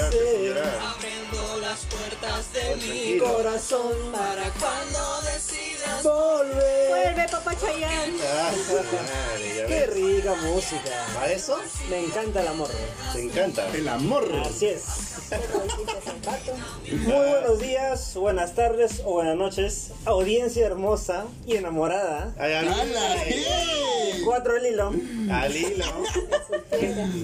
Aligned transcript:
Abriendo 0.00 1.58
las 1.60 1.80
puertas 1.86 2.52
de 2.52 2.72
Oh, 2.72 2.76
mi 2.76 3.18
corazón 3.18 4.12
para 4.12 4.50
cuando 4.50 5.20
decidas 5.22 6.02
Volve. 6.02 6.88
Vuelve, 6.88 7.28
papá 7.30 7.54
Chayanne. 7.56 8.18
Qué 9.66 9.86
rica 9.86 10.34
música. 10.34 11.20
¿A 11.20 11.30
eso? 11.30 11.58
Me 11.90 12.00
encanta 12.04 12.40
el 12.40 12.48
amor. 12.48 12.68
Te 13.12 13.22
encanta. 13.22 13.68
El 13.74 13.88
amor. 13.88 14.28
Así 14.44 14.66
es. 14.66 14.84
Muy 16.92 17.26
buenos 17.28 17.58
días, 17.58 18.14
buenas 18.14 18.54
tardes 18.54 19.00
o 19.04 19.12
buenas 19.12 19.36
noches, 19.36 19.90
audiencia 20.04 20.66
hermosa 20.66 21.24
y 21.46 21.56
enamorada. 21.56 22.34
Ay. 22.38 22.68
Cuatro 24.24 24.56
el 24.56 24.66
hilo. 24.66 24.92
al 25.30 25.56
hilo. 25.56 25.84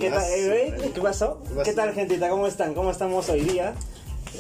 ¿Qué 0.01 0.11
tal, 0.11 0.23
eh? 0.33 0.75
¿Qué 0.95 1.01
pasó? 1.01 1.43
¿Qué 1.65 1.73
tal, 1.73 1.93
gentita? 1.95 2.29
¿Cómo 2.29 2.47
están? 2.47 2.75
¿Cómo 2.75 2.91
estamos 2.91 3.29
hoy 3.29 3.41
día? 3.43 3.75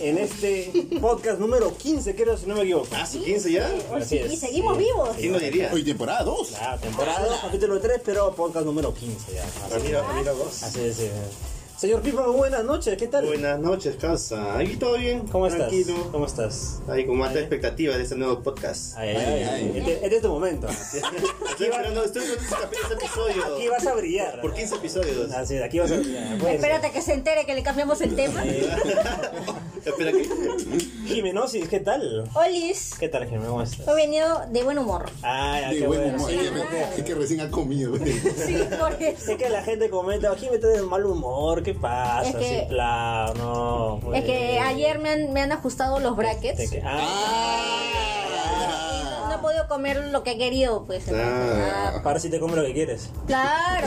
En 0.00 0.16
este 0.18 0.70
podcast 1.00 1.40
número 1.40 1.76
15, 1.76 2.14
creo, 2.14 2.36
si 2.36 2.46
no 2.46 2.54
me 2.54 2.62
equivoco. 2.62 2.86
Ah, 2.92 3.04
¿sí, 3.06 3.18
15 3.20 3.50
ya? 3.52 3.68
Así 3.94 4.16
Y 4.16 4.18
es. 4.20 4.38
seguimos 4.38 4.78
vivos. 4.78 5.10
¿Quién 5.16 5.32
lo 5.32 5.40
diría? 5.40 5.70
Hoy 5.72 5.82
temporada 5.82 6.22
2. 6.22 6.52
La 6.52 6.76
temporada 6.78 7.26
2, 7.26 7.38
capítulo 7.42 7.80
3, 7.80 8.00
pero 8.04 8.32
podcast 8.34 8.64
número 8.64 8.94
15 8.94 9.32
ya. 9.34 9.42
Así, 9.66 9.86
mira, 9.86 10.04
mira 10.14 10.32
vos. 10.32 10.62
así 10.62 10.80
es. 10.80 11.00
eh. 11.00 11.10
Señor 11.78 12.02
Pipa, 12.02 12.26
buenas 12.26 12.64
noches, 12.64 12.96
¿qué 12.98 13.06
tal? 13.06 13.24
Buenas 13.24 13.60
noches, 13.60 13.94
casa. 14.00 14.56
Ahí 14.58 14.74
todo 14.74 14.98
bien. 14.98 15.28
¿Cómo 15.28 15.46
estás? 15.46 15.68
Tranquilo. 15.68 16.08
¿Cómo 16.10 16.26
estás? 16.26 16.80
Ahí 16.88 17.06
con 17.06 17.22
alta 17.22 17.38
expectativa 17.38 17.96
de 17.96 18.02
este 18.02 18.16
nuevo 18.16 18.42
podcast. 18.42 18.96
Ay, 18.96 19.10
ay, 19.10 19.16
Ay, 19.16 19.42
ay. 19.44 19.72
Este, 19.76 19.92
este 20.04 20.16
es 20.16 20.22
tu 20.22 20.28
momento. 20.28 20.66
Estoy 21.50 21.68
esperando, 21.68 22.02
estoy 22.02 22.22
esperando 22.24 22.66
este 22.66 22.80
este 22.82 22.94
episodio. 22.94 23.44
Aquí 23.54 23.68
vas 23.68 23.86
a 23.86 23.94
brillar. 23.94 24.40
Por 24.40 24.54
15 24.54 24.74
episodios. 24.74 25.30
Así 25.30 25.54
es, 25.54 25.62
aquí 25.62 25.78
vas 25.78 25.92
a 25.92 25.98
brillar. 25.98 26.48
Espérate 26.48 26.90
que 26.90 27.00
se 27.00 27.12
entere 27.12 27.46
que 27.46 27.54
le 27.54 27.62
cambiamos 27.62 28.00
el 28.00 28.16
tema. 28.16 28.42
Espera 29.84 30.10
que. 30.10 30.28
Jimenosis, 31.06 31.68
¿qué 31.68 31.78
tal? 31.80 32.28
Olis, 32.34 32.96
¿Qué 32.98 33.08
tal, 33.08 33.24
Jimeno? 33.26 33.50
¿Cómo 33.50 33.62
estás? 33.62 33.86
he 33.86 33.94
venido 33.94 34.42
de 34.50 34.62
buen 34.64 34.76
humor. 34.78 35.06
Ay, 35.22 35.62
ay, 35.64 35.74
De 35.76 35.80
qué 35.80 35.86
buen 35.86 36.00
bueno. 36.02 36.16
humor. 36.16 36.30
Sí, 36.30 36.36
Es 36.36 36.42
que- 36.50 36.58
porque- 36.58 36.82
Es 36.98 37.04
que 37.04 37.14
recién 37.14 37.40
ha 37.40 37.50
comido. 37.50 37.96
Sí, 37.96 38.58
por 38.78 38.92
eso. 39.00 39.30
Es 39.32 39.38
que 39.38 39.48
la 39.48 39.62
gente 39.62 39.88
comenta, 39.88 40.30
aquí 40.32 40.48
me 40.50 40.58
trae 40.58 40.82
mal 40.82 41.06
humor, 41.06 41.62
¿qué 41.72 41.74
pasa? 41.78 42.28
Es 42.30 42.36
que- 42.36 42.56
Así, 42.60 42.68
plano, 42.68 44.00
no. 44.02 44.14
Es 44.14 44.24
que 44.24 44.56
pues. 44.58 44.66
ayer 44.68 44.98
me 45.00 45.10
han, 45.10 45.32
me 45.34 45.42
han 45.42 45.52
ajustado 45.52 46.00
los 46.00 46.16
brackets. 46.16 46.70
que- 46.70 46.82
Ah. 46.84 48.24
He 49.38 49.42
podido 49.42 49.68
comer 49.68 50.04
lo 50.10 50.22
que 50.22 50.32
he 50.32 50.38
querido, 50.38 50.84
pues. 50.84 51.06
entonces, 51.08 51.28
Ah. 51.72 51.92
ah, 51.96 52.02
Para 52.02 52.18
si 52.20 52.28
te 52.30 52.38
come 52.40 52.56
lo 52.56 52.62
que 52.62 52.72
quieres. 52.74 53.08
Claro. 53.26 53.86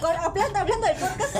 Con- 0.00 0.14
hablando, 0.16 0.58
hablando 0.58 0.86
del 0.86 0.96
podcast. 0.96 1.36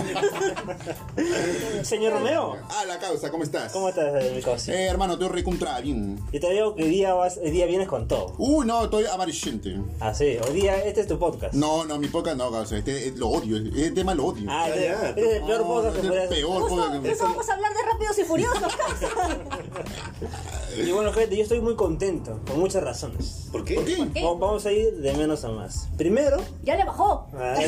Señor 1.85 2.13
Romeo, 2.15 2.57
Ah, 2.71 2.85
la 2.87 2.99
causa, 2.99 3.31
¿cómo 3.31 3.45
estás? 3.45 3.73
¿cómo 3.73 3.89
estás, 3.89 4.23
eh, 4.23 4.33
mi 4.35 4.43
cosa? 4.43 4.73
Eh, 4.73 4.87
hermano, 4.87 5.13
estoy 5.15 5.29
recontra 5.29 5.81
bien. 5.81 6.19
Yo 6.33 6.41
te 6.41 6.51
digo 6.51 6.75
que 6.75 6.83
hoy 6.85 6.89
día, 6.91 7.15
vas, 7.15 7.39
hoy 7.43 7.51
día 7.51 7.67
vienes 7.67 7.89
con 7.89 8.09
todo. 8.09 8.35
Uh, 8.39 8.65
no, 8.65 8.85
estoy 8.85 9.05
amarillente. 9.07 9.77
Así, 10.01 10.39
hoy 10.47 10.55
día 10.61 10.77
este 10.85 11.03
es 11.03 11.07
tu 11.07 11.19
podcast. 11.19 11.55
No, 11.55 11.85
no, 11.85 11.99
mi 11.99 12.09
podcast 12.09 12.37
no, 12.37 12.51
causa. 12.51 12.77
Este 12.79 13.09
eh, 13.09 13.13
lo 13.17 13.29
odio. 13.29 13.57
Este 13.57 13.93
tema 13.93 14.15
lo 14.15 14.27
odio. 14.27 14.47
Ah, 14.51 14.65
Ah, 14.67 14.69
ya. 14.71 15.09
este 15.11 15.21
es 15.21 15.37
el 15.37 15.45
peor 15.45 15.61
No, 15.61 15.67
podcast 15.69 15.95
que 15.95 15.99
es 16.01 16.05
el 16.05 16.11
podrías 16.11 16.29
peor 16.29 16.61
Justo, 16.63 16.77
podcast 16.77 17.03
que- 17.03 17.09
justo 17.11 17.25
vamos 17.25 17.49
a 17.49 17.55
hablar 17.55 17.73
de 17.75 17.83
rápidos 17.93 18.19
y 18.19 18.25
furiosos, 18.25 18.77
causa. 18.77 19.09
Y 20.79 20.93
bueno, 20.93 21.13
gente, 21.13 21.37
yo 21.37 21.43
estoy 21.43 21.61
muy 21.61 21.75
contento, 21.75 22.39
por 22.45 22.57
muchas 22.57 22.83
razones. 22.85 23.18
¿Por 23.53 23.65
qué? 23.65 23.75
¿Por 23.77 23.85
qué? 23.85 23.97
qué? 24.15 24.23
Va- 24.25 24.35
Vamos 24.35 24.67
a 24.67 24.73
ir 24.73 24.93
de 24.97 25.13
menos 25.15 25.45
a 25.45 25.49
más. 25.49 25.89
Primero, 25.97 26.37
Ya 26.63 26.77
le 26.77 26.85
bajó. 26.85 27.27
¡ay! 27.39 27.67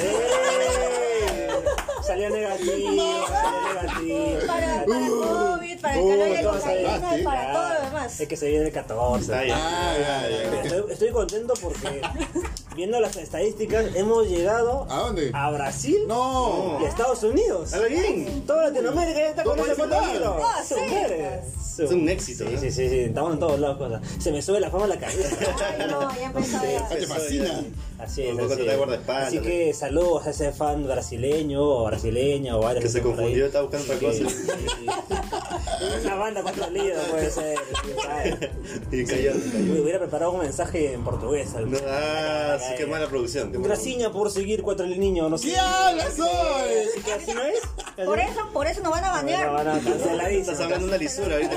salió 2.06 2.31
negativo, 2.31 2.73
salió 3.27 3.75
negativo. 3.75 4.47
Para, 4.47 4.84
para 4.84 5.09
COVID, 5.09 5.81
para 5.81 5.95
el 6.00 6.09
calor 6.09 6.28
y 6.28 6.44
¿cómo 6.44 6.61
sabes? 6.61 6.84
cocaína 7.00 7.25
para 7.25 7.50
Ah, 7.50 7.53
todo 7.53 7.69
lo 7.81 7.87
demás. 7.87 8.21
Es 8.21 8.28
que 8.28 8.37
se 8.37 8.49
viene 8.49 8.66
el 8.66 8.72
14. 8.72 9.34
Ah, 9.34 9.44
ya. 9.44 9.56
Ah, 9.56 9.94
ya, 9.99 10.28
ya. 10.28 10.62
Estoy, 10.62 10.93
estoy 10.93 11.11
contento 11.11 11.55
porque 11.62 12.00
viendo 12.81 12.99
las 12.99 13.15
estadísticas 13.17 13.95
hemos 13.95 14.27
llegado 14.27 14.87
¿A 14.89 15.01
dónde? 15.01 15.31
a 15.35 15.51
Brasil 15.51 15.99
No. 16.09 16.79
y 16.81 16.85
a 16.87 16.89
Estados 16.89 17.23
Unidos. 17.23 17.75
Habla 17.75 17.89
bien. 17.89 18.43
Toda 18.47 18.71
Latinoamérica 18.71 19.19
ya 19.21 19.27
está 19.29 19.45
con 19.45 19.59
ese 19.61 19.75
contenido. 19.75 20.39
Ah, 20.43 20.63
Su 20.67 20.77
sí. 20.77 20.81
madre. 20.81 21.41
Es 21.79 21.91
un 21.91 22.09
éxito, 22.09 22.45
Sí, 22.47 22.55
¿no? 22.55 22.61
sí, 22.61 22.71
sí, 22.73 22.89
sí, 22.89 22.99
estamos 23.01 23.35
en 23.35 23.39
todos 23.39 23.61
lados. 23.61 23.77
Cosas. 23.77 24.01
Se 24.19 24.33
me 24.33 24.41
sube 24.41 24.61
la 24.61 24.71
fama 24.71 24.85
a 24.85 24.89
la 24.89 24.99
cabeza. 24.99 25.37
Ay, 25.79 25.87
no, 25.91 26.15
ya 26.17 26.27
empezó 26.27 26.59
ya. 26.63 26.87
Ah, 26.91 26.95
te 26.95 27.07
fascina. 27.07 27.65
Así 28.00 28.22
es, 28.22 28.38
así, 28.38 29.37
es. 29.37 29.43
que 29.43 29.75
saludos 29.75 30.27
a 30.27 30.31
ese 30.31 30.53
fan 30.53 30.84
brasileño 30.87 31.62
o 31.62 31.84
brasileña 31.84 32.56
o 32.56 32.61
varios 32.62 32.83
Que 32.84 32.88
se 32.91 33.03
confundió, 33.03 33.47
estaba 33.47 33.65
buscando 33.66 33.93
otra 33.94 34.12
Sí, 34.12 34.22
cosa. 34.25 34.31
sí, 34.31 34.47
sí. 34.47 34.87
Una 36.05 36.15
banda 36.15 36.43
contra 36.43 36.69
líder 36.71 36.97
puede 37.11 37.31
ser. 37.31 37.59
Y 38.93 39.05
cayó, 39.05 39.34
Me 39.34 39.53
cayó. 39.53 39.83
hubiera 39.83 39.99
preparado 39.99 40.33
un 40.33 40.41
mensaje 40.41 40.93
en 40.94 41.05
portugués. 41.05 41.53
No, 41.55 41.78
ah, 41.87 42.56
sí, 42.59 42.75
qué 42.77 42.87
mala 42.87 43.06
producción. 43.09 43.53
mala 43.53 43.65
Graciña 43.65 44.11
por 44.11 44.31
seguir 44.31 44.62
cuatro 44.62 44.84
el 44.87 44.99
niño, 44.99 45.28
no 45.28 45.38
sé. 45.38 45.49
¿Qué 45.49 45.59
hablas 45.59 46.19
hoy? 46.19 46.28
Así 46.91 47.00
que 47.05 47.12
así 47.12 47.32
no 47.34 47.43
es. 47.43 47.61
Por 48.06 48.19
eso, 48.19 48.41
por 48.55 48.67
eso 48.67 48.81
nos 48.81 48.93
van 48.93 49.05
a 49.05 49.11
banear. 49.12 49.53
van 49.53 49.69
a 49.69 49.72
canceladísimo. 49.78 50.53
Estás 50.53 50.61
hablando 50.61 50.87
de 50.87 50.91
una 50.93 50.97
lisura 50.97 51.34
ahorita. 51.37 51.56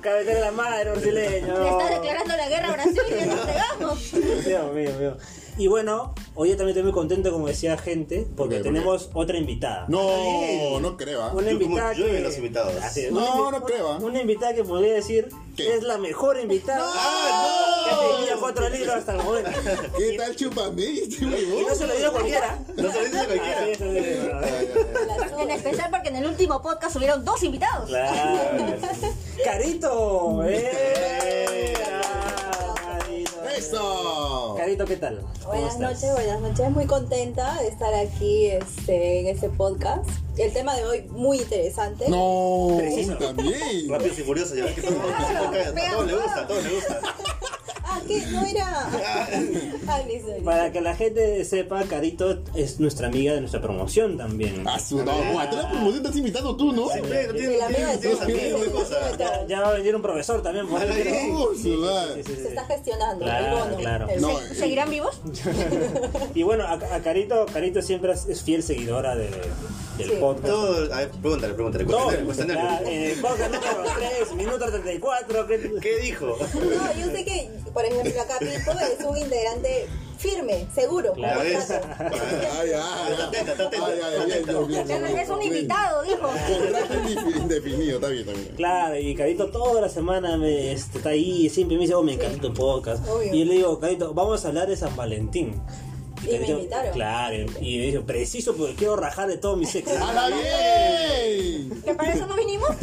Cabecera 0.00 0.34
de 0.34 0.40
la 0.40 0.50
madre 0.50 0.90
brasileño. 0.90 1.58
Le 1.62 1.68
está 1.68 1.90
declarando 1.90 2.36
la 2.36 2.48
guerra 2.48 2.68
a 2.68 2.72
Brasil 2.72 3.00
y 3.08 3.14
ya 3.14 3.26
nos 3.26 3.40
pegamos. 3.40 4.12
Dios 4.44 4.72
mío, 4.74 4.90
mío. 4.98 5.16
Y 5.58 5.68
bueno, 5.68 6.14
hoy 6.34 6.50
yo 6.50 6.56
también 6.56 6.76
estoy 6.76 6.82
muy 6.82 6.92
contento, 6.92 7.32
como 7.32 7.46
decía 7.46 7.78
gente, 7.78 8.26
porque 8.36 8.36
¿Por 8.36 8.48
qué? 8.48 8.56
¿Por 8.56 8.62
tenemos 8.64 9.10
otra 9.14 9.38
invitada. 9.38 9.86
No, 9.88 10.78
no 10.80 10.96
creo. 10.98 11.22
¿ah? 11.22 11.32
Una 11.32 11.50
Yo 11.50 11.58
como 11.58 11.70
invitada 11.70 11.94
que... 11.94 12.20
los 12.20 12.36
invitados. 12.36 12.74
Así 12.82 13.08
No, 13.10 13.50
no 13.50 13.62
creo, 13.64 13.92
¿ah? 13.92 13.98
Una 14.02 14.20
invitada 14.20 14.54
que 14.54 14.64
podría 14.64 14.92
decir 14.92 15.30
¿Qué? 15.56 15.74
es 15.74 15.82
la 15.82 15.96
mejor 15.96 16.38
invitada 16.38 16.84
¡Ah, 16.94 17.86
que 17.88 17.90
no! 17.94 18.16
tenido 18.18 18.40
cuatro 18.40 18.68
libros 18.68 18.94
hasta 18.96 19.12
el 19.12 19.22
momento. 19.22 19.50
¿Qué 19.96 20.16
tal 20.18 20.36
chupame? 20.36 20.84
Este 20.84 21.24
Y 21.24 21.64
no 21.66 21.74
se 21.74 21.86
lo 21.86 21.96
dio 21.96 22.12
cualquiera. 22.12 22.58
No 22.76 22.92
se 22.92 22.98
lo 22.98 23.04
dice 23.04 23.26
cualquiera. 23.26 24.40
Así. 24.40 25.40
En 25.40 25.50
especial 25.50 25.90
porque 25.90 26.08
en 26.08 26.16
el 26.16 26.26
último 26.26 26.60
podcast 26.60 26.96
hubieron 26.96 27.24
dos 27.24 27.42
invitados. 27.42 27.88
Claro. 27.88 28.76
Carito. 29.42 30.42
¡Eh! 30.44 31.72
Carito. 33.56 33.76
¡Eso! 33.76 34.54
Carito, 34.58 34.84
¿qué 34.84 34.96
tal? 34.96 35.20
¿Cómo 35.42 35.54
Buenas 35.54 35.78
noches, 35.78 36.12
buenas 36.12 36.40
noches. 36.40 36.70
Muy 36.70 36.86
contenta 36.86 37.60
de 37.62 37.68
estar 37.68 37.94
aquí 37.94 38.46
este, 38.48 39.20
en 39.20 39.26
este 39.28 39.48
podcast. 39.48 40.08
El 40.36 40.52
tema 40.52 40.74
de 40.76 40.84
hoy 40.84 41.02
muy 41.10 41.38
interesante. 41.38 42.08
No, 42.08 42.74
Preciso. 42.76 43.14
también. 43.16 43.88
Rápidos 43.88 44.18
y 44.18 44.22
furiosos, 44.22 44.56
ya 44.56 44.64
ves 44.64 44.74
que 44.74 44.82
todo, 44.82 45.00
a 45.00 45.92
todos 45.92 46.06
les 46.06 46.16
gusta, 46.16 46.40
a 46.40 46.46
todos 46.46 46.64
les 46.64 46.74
gusta. 46.74 47.00
Ah, 47.96 48.02
¿qué? 48.06 48.26
No 48.26 48.44
era. 48.44 48.88
Ah, 49.88 50.00
listo, 50.06 50.28
listo. 50.28 50.44
Para 50.44 50.72
que 50.72 50.80
la 50.80 50.96
gente 50.96 51.44
sepa, 51.44 51.82
Carito 51.84 52.42
es 52.54 52.80
nuestra 52.80 53.06
amiga 53.06 53.34
de 53.34 53.40
nuestra 53.40 53.60
promoción 53.60 54.16
también. 54.18 54.66
A 54.66 54.78
su 54.80 55.04
no, 55.04 55.38
a 55.40 55.48
toda 55.48 55.62
la 55.64 55.70
promoción 55.70 55.96
estás 56.04 56.16
invitando 56.16 56.56
tú, 56.56 56.72
¿no? 56.72 56.88
Sí, 56.88 56.98
pero 57.08 57.32
la 57.32 57.66
amiga 57.66 57.96
de 57.96 57.98
todos, 57.98 58.20
amigos, 58.22 58.60
Ya, 59.48 59.60
va 59.60 59.68
a 59.68 59.72
venir 59.74 59.94
un 59.94 60.02
profesor 60.02 60.42
también. 60.42 60.66
Por 60.66 60.80
ahí. 60.80 61.04
Se 61.62 62.48
está 62.48 62.64
gestionando 62.66 63.24
Claro, 63.24 63.46
el 63.46 63.62
bono. 63.62 63.76
claro. 63.76 64.08
El- 64.08 64.20
No, 64.22 64.38
¿Se- 64.40 64.54
¿Seguirán 64.56 64.90
vivos? 64.90 65.20
Y 66.34 66.42
bueno, 66.42 66.64
a, 66.64 66.72
a 66.72 67.00
Carito, 67.02 67.46
Carito 67.52 67.80
siempre 67.82 68.12
es 68.12 68.42
fiel 68.42 68.62
seguidora 68.62 69.14
de, 69.16 69.30
del 69.98 70.08
Sí. 70.10 70.16
podcast. 70.20 70.46
Todo, 70.46 70.92
a 70.94 70.98
ver, 70.98 71.10
pregúntale, 71.10 71.54
pregúntale. 71.54 71.84
Todo, 71.84 72.04
Cuestionario, 72.04 72.24
cuestionario. 72.26 72.64
la- 72.64 72.90
en 72.92 73.02
el 73.02 73.20
podcast 73.20 73.54
número 73.54 73.90
3, 73.98 74.34
minuto 74.34 74.66
34. 74.70 75.46
¿qué- 75.46 75.72
¿Qué 75.80 75.96
dijo? 76.00 76.26
No, 76.26 76.92
yo 77.06 77.10
sé 77.12 77.24
que, 77.24 77.50
por 77.72 77.84
ejemplo, 77.84 78.20
acá 78.22 78.38
Pipo 78.40 78.72
es 78.78 79.04
un 79.06 79.16
integrante 79.16 79.86
firme, 80.18 80.66
seguro. 80.74 81.12
Claro. 81.12 81.40
Ay, 81.40 81.54
ay, 81.54 82.70
ay. 82.74 83.12
Es 85.20 85.28
un 85.30 85.42
invitado, 85.42 86.02
dijo. 86.02 86.20
Contrato 86.28 87.38
indefinido, 87.42 87.96
está 87.96 88.08
bien, 88.08 88.20
está 88.28 88.32
bien. 88.32 88.54
Claro, 88.56 88.96
y 88.98 89.14
Carito 89.14 89.50
toda 89.50 89.80
la 89.80 89.88
semana 89.88 90.36
me, 90.36 90.72
este, 90.72 90.98
está 90.98 91.10
ahí, 91.10 91.48
siempre 91.50 91.76
me 91.76 91.82
dice, 91.82 91.94
oh, 91.94 92.02
me 92.02 92.14
encanta 92.14 92.40
tu 92.40 92.52
podcast. 92.54 93.06
Obvio. 93.08 93.34
Y 93.34 93.40
yo 93.40 93.44
le 93.44 93.54
digo, 93.54 93.78
Carito, 93.78 94.14
vamos 94.14 94.44
a 94.44 94.48
hablar 94.48 94.68
de 94.68 94.76
San 94.76 94.94
Valentín. 94.96 95.60
Y 96.26 96.38
me 96.38 96.46
invitaron. 96.48 96.92
Claro, 96.92 97.36
y 97.60 97.78
me 97.78 97.86
dijo, 97.86 98.02
preciso 98.04 98.54
porque 98.56 98.74
quiero 98.74 98.96
rajar 98.96 99.28
de 99.28 99.38
todos 99.38 99.56
mis 99.58 99.74
ex. 99.74 99.88
¡A 99.90 100.12
la 100.12 100.26
bien! 100.28 101.82
¿Que 101.84 101.94
para 101.94 102.12
eso 102.12 102.26
no 102.26 102.34
vinimos? 102.36 102.68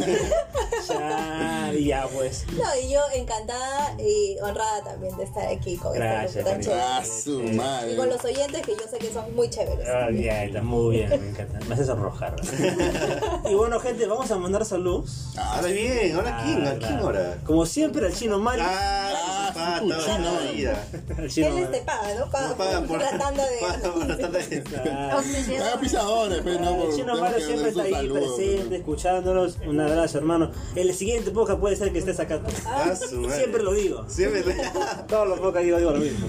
Ya, 0.88 1.72
ya 1.72 2.06
pues. 2.12 2.44
No, 2.52 2.64
y 2.80 2.90
yo 2.92 3.00
encantada 3.14 3.94
y 3.98 4.36
honrada 4.40 4.82
también 4.84 5.16
de 5.16 5.24
estar 5.24 5.46
aquí 5.48 5.76
con 5.76 5.94
Gracias, 5.94 6.36
este 6.36 6.50
tan 6.50 6.60
chévere. 6.60 6.82
¡A 6.82 7.04
su 7.04 7.40
Y 7.42 7.46
con 7.46 7.56
madre! 7.56 7.96
los 7.96 8.24
oyentes 8.24 8.62
que 8.62 8.72
yo 8.72 8.86
sé 8.90 8.98
que 8.98 9.10
son 9.12 9.34
muy 9.34 9.48
chéveres. 9.48 9.88
Ah, 9.88 10.08
ya, 10.12 10.44
está 10.44 10.60
muy 10.62 10.96
bien, 10.96 11.08
me 11.08 11.30
encanta. 11.30 11.58
Me 11.66 11.74
haces 11.74 11.88
arrojar. 11.88 12.36
y 13.50 13.54
bueno, 13.54 13.80
gente, 13.80 14.06
vamos 14.06 14.30
a 14.30 14.36
mandar 14.36 14.64
saludos. 14.66 15.30
Ahora 15.38 15.68
bien, 15.68 16.14
¿ahora 16.16 16.42
quién? 16.44 16.66
¿A 16.66 16.74
quién 16.76 16.98
ahora? 16.98 17.38
Como 17.46 17.64
siempre, 17.66 18.06
al 18.06 18.14
chino 18.14 18.38
Mario. 18.38 18.64
Ah, 18.66 19.48
¡A 19.50 19.54
paga 19.54 19.80
tu 19.80 19.88
toda 19.88 20.04
chino. 20.16 20.40
la 20.40 20.50
vida. 20.52 20.86
El 21.18 21.30
chino, 21.30 21.46
Él 21.58 21.70
te 21.70 21.80
paga, 21.80 22.14
¿no? 22.14 22.30
Paga 22.30 22.48
No 22.48 22.56
pagan 22.56 22.86
por, 22.86 22.98
por 22.98 23.06
de... 23.42 24.62
Claro. 24.62 25.18
Haga 25.18 25.80
pisadores, 25.80 26.40
pero 26.44 26.60
no 26.60 26.76
por 26.76 26.90
El 26.90 26.96
chino 26.96 27.34
que 27.34 27.40
siempre 27.40 27.68
está 27.70 27.82
ahí 27.82 28.08
presente, 28.08 28.64
pero- 28.64 28.76
escuchándonos. 28.76 29.58
Un 29.66 29.80
abrazo, 29.80 30.18
hermano. 30.18 30.50
El 30.74 30.94
siguiente 30.94 31.30
podcast 31.30 31.60
puede 31.60 31.76
ser 31.76 31.92
que 31.92 31.98
estés 31.98 32.20
acá. 32.20 32.40
Ah. 32.66 32.94
Siempre 32.94 33.62
lo 33.62 33.72
digo. 33.72 34.04
Siempre. 34.08 34.44
Todos 35.08 35.28
los 35.28 35.40
podcasts 35.40 35.64
digo, 35.66 35.78
digo 35.78 35.90
lo 35.90 35.98
mismo. 35.98 36.26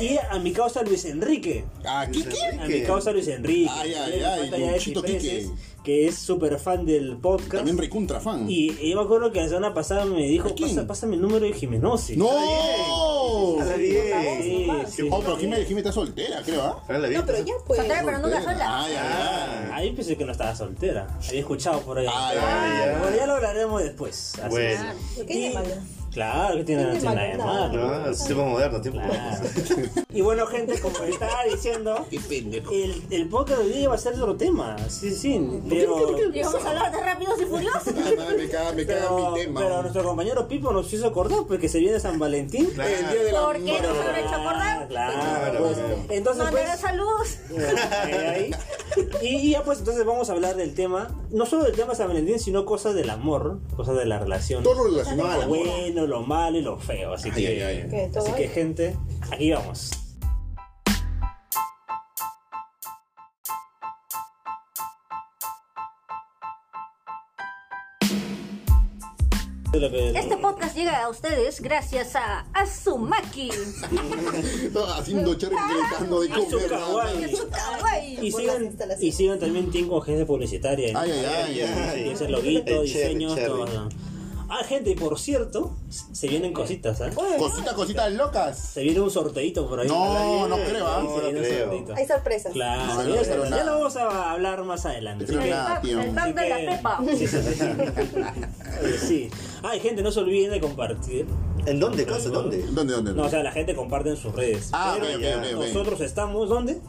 Y 0.00 0.16
a 0.18 0.38
mi 0.38 0.52
causa 0.52 0.82
Luis 0.82 1.04
Enrique. 1.04 1.64
Ah, 1.84 2.06
Kike. 2.10 2.36
A 2.60 2.66
mi 2.66 2.82
causa 2.82 3.12
Luis 3.12 3.28
Enrique. 3.28 3.70
Ay, 3.72 3.94
ay, 3.94 4.22
ay, 4.22 4.70
Luchito 4.72 5.02
Quique. 5.02 5.48
Que 5.82 6.06
es 6.06 6.16
súper 6.16 6.58
fan 6.58 6.84
del 6.84 7.16
podcast. 7.16 7.54
También 7.56 7.78
recontra 7.78 8.20
fan. 8.20 8.44
Y, 8.50 8.70
y 8.80 8.90
yo 8.90 8.96
me 8.98 9.02
acuerdo 9.02 9.32
que 9.32 9.40
la 9.40 9.48
semana 9.48 9.72
pasada 9.72 10.04
me 10.04 10.26
dijo, 10.26 10.48
¿A? 10.48 10.66
Pasa, 10.66 10.86
pásame 10.86 11.16
el 11.16 11.22
número 11.22 11.46
de 11.46 11.52
Jimenosis. 11.54 12.18
¡No! 12.18 13.56
Bien. 13.78 14.42
Sí, 14.42 14.68
sí. 14.88 15.08
Oh, 15.10 15.20
pero 15.20 15.36
está 15.80 15.92
soltera, 15.92 16.42
creo, 16.44 16.62
¿ah? 16.62 16.84
No, 16.88 17.24
pero 17.24 17.38
ya 17.44 17.54
pues. 17.66 17.78
Soltera, 17.78 18.02
pero 18.04 18.18
nunca 18.18 18.42
Soltera. 18.42 18.52
sola. 18.58 18.84
Ay, 18.84 18.92
ay, 18.92 18.98
ay. 19.64 19.70
Ahí 19.72 19.92
pensé 19.92 20.16
que 20.16 20.24
no 20.24 20.32
estaba 20.32 20.54
soltera. 20.54 21.06
Había 21.26 21.40
escuchado 21.40 21.80
por 21.80 21.98
ahí. 21.98 22.06
Ah, 22.08 22.32
ya. 22.34 22.98
Bueno, 23.00 23.16
ya 23.16 23.26
lo 23.26 23.34
hablaremos 23.34 23.82
después. 23.82 24.34
Claro 26.12 26.56
que 26.56 26.64
tiene, 26.64 26.90
¿Qué 26.92 26.98
no 27.00 27.14
nada 27.14 27.26
de 27.28 27.38
malo? 27.38 27.72
No, 28.00 28.10
es 28.10 28.24
tiempo 28.24 28.44
moderno, 28.44 28.80
tiempo 28.80 29.00
Claro. 29.00 29.14
moderno. 29.14 30.02
Y 30.12 30.20
bueno, 30.22 30.46
gente, 30.46 30.80
como 30.80 30.98
estaba 31.04 31.44
diciendo, 31.50 32.06
Qué 32.10 32.18
pendejo. 32.20 32.72
el, 32.72 33.02
el 33.10 33.28
podcast 33.28 33.60
de 33.60 33.66
hoy 33.66 33.72
día 33.72 33.88
va 33.88 33.94
a 33.94 33.98
ser 33.98 34.14
otro 34.14 34.34
tema. 34.36 34.76
Sí, 34.88 35.14
sí. 35.14 35.40
Pero, 35.68 36.16
Y 36.34 36.42
vamos 36.42 36.64
a 36.64 36.68
hablar 36.70 36.92
de 36.92 37.00
rápidos 37.00 37.40
y 37.40 37.44
furiosos. 37.44 37.94
me 37.94 38.48
caga, 38.48 38.72
me 38.72 38.86
caga 38.86 39.00
pero, 39.08 39.30
mi 39.30 39.40
tema. 39.40 39.60
pero 39.60 39.82
nuestro 39.82 40.02
compañero 40.04 40.48
Pipo 40.48 40.72
nos 40.72 40.92
hizo 40.92 41.06
acordar 41.06 41.40
porque 41.46 41.68
se 41.68 41.78
viene 41.78 42.00
San 42.00 42.18
Valentín. 42.18 42.66
El 42.66 42.74
día 42.74 43.22
de 43.24 43.32
la 43.32 43.40
¿Por 43.44 43.54
qué 43.62 43.80
nos 43.80 43.98
han 43.98 44.16
hecho 44.16 44.34
acordar? 44.34 44.88
Claro, 44.88 45.12
Claro, 45.20 45.58
pues. 45.60 45.76
claro. 45.78 45.96
Entonces, 46.08 46.44
pues. 46.50 46.80
saludos. 46.80 47.38
eh, 48.08 48.28
ahí. 48.28 48.50
Y, 49.22 49.50
ya 49.52 49.62
pues 49.62 49.78
entonces 49.78 50.04
vamos 50.04 50.28
a 50.28 50.32
hablar 50.32 50.56
del 50.56 50.74
tema, 50.74 51.08
no 51.30 51.46
solo 51.46 51.62
del 51.64 51.76
tema 51.76 51.90
de 51.92 51.96
San 51.96 52.08
Valentín, 52.08 52.40
sino 52.40 52.64
cosas 52.64 52.94
del 52.94 53.10
amor, 53.10 53.60
cosas 53.76 53.96
de 53.96 54.04
la 54.06 54.18
relación. 54.18 54.64
Todo 54.64 54.84
relacionado 54.84 55.30
al 55.30 55.42
amor. 55.42 55.58
bueno, 55.58 55.99
lo 56.06 56.22
malo 56.22 56.58
y 56.58 56.62
lo 56.62 56.78
feo. 56.78 57.14
Así 57.14 57.30
Ay, 57.34 57.42
que, 57.42 57.48
ay, 57.48 57.60
ay. 57.60 57.86
¿Qué? 57.90 58.10
¿Todo 58.12 58.24
así 58.24 58.32
que 58.32 58.48
gente, 58.48 58.96
aquí 59.30 59.52
vamos. 59.52 59.90
Este 69.72 70.36
podcast 70.36 70.76
llega 70.76 71.04
a 71.04 71.08
ustedes 71.08 71.60
gracias 71.60 72.16
a 72.16 72.40
Azumaki. 72.52 73.50
Haciendo 74.98 75.34
cherry 75.36 75.54
gritando 75.54 76.20
de 76.20 76.28
comer. 76.28 77.30
Y 78.20 78.32
sigan, 78.32 78.76
y 79.00 79.12
sigan 79.12 79.38
también 79.38 79.70
Team 79.70 79.88
con 79.88 80.02
agencia 80.02 80.26
publicitaria. 80.26 80.88
¿eh? 80.88 80.92
Ay, 80.96 81.10
ay, 81.12 81.60
ay. 81.62 82.08
ese 82.10 82.28
loguito, 82.28 82.82
diseños, 82.82 83.36
todo. 83.36 83.88
Ah, 84.52 84.64
gente, 84.64 84.90
y 84.90 84.94
por 84.96 85.16
cierto, 85.18 85.76
se 85.88 86.26
vienen 86.26 86.52
cositas, 86.52 87.00
¿eh? 87.00 87.10
Cositas, 87.38 87.72
cositas 87.74 88.12
locas. 88.12 88.58
Se 88.58 88.82
viene 88.82 89.00
un 89.00 89.10
sorteito 89.10 89.68
por 89.68 89.78
ahí. 89.78 89.86
No, 89.88 90.48
no 90.48 90.56
creo, 90.56 90.86
¿ah? 90.88 91.00
Sí, 91.02 91.06
se 91.06 91.12
No, 91.12 91.16
no 91.16 91.22
viene 91.22 91.38
un 91.38 91.44
creo. 91.44 91.64
sorteito. 91.66 91.94
Hay 91.94 92.06
sorpresas. 92.06 92.52
Claro, 92.52 92.84
No, 92.86 93.02
no 93.04 93.48
ya 93.48 93.64
lo 93.64 93.72
vamos 93.78 93.96
a 93.96 94.32
hablar 94.32 94.62
más 94.64 94.84
adelante. 94.86 95.24
Que- 95.26 95.36
nada, 95.36 95.80
tío. 95.80 96.00
El 96.00 96.14
de 96.14 96.48
la 96.48 96.56
Pepa. 96.76 97.00
Sí, 97.16 97.26
sí, 97.26 97.38
sí. 97.42 97.66
Sí. 99.06 99.30
Ay, 99.62 99.78
gente, 99.80 100.02
no 100.02 100.10
se 100.10 100.20
olviden 100.20 100.50
de 100.50 100.60
compartir. 100.60 101.26
¿En 101.66 101.78
dónde, 101.78 102.06
cosa? 102.06 102.28
¿Dónde? 102.30 102.62
¿Dónde, 102.70 102.94
dónde? 102.94 103.12
No, 103.12 103.24
o 103.24 103.28
sea, 103.28 103.42
la 103.42 103.52
gente 103.52 103.74
comparte 103.76 104.08
en 104.10 104.16
sus 104.16 104.34
redes. 104.34 104.70
Ah, 104.72 104.96
Pero 104.98 105.14
ok, 105.16 105.20
ya, 105.22 105.36
ok, 105.36 105.44
ok, 105.44 105.54
ok. 105.58 105.66
nosotros 105.66 106.00
estamos, 106.00 106.48
¿dónde? 106.48 106.80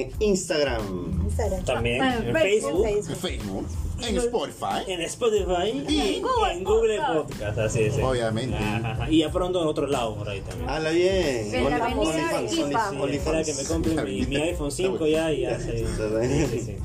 En 0.00 0.12
Instagram. 0.20 1.22
Instagram. 1.24 1.64
También 1.64 2.02
Ah, 2.02 2.16
en 2.16 2.28
en 2.28 2.34
Facebook, 2.36 2.82
Facebook. 2.84 3.06
En 3.08 3.16
Facebook, 3.16 3.66
en 4.02 4.16
Spotify. 4.18 4.82
en 4.92 5.00
Spotify 5.02 5.84
y 5.88 6.20
Google 6.20 6.52
en 6.52 6.64
Google 6.64 6.96
Podcast. 6.98 7.30
Podcast, 7.30 7.58
así 7.58 7.82
es. 7.84 7.94
Obviamente. 8.02 8.56
Ajá, 8.56 8.90
ajá. 8.92 9.10
Y 9.10 9.18
ya 9.18 9.30
pronto 9.30 9.62
en 9.62 9.68
otro 9.68 9.86
lado 9.86 10.16
por 10.16 10.28
ahí 10.28 10.40
también. 10.40 10.68
Habla 10.68 10.90
bien. 10.90 11.54
En 11.54 11.64
la 11.64 11.78
Only- 11.78 11.82
avenida 11.82 13.44
que 13.44 13.54
me 13.54 13.64
compre 13.64 14.04
mi, 14.04 14.26
mi 14.26 14.36
iPhone 14.36 14.70
5 14.72 15.06
ya 15.06 15.32
y 15.32 15.42
ya 15.42 15.58
sí, 15.60 15.70
sí, 15.78 16.60
sí. 16.64 16.76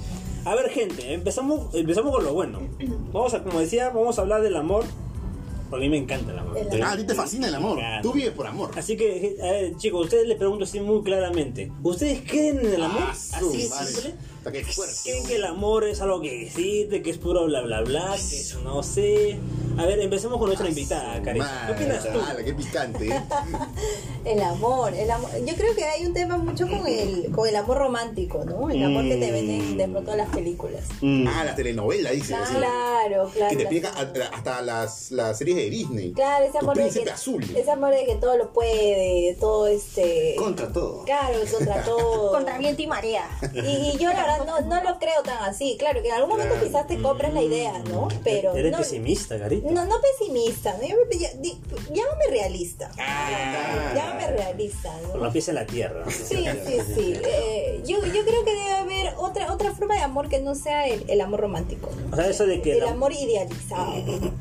A 0.46 0.56
ver, 0.56 0.70
gente, 0.70 1.14
empezamos, 1.14 1.74
empezamos 1.76 2.16
con 2.16 2.24
lo 2.24 2.34
bueno. 2.34 2.60
Vamos 3.12 3.34
a, 3.34 3.44
como 3.44 3.60
decía, 3.60 3.90
vamos 3.90 4.18
a 4.18 4.22
hablar 4.22 4.42
del 4.42 4.56
amor. 4.56 4.86
A 5.72 5.78
mí 5.78 5.90
me 5.90 5.98
encanta 5.98 6.32
el 6.32 6.40
amor. 6.40 6.58
El 6.58 6.84
Ah, 6.84 6.92
a 6.92 6.98
ti 6.98 7.04
te 7.04 7.14
fascina 7.14 7.48
el 7.48 7.56
amor. 7.56 7.80
Tú 8.02 8.14
vives 8.14 8.32
por 8.32 8.48
amor. 8.48 8.72
Así 8.76 8.98
que, 8.98 9.38
a 9.42 9.52
ver, 9.52 9.78
chicos, 9.78 10.06
ustedes 10.06 10.28
les 10.28 10.38
pregunto 10.38 10.64
así 10.64 10.80
muy 10.80 11.04
claramente. 11.04 11.72
¿Ustedes 11.84 12.22
creen 12.28 12.60
en 12.60 12.74
el 12.74 12.84
amor? 12.84 13.04
Ah, 13.04 13.12
así 13.12 13.62
simple. 13.62 14.16
Fuerte. 14.44 14.96
¿Creen 15.04 15.28
que 15.28 15.36
el 15.36 15.46
amor 15.46 15.84
es 15.88 16.02
algo 16.02 16.22
que 16.22 16.44
existe, 16.44 17.02
que 17.02 17.10
es 17.12 17.18
puro 17.18 17.46
bla 17.46 17.62
bla 17.62 17.82
bla, 17.82 18.16
que 18.16 18.40
es 18.40 18.58
no 18.64 18.82
sé? 18.84 19.38
A 19.80 19.86
ver, 19.86 20.00
empecemos 20.02 20.38
con 20.38 20.48
nuestra 20.48 20.68
invitada, 20.68 21.22
Carita. 21.22 21.64
¿Qué 21.68 21.72
opinas 21.74 22.04
tú? 22.04 22.20
Ala, 22.20 22.44
qué 22.44 22.54
picante. 22.54 23.08
¿eh? 23.08 23.22
El 24.26 24.42
amor, 24.42 24.94
el 24.94 25.10
amor. 25.10 25.30
Yo 25.46 25.56
creo 25.56 25.74
que 25.74 25.86
hay 25.86 26.06
un 26.06 26.14
tema 26.14 26.38
mucho 26.38 26.68
con 26.68 26.86
el, 26.86 27.32
con 27.34 27.48
el 27.48 27.56
amor 27.56 27.78
romántico, 27.78 28.44
¿no? 28.44 28.70
El 28.70 28.84
amor 28.84 29.04
que 29.06 29.16
te 29.16 29.32
venden 29.32 29.78
de 29.78 29.88
pronto 29.88 30.12
en 30.12 30.18
las 30.18 30.30
películas. 30.30 30.84
Mm. 31.02 31.26
Ah, 31.28 31.46
la 31.46 31.56
telenovela, 31.56 32.12
dice. 32.12 32.36
así. 32.36 32.54
Claro, 32.56 33.30
claro. 33.34 33.50
Que 33.50 33.56
te 33.56 33.62
explica 33.64 33.92
hasta 34.34 34.62
las, 34.62 35.12
las 35.12 35.38
series 35.38 35.56
de 35.56 35.70
Disney. 35.70 36.12
Claro, 36.12 36.44
ese 36.46 36.60
Tu 36.60 36.66
amor 36.66 36.78
de 36.78 36.90
que, 36.90 37.10
azul. 37.10 37.44
ese 37.56 37.72
amor 37.72 37.92
de 37.92 38.06
que 38.06 38.16
todo 38.16 38.38
lo 38.38 38.52
puede, 38.52 39.36
todo 39.40 39.68
este... 39.68 40.36
Contra 40.38 40.72
todo. 40.72 41.06
Claro, 41.06 41.40
contra 41.52 41.82
todo. 41.86 42.32
Contra 42.34 42.58
viento 42.58 42.82
y 42.82 42.88
marea. 42.88 43.26
Y, 43.54 43.60
y 43.94 43.98
yo 43.98 44.10
la 44.10 44.22
verdad 44.28 44.46
no, 44.46 44.60
no 44.62 44.84
lo 44.84 45.00
creo 45.00 45.24
tan 45.24 45.44
así. 45.46 45.78
Claro, 45.80 46.02
que 46.02 46.10
en 46.10 46.16
algún 46.16 46.32
momento 46.32 46.54
Claro. 46.56 46.68
quizás 46.68 46.88
te 46.88 47.02
compras 47.02 47.34
la 47.34 47.42
idea, 47.42 47.80
¿no? 47.90 48.10
Pero 48.24 48.54
Eres 48.54 48.72
no, 48.74 48.80
pesimista, 48.80 49.40
Carita. 49.40 49.69
No, 49.72 49.86
no 49.86 49.96
pesimista, 50.02 50.74
¿no? 50.78 50.88
Llámame 51.94 52.26
realista. 52.30 52.92
Ah. 53.00 53.92
Llámame 53.96 54.28
realista, 54.28 54.92
¿no? 55.04 55.12
Con 55.12 55.24
los 55.24 55.34
pies 55.34 55.48
en 55.50 55.56
la 55.56 55.66
tierra. 55.66 56.04
Sí, 56.10 56.46
sí, 56.66 56.78
sí. 56.96 57.14
Eh, 57.26 57.82
yo, 57.86 57.98
yo 58.06 58.24
creo 58.26 58.44
que 58.46 58.52
debe 58.52 58.72
haber 58.72 59.14
otra 59.18 59.52
otra 59.54 59.72
forma 59.74 59.96
de 59.96 60.02
amor 60.02 60.30
que 60.30 60.40
no 60.40 60.56
sea 60.56 60.88
el, 60.88 61.04
el 61.10 61.22
amor 61.22 61.42
romántico. 61.42 61.90
O 62.12 62.16
sea, 62.16 62.28
eso 62.30 62.46
de 62.46 62.62
que 62.62 62.74
El 62.74 62.80
la- 62.80 62.92
amor 62.92 63.14
idealizado. 63.14 63.94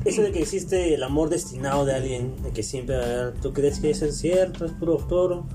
Eso 0.05 0.21
de 0.21 0.31
que 0.31 0.39
existe 0.39 0.93
el 0.93 1.03
amor 1.03 1.29
destinado 1.29 1.85
de 1.85 1.93
alguien, 1.95 2.41
de 2.43 2.51
que 2.51 2.63
siempre 2.63 2.97
va 2.97 3.03
a 3.03 3.05
haber, 3.05 3.33
¿tú 3.35 3.53
crees 3.53 3.79
que 3.79 3.89
eso 3.89 4.05
es 4.05 4.17
cierto? 4.17 4.65
¿Es 4.65 4.71
puro 4.73 4.97
toro? 4.97 5.45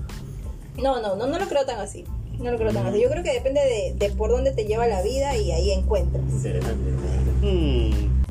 No, 0.77 1.01
no, 1.01 1.15
no, 1.15 1.27
no 1.27 1.39
lo 1.39 1.47
creo 1.47 1.65
tan 1.65 1.79
así. 1.79 2.03
No 2.39 2.51
lo 2.51 2.57
creo 2.57 2.73
tan 2.73 2.85
así. 2.87 2.99
Yo 3.01 3.09
creo 3.09 3.23
que 3.23 3.31
depende 3.31 3.61
de, 3.61 3.93
de 3.97 4.13
por 4.13 4.29
dónde 4.29 4.51
te 4.51 4.65
lleva 4.65 4.87
la 4.87 5.01
vida 5.01 5.37
y 5.37 5.51
ahí 5.53 5.71
encuentras. 5.71 6.23
Interesante. 6.29 6.91
Mm. 7.41 8.24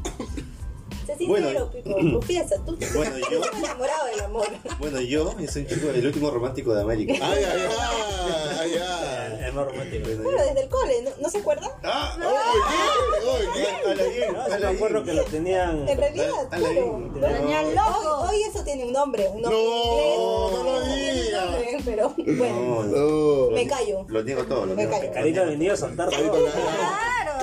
Sé 1.15 1.25
sincero, 1.25 1.71
Bueno. 1.71 1.71
Pipo, 1.71 1.97
confiesa, 2.19 2.57
tú 2.67 2.77
Bueno, 2.95 3.17
tú 3.29 3.31
yo- 3.33 3.43
enamorado 3.59 4.07
del 4.07 4.21
amor. 4.21 4.47
Bueno, 4.79 5.01
yo, 5.01 5.39
yo 5.39 5.49
soy 5.49 5.63
un 5.63 5.69
chico, 5.69 5.91
el 5.91 6.07
último 6.07 6.31
romántico 6.31 6.75
de 6.75 6.83
América. 6.83 7.15
Ay, 7.23 7.45
ay, 7.45 7.45
ay, 7.45 8.61
ay, 8.61 8.73
ay. 8.83 9.39
El 9.41 9.45
amor 9.51 9.67
romántico. 9.71 10.05
Bueno, 10.07 10.23
Bueno, 10.23 10.43
desde 10.43 10.61
el 10.63 10.69
cole, 10.69 11.03
¿no, 11.03 11.11
¿no 11.21 11.29
se 11.31 11.39
acuerdan? 11.39 11.71
¡Ah! 11.83 12.17
Oye, 12.19 13.43
oye, 13.55 13.69
Habla 13.85 14.05
bien, 14.05 14.33
No, 14.33 14.45
sí 14.47 14.53
habla 14.53 14.71
me 14.71 14.77
acuerdo 14.77 15.03
bien. 15.03 15.17
que 15.17 15.23
lo 15.23 15.29
tenían. 15.29 15.89
En 15.89 15.99
realidad, 15.99 16.27
Dale, 16.51 16.65
claro. 16.65 17.01
dale. 17.21 17.21
Pero- 17.21 17.43
Doña 17.43 17.63
Loco. 17.63 18.21
Hoy, 18.23 18.29
hoy 18.37 18.43
eso 18.43 18.65
tiene 18.65 18.85
un 18.85 18.93
nombre, 18.93 19.29
un 19.29 19.43
nombre 19.43 19.59
No, 19.61 20.51
inglés, 20.51 20.65
no 20.65 20.95
tiene 20.95 21.11
un 21.13 21.25
diga. 21.25 21.45
nombre, 21.45 21.79
pero 21.85 22.15
bueno, 22.17 22.61
No, 22.61 22.83
no. 22.85 22.97
Oh. 22.97 23.51
me 23.53 23.67
callo. 23.67 24.05
Lo 24.09 24.23
niego 24.23 24.45
todo, 24.45 24.67
lo 24.67 24.75
niego. 24.75 24.93
Carita 25.13 25.43
ha 25.43 25.45
venido 25.45 25.75
a 25.75 25.77
todo. 25.77 25.89
la- 25.97 26.07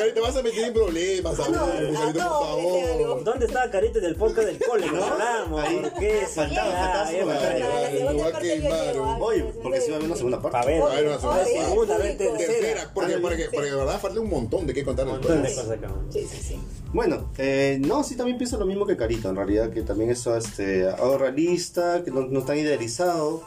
Carita, 0.02 0.14
te 0.16 0.20
vas 0.22 0.36
a 0.36 0.42
meter 0.44 0.64
en 0.66 0.74
problemas, 0.74 1.40
Ah, 1.40 1.48
no, 1.52 1.66
Carita, 1.66 2.24
no, 2.24 2.40
por 2.40 2.48
favor. 2.48 3.24
¿Dónde 3.24 3.46
estaba 3.46 3.72
Carita 3.72 4.00
del 4.00 4.16
podcast 4.16 4.48
del 4.48 4.60
cole? 4.60 4.88
No 4.92 5.04
hablamos. 5.04 5.62
Ahí. 5.62 5.78
¿Por 5.78 5.94
qué? 5.94 6.28
Faltaba, 6.34 6.72
faltaba 6.72 7.12
su 7.12 7.18
comentario. 7.20 9.18
Oye, 9.20 9.44
porque 9.62 9.82
si 9.82 9.90
va 9.90 9.94
a 9.94 9.98
haber 9.98 10.08
una 10.08 10.16
segunda 10.18 10.42
parte. 10.42 10.58
A 10.58 10.66
ver, 10.66 10.82
A 10.82 10.86
ver, 10.88 11.08
una 11.08 11.20
segunda 11.20 11.38
parte. 11.38 11.62
segunda, 11.62 11.98
tercera. 11.98 12.38
Tercera, 12.38 12.92
porque, 12.94 13.18
porque, 13.18 13.50
porque 13.54 13.70
de 13.70 13.76
verdad 13.76 14.00
falta 14.00 14.20
un 14.20 14.30
montón 14.30 14.68
de 14.68 14.74
qué 14.74 14.84
contar 14.84 15.06
Un 15.06 15.14
montón 15.14 15.44
de 15.44 15.50
cosas 15.54 15.72
acá. 15.72 15.92
Sí, 16.10 16.28
sí, 16.30 16.42
sí. 16.42 16.60
Bueno, 16.94 17.32
eh, 17.38 17.78
no, 17.80 18.04
sí 18.04 18.16
también 18.16 18.38
pienso 18.38 18.58
lo 18.58 18.66
mismo 18.66 18.86
que 18.86 18.98
Carito, 18.98 19.30
en 19.30 19.36
realidad, 19.36 19.70
que 19.72 19.82
también 19.82 20.10
es 20.10 20.26
este, 20.28 20.88
algo 20.90 21.18
realista, 21.18 22.04
que 22.04 22.12
no, 22.12 22.22
no 22.22 22.44
tan 22.44 22.58
idealizado. 22.58 23.44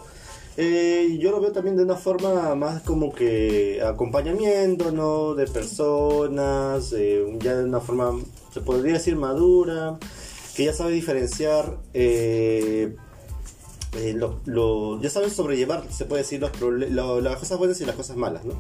Eh, 0.57 1.19
yo 1.21 1.33
lo 1.33 1.41
veo 1.41 1.51
también 1.53 1.77
de 1.77 1.83
una 1.83 1.97
forma 1.97 2.55
más 2.55 2.83
como 2.83 3.13
que 3.13 3.83
acompañamiento, 3.85 4.93
¿no? 4.93 5.35
De 5.35 5.47
personas, 5.49 6.93
eh, 6.97 7.25
ya 7.41 7.57
de 7.57 7.65
una 7.65 7.81
forma, 7.81 8.13
se 8.53 8.61
podría 8.61 8.95
decir 8.95 9.17
madura, 9.17 9.99
que 10.55 10.65
ya 10.67 10.73
sabe 10.73 10.93
diferenciar, 10.93 11.77
eh, 11.93 12.95
lo, 14.47 15.01
ya 15.01 15.11
sabe 15.11 15.29
sobrellevar, 15.31 15.85
se 15.91 16.05
puede 16.05 16.23
decir, 16.23 16.41
los 16.41 16.51
lo- 16.61 17.21
las 17.21 17.37
cosas 17.37 17.59
buenas 17.59 17.81
y 17.81 17.85
las 17.87 17.97
cosas 17.97 18.17
malas, 18.17 18.45
¿no? 18.45 18.55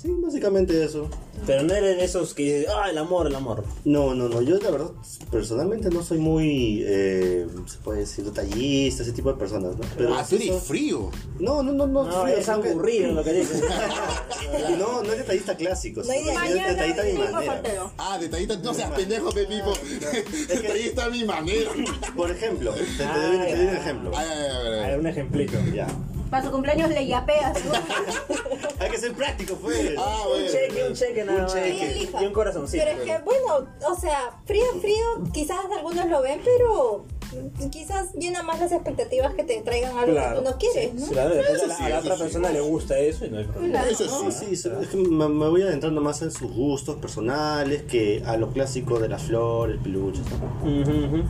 Sí, 0.00 0.14
básicamente 0.22 0.84
eso. 0.84 1.08
Pero 1.44 1.64
no 1.64 1.74
eres 1.74 1.96
de 1.96 2.04
esos 2.04 2.32
que 2.32 2.42
dicen, 2.60 2.66
ah, 2.76 2.88
el 2.88 2.98
amor, 2.98 3.26
el 3.26 3.34
amor. 3.34 3.64
No, 3.84 4.14
no, 4.14 4.28
no. 4.28 4.40
Yo 4.42 4.56
la 4.60 4.70
verdad, 4.70 4.90
personalmente 5.28 5.90
no 5.90 6.04
soy 6.04 6.18
muy, 6.18 6.84
eh, 6.86 7.48
se 7.66 7.78
puede 7.78 8.00
decir, 8.00 8.24
detallista, 8.24 9.02
ese 9.02 9.10
tipo 9.12 9.32
de 9.32 9.38
personas, 9.38 9.76
¿no? 9.76 9.80
Pero 9.96 10.14
Ah, 10.14 10.24
tú 10.28 10.36
eres 10.36 10.48
soy- 10.50 10.60
frío. 10.60 11.10
No, 11.40 11.64
no, 11.64 11.72
no, 11.72 11.88
no. 11.88 12.04
No, 12.04 12.22
frío, 12.22 12.36
es 12.36 12.44
sino 12.44 12.62
que- 12.62 12.68
aburrido 12.70 13.10
lo 13.12 13.24
que 13.24 13.32
dices. 13.32 13.60
No, 14.78 15.02
no 15.02 15.12
es 15.12 15.18
detallista 15.18 15.56
clásico. 15.56 16.02
No 16.04 16.12
es 16.12 16.24
detallista 16.54 17.02
a 17.02 17.04
mi 17.04 17.12
manera. 17.18 17.62
Ah, 17.98 18.18
detallista, 18.18 18.56
no 18.58 18.72
seas 18.74 18.90
pendejo, 18.92 19.30
Pepipo. 19.32 19.72
Detallista 20.48 21.04
a 21.06 21.10
mi 21.10 21.24
manera. 21.24 21.70
Por 22.16 22.30
ejemplo, 22.30 22.72
te, 22.72 22.84
te 22.84 23.04
doy, 23.04 23.38
te 23.46 23.56
doy 23.56 23.66
un 23.66 23.74
ejemplo. 23.76 24.16
A 24.16 24.24
ver, 24.24 24.98
un 25.00 25.06
ejemplito. 25.06 25.58
Ya. 25.74 25.86
Para 26.30 26.44
su 26.44 26.50
cumpleaños 26.50 26.90
le 26.90 27.06
yapeas. 27.06 27.58
Hay 28.80 28.90
que 28.90 28.98
ser 28.98 29.12
práctico, 29.14 29.54
pues. 29.56 29.94
Ah, 29.98 30.22
Un 30.24 30.28
bueno. 30.30 30.46
cheque, 30.50 30.84
un 30.88 30.94
cheque 30.94 31.24
nada 31.24 31.42
más. 31.42 31.52
cheque. 31.54 32.08
Y 32.20 32.26
un 32.26 32.32
corazoncito. 32.32 32.84
Pero 32.84 32.98
es 32.98 33.04
que, 33.04 33.18
bueno, 33.24 33.66
o 33.90 33.94
sea, 33.98 34.38
frío, 34.44 34.64
frío, 34.80 35.04
quizás 35.32 35.58
algunos 35.76 36.06
lo 36.06 36.22
ven, 36.22 36.40
pero 36.44 37.04
quizás 37.70 38.14
llena 38.14 38.42
más 38.42 38.58
las 38.60 38.72
expectativas 38.72 39.34
que 39.34 39.42
te 39.44 39.60
traigan 39.62 39.96
algo 39.98 40.14
que 40.14 40.36
tú 40.36 40.42
no 40.42 40.58
quieres, 40.58 40.94
¿no? 40.94 41.06
Claro, 41.08 41.34
después 41.34 41.62
a 41.62 41.66
la, 41.66 41.74
Eso 41.74 41.76
sí, 41.78 41.82
a 41.84 41.88
la 41.88 41.98
eso 41.98 42.04
otra 42.06 42.16
sí. 42.16 42.22
persona 42.22 42.50
le 42.50 42.60
gusta 42.60 42.98
eso 42.98 43.26
y 43.26 43.30
no 43.30 43.38
hay 43.38 43.44
problema. 43.44 43.82
Eso 43.88 44.04
No, 44.06 44.30
sí. 44.30 44.46
sí, 44.46 44.56
sí, 44.56 44.70
es 44.80 44.88
que 44.88 44.96
me, 44.96 45.28
me 45.28 45.48
voy 45.48 45.62
adentrando 45.62 46.00
más 46.00 46.22
en 46.22 46.30
sus 46.30 46.50
gustos 46.52 46.96
personales 46.96 47.82
que 47.82 48.22
a 48.24 48.36
lo 48.36 48.50
clásico 48.52 48.98
de 48.98 49.08
las 49.08 49.22
flores, 49.24 49.78
peluches. 49.82 50.22
¿no? 50.30 50.70
Ujú, 50.80 50.90
ujú. 51.16 51.24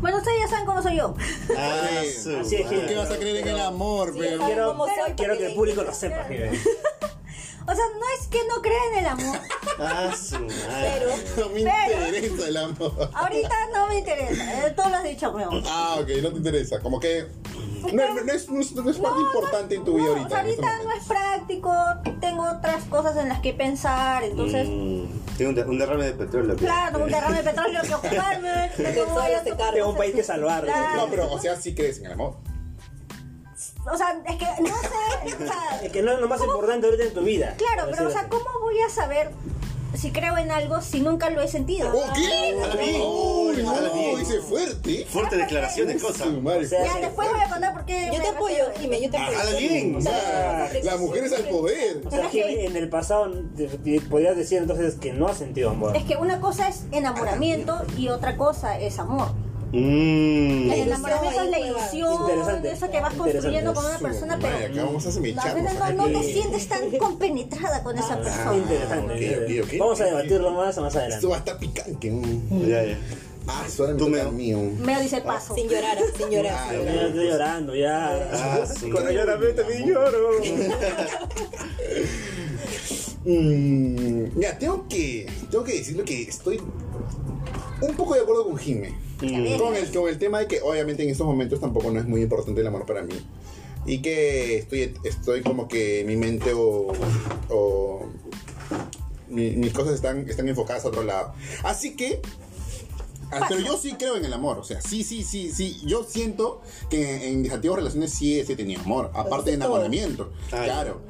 Bueno, 0.00 0.18
ustedes 0.18 0.38
ya 0.40 0.48
saben 0.48 0.66
cómo 0.66 0.82
soy 0.82 0.96
yo. 0.96 1.14
Ah, 1.56 1.80
Sí, 2.04 2.34
así 2.34 2.56
es. 2.56 2.66
¿Qué 2.68 2.94
vas 2.96 3.10
a 3.10 3.16
creer 3.18 3.36
en 3.36 3.48
el 3.48 3.60
amor, 3.60 4.12
Sí, 4.12 4.18
pero? 4.20 4.38
¿saben 4.38 4.46
Quiero, 4.46 5.16
quiero 5.16 5.38
que 5.38 5.46
el 5.46 5.54
público 5.54 5.82
lo 5.82 5.92
sepa. 5.94 6.24
Jiménez. 6.24 6.60
O 7.70 7.74
sea, 7.74 7.84
no 7.98 8.06
es 8.20 8.26
que 8.28 8.38
no 8.48 8.60
crea 8.62 8.80
en 8.92 8.98
el 8.98 9.06
amor. 9.06 9.38
Ah, 9.82 10.14
su 10.14 10.34
madre. 10.34 10.50
Pero, 10.98 11.10
No 11.38 11.54
me 11.54 11.62
Pero- 11.64 12.06
interesa 12.06 12.48
el 12.48 12.56
amor. 12.58 13.10
Ahorita 13.14 13.54
no 13.72 13.86
me 13.88 13.98
interesa. 14.00 14.66
eh, 14.66 14.74
Tú 14.76 14.82
lo 14.90 14.96
has 14.96 15.04
dicho, 15.04 15.30
weón. 15.30 15.62
Ah, 15.66 15.96
ok, 16.00 16.08
no 16.22 16.30
te 16.32 16.36
interesa. 16.36 16.80
Como 16.80 17.00
que 17.00 17.26
no, 17.90 18.14
no- 18.14 18.20
no 18.22 18.32
es, 18.32 18.48
no 18.50 18.60
es- 18.60 18.72
no 18.72 18.90
es 18.90 18.98
parte 18.98 19.20
importante 19.20 19.74
en 19.76 19.84
tu 19.84 19.94
vida 19.94 20.04
No, 20.04 20.10
ahorita. 20.10 20.26
o 20.26 20.30
sea, 20.30 20.40
en 20.42 20.48
este 20.48 20.62
ahorita 20.62 20.76
no 20.76 20.82
momento. 20.84 21.02
es 21.02 21.08
práctico. 21.08 21.74
Tengo 22.20 22.50
otras 22.50 22.84
cosas 22.84 23.16
en 23.16 23.28
las 23.30 23.40
que 23.40 23.54
pensar. 23.54 24.22
Entonces, 24.24 24.68
Mm, 24.68 25.04
tengo 25.38 25.48
un, 25.50 25.54
de- 25.54 25.62
un 25.64 25.78
derrame 25.78 26.04
de 26.04 26.12
petróleo. 26.12 26.52
aquí. 26.52 26.64
claro, 26.64 27.02
un 27.04 27.10
derrame 27.10 27.36
de 27.38 27.42
petróleo 27.42 27.80
que 27.82 27.94
ocuparme. 27.94 28.70
que 28.76 28.82
tengo 28.82 29.88
un 29.88 29.96
país 29.96 30.14
que 30.14 30.22
salvar. 30.24 30.64
Claro. 30.64 30.96
No, 30.96 31.06
pero, 31.08 31.32
o 31.32 31.38
sea, 31.38 31.56
sí 31.56 31.74
crees 31.74 31.98
en 32.00 32.06
el 32.06 32.12
amor. 32.12 32.36
O 33.92 33.96
sea, 33.96 34.20
es 34.28 34.36
que 34.36 34.44
no 34.62 34.68
sé. 34.68 35.34
O 35.42 35.46
sea, 35.46 35.80
Es 35.82 35.92
que 35.92 36.02
no 36.02 36.12
es 36.12 36.18
lo 36.20 36.28
más 36.28 36.40
importante 36.42 36.86
ahorita 36.86 37.04
en 37.04 37.14
tu 37.14 37.22
vida. 37.22 37.54
claro, 37.56 37.88
pero 37.90 38.08
o 38.08 38.10
sea, 38.10 38.20
así. 38.20 38.30
¿cómo 38.30 38.44
voy 38.60 38.80
a 38.80 38.88
saber 38.90 39.30
si 39.94 40.12
creo 40.12 40.38
en 40.38 40.50
algo 40.50 40.80
si 40.82 41.00
nunca 41.00 41.30
lo 41.30 41.40
he 41.40 41.48
sentido? 41.48 41.90
¿Oh, 41.92 42.12
qué? 42.14 42.54
No, 43.62 44.16
dice 44.16 44.40
fuerte. 44.40 45.04
Fuertes 45.08 45.38
declaraciones, 45.38 46.02
cosa. 46.02 46.24
Su 46.24 46.40
madre. 46.40 46.64
O 46.64 46.68
sea, 46.68 46.84
Ya, 46.84 47.00
después 47.00 47.28
voy 47.30 47.40
a 47.40 47.48
contar 47.48 47.72
por 47.72 47.84
qué. 47.84 48.10
yo 48.12 48.20
te 48.20 48.28
apoyo, 48.28 48.54
refiero. 48.66 48.80
Jimé, 48.80 49.00
yo 49.02 49.10
te 49.10 49.16
apoyo. 49.18 49.38
Habla 49.38 49.58
bien. 49.58 49.96
O 49.96 50.00
sea, 50.00 50.70
las 50.82 51.00
mujeres 51.00 51.32
al 51.32 51.44
poder. 51.44 52.02
O 52.06 52.10
sea, 52.10 52.28
que 52.30 52.66
en 52.66 52.76
el 52.76 52.88
pasado 52.88 53.32
podrías 54.08 54.36
decir 54.36 54.58
entonces 54.58 54.94
que 54.96 55.12
no 55.12 55.26
has 55.26 55.38
sentido 55.38 55.70
amor. 55.70 55.96
Es 55.96 56.04
que 56.04 56.16
una 56.16 56.40
cosa 56.40 56.68
es 56.68 56.84
enamoramiento 56.92 57.82
y 57.96 58.08
otra 58.08 58.36
cosa 58.36 58.78
es 58.78 58.98
amor. 58.98 59.32
Mm. 59.72 60.70
El 60.70 60.80
enamoramiento 60.80 61.42
es 61.42 61.50
la 61.50 61.58
ilusión, 61.60 62.18
eso 62.64 62.90
que 62.90 63.00
vas 63.00 63.14
construyendo 63.14 63.72
con 63.72 63.84
una 63.86 63.98
persona, 63.98 64.38
pero 64.40 64.56
acá 64.56 64.84
vamos 64.84 65.06
a 65.06 65.10
no, 65.62 65.92
no 66.08 66.18
te 66.20 66.22
sientes 66.32 66.66
tan 66.68 66.90
compenetrada 66.98 67.82
con 67.82 67.96
esa 67.96 68.14
Ah, 68.14 68.20
persona. 68.20 69.14
Vamos 69.78 70.00
a 70.00 70.04
debatirlo 70.04 70.50
más, 70.52 70.76
más 70.78 70.86
Esto 70.88 70.98
adelante. 70.98 71.26
va 71.28 71.34
a 71.34 71.38
estar 71.38 71.58
picante. 71.58 72.10
mm. 72.10 72.66
Ya, 72.68 72.82
ya. 72.84 72.98
Ah, 73.46 73.64
me 73.66 73.94
Tú 73.98 74.08
me- 74.08 74.20
a 74.20 74.30
mí. 74.30 74.52
mm. 74.54 74.80
Me 74.80 75.00
dice 75.02 75.20
paso. 75.22 75.54
Sin 75.54 75.68
llorar, 75.68 75.96
sin 76.16 76.30
llorar. 76.30 76.54
Ah, 76.58 76.68
sin 76.70 76.78
Ya 76.84 76.92
llorar. 76.92 77.06
estoy 77.08 77.26
llorando, 77.28 77.74
ya. 77.74 78.28
Ah, 78.32 78.66
su 78.66 78.90
Cuando 78.90 79.10
lloro. 79.86 80.30
Mm, 83.22 84.40
ya, 84.40 84.58
tengo 84.58 84.88
que, 84.88 85.26
tengo 85.50 85.62
que 85.62 85.74
decirlo 85.74 86.04
que 86.04 86.22
estoy 86.22 86.58
un 87.82 87.94
poco 87.94 88.14
de 88.14 88.20
acuerdo 88.22 88.46
con 88.46 88.56
Jimmy. 88.56 88.88
Con 89.58 89.76
el, 89.76 89.90
con 89.92 90.08
el 90.08 90.18
tema 90.18 90.38
de 90.38 90.46
que 90.46 90.60
obviamente 90.62 91.02
en 91.02 91.10
estos 91.10 91.26
momentos 91.26 91.60
tampoco 91.60 91.90
no 91.90 92.00
es 92.00 92.06
muy 92.06 92.22
importante 92.22 92.60
el 92.60 92.66
amor 92.66 92.86
para 92.86 93.02
mí. 93.02 93.14
Y 93.86 93.98
que 94.02 94.58
estoy, 94.58 94.94
estoy 95.04 95.42
como 95.42 95.68
que 95.68 96.04
mi 96.06 96.16
mente 96.16 96.52
o, 96.54 96.92
o 97.48 98.06
mi- 99.28 99.52
mis 99.52 99.72
cosas 99.72 99.94
están, 99.94 100.28
están 100.28 100.48
enfocadas 100.48 100.84
a 100.84 100.88
otro 100.88 101.02
lado. 101.02 101.32
Así 101.62 101.96
que... 101.96 102.20
ah, 103.30 103.46
Pero 103.48 103.60
yo 103.60 103.78
sí 103.78 103.92
creo 103.98 104.16
en 104.16 104.24
el 104.24 104.32
amor, 104.32 104.58
o 104.58 104.64
sea, 104.64 104.80
sí, 104.82 105.02
sí, 105.04 105.22
sí, 105.22 105.50
sí. 105.52 105.80
Yo 105.86 106.04
siento 106.04 106.60
que 106.90 107.28
en 107.28 107.42
mis 107.42 107.52
antiguas 107.52 107.78
relaciones 107.78 108.12
sí, 108.12 108.42
sí 108.44 108.54
tenía 108.56 108.80
amor, 108.80 109.10
aparte 109.14 109.50
de 109.50 109.56
diste 109.56 109.66
todo. 109.66 109.76
enamoramiento. 109.76 110.32
Ah, 110.52 110.62
claro, 110.64 111.00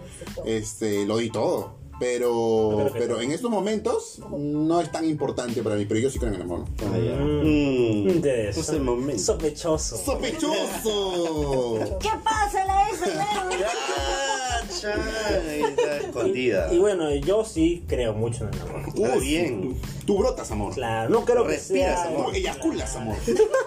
este, 0.44 1.06
lo 1.06 1.16
di 1.18 1.30
todo. 1.30 1.79
Pero, 2.00 2.90
pero 2.94 3.20
en 3.20 3.30
estos 3.30 3.50
momentos 3.50 4.20
no 4.36 4.80
es 4.80 4.90
tan 4.90 5.04
importante 5.04 5.62
para 5.62 5.76
mí, 5.76 5.84
pero 5.84 6.00
yo 6.00 6.10
sí 6.10 6.18
creo 6.18 6.30
en 6.30 6.36
el 6.36 6.42
amor. 6.42 6.64
Ah, 6.78 6.96
ya. 6.96 7.14
Mm. 7.14 7.42
Mm. 7.42 8.08
Interesante. 8.08 8.60
Es 8.60 8.68
el 8.70 8.80
momento. 8.80 9.22
Sospechoso. 9.22 9.98
¡Sospechoso! 9.98 11.78
¿Qué 12.00 12.08
pasa 12.24 12.64
la 12.64 12.80
chay, 14.80 15.62
está 15.62 15.96
escondida. 15.98 16.72
Y 16.72 16.78
bueno, 16.78 17.10
yo 17.14 17.44
sí 17.44 17.84
creo 17.86 18.14
mucho 18.14 18.48
en 18.48 18.54
el 18.54 18.60
amor. 18.62 18.82
Está 18.88 19.16
bien. 19.16 19.62
Tú, 19.62 19.76
tú 20.06 20.18
brotas, 20.18 20.50
amor. 20.50 20.74
Claro, 20.74 21.10
no 21.10 21.24
creo 21.24 21.44
que 21.44 21.54
Respiras, 21.54 22.00
sea... 22.00 22.08
amor. 22.08 22.30
Tú 22.30 22.36
eyaculas, 22.36 22.96
amor. 22.96 23.16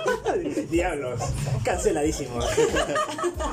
Diablos, 0.72 1.22
canceladísimo. 1.64 2.40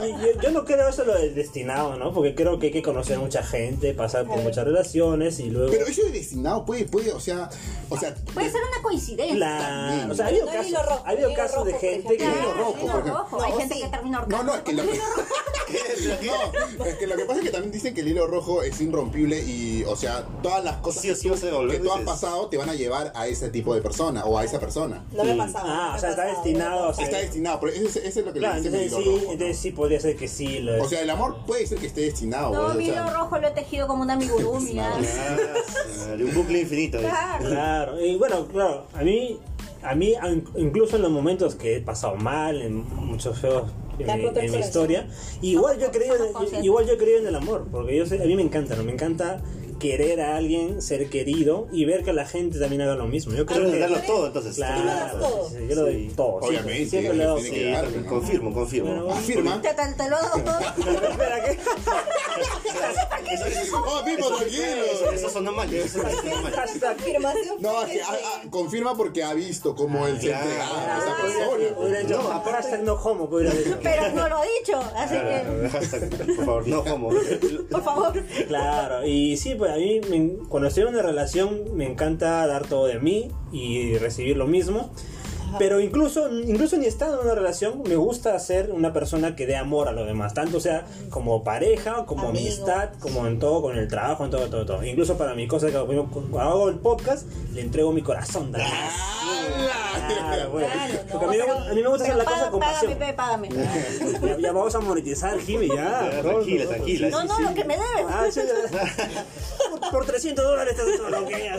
yo, 0.00 0.40
yo 0.40 0.50
no 0.50 0.64
creo 0.64 0.88
eso 0.88 1.04
lo 1.04 1.14
del 1.14 1.34
destinado, 1.34 1.96
¿no? 1.96 2.12
Porque 2.12 2.34
creo 2.34 2.58
que 2.58 2.66
hay 2.66 2.72
que 2.72 2.82
conocer 2.82 3.18
mucha 3.18 3.42
gente, 3.42 3.94
pasar 3.94 4.26
por 4.26 4.38
muchas 4.38 4.64
relaciones 4.70 5.38
y 5.40 5.50
luego... 5.50 5.70
Pero 5.70 5.86
eso 5.86 6.02
de 6.04 6.10
destinado 6.12 6.64
puede, 6.64 6.84
puede, 6.86 7.12
o 7.12 7.20
sea, 7.20 7.48
o 7.88 7.96
sea, 7.98 8.14
Puede 8.34 8.50
ser 8.50 8.60
una 8.62 8.82
coincidencia. 8.82 9.36
Claro, 9.36 10.12
o 10.12 10.14
sea, 10.14 10.26
ha 10.26 10.28
habido 10.28 10.46
No 10.46 10.52
casos, 10.52 10.86
rojo, 10.86 11.02
ha 11.04 11.10
habido 11.10 11.34
casos 11.34 11.64
de 11.64 11.72
rojo, 11.72 11.80
gente 11.80 12.16
que... 12.16 12.24
hilo 12.24 12.54
rojo, 12.54 12.76
Hilo 12.80 12.92
por 12.92 13.00
ejemplo. 13.00 13.18
rojo. 13.18 13.42
Hay 13.42 13.52
No, 13.52 13.58
gente 13.58 13.74
sí. 13.74 13.80
que 13.82 13.88
termina 13.88 14.24
No, 14.28 14.42
no, 14.44 14.54
es 14.54 14.60
que 14.62 14.72
lo 14.72 14.82
que, 14.82 14.98
no, 16.78 16.84
es 16.84 16.94
que 16.96 17.06
lo 17.06 17.16
que 17.16 17.24
pasa 17.24 17.38
es 17.40 17.44
que 17.46 17.50
también 17.52 17.72
dicen 17.72 17.94
que 17.94 18.00
el 18.00 18.08
hilo 18.08 18.26
rojo 18.26 18.62
es 18.62 18.80
irrompible 18.80 19.40
y, 19.42 19.84
o 19.84 19.96
sea, 19.96 20.24
todas 20.42 20.64
las 20.64 20.76
cosas 20.76 21.02
Sí 21.02 21.14
sí 21.14 21.30
que 21.30 21.78
tú 21.78 21.92
has 21.92 22.02
pasado 22.02 22.48
te 22.48 22.56
van 22.56 22.68
a 22.68 22.74
llevar 22.74 23.12
a 23.14 23.26
ese 23.26 23.48
tipo 23.50 23.74
de 23.74 23.80
persona 23.82 24.24
o 24.24 24.38
a 24.38 24.44
esa 24.44 24.58
persona. 24.60 25.04
No 25.12 25.24
me 25.24 25.32
ha 25.32 25.36
pasado. 25.36 25.64
Ah, 25.68 25.88
no 25.92 25.96
o 25.96 26.00
sea, 26.00 26.10
está 26.10 26.24
destinado, 26.26 26.82
no 26.84 26.88
o 26.90 26.94
sea, 26.94 27.04
Está 27.04 27.18
destinado, 27.18 27.60
pero 27.60 27.72
eso, 27.72 27.98
es 27.98 28.16
lo 28.16 28.32
que 28.32 28.38
Claro, 28.38 28.54
le 28.56 28.60
dicen 28.62 28.74
el 28.74 28.82
entonces 28.84 29.04
sí, 29.04 29.10
rojo. 29.20 29.32
entonces 29.32 29.58
sí 29.58 29.70
podría 29.72 30.00
ser 30.00 30.16
que 30.16 30.28
sí 30.28 30.58
lo. 30.60 30.82
O 30.82 30.88
sea, 30.88 31.00
el 31.02 31.10
amor 31.10 31.38
puede 31.46 31.66
ser 31.66 31.78
que 31.78 31.86
esté 31.86 32.02
destinado. 32.02 32.52
No, 32.52 32.74
mi 32.74 32.86
hilo 32.88 33.08
rojo 33.10 33.38
lo 33.38 33.48
he 33.48 33.50
tejido 33.52 33.86
como 33.86 34.02
una 34.02 34.14
amigurumi. 34.14 34.60
¿Ah? 34.79 34.99
Ah, 34.99 36.14
un 36.19 36.35
bucle 36.35 36.61
infinito. 36.61 36.99
¿eh? 36.99 37.02
Claro. 37.02 37.47
Claro, 37.49 38.05
y 38.05 38.17
bueno, 38.17 38.47
claro, 38.47 38.87
a 38.95 39.02
mí, 39.02 39.38
a 39.83 39.95
mí 39.95 40.14
incluso 40.57 40.97
en 40.97 41.02
los 41.02 41.11
momentos 41.11 41.55
que 41.55 41.76
he 41.76 41.81
pasado 41.81 42.17
mal, 42.17 42.61
en 42.62 42.85
muchos 42.97 43.38
feos 43.38 43.71
en, 43.99 44.09
en 44.11 44.52
mi 44.52 44.59
historia, 44.59 45.07
igual 45.43 45.79
yo 45.79 45.87
he 45.87 45.90
creído, 45.90 46.14
Somos 46.14 46.29
en- 46.29 46.33
conscientes. 46.35 46.64
igual 46.64 46.87
yo 46.87 46.93
he 46.95 46.97
creído 46.99 47.19
en 47.21 47.26
el 47.26 47.35
amor, 47.37 47.67
porque 47.71 47.97
yo 47.97 48.07
sé- 48.07 48.23
a 48.23 48.26
mí 48.26 48.35
me 48.35 48.43
encanta, 48.43 48.75
¿no? 48.76 48.83
me 48.85 48.93
encanta 48.93 49.40
querer 49.80 50.20
a 50.20 50.37
alguien, 50.37 50.80
ser 50.80 51.10
querido 51.10 51.66
y 51.72 51.84
ver 51.87 52.04
que 52.04 52.12
la 52.12 52.26
gente 52.26 52.60
también 52.60 52.82
haga 52.82 52.94
lo 52.94 53.06
mismo. 53.06 53.32
Yo 53.34 53.44
creo 53.46 53.62
Quiero 53.62 53.72
que 53.72 53.78
darlo 53.80 53.99
todo, 54.06 54.26
entonces. 54.28 54.54
Claro, 54.54 54.84
lo 54.84 54.90
das 54.90 55.12
todo. 55.18 55.49
sí, 55.49 55.56
sí, 55.58 55.66
yo 55.68 55.75
lo 55.75 55.82
doy 55.82 56.12
todo. 56.14 56.26
Obviamente, 56.37 56.87
siempre 56.90 57.14
le 57.16 57.25
doy 57.25 57.42
Sí, 57.42 57.50
que 57.50 57.70
¿no? 58.00 58.06
confirmo, 58.06 58.54
confirmo. 58.54 58.90
Bueno, 58.94 59.10
Afirma. 59.12 59.60
Te, 59.60 59.68
te, 59.75 59.82
te 59.96 60.08
lo 60.10 60.16
hago 60.16 60.40
todo. 60.42 60.60
Espera, 60.60 61.44
¿qué? 61.44 61.58
Oh, 63.72 64.02
Eso, 64.06 64.37
tranquilo. 64.37 65.10
eso 65.12 65.30
sonó 65.30 65.52
mal. 65.52 65.72
Eso 65.72 66.00
sonó 66.00 66.42
mal. 66.42 66.54
Afirmación 66.54 67.56
No, 67.60 67.82
es 67.82 67.88
que, 67.92 68.02
ah, 68.02 68.08
ah, 68.25 68.42
confirma 68.50 68.96
porque 68.96 69.22
ha 69.22 69.32
visto 69.34 69.75
cómo 69.75 70.06
él 70.06 70.20
se 70.20 70.28
claro. 70.28 70.44
entregaba 70.50 70.96
a 70.96 70.99
esa 70.99 71.16
persona. 71.22 72.00
dicho, 72.00 72.22
hashtag 72.22 72.82
no 72.82 72.94
homo, 72.94 73.28
que 73.28 73.34
hubiera 73.37 73.54
dicho. 73.54 73.78
Pero 73.82 74.10
no 74.12 74.28
lo 74.28 74.42
he 74.42 74.49
dicho. 74.60 74.80
Así 74.96 75.14
que, 75.14 75.20
Claro, 75.20 75.70
hashtag, 75.70 76.10
por 76.37 76.44
favor, 76.44 76.68
no 76.68 76.80
homo. 76.80 77.10
por 77.70 77.82
favor. 77.84 78.25
Claro, 78.49 79.06
y 79.06 79.37
sí, 79.37 79.54
pues 79.54 79.69
a 79.74 79.76
mí 79.76 80.00
me- 80.10 80.48
cuando 80.48 80.68
estoy 80.68 80.82
en 80.84 80.90
una 80.90 81.02
relación 81.02 81.76
me 81.76 81.86
encanta 81.86 82.46
dar 82.46 82.66
todo 82.66 82.86
de 82.86 82.98
mí 82.98 83.30
y 83.52 83.96
recibir 83.98 84.36
lo 84.36 84.46
mismo. 84.46 84.90
Pero 85.59 85.80
incluso, 85.80 86.28
incluso 86.30 86.76
ni 86.76 86.87
estando 86.87 87.21
en 87.21 87.26
una 87.26 87.35
relación, 87.35 87.83
me 87.87 87.97
gusta 87.97 88.38
ser 88.38 88.71
una 88.71 88.92
persona 88.92 89.35
que 89.37 89.47
dé 89.47 89.57
amor 89.57 89.88
a 89.88 89.92
los 89.92 90.07
demás. 90.07 90.35
Tanto 90.35 90.61
sea 90.61 90.87
como 91.11 91.42
pareja, 91.45 92.04
como 92.07 92.28
Amigo. 92.28 92.40
amistad, 92.47 92.90
como 93.00 93.26
en 93.26 93.38
todo, 93.38 93.62
con 93.62 93.76
el 93.78 93.88
trabajo, 93.88 94.25
en 94.25 94.30
todo, 94.30 94.49
todo, 94.49 94.64
todo. 94.66 94.85
Incluso 94.85 95.16
para 95.19 95.35
mi 95.35 95.47
cosa 95.49 95.69
que 95.71 95.76
hago, 95.76 95.87
cuando 96.11 96.40
hago 96.40 96.69
el 96.69 96.76
podcast, 96.78 97.26
le 97.52 97.61
entrego 97.62 97.92
mi 97.92 98.02
corazón. 98.02 98.52
también. 98.52 98.71
Claro, 100.09 100.50
bueno. 100.50 100.69
Claro, 100.73 100.95
no, 100.95 101.11
Porque 101.21 101.25
a 101.26 101.28
mí, 101.28 101.37
me- 101.37 101.45
pero- 101.45 101.59
a 101.59 101.75
mí 101.75 101.83
me 101.83 101.88
gusta 101.88 102.04
hacer 102.04 102.16
la 102.16 102.25
cosa 102.25 102.50
con 102.50 102.61
paga- 102.61 102.73
pasión. 102.73 102.95
págame, 103.16 103.49
págame. 103.49 103.49
Ya, 104.30 104.38
ya 104.38 104.52
vamos 104.52 104.75
a 104.75 104.80
monetizar, 104.80 105.38
Jimmy, 105.40 105.69
ya. 105.69 106.21
Tranquila, 106.23 106.66
tranquila. 106.66 107.09
No, 107.11 107.25
no, 107.25 107.37
sí. 107.37 107.42
lo 107.42 107.54
que 107.54 107.64
me 107.64 107.75
debes. 107.76 108.07
Ah, 108.09 108.25
sí, 108.30 108.40
por, 109.80 109.90
por 109.90 110.07
300 110.07 110.45
dólares 110.45 110.78
haces 110.78 110.97
todo 110.99 111.11
lo 111.11 111.26
que. 111.26 111.50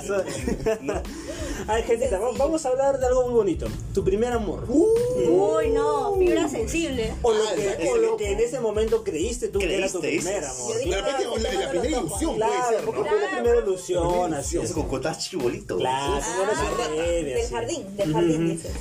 Ay, 1.68 1.84
gentita, 1.84 2.20
va- 2.20 2.32
vamos 2.38 2.66
a 2.66 2.70
hablar 2.70 3.00
de 3.00 3.06
algo 3.06 3.24
muy 3.26 3.34
bonito. 3.34 3.68
Tu 3.94 4.04
primer 4.04 4.32
amor. 4.34 4.66
Uy, 4.70 5.70
no, 5.70 6.16
fibra 6.18 6.48
sensible. 6.50 7.14
O 7.22 7.32
lo, 7.34 7.44
que, 7.56 7.90
o 7.90 7.98
lo 7.98 8.18
que 8.18 8.32
en 8.32 8.40
ese 8.40 8.60
momento 8.60 9.04
creíste 9.04 9.48
tú 9.50 9.60
que 9.60 9.78
era 9.78 9.88
tu 9.90 10.00
primer 10.00 10.44
amor. 10.44 10.76
De 10.76 10.86
repente, 10.86 11.26
ah, 11.26 11.40
la, 11.64 11.70
primera 11.70 11.98
ilusión 12.00 12.36
Claro, 12.36 12.54
puede 12.54 12.76
ser, 12.76 12.86
porque 12.86 13.02
¿no? 13.02 13.06
fue 13.08 13.20
la 13.22 13.32
primera 13.32 13.60
ilusión, 13.60 14.34
así 14.34 14.58
es. 14.58 14.72
con 14.72 14.88
cotas 14.88 15.20
chibolito. 15.20 15.78
Claro, 15.78 16.14
Ah, 16.22 16.42
del 16.44 17.38
así. 17.38 17.54
jardín, 17.54 17.96
del 17.98 18.14
jardín, 18.14 18.50
dices. 18.56 18.72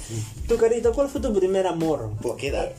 Tu 0.49 0.57
carito, 0.57 0.93
¿cuál 0.93 1.09
fue 1.09 1.21
tu 1.21 1.33
primer 1.33 1.67
amor? 1.67 2.11
¿Por 2.23 2.37
qué 2.37 2.49
edad? 2.49 2.73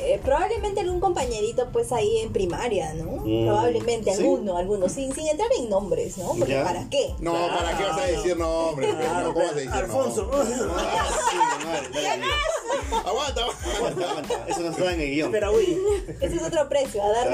Eh, 0.00 0.20
probablemente 0.24 0.80
algún 0.80 1.00
compañerito 1.00 1.68
pues 1.72 1.92
ahí 1.92 2.18
en 2.18 2.32
primaria, 2.32 2.94
¿no? 2.94 3.22
Mm, 3.24 3.46
probablemente 3.46 4.12
¿sí? 4.14 4.20
alguno, 4.22 4.56
alguno, 4.56 4.88
sin, 4.88 5.12
sin 5.14 5.28
entrar 5.28 5.48
en 5.58 5.68
nombres, 5.68 6.16
¿no? 6.18 6.34
Porque 6.38 6.52
Ya. 6.52 6.64
¿para 6.64 6.88
qué? 6.88 7.14
No, 7.20 7.32
¿para 7.48 7.76
qué 7.76 7.84
vas 7.84 7.98
a 7.98 8.04
decir 8.06 8.36
nombre? 8.36 8.88
Claro, 8.88 9.28
No, 9.28 9.34
¿Cómo 9.34 9.44
vas 9.44 9.52
a 9.52 9.56
decir 9.56 9.70
Alfonso. 9.72 10.30
Ah, 10.32 12.16
no? 12.16 12.98
Aguanta, 12.98 13.40
aguanta. 13.42 13.76
Aguanta, 13.76 14.10
aguanta. 14.10 14.44
Eso 14.48 14.60
no 14.60 14.70
está 14.70 14.92
en 14.92 15.00
el 15.00 15.10
guion. 15.10 15.26
Espera, 15.28 15.50
uy. 15.50 15.78
Ese 16.20 16.36
es 16.36 16.42
otro 16.42 16.68
precio, 16.68 17.02
a 17.02 17.08
dar 17.08 17.28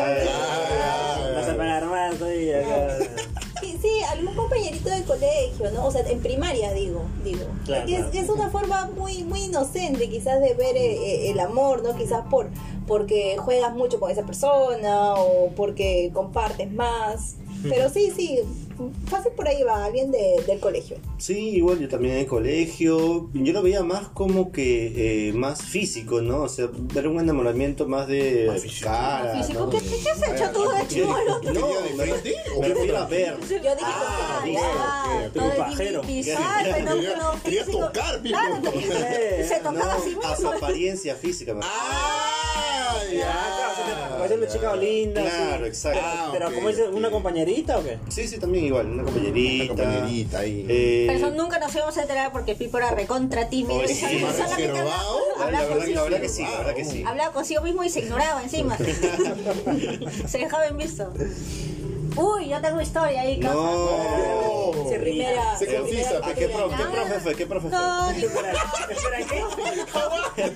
Vas 1.35 1.49
a 1.49 1.57
pagar 1.57 1.85
más, 1.87 2.15
sí, 2.15 2.51
algún 4.15 4.35
compañerito 4.35 4.89
de 4.91 5.03
colegio, 5.03 5.71
¿no? 5.73 5.87
O 5.87 5.91
sea, 5.91 6.03
en 6.03 6.21
primaria 6.21 6.73
digo, 6.73 7.03
digo. 7.23 7.47
Claro, 7.65 7.89
es, 7.89 8.07
claro. 8.07 8.11
es 8.13 8.29
una 8.29 8.51
forma 8.51 8.91
muy 8.97 9.25
muy 9.25 9.45
inocente 9.45 10.09
quizás 10.09 10.41
de 10.41 10.55
ver 10.55 10.77
eh, 10.77 11.27
eh, 11.27 11.31
el 11.31 11.41
amor, 11.41 11.83
¿no? 11.83 11.97
Quizás 11.97 12.25
por 12.31 12.49
porque 12.87 13.37
juegas 13.39 13.75
mucho 13.75 13.99
con 13.99 14.11
esa 14.11 14.25
persona 14.25 15.15
o 15.15 15.51
porque 15.57 16.11
compartes 16.13 16.73
más. 16.73 17.37
Pero 17.69 17.89
sí, 17.89 18.13
sí, 18.15 18.41
fácil 19.09 19.33
por 19.33 19.49
ahí 19.49 19.63
va, 19.63 19.85
alguien 19.85 20.11
de, 20.11 20.43
del 20.47 20.61
colegio. 20.61 20.97
Sí, 21.19 21.51
igual 21.51 21.79
yo 21.79 21.89
también 21.89 22.15
en 22.15 22.21
el 22.21 22.27
colegio. 22.27 23.31
Yo 23.33 23.53
lo 23.53 23.63
veía 23.63 23.83
más 23.83 24.09
como 24.09 24.53
que 24.53 25.29
eh, 25.29 25.33
más 25.33 25.63
físico, 25.63 26.21
¿no? 26.21 26.43
O 26.43 26.49
sea, 26.49 26.69
ver 26.73 27.09
un 27.09 27.21
enamoramiento 27.21 27.87
más 27.89 28.07
de 28.09 28.47
Más 28.49 28.63
cara. 28.83 29.35
Físico, 29.37 29.61
¿no? 29.67 29.71
¿qué, 29.71 29.79
qué, 29.79 30.11
has 30.11 30.23
hecho 30.41 30.51
tú 30.53 30.69
de 30.69 30.87
chivolo? 30.89 31.41
¿Tú 31.41 31.49
querías 31.49 31.83
de 31.85 31.95
frente 32.05 32.35
o 32.57 32.61
Me 32.61 32.67
qué 32.69 32.75
refiero 32.75 32.99
a 32.99 33.07
ver. 33.07 33.37
Yo 33.41 33.47
dije, 33.49 33.69
Ah, 33.83 34.41
ah, 34.41 34.45
digo, 34.45 34.61
ya. 34.61 35.25
ok, 35.27 35.31
Pero 35.33 35.45
Todo 35.47 35.57
pajero. 35.57 36.03
no, 36.03 36.09
Quería- 36.09 36.39
no, 37.67 37.79
tocar, 37.87 38.21
mismo. 38.23 38.39
Claro, 38.45 39.49
se 39.49 39.57
tocaba 39.59 39.73
No, 39.73 39.91
así 39.91 40.17
a 40.23 40.37
su 40.37 40.43
mismo. 40.43 40.51
apariencia 40.59 41.15
física. 41.17 41.55
me 41.55 41.61
Ah, 41.65 42.44
Ah, 43.27 44.27
una 44.35 44.49
chica 44.49 44.75
linda. 44.77 45.21
Claro, 45.23 45.67
exacto. 45.67 46.01
Ah, 46.03 46.31
Pero, 46.33 46.49
ok, 46.49 46.55
como 46.55 46.69
dice, 46.69 46.83
ok. 46.85 46.95
¿una 46.95 47.11
compañerita 47.11 47.79
o 47.79 47.85
qué? 47.85 47.99
Sí, 48.09 48.27
sí, 48.27 48.39
también 48.39 48.65
igual. 48.67 48.87
Una 48.87 49.05
compañerita. 49.05 49.73
Una 49.75 49.85
compañerita 49.85 50.39
ahí. 50.41 50.67
Eh, 50.69 51.05
Pero 51.07 51.19
eso 51.19 51.31
nunca 51.37 51.59
nos 51.59 51.75
íbamos 51.75 51.97
a 51.99 52.03
enterar 52.03 52.33
porque 52.33 52.55
Pipo 52.55 52.79
era 52.79 52.91
recontra 52.91 53.49
tímido. 53.49 53.75
Oye, 53.81 53.93
y 53.93 53.95
sí, 53.95 54.01
solamente 54.01 54.23
más 54.23 54.41
hablaba- 54.41 54.57
reservado. 54.57 55.19
la, 55.39 55.45
hablaba 55.45 55.51
la 55.51 55.61
verdad, 55.61 55.77
consigo 55.77 55.95
la 55.97 56.03
verdad 56.05 56.17
que 56.17 56.23
mismo. 56.23 56.37
sí, 56.37 56.43
la 56.53 56.59
verdad 56.59 56.75
que 56.75 56.85
sí. 56.85 57.05
Hablaba 57.07 57.33
consigo 57.33 57.63
mismo 57.63 57.85
y 57.85 57.91
se 57.91 58.01
ignoraba 58.01 58.43
encima. 58.43 58.77
se 60.29 60.39
dejaba 60.39 60.67
en 60.67 60.77
visto. 60.79 61.13
Uy, 62.17 62.49
yo 62.49 62.61
tengo 62.61 62.81
historia 62.81 63.21
ahí. 63.23 63.39
No. 63.39 64.73
Se 64.89 64.91
Se 64.91 64.99
primera 65.01 65.43
confiesa, 65.81 66.21
¿A 66.23 66.35
qué, 66.35 66.49
profe, 66.49 66.77
qué 66.77 66.85
profe 66.85 67.21
fue? 67.21 67.35
¿Qué 67.35 67.47
profe 67.47 67.69
fue? 67.69 67.79
No, 67.79 68.13
ni- 68.13 68.23
Espera, 68.25 68.53
espera, 68.91 69.19
¿qué? 70.37 70.53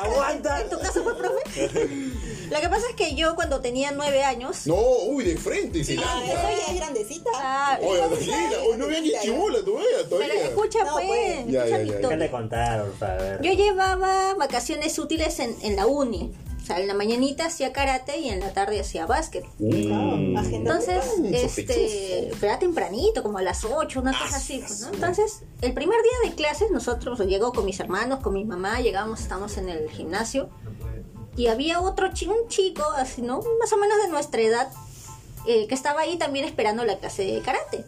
Aguanta. 0.00 0.60
¿En 0.60 0.70
tu 0.70 0.78
caso 0.78 1.02
fue 1.02 1.16
profe? 1.16 2.10
Lo 2.50 2.60
que 2.60 2.68
pasa 2.68 2.86
es 2.90 2.94
que 2.96 3.14
yo 3.14 3.34
cuando 3.34 3.60
tenía 3.60 3.92
nueve 3.92 4.22
años. 4.24 4.66
No, 4.66 4.76
uy, 5.08 5.24
de 5.24 5.36
frente 5.36 5.78
y 5.78 5.84
se 5.84 5.96
Ah, 5.98 6.20
lanza. 6.20 6.32
eso 6.52 6.58
ya 6.66 6.72
es 6.72 6.76
grandecita. 6.80 7.30
Ah, 7.34 7.78
Oye, 7.82 8.00
tranquila, 8.00 8.36
hoy 8.68 8.76
no 8.78 8.84
había 8.84 9.00
ni 9.00 9.12
chibola 9.22 9.64
todavía, 9.64 9.88
pero 9.96 10.08
todavía. 10.08 10.44
escucha, 10.44 10.84
No, 10.84 10.92
pues, 10.94 11.06
pues. 11.06 11.46
Ya, 11.48 11.64
escucha 11.64 11.64
ya, 11.64 11.64
mi 11.64 11.68
ya, 11.68 11.76
ya. 11.76 11.82
historia. 11.82 12.08
Déjale 12.08 12.30
contar, 12.30 12.84
por 12.84 12.96
favor. 12.98 13.42
Yo 13.42 13.52
llevaba 13.52 14.34
vacaciones 14.34 14.98
útiles 14.98 15.38
en, 15.40 15.56
en 15.62 15.76
la 15.76 15.86
uni. 15.86 16.32
O 16.62 16.66
sea, 16.66 16.80
en 16.80 16.88
la 16.88 16.94
mañanita 16.94 17.44
hacía 17.44 17.74
karate 17.74 18.18
y 18.20 18.30
en 18.30 18.40
la 18.40 18.54
tarde 18.54 18.80
hacía 18.80 19.04
básquet. 19.04 19.44
Mm. 19.58 20.34
Entonces, 20.54 21.04
este, 21.30 22.30
pero 22.40 22.52
era 22.52 22.58
tempranito, 22.58 23.22
como 23.22 23.36
a 23.36 23.42
las 23.42 23.64
8, 23.64 24.00
una 24.00 24.18
cosa 24.18 24.36
así, 24.38 24.58
pues, 24.66 24.80
¿no? 24.80 24.88
Entonces, 24.94 25.42
el 25.60 25.74
primer 25.74 25.98
día 26.02 26.30
de 26.30 26.34
clases, 26.36 26.70
nosotros 26.70 27.20
llegó 27.26 27.52
con 27.52 27.66
mis 27.66 27.78
hermanos, 27.80 28.20
con 28.20 28.32
mi 28.32 28.46
mamá, 28.46 28.80
llegamos, 28.80 29.20
estamos 29.20 29.58
en 29.58 29.68
el 29.68 29.90
gimnasio, 29.90 30.48
y 31.36 31.48
había 31.48 31.80
otro 31.80 32.06
un 32.06 32.48
chico, 32.48 32.84
así, 32.96 33.22
¿no? 33.22 33.42
Más 33.60 33.72
o 33.72 33.76
menos 33.76 33.98
de 33.98 34.08
nuestra 34.08 34.40
edad, 34.40 34.72
eh, 35.46 35.66
que 35.66 35.74
estaba 35.74 36.02
ahí 36.02 36.16
también 36.16 36.44
esperando 36.44 36.84
la 36.84 36.98
clase 36.98 37.24
de 37.24 37.40
karate. 37.40 37.84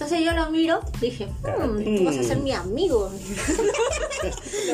Entonces 0.00 0.24
yo 0.24 0.32
lo 0.32 0.50
miro, 0.50 0.80
dije, 0.98 1.26
"Mm, 1.26 1.96
tú 1.98 2.04
vas 2.04 2.16
a 2.16 2.22
ser 2.22 2.38
mi 2.38 2.52
amigo. 2.52 3.10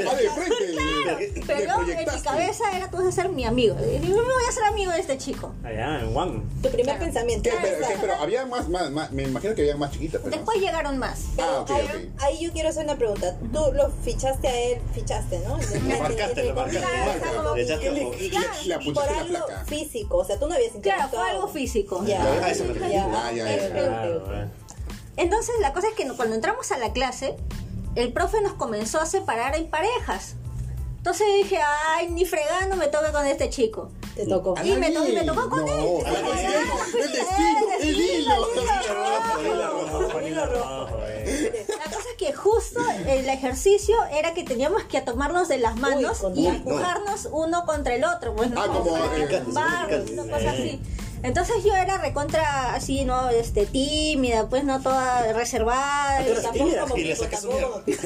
Ah, 0.08 0.14
de 0.14 0.28
frente. 0.30 0.66
le- 0.72 1.42
Pero 1.46 1.82
le 1.82 1.92
en 1.94 1.98
mi 2.14 2.20
cabeza 2.20 2.64
era 2.76 2.90
tú 2.90 2.98
vas 2.98 3.06
a 3.06 3.12
ser 3.12 3.28
mi 3.30 3.44
amigo. 3.44 3.76
Y 3.80 3.98
digo, 3.98 4.16
yo 4.16 4.22
me 4.22 4.32
voy 4.34 4.42
a 4.48 4.52
ser 4.52 4.64
amigo 4.64 4.90
de 4.92 5.00
este 5.00 5.18
chico. 5.18 5.52
Allá, 5.64 6.00
en 6.00 6.12
Juan. 6.12 6.42
Tu 6.62 6.68
primer 6.70 6.98
pensamiento. 6.98 7.48
¿Qué? 7.50 7.56
Pero, 7.62 7.78
¿qué? 7.88 7.94
pero 8.00 8.14
había 8.14 8.44
más, 8.46 8.68
más, 8.68 8.90
más, 8.90 9.10
me 9.12 9.24
imagino 9.24 9.54
que 9.54 9.62
había 9.62 9.76
más 9.76 9.90
chiquitas, 9.92 10.20
pero. 10.22 10.36
Después 10.36 10.58
llegaron 10.58 10.98
más. 10.98 11.24
Pero 11.36 11.48
Ah, 11.48 11.60
ok, 11.60 11.70
ahí, 11.70 11.84
ok. 11.86 12.22
ahí 12.22 12.44
yo 12.44 12.52
quiero 12.52 12.68
hacer 12.68 12.84
una 12.84 12.96
pregunta. 12.96 13.36
Tú 13.52 13.60
lo 13.72 13.90
fichaste 14.04 14.48
a 14.48 14.60
él, 14.60 14.78
fichaste, 14.94 15.38
¿no? 15.40 15.56
Lo 15.58 15.98
marcaste, 15.98 16.52
marcaste. 16.52 16.80
Claro, 16.80 17.54
Le 17.56 17.64
Le, 17.64 17.66
le, 17.66 17.90
le 17.90 18.74
por 18.74 18.74
apuntaste 18.74 19.12
la 19.14 19.20
algo 19.20 19.46
placa. 19.46 19.64
físico, 19.66 20.16
o 20.18 20.24
sea, 20.24 20.38
tú 20.38 20.46
no 20.48 20.54
habías 20.54 20.70
Claro, 20.72 20.78
interactuado. 20.86 21.24
fue 21.24 21.30
algo 21.34 21.48
físico. 21.48 22.04
Ya. 22.06 22.22
Ah, 22.22 23.32
ya, 23.32 23.44
ya, 23.56 24.48
Entonces 25.16 25.54
la 25.60 25.72
cosa 25.72 25.88
es 25.88 25.94
que 25.94 26.06
cuando 26.14 26.34
entramos 26.34 26.70
a 26.72 26.78
la 26.78 26.92
clase, 26.92 27.36
el 27.94 28.12
profe 28.12 28.40
nos 28.40 28.54
comenzó 28.54 29.00
a 29.00 29.06
separar 29.06 29.56
en 29.56 29.68
parejas. 29.70 30.34
Entonces 30.98 31.26
dije, 31.42 31.58
ay, 31.94 32.08
ni 32.10 32.24
fregando 32.24 32.76
me 32.76 32.88
toque 32.88 33.12
con 33.12 33.24
este 33.26 33.48
chico. 33.48 33.90
Te 34.16 34.26
tocó. 34.26 34.54
Y 34.64 34.72
me, 34.72 34.90
la 34.90 35.00
to- 35.00 35.08
y 35.08 35.12
me 35.12 35.24
tocó 35.24 35.48
con 35.48 35.60
No, 35.64 35.66
él. 36.00 36.06
a 36.06 36.10
la 36.10 36.20
pues, 36.20 36.40
El 36.94 37.12
destino, 37.12 37.58
el 37.78 37.88
el 37.88 37.96
destino, 37.96 38.34
hilo. 38.34 38.48
el 40.20 40.38
eh. 41.28 41.66
La 41.78 41.84
cosa 41.84 42.08
es 42.10 42.16
que 42.18 42.32
justo 42.32 42.80
el 43.06 43.28
ejercicio 43.28 43.96
era 44.12 44.34
que 44.34 44.42
teníamos 44.44 44.84
que 44.84 45.00
tomarnos 45.00 45.48
de 45.48 45.58
las 45.58 45.76
manos 45.76 46.18
con- 46.18 46.36
y 46.36 46.40
uy, 46.48 46.56
empujarnos 46.56 47.28
uno 47.30 47.64
contra 47.66 47.94
el 47.94 48.04
otro. 48.04 48.34
Pues, 48.34 48.50
¿no? 48.50 48.60
Ah, 48.62 48.66
como, 48.68 48.96
eh, 48.96 49.42
tumbarnos, 49.44 50.10
una 50.10 50.22
cosa 50.24 50.50
así. 50.50 50.80
Entonces 51.22 51.56
yo 51.64 51.74
era 51.74 51.98
recontra 51.98 52.74
así, 52.74 53.04
¿no? 53.04 53.28
Este, 53.30 53.66
tímida, 53.66 54.48
pues 54.48 54.64
no 54.64 54.80
toda 54.80 55.32
reservada. 55.32 56.22
Y- 56.22 56.52
tímida, 56.52 56.82
como 56.82 56.96
y 56.96 57.02
Pipo, 57.14 57.24
tampoco 57.26 57.56
como 57.72 57.84
Pipo. 57.84 58.02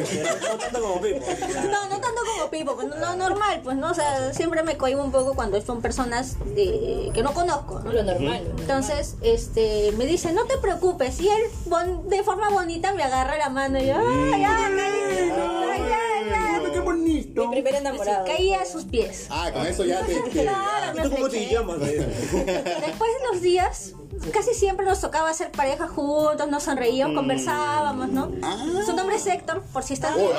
No 0.51 0.57
tanto 0.59 0.81
como 0.83 1.01
Pipo. 1.01 1.27
No, 1.71 1.85
no 1.89 2.01
tanto 2.01 2.21
como 2.37 2.51
Pipo, 2.51 2.75
pues, 2.77 2.89
no, 2.89 2.97
no, 2.97 3.17
normal, 3.17 3.61
pues, 3.63 3.77
¿no? 3.77 3.91
O 3.91 3.95
sea, 3.95 4.33
siempre 4.33 4.63
me 4.63 4.77
cohibo 4.77 5.03
un 5.03 5.13
poco 5.13 5.35
cuando 5.35 5.61
son 5.61 5.83
personas 5.83 6.37
de, 6.55 7.11
que 7.15 7.23
no 7.23 7.33
conozco, 7.35 7.81
¿no? 7.81 7.93
Lo 7.93 8.03
normal. 8.03 8.43
lo 8.55 8.61
Entonces, 8.63 9.17
este, 9.23 9.93
me 9.99 10.07
dice, 10.07 10.33
no 10.33 10.45
te 10.47 10.57
preocupes, 10.59 11.21
y 11.21 11.29
él 11.29 11.43
bon- 11.67 12.09
de 12.09 12.23
forma 12.23 12.49
bonita 12.51 12.93
me 12.95 13.03
agarra 13.03 13.37
la 13.39 13.49
mano 13.51 13.79
y 13.79 13.87
yo, 13.87 13.95
ay, 13.99 14.33
ay, 14.33 14.45
ay, 14.45 14.73
ay, 14.79 15.31
ay, 15.31 15.93
ay. 16.35 16.80
Bonito. 17.25 17.49
Mi 17.49 17.63
primer 17.63 17.75
enamorado. 17.77 18.25
Caí 18.27 18.53
a 18.55 18.65
sus 18.65 18.85
pies. 18.85 19.27
Ah, 19.31 19.51
con 19.53 19.67
eso 19.67 19.85
ya 19.85 20.01
te. 20.05 20.15
te- 20.15 20.31
Claro, 20.43 20.99
¿Y 20.99 21.03
tú 21.03 21.11
cómo 21.15 21.29
te 21.29 21.47
llamas? 21.49 21.79
Después 21.81 23.11
de 23.13 23.27
los 23.33 23.41
días, 23.41 23.93
casi 24.33 24.55
siempre 24.55 24.85
nos 24.87 25.01
tocaba 25.01 25.31
hacer 25.31 25.51
pareja 25.53 25.89
juntos, 25.89 26.49
nos 26.49 26.63
sonreíamos, 26.63 27.17
conversábamos, 27.17 28.09
¿no? 28.09 28.31
Ah. 28.43 28.65
Su 28.85 28.95
nombre 28.95 29.17
es 29.17 29.27
Héctor, 29.27 29.63
por 29.73 29.83
si 29.83 29.95
están... 29.95 30.15
Oh, 30.15 30.31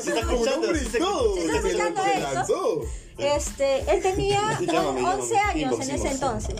Se 0.00 0.10
está 0.10 0.20
escuchando, 0.20 0.74
se- 0.74 0.98
todo. 0.98 1.34
se 1.34 1.40
está 1.46 1.52
Se 1.60 1.68
escuchando 1.68 2.02
se 2.02 2.18
esto. 2.40 2.82
Este, 3.18 3.80
él 3.92 4.00
tenía 4.00 4.40
Llámame, 4.60 5.02
11 5.04 5.34
llámame. 5.34 5.50
años 5.50 5.72
Inbox, 5.72 5.88
en 5.90 5.94
ese 5.94 6.08
entonces. 6.08 6.54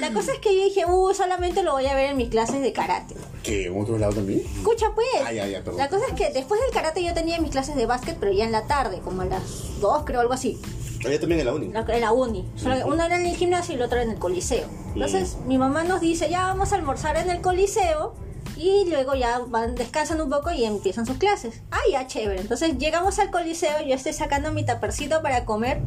La 0.00 0.12
cosa 0.12 0.32
es 0.32 0.40
que 0.40 0.56
yo 0.58 0.64
dije, 0.64 0.84
uh, 0.84 1.14
solamente 1.14 1.62
lo 1.62 1.72
voy 1.72 1.86
a 1.86 1.94
ver 1.94 2.10
en 2.10 2.16
mis 2.16 2.28
clases 2.28 2.60
de 2.60 2.72
karate. 2.72 3.14
¿Qué? 3.44 3.66
¿En 3.66 3.80
otro 3.80 3.98
lado 3.98 4.12
también? 4.14 4.40
Escucha 4.40 4.90
pues. 4.96 5.06
Ya, 5.32 5.46
ya, 5.46 5.58
perdón. 5.62 5.76
La 5.78 5.88
cosa 5.88 6.06
es 6.08 6.14
que 6.14 6.30
después 6.32 6.60
del 6.60 6.70
karate 6.72 7.04
yo 7.04 7.14
tenía 7.14 7.38
mis 7.40 7.52
clases 7.52 7.76
de 7.76 7.86
básquet, 7.86 8.16
pero 8.18 8.32
ya 8.32 8.44
en 8.44 8.50
la 8.52 8.66
tarde, 8.74 9.00
como 9.00 9.22
a 9.22 9.24
las 9.26 9.80
2 9.80 10.02
creo, 10.04 10.20
algo 10.20 10.32
así. 10.32 10.60
Ella 11.04 11.18
también 11.20 11.40
en 11.40 11.46
la 11.46 11.54
uni. 11.54 11.66
En 11.66 11.72
la- 11.74 11.98
la 11.98 12.12
uni. 12.12 12.48
Solo- 12.56 12.86
Uno 12.86 13.02
era 13.04 13.16
en 13.16 13.26
el 13.26 13.36
gimnasio 13.36 13.74
y 13.74 13.76
el 13.76 13.82
otro 13.82 13.98
en 14.00 14.10
el 14.10 14.18
coliseo. 14.18 14.66
Entonces 14.94 15.36
mi 15.46 15.58
mamá 15.58 15.82
nos 15.84 16.00
dice, 16.00 16.28
ya 16.30 16.44
vamos 16.46 16.72
a 16.72 16.76
almorzar 16.76 17.16
en 17.16 17.28
el 17.30 17.40
coliseo 17.40 18.14
Y 18.56 18.84
luego 18.88 19.14
ya 19.14 19.40
van, 19.48 19.74
descansan 19.74 20.20
un 20.20 20.28
poco 20.30 20.50
y 20.52 20.64
empiezan 20.64 21.04
sus 21.06 21.16
clases. 21.16 21.62
Ah, 21.72 21.80
ya, 21.90 22.06
chévere. 22.06 22.40
Entonces 22.40 22.78
llegamos 22.78 23.18
al 23.18 23.30
coliseo, 23.30 23.80
yo 23.84 23.94
estoy 23.94 24.12
sacando 24.12 24.52
mi 24.52 24.64
tapercito 24.64 25.20
para 25.22 25.44
comer. 25.44 25.80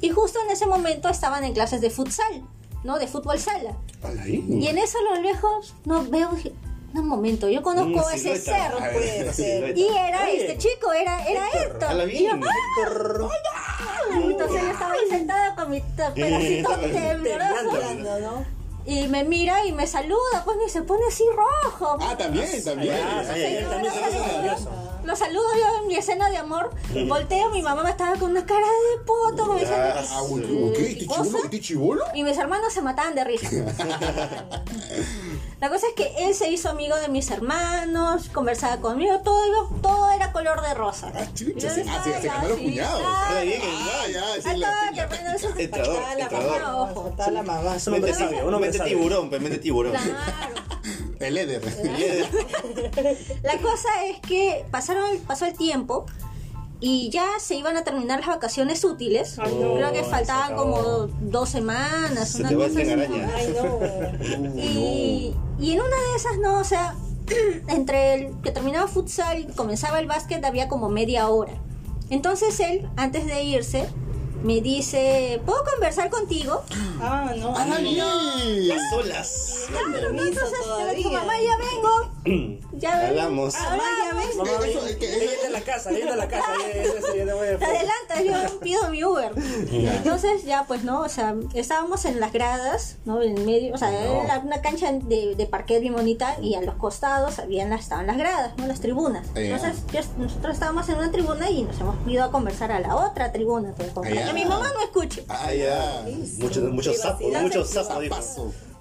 Y 0.00 0.08
justo 0.10 0.38
en 0.44 0.50
ese 0.50 0.66
momento 0.66 1.08
estaban 1.08 1.44
en 1.44 1.52
clases 1.52 1.80
de 1.80 1.90
futsal, 1.90 2.42
¿no? 2.84 2.98
De 2.98 3.06
fútbol 3.06 3.38
sala. 3.38 3.76
Y 4.62 4.66
en 4.66 4.78
eso 4.78 4.96
a 4.98 5.14
lo 5.14 5.22
lejos, 5.22 5.74
no 5.84 6.04
veo, 6.04 6.30
dije, 6.88 7.00
un 7.00 7.08
momento, 7.08 7.48
yo 7.48 7.62
conozco 7.62 8.06
Una 8.06 8.14
ese 8.14 8.38
cerro. 8.38 8.78
Ah, 8.80 8.88
puede 8.92 9.22
una 9.22 9.32
ser. 9.32 9.54
silueta. 9.54 9.78
Y 9.78 9.88
era 9.88 10.24
Oye. 10.24 10.46
este 10.46 10.58
chico, 10.58 10.92
era, 10.92 11.26
era 11.26 11.44
A 11.44 11.50
Héctor. 11.62 12.08
Y 12.10 12.24
yo, 12.24 12.34
bien. 12.36 12.40
¡ay! 12.44 14.22
Entonces 14.30 14.62
yo 14.62 14.68
estaba 14.70 14.92
ahí 14.94 15.08
sentada 15.10 15.54
con 15.54 15.70
mi 15.70 15.80
pedacito 15.80 16.74
tembloroso. 16.76 18.18
¿no? 18.20 18.58
Y 18.86 19.06
me 19.08 19.22
mira 19.24 19.66
y 19.66 19.72
me 19.72 19.86
saluda, 19.86 20.42
pues 20.44 20.56
y 20.66 20.70
se 20.70 20.82
pone 20.82 21.02
así 21.08 21.24
rojo. 21.36 21.98
Ah, 22.00 22.16
también, 22.16 22.46
también. 22.64 22.94
Ah, 23.02 23.22
también 23.22 23.92
nervioso. 24.26 24.70
Lo 25.08 25.16
saludo 25.16 25.46
yo 25.56 25.80
en 25.80 25.86
mi 25.88 25.96
escena 25.96 26.28
de 26.28 26.36
amor. 26.36 26.70
Volteo, 27.08 27.48
mi 27.48 27.62
mamá 27.62 27.82
me 27.82 27.88
estaba 27.88 28.16
con 28.18 28.30
una 28.32 28.44
cara 28.44 28.66
de 28.66 29.04
poto. 29.06 29.46
como 29.46 29.58
diciendo, 29.58 29.86
Ah, 29.96 30.04
Ah, 30.06 30.20
¿qué? 30.76 30.90
¿Este 30.92 31.06
¿Cosa? 31.06 31.38
chivolo? 31.60 32.04
Y 32.14 32.22
mis 32.24 32.36
hermanos 32.36 32.74
se 32.74 32.82
mataban 32.82 33.14
de 33.14 33.24
risa. 33.24 33.48
La 35.60 35.70
cosa 35.70 35.86
es 35.88 35.94
que 35.94 36.12
él 36.26 36.34
se 36.34 36.50
hizo 36.50 36.68
amigo 36.68 36.94
de 36.96 37.08
mis 37.08 37.30
hermanos, 37.30 38.28
conversaba 38.34 38.76
conmigo, 38.82 39.18
todo, 39.20 39.44
iba- 39.46 39.80
todo 39.82 40.10
era 40.12 40.30
color 40.30 40.60
de 40.60 40.74
rosa. 40.74 41.10
Ah, 41.14 41.24
chucha, 41.34 41.70
se- 41.74 41.86
ah, 41.88 42.00
se- 42.04 42.10
estaba 42.16 42.42
se 42.42 42.48
los 42.50 42.58
cuñados. 42.58 43.02
ah, 43.04 43.40
bien, 43.42 43.60
Ah, 43.64 44.06
ya, 44.12 44.36
esa 44.36 44.52
es 44.52 44.58
la 44.58 44.68
todo, 44.68 44.90
piña. 44.90 45.08
que 45.56 45.62
Entrador, 45.64 45.96
Faltaba 46.02 46.58
la 46.58 46.60
mamá, 46.60 46.94
faltaba 46.94 47.30
la 47.30 47.42
mamá. 47.42 47.76
Es 47.76 47.86
un 47.86 47.94
hombre 47.94 48.10
Mente- 48.12 48.24
sabio, 48.26 48.38
un 48.46 48.54
hombre 48.54 48.60
Mente 48.70 48.78
sabio. 48.78 48.96
tiburón, 48.98 49.28
pues, 49.30 49.40
mente 49.40 49.58
tiburón. 49.58 49.92
Claro. 49.92 50.14
El 51.20 51.36
Eder. 51.36 51.62
La 53.42 53.58
cosa 53.58 53.88
es 54.06 54.20
que 54.20 54.64
pasaron, 54.70 55.18
pasó 55.26 55.46
el 55.46 55.56
tiempo 55.56 56.06
y 56.80 57.10
ya 57.10 57.26
se 57.40 57.56
iban 57.56 57.76
a 57.76 57.82
terminar 57.82 58.20
las 58.20 58.28
vacaciones 58.28 58.84
útiles. 58.84 59.38
Ay, 59.38 59.52
no. 59.60 59.74
Creo 59.74 59.92
que 59.92 60.04
faltaban 60.04 60.54
como 60.56 61.08
dos 61.20 61.48
semanas, 61.48 62.30
Se 62.30 62.42
una 62.42 62.54
cosa 62.54 62.80
así. 62.80 62.90
araña. 62.90 63.30
Ay, 63.34 63.54
no. 63.56 63.78
Y, 64.62 65.34
y 65.58 65.72
en 65.72 65.80
una 65.80 65.96
de 65.96 66.16
esas, 66.16 66.38
no, 66.38 66.60
o 66.60 66.64
sea, 66.64 66.94
entre 67.68 68.14
el 68.14 68.40
que 68.42 68.52
terminaba 68.52 68.86
futsal 68.86 69.40
y 69.40 69.44
comenzaba 69.46 69.98
el 69.98 70.06
básquet 70.06 70.44
había 70.44 70.68
como 70.68 70.88
media 70.88 71.28
hora. 71.28 71.52
Entonces 72.10 72.58
él, 72.60 72.88
antes 72.96 73.26
de 73.26 73.42
irse, 73.42 73.86
me 74.42 74.60
dice, 74.60 75.40
¿puedo 75.44 75.64
conversar 75.64 76.10
contigo? 76.10 76.62
Ah, 77.00 77.32
no. 77.36 77.54
¡Ah, 77.56 77.78
bien! 77.80 78.68
Las 78.68 78.92
olas. 78.92 79.54
Entonces 79.68 80.12
le 80.86 80.94
digo, 80.94 81.10
todavía. 81.10 81.20
mamá, 81.20 81.32
ya 81.40 81.58
vengo. 81.58 82.58
Ya 82.78 82.96
vengo. 82.96 83.08
Hablamos. 83.22 83.54
Ah, 83.56 83.76
ya 83.76 84.14
vengo. 84.14 84.44
Mamá, 84.44 84.64
Eso, 84.66 84.86
es 84.86 84.96
que- 84.96 85.16
ella 85.16 85.50
la 85.50 85.60
casa, 85.62 85.90
ella 85.90 86.14
la 86.14 86.28
casa. 86.28 86.46
Te 86.62 87.64
adelantas, 87.64 88.24
yo 88.24 88.60
pido 88.60 88.88
mi 88.90 89.02
Uber. 89.02 89.32
Entonces 89.72 90.44
ya 90.44 90.64
pues 90.68 90.84
no, 90.84 91.00
o 91.00 91.08
sea, 91.08 91.34
estábamos 91.54 92.04
en 92.04 92.20
las 92.20 92.32
gradas, 92.32 92.96
¿no? 93.04 93.20
En 93.22 93.44
medio, 93.46 93.74
o 93.74 93.78
sea, 93.78 93.90
No. 93.90 94.22
era 94.22 94.38
una 94.38 94.60
cancha 94.62 94.92
de, 94.92 95.34
de 95.34 95.46
parquet 95.46 95.80
bien 95.80 95.94
bonita 95.94 96.36
y 96.40 96.54
a 96.54 96.60
los 96.60 96.76
costados 96.76 97.38
habían 97.40 97.70
las, 97.70 97.80
estaban 97.80 98.06
las 98.06 98.16
gradas, 98.16 98.52
¿no? 98.56 98.66
Las 98.68 98.80
tribunas. 98.80 99.26
Ya. 99.34 99.40
Entonces 99.40 99.82
yo- 99.92 100.00
nosotros 100.18 100.54
estábamos 100.54 100.88
en 100.88 100.96
una 100.98 101.10
tribuna 101.10 101.50
y 101.50 101.62
nos 101.64 101.80
hemos 101.80 101.96
ido 102.06 102.22
a 102.24 102.30
conversar 102.30 102.70
a 102.70 102.78
la 102.80 102.94
otra 102.94 103.32
tribuna, 103.32 103.72
pues, 103.76 103.90
que 104.28 104.34
mi 104.34 104.44
mamá 104.44 104.70
no 104.72 104.80
escuche. 104.80 105.24
Ah, 105.28 105.52
ya. 105.52 106.04
Muchos 106.38 106.62
muchos 106.72 106.98
sapos, 106.98 107.32
muchos. 107.32 107.72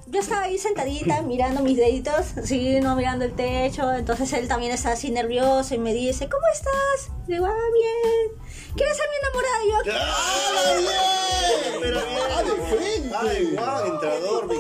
Yo 0.10 0.22
estaba 0.22 0.44
ahí 0.44 0.58
sentadita 0.58 1.22
mirando 1.24 1.62
mis 1.62 1.78
deditos, 1.78 2.38
así, 2.38 2.80
no 2.80 2.96
mirando 2.96 3.26
el 3.26 3.36
techo. 3.36 3.92
Entonces 3.94 4.32
él 4.34 4.48
también 4.48 4.72
estaba 4.72 4.94
así 4.94 5.12
nervioso 5.12 5.76
y 5.76 5.80
me 5.80 5.94
dice, 5.94 6.30
¿cómo 6.30 6.46
estás? 6.54 7.12
Le 7.28 7.36
digo, 7.36 7.46
ah, 7.46 7.70
bien. 7.74 8.42
¿Quieres 8.76 8.96
ser 8.96 9.06
mi 9.10 9.16
enamorada? 9.28 9.64
Y 9.64 9.70
yo, 9.70 9.78
¡Ah, 10.00 10.76
bien! 10.78 11.82
Pero 11.82 12.00
bien. 12.06 12.20
¡Ah, 12.32 12.44
de 12.44 12.78
frente! 12.78 13.16
Ay, 13.16 13.56
guau, 13.56 13.86
entrador, 13.94 14.48
mi 14.48 14.56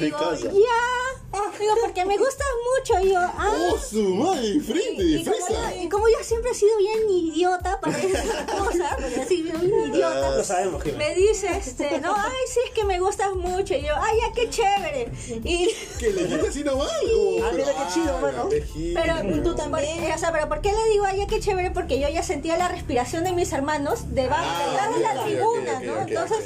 digo, 0.00 0.18
causa. 0.18 0.48
ya. 0.50 1.18
Digo, 1.58 1.74
porque 1.82 2.04
me 2.04 2.18
gustas 2.18 2.46
mucho. 2.78 3.00
Y 3.06 3.12
yo, 3.12 3.18
ah. 3.20 3.52
¡Oh, 3.70 3.78
su 3.78 4.02
madre! 4.16 4.54
De 4.54 4.60
frente, 4.60 5.02
Y, 5.02 5.12
de 5.12 5.20
y 5.20 5.24
como 5.24 5.48
yo, 5.48 5.82
y 5.82 5.88
como 5.88 6.08
yo 6.08 6.16
siempre 6.22 6.50
he 6.50 6.54
sido 6.54 6.76
bien 6.78 7.08
idiota 7.10 7.80
para 7.80 7.98
esas 7.98 8.24
cosas, 8.58 8.94
porque 9.00 9.20
así 9.20 9.42
bien 9.42 9.62
idiota, 9.62 10.36
Lo 10.36 10.44
sabemos, 10.44 10.82
Jimena. 10.82 11.04
me 11.08 11.14
dice, 11.14 11.48
este, 11.56 12.00
no, 12.00 12.14
ay, 12.14 12.32
sí, 12.52 12.60
es 12.66 12.70
que 12.72 12.84
me 12.84 12.98
gustas 13.00 13.34
mucho. 13.34 13.74
Y 13.74 13.82
yo, 13.82 13.94
ay, 13.96 14.18
ya, 14.20 14.32
qué 14.34 14.50
chévere. 14.50 15.12
Y, 15.44 15.70
Que 15.98 16.10
le 16.10 16.24
dijiste 16.24 16.48
así 16.48 16.64
nomás. 16.64 16.88
como, 16.88 17.44
Ah, 17.46 17.50
mira 17.52 17.66
pero, 17.66 17.78
qué 17.78 17.94
chido, 17.94 18.18
mano. 18.18 18.48
Pero 18.94 19.42
tú 19.42 19.54
también. 19.54 20.00
por- 20.04 20.14
o 20.14 20.18
sea, 20.18 20.32
pero 20.32 20.48
¿por 20.48 20.60
qué 20.60 20.72
le 20.72 20.90
digo, 20.90 21.04
ay, 21.06 21.18
ya, 21.20 21.26
qué 21.26 21.40
chévere? 21.40 21.70
Porque 21.70 21.98
yo 22.00 22.08
ya 22.08 22.22
sentía 22.22 22.56
la 22.58 22.68
respiración 22.68 23.24
de 23.24 23.32
mis 23.32 23.52
hermanos 23.52 24.00
debajo 24.14 24.42
Ah, 24.44 24.90
de 24.94 25.00
la 25.00 25.24
tribuna, 25.24 25.78
ok, 25.78 25.84
¿no? 25.84 25.92
ok, 25.94 26.08
Entonces, 26.08 26.38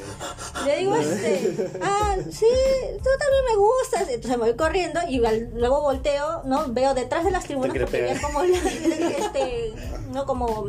le 0.64 0.76
digo, 0.78 0.96
este, 0.96 1.70
ah, 1.82 2.16
sí, 2.30 2.46
tú 3.02 3.08
también 3.18 3.44
me 3.50 3.56
gustas. 3.56 4.08
Entonces 4.08 4.30
me 4.38 4.44
voy 4.44 4.54
corriendo 4.56 5.00
y 5.08 5.24
al- 5.24 5.50
luego 5.54 5.80
volteo, 5.82 6.42
¿no? 6.44 6.64
Veo 6.68 6.94
detrás 6.94 7.24
de 7.24 7.30
las 7.30 7.44
tribunas 7.44 7.76
porque 7.76 7.96
había 7.98 8.20
como, 8.20 8.42
este, 8.42 9.72
no 10.12 10.26
como, 10.26 10.66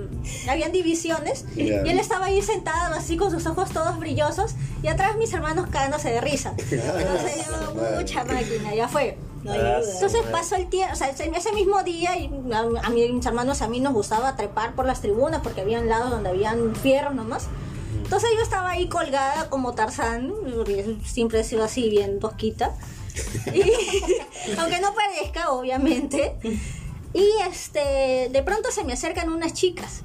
habían 0.50 0.72
divisiones. 0.72 1.46
Ya. 1.56 1.64
Y 1.86 1.90
él 1.90 2.00
estaba 2.00 2.26
ahí 2.26 2.42
sentado 2.42 2.96
así 2.96 3.18
con 3.18 3.32
sus 3.32 3.46
ojos 3.48 3.70
todos 3.72 4.00
brillosos 4.00 4.56
y 4.84 4.88
atrás 4.88 5.16
mis 5.18 5.34
hermanos 5.34 5.68
cagándose 5.72 6.10
de 6.10 6.22
risa. 6.22 6.54
Entonces 6.72 7.46
yo, 7.48 7.74
mucha 7.98 8.24
máquina, 8.24 8.76
ya 8.76 8.88
fue. 8.88 9.18
No. 9.44 9.54
Entonces 9.54 10.22
pasó 10.32 10.56
el 10.56 10.68
tiempo, 10.68 10.92
o 10.94 10.96
sea, 10.98 11.10
ese 11.10 11.54
mismo 11.54 11.82
día 11.84 12.18
y 12.18 12.30
a, 12.52 12.60
a 12.60 12.90
mí, 12.90 13.08
mis 13.12 13.26
hermanos, 13.26 13.62
a 13.62 13.68
mí 13.70 13.80
nos 13.80 13.94
gustaba 13.94 14.36
trepar 14.36 14.74
por 14.76 14.86
las 14.86 15.00
tribunas 15.02 15.42
porque 15.42 15.62
habían 15.62 15.88
lados 15.88 16.10
donde 16.10 16.30
habían 16.30 16.76
fierros 16.76 17.14
nomás. 17.16 17.48
Entonces 18.08 18.30
yo 18.38 18.42
estaba 18.42 18.70
ahí 18.72 18.88
colgada 18.88 19.50
como 19.50 19.74
Tarzán, 19.76 20.34
porque 20.56 20.96
siempre 21.06 21.42
he 21.42 21.44
sido 21.44 21.66
así 21.66 21.90
bien 21.90 22.22
tosquita. 22.22 22.74
Y, 23.54 23.62
aunque 24.58 24.80
no 24.80 24.94
parezca, 24.96 25.52
obviamente. 25.52 26.38
Y 27.14 27.28
este, 27.50 28.30
de 28.32 28.44
pronto 28.46 28.72
se 28.72 28.86
me 28.86 28.94
acercan 28.94 29.30
unas 29.30 29.52
chicas. 29.52 30.04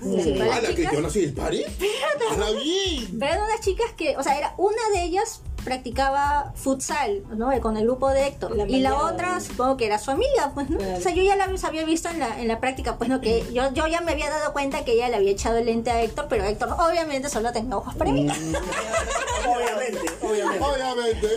Sí, 0.00 0.32
pero 0.38 0.44
Ah, 0.44 0.60
las 0.60 0.62
la 0.62 0.68
que 0.68 0.74
chicas- 0.76 0.92
yo 0.92 1.00
no 1.00 1.10
soy 1.10 1.24
el 1.24 1.32
pari. 1.34 1.64
¡Ah, 2.38 2.50
bien! 2.62 3.18
pero 3.18 3.32
eran 3.32 3.44
unas 3.46 3.60
chicas 3.62 3.86
que, 3.96 4.16
o 4.16 4.22
sea, 4.22 4.38
era 4.38 4.54
una 4.56 4.90
de 4.94 5.02
ellas 5.02 5.40
practicaba 5.64 6.52
futsal, 6.54 7.22
¿no? 7.36 7.50
Con 7.60 7.76
el 7.76 7.84
grupo 7.84 8.10
de 8.10 8.26
Héctor. 8.26 8.56
La 8.56 8.66
y 8.66 8.80
la 8.80 8.96
otra, 8.96 9.40
supongo 9.40 9.76
que 9.76 9.86
era 9.86 9.98
su 9.98 10.10
amiga, 10.10 10.52
pues, 10.54 10.70
¿no? 10.70 10.78
Claro. 10.78 10.98
O 10.98 11.00
sea, 11.00 11.12
yo 11.12 11.22
ya 11.22 11.36
la 11.36 11.44
había 11.44 11.84
visto 11.84 12.08
en 12.08 12.18
la, 12.18 12.40
en 12.40 12.48
la 12.48 12.60
práctica, 12.60 12.96
pues, 12.96 13.10
¿no? 13.10 13.20
Que 13.20 13.44
yo, 13.52 13.72
yo 13.72 13.86
ya 13.86 14.00
me 14.00 14.12
había 14.12 14.30
dado 14.30 14.52
cuenta 14.52 14.84
que 14.84 14.92
ella 14.92 15.08
le 15.08 15.16
había 15.16 15.30
echado 15.30 15.56
el 15.56 15.66
lente 15.66 15.90
a 15.90 16.02
Héctor, 16.02 16.26
pero 16.28 16.44
Héctor 16.44 16.76
obviamente 16.78 17.28
solo 17.28 17.52
tenía 17.52 17.76
ojos 17.76 17.94
para 17.94 18.12
mí. 18.12 18.28
Obviamente, 19.46 20.00
obviamente. 20.22 20.64
Obviamente. 20.64 21.28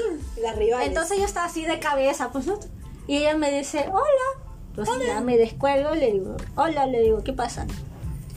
Las 0.41 0.55
rivales. 0.55 0.87
Entonces 0.87 1.17
yo 1.17 1.25
estaba 1.25 1.47
así 1.47 1.65
de 1.65 1.79
cabeza, 1.79 2.29
pues, 2.31 2.47
¿no? 2.47 2.57
Y 3.05 3.17
ella 3.17 3.35
me 3.35 3.51
dice, 3.51 3.89
hola. 3.91 4.47
Entonces 4.69 5.07
ya 5.07 5.21
me 5.21 5.37
descuelgo 5.37 5.95
y 5.95 5.99
le 5.99 6.11
digo, 6.11 6.37
hola, 6.55 6.85
le 6.85 7.01
digo, 7.01 7.23
¿qué 7.23 7.33
pasa? 7.33 7.65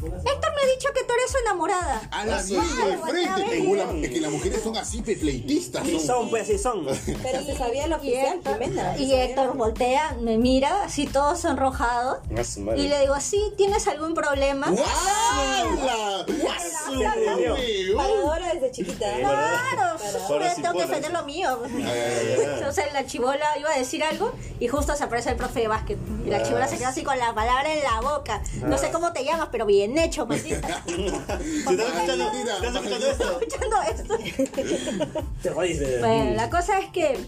Héctor 0.07 0.51
me 0.55 0.63
ha 0.63 0.75
dicho 0.75 0.89
que 0.95 1.05
tú 1.05 1.13
eres 1.15 1.31
su 1.31 1.39
enamorada. 1.39 2.03
A 2.11 2.25
la 2.27 2.43
Sí, 2.43 2.55
de 2.55 2.99
frente. 2.99 3.61
una- 3.67 4.07
Es 4.07 4.11
que 4.11 4.21
las 4.21 4.31
mujeres 4.31 4.63
son 4.63 4.77
así 4.77 5.03
pleitistas. 5.03 5.85
Sí 5.87 5.99
son. 5.99 6.07
son, 6.07 6.31
pues, 6.31 6.47
sí 6.47 6.59
son. 6.59 6.87
Pero 6.87 7.45
se 7.45 7.57
sabía 7.57 7.87
lo 7.87 7.97
Y 7.97 7.99
oficial, 8.15 8.37
Héctor, 8.39 8.59
se 8.97 9.03
y 9.03 9.13
Héctor 9.15 9.57
voltea, 9.57 10.17
me 10.21 10.39
mira, 10.39 10.85
así 10.85 11.07
todo 11.07 11.37
sonrojado. 11.37 12.21
A 12.37 12.45
su 12.45 12.61
madre. 12.61 12.81
Y 12.81 12.89
le 12.89 13.01
digo, 13.01 13.15
sí, 13.21 13.53
¿tienes 13.57 13.87
algún 13.89 14.15
problema? 14.15 14.69
¡Guala! 14.71 16.25
¡Guasu! 16.27 16.99
Weón! 16.99 17.97
Paradora 17.97 18.55
desde 18.55 18.71
chiquita. 18.71 19.19
¿eh? 19.19 19.21
Claro, 19.21 19.99
Ahora 20.29 20.49
yo 20.49 20.55
sí 20.55 20.63
tengo 20.63 20.75
que 20.75 20.83
defender 20.87 21.11
sí. 21.11 21.17
lo 21.17 21.25
mío. 21.25 21.59
ay, 21.65 21.85
ay. 21.87 22.37
Entonces 22.55 22.85
la 22.93 23.07
chivola 23.07 23.59
iba 23.59 23.71
a 23.71 23.79
decir 23.79 24.03
algo 24.05 24.33
y 24.59 24.69
justo 24.69 24.95
se 24.97 25.05
aparece 25.05 25.31
el 25.31 25.37
profe 25.37 25.61
de 25.61 25.69
básquet. 25.69 25.99
Y 26.25 26.31
la 26.31 26.39
Ah. 26.39 26.43
chivola 26.43 26.67
se 26.69 26.79
queda 26.79 26.89
así 26.89 27.03
con 27.03 27.19
la 27.19 27.35
palabra 27.35 27.73
en 27.73 27.83
la 27.83 28.01
boca. 28.01 28.43
No 28.63 28.79
sé 28.79 28.91
cómo 28.91 29.13
te 29.13 29.25
llamas, 29.25 29.49
pero 29.53 29.67
bien 29.67 29.89
hecho, 29.98 30.26
maldita. 30.26 30.83
¿Se 30.87 31.70
estás 31.70 31.94
escuchando? 31.94 32.31
¿Estás 32.33 32.74
escuchando 32.74 33.07
esto? 33.07 33.40
Escuchando 33.40 33.76
esto. 33.83 35.20
Te 35.42 35.50
jodiste. 35.50 35.98
Bueno, 36.00 36.35
la 36.37 36.50
cosa 36.50 36.79
es 36.79 36.87
que 36.90 37.18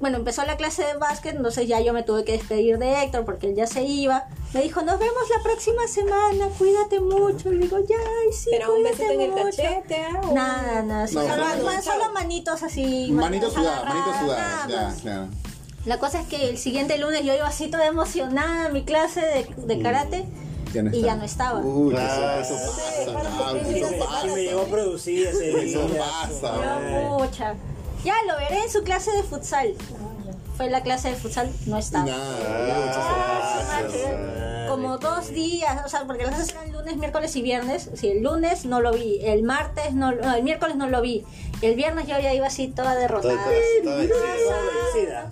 bueno, 0.00 0.16
empezó 0.18 0.44
la 0.44 0.56
clase 0.56 0.82
de 0.84 0.94
básquet, 0.94 1.36
entonces 1.36 1.68
ya 1.68 1.78
yo 1.80 1.92
me 1.92 2.02
tuve 2.02 2.24
que 2.24 2.32
despedir 2.32 2.76
de 2.78 3.04
Héctor 3.04 3.24
porque 3.24 3.48
él 3.50 3.54
ya 3.54 3.68
se 3.68 3.82
iba. 3.84 4.24
Me 4.52 4.62
dijo, 4.62 4.82
nos 4.82 4.98
vemos 4.98 5.22
la 5.36 5.42
próxima 5.44 5.86
semana, 5.86 6.48
cuídate 6.58 6.98
mucho. 6.98 7.52
Y 7.52 7.58
digo, 7.58 7.78
ya, 7.88 7.96
ay, 7.96 8.32
sí, 8.32 8.48
Pero 8.50 8.74
un 8.74 8.82
cuídate 8.82 8.96
besito 8.96 9.12
en 9.12 9.20
el 9.20 9.30
mucho". 9.30 9.44
cachete, 9.44 9.96
¿ah? 10.02 10.20
O- 10.28 10.34
Nada, 10.34 10.82
nada, 10.82 11.06
solo, 11.06 11.28
solo- 11.28 11.64
ma- 11.64 11.82
solo 11.82 12.12
manitos 12.12 12.62
así. 12.64 13.08
Manitos 13.12 13.52
sudadas, 13.52 13.84
manitos 13.84 14.16
sudadas. 14.18 14.68
Ya, 14.68 14.94
claro. 15.02 15.28
La 15.86 15.98
cosa 16.00 16.20
es 16.20 16.26
que 16.26 16.48
el 16.48 16.58
siguiente 16.58 16.98
lunes 16.98 17.22
yo 17.24 17.32
iba 17.34 17.46
así 17.46 17.68
toda 17.68 17.86
emocionada 17.86 18.66
a 18.66 18.68
mi 18.70 18.82
clase 18.84 19.20
de, 19.20 19.46
de 19.66 19.82
karate 19.82 20.24
Ya 20.74 20.82
no 20.82 20.94
y 20.94 21.00
ya 21.02 21.14
no 21.16 21.24
estaba. 21.24 21.60
Uy, 21.60 21.94
Ah, 21.96 22.38
eso, 22.42 22.54
eso 22.56 22.72
sí, 22.72 23.10
pasa, 23.14 23.30
cumplir 23.52 23.76
eso 23.84 23.94
Y 23.94 23.98
pasa. 24.00 24.26
me 24.26 24.42
llegó 24.42 24.60
a 24.62 24.64
producir 24.66 25.26
ese 25.28 25.64
Eso 25.70 25.88
pasa. 25.96 26.78
Pucha. 27.18 27.54
Ya 28.04 28.14
lo 28.26 28.36
veré 28.36 28.62
en 28.64 28.70
su 28.70 28.82
clase 28.82 29.10
de 29.12 29.22
futsal. 29.22 29.74
Fue 30.56 30.68
la 30.70 30.82
clase 30.82 31.08
de 31.10 31.14
futsal, 31.16 31.50
no 31.66 31.78
estaba. 31.78 32.04
Nada. 32.04 32.36
Ah, 33.76 34.66
Como 34.68 34.98
dos 34.98 35.30
días, 35.30 35.84
o 35.84 35.88
sea, 35.88 36.04
porque 36.06 36.24
las 36.24 36.34
clases 36.34 36.54
eran 36.54 36.72
lunes, 36.72 36.96
miércoles 36.96 37.34
y 37.36 37.42
viernes. 37.42 37.90
Sí, 37.94 38.08
el 38.08 38.22
lunes 38.22 38.64
no 38.64 38.80
lo 38.80 38.92
vi, 38.92 39.20
el 39.24 39.42
martes 39.42 39.94
no, 39.94 40.12
no, 40.12 40.34
el 40.34 40.42
miércoles 40.42 40.76
no 40.76 40.88
lo 40.88 41.00
vi, 41.00 41.24
el 41.62 41.74
viernes 41.76 42.06
yo 42.06 42.18
ya 42.18 42.32
iba 42.34 42.46
así 42.46 42.68
toda 42.68 42.94
derrotada. 42.94 43.34
todo 43.82 43.96
vencido. 43.96 44.16
Vencida. 44.92 45.30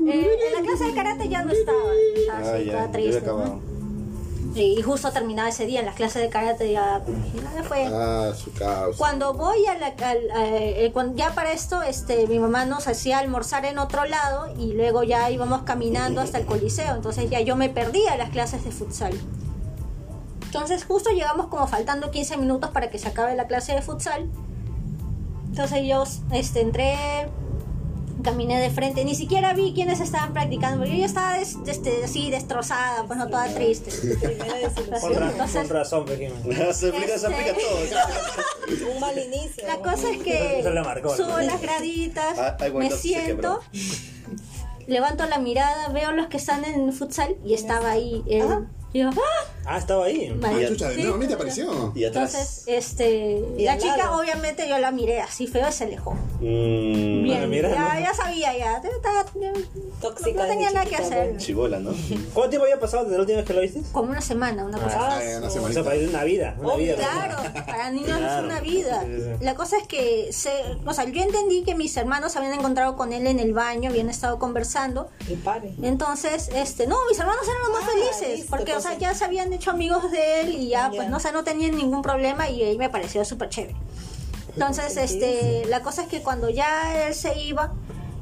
Eh, 0.00 0.28
en 0.48 0.52
la 0.54 0.60
clase 0.68 0.84
de 0.84 0.94
karate 0.94 1.28
ya 1.28 1.42
no 1.42 1.52
estaba, 1.52 1.78
estaba 2.16 2.38
Ah, 2.38 2.54
así, 2.54 2.64
ya, 2.64 2.72
toda 2.72 2.86
ya 2.86 2.92
triste. 2.92 3.20
Y 4.54 4.80
justo 4.82 5.10
terminaba 5.10 5.48
ese 5.48 5.66
día 5.66 5.80
en 5.80 5.86
las 5.86 5.96
clases 5.96 6.22
de 6.22 6.28
karate 6.28 6.70
ya, 6.70 7.02
ya 7.56 7.62
fue. 7.64 7.86
Ah, 7.86 8.32
su 8.36 8.52
causa. 8.52 8.96
Cuando 8.96 9.34
voy 9.34 9.66
a 9.66 9.74
la, 9.76 9.88
al- 9.88 10.30
a- 10.30 10.46
eh, 10.46 10.90
cuando- 10.92 11.16
ya 11.16 11.34
para 11.34 11.50
esto, 11.52 11.82
este, 11.82 12.26
mi 12.28 12.38
mamá 12.38 12.64
nos 12.64 12.86
hacía 12.86 13.18
almorzar 13.18 13.64
en 13.64 13.78
otro 13.78 14.04
lado 14.04 14.54
y 14.56 14.72
luego 14.74 15.02
ya 15.02 15.28
íbamos 15.30 15.62
caminando 15.62 16.20
hasta 16.20 16.38
el 16.38 16.46
coliseo, 16.46 16.94
entonces 16.94 17.28
ya 17.30 17.40
yo 17.40 17.56
me 17.56 17.68
perdía 17.68 18.16
las 18.16 18.30
clases 18.30 18.64
de 18.64 18.70
futsal. 18.70 19.12
Entonces 20.46 20.84
justo 20.84 21.10
llegamos 21.10 21.48
como 21.48 21.66
faltando 21.66 22.12
15 22.12 22.36
minutos 22.36 22.70
para 22.70 22.90
que 22.90 22.98
se 23.00 23.08
acabe 23.08 23.34
la 23.34 23.48
clase 23.48 23.74
de 23.74 23.82
futsal. 23.82 24.28
Entonces 25.48 25.80
yo 25.84 26.04
este, 26.32 26.60
entré, 26.60 27.28
caminé 28.24 28.58
de 28.60 28.70
frente, 28.70 29.04
ni 29.04 29.14
siquiera 29.14 29.54
vi 29.54 29.72
quiénes 29.72 30.00
estaban 30.00 30.32
practicando, 30.32 30.78
porque 30.78 30.94
yo 30.94 30.98
ya 31.00 31.06
estaba 31.06 31.38
des- 31.38 31.56
este, 31.66 32.02
así 32.04 32.30
destrozada, 32.32 33.04
pues 33.06 33.16
no 33.18 33.28
toda 33.28 33.46
triste. 33.54 33.90
Con, 35.00 35.14
ra- 35.14 35.30
Entonces- 35.30 35.62
con 35.62 35.68
razón, 35.70 36.04
Vegima. 36.06 36.34
se 36.72 36.88
aplica, 36.88 37.18
se 37.18 37.26
aplica 37.26 37.54
todo. 37.54 38.92
Un 38.94 39.00
mal 39.00 39.16
inicio. 39.18 39.64
La 39.66 39.76
cosa 39.78 40.10
es 40.10 40.18
que 40.22 40.64
subo 41.16 41.38
las 41.38 41.60
graditas, 41.62 42.38
Ah, 42.38 42.56
me 42.74 42.90
siento, 42.90 43.60
levanto 44.86 45.24
la 45.26 45.38
mirada, 45.38 45.88
veo 45.88 46.12
los 46.12 46.26
que 46.28 46.38
están 46.38 46.64
en 46.64 46.92
futsal 46.92 47.36
y 47.44 47.54
estaba 47.54 47.90
ahí. 47.92 48.22
él. 48.28 48.66
Ah. 48.94 48.96
Y 48.96 49.00
yo, 49.00 49.10
¡ah! 49.10 49.50
Ah, 49.66 49.78
estaba 49.78 50.04
ahí. 50.04 50.30
Vale. 50.38 50.66
Ah, 50.66 50.68
chucha, 50.68 50.90
Sí. 50.92 51.00
nuevamente 51.02 51.34
apareció. 51.34 51.90
Y 51.94 52.04
atrás. 52.04 52.34
Entonces, 52.34 52.64
este, 52.66 53.42
Y 53.56 53.64
la 53.64 53.78
chica 53.78 53.96
lado. 53.96 54.20
obviamente 54.20 54.68
yo 54.68 54.76
la 54.78 54.90
miré 54.90 55.20
así 55.22 55.46
feo 55.46 55.66
y 55.68 55.72
se 55.72 55.84
alejó. 55.84 56.12
Mm, 56.40 57.22
Bien, 57.24 57.48
mira, 57.48 57.70
ya, 57.70 57.94
¿no? 57.94 58.00
ya 58.00 58.12
sabía 58.14 58.56
ya, 58.58 58.76
estaba- 58.76 59.24
Tóxica 60.02 60.42
no 60.42 60.48
tenía 60.48 60.68
de 60.68 60.74
nada 60.74 60.86
que 60.86 60.96
hacer. 60.96 61.36
chibola, 61.38 61.78
¿no? 61.78 61.92
¿Cuánto 62.34 62.50
tiempo 62.50 62.64
había 62.66 62.78
pasado 62.78 63.04
desde 63.04 63.16
la 63.16 63.20
última 63.22 63.38
vez 63.38 63.46
que 63.46 63.54
lo 63.54 63.60
viste? 63.62 63.82
Como 63.92 64.10
una 64.10 64.20
semana, 64.20 64.64
una 64.66 64.78
cosa 64.78 64.96
Ah, 65.00 65.16
Ah, 65.18 65.24
ya, 65.24 65.38
una 65.38 65.46
O 65.46 65.50
semanita. 65.50 65.82
sea, 65.82 65.90
para 65.90 66.08
una 66.08 66.24
vida. 66.24 66.56
Una 66.58 66.68
Obvio. 66.74 66.96
vida. 66.96 66.96
Claro, 66.96 67.64
para 67.66 67.90
niños 67.90 68.18
Claro. 68.18 68.38
es 68.46 68.52
una 68.52 68.60
vida. 68.60 69.04
La 69.40 69.54
cosa 69.54 69.78
es 69.78 69.86
que, 69.88 70.28
se, 70.32 70.50
o 70.86 70.92
sea, 70.92 71.04
yo 71.04 71.22
entendí 71.22 71.62
que 71.64 71.74
mis 71.74 71.96
hermanos 71.96 72.32
se 72.32 72.38
habían 72.38 72.52
encontrado 72.54 72.96
con 72.96 73.12
él 73.14 73.26
en 73.26 73.38
el 73.40 73.54
baño, 73.54 73.88
habían 73.90 74.10
estado 74.10 74.38
conversando. 74.38 75.08
Y 75.26 75.36
pare. 75.36 75.72
Entonces, 75.82 76.50
este, 76.54 76.86
no, 76.86 76.96
mis 77.08 77.18
hermanos 77.18 77.42
eran 77.48 77.62
los 77.62 77.70
más 77.80 77.88
Ah, 77.88 77.92
felices, 77.92 78.38
listo, 78.40 78.50
porque, 78.56 78.72
o 78.74 78.80
sea, 78.88 78.98
ya 78.98 79.14
se 79.14 79.24
habían 79.24 79.52
hecho 79.52 79.70
amigos 79.70 80.10
de 80.10 80.40
él 80.40 80.54
y 80.54 80.68
ya, 80.68 80.90
pues, 80.94 81.08
no, 81.08 81.16
o 81.16 81.20
sea, 81.20 81.32
no 81.32 81.44
tenían 81.44 81.76
ningún 81.76 82.02
problema 82.02 82.48
y 82.48 82.62
ahí 82.62 82.78
me 82.78 82.88
pareció 82.88 83.24
súper 83.24 83.48
chévere. 83.48 83.76
Entonces, 84.48 84.96
este, 84.96 85.64
la 85.66 85.80
cosa 85.80 86.02
es 86.02 86.08
que 86.08 86.22
cuando 86.22 86.48
ya 86.48 87.06
él 87.06 87.14
se 87.14 87.40
iba, 87.40 87.72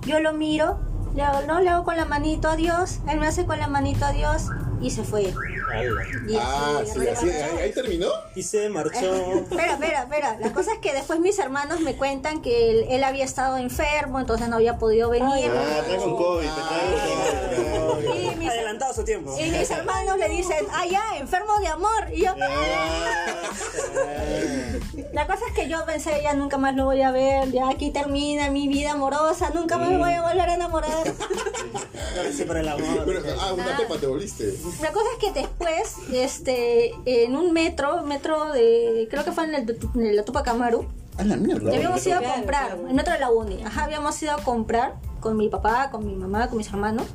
yo 0.06 0.18
lo 0.20 0.32
miro, 0.32 0.78
le 1.14 1.22
hago, 1.22 1.42
no, 1.46 1.60
le 1.60 1.68
hago 1.68 1.84
con 1.84 1.96
la 1.96 2.06
manito 2.06 2.48
adiós, 2.48 3.00
él 3.08 3.18
me 3.18 3.26
hace 3.26 3.44
con 3.44 3.58
la 3.58 3.66
manito 3.66 4.04
adiós 4.04 4.48
y 4.82 4.90
se 4.90 5.02
fue. 5.04 5.22
Y 5.22 5.34
Ah, 6.38 6.82
sí, 6.84 7.08
así, 7.08 7.30
ahí, 7.30 7.58
ahí 7.62 7.72
terminó. 7.72 8.08
Y 8.34 8.42
se 8.42 8.68
marchó. 8.68 9.14
Espera, 9.50 9.72
espera, 9.74 10.02
espera. 10.02 10.36
La 10.40 10.52
cosa 10.52 10.72
es 10.74 10.78
que 10.80 10.92
después 10.92 11.20
mis 11.20 11.38
hermanos 11.38 11.80
me 11.80 11.96
cuentan 11.96 12.42
que 12.42 12.70
él, 12.70 12.86
él 12.90 13.04
había 13.04 13.24
estado 13.24 13.56
enfermo, 13.56 14.18
entonces 14.20 14.48
no 14.48 14.56
había 14.56 14.78
podido 14.78 15.08
venir. 15.10 15.50
Ah, 15.54 15.78
está 15.80 15.96
con 15.96 16.16
COVID. 16.16 16.48
Y 18.14 18.34
mis, 18.36 18.50
Adelantado 18.50 18.92
su 18.94 19.04
tiempo. 19.04 19.34
y 19.38 19.50
mis 19.50 19.70
hermanos 19.70 20.18
le 20.18 20.28
dicen, 20.28 20.66
ah, 20.72 20.84
ya, 20.86 21.02
enfermo 21.18 21.58
de 21.60 21.68
amor. 21.68 22.08
Y 22.12 22.24
yo, 22.24 22.34
la 25.12 25.26
cosa 25.26 25.42
es 25.48 25.54
que 25.54 25.68
yo 25.68 25.84
pensé, 25.86 26.20
ya 26.22 26.34
nunca 26.34 26.58
más 26.58 26.74
lo 26.74 26.84
voy 26.86 27.02
a 27.02 27.10
ver, 27.10 27.50
ya 27.50 27.68
aquí 27.68 27.90
termina 27.90 28.50
mi 28.50 28.68
vida 28.68 28.92
amorosa, 28.92 29.50
nunca 29.54 29.78
más 29.78 29.90
me 29.90 29.98
voy 29.98 30.12
a 30.12 30.22
volver 30.22 30.48
a 30.48 30.54
enamorar. 30.54 31.12
Sí, 32.34 32.44
por 32.44 32.56
el 32.56 32.68
amor. 32.68 33.02
Pero, 33.04 33.20
ah, 33.40 33.52
una 33.52 33.74
Ah. 33.74 33.76
pepa 33.76 33.98
te 33.98 34.06
volviste. 34.06 34.54
La 34.80 34.92
cosa 34.92 35.06
es 35.12 35.24
que 35.24 35.40
después, 35.40 35.96
este, 36.12 36.92
en 37.04 37.36
un 37.36 37.52
metro, 37.52 38.02
metro 38.02 38.52
de, 38.52 39.06
creo 39.10 39.24
que 39.24 39.32
fue 39.32 39.44
en 39.44 39.54
el, 39.54 39.78
en 39.94 40.06
el 40.06 40.24
Tupac 40.24 40.48
Amaru, 40.48 40.86
la 41.18 41.36
mierda. 41.36 41.70
Ya 41.70 41.76
habíamos 41.76 42.06
ido 42.06 42.18
a 42.18 42.22
comprar, 42.22 42.78
el 42.88 42.94
metro 42.94 43.12
de 43.12 43.20
la 43.20 43.30
uni. 43.30 43.62
Ajá, 43.62 43.84
habíamos 43.84 44.20
ido 44.22 44.32
a 44.32 44.42
comprar 44.42 44.94
con 45.20 45.36
mi 45.36 45.48
papá, 45.48 45.90
con 45.90 46.06
mi 46.06 46.14
mamá, 46.14 46.48
con 46.48 46.58
mis 46.58 46.68
hermanos. 46.68 47.06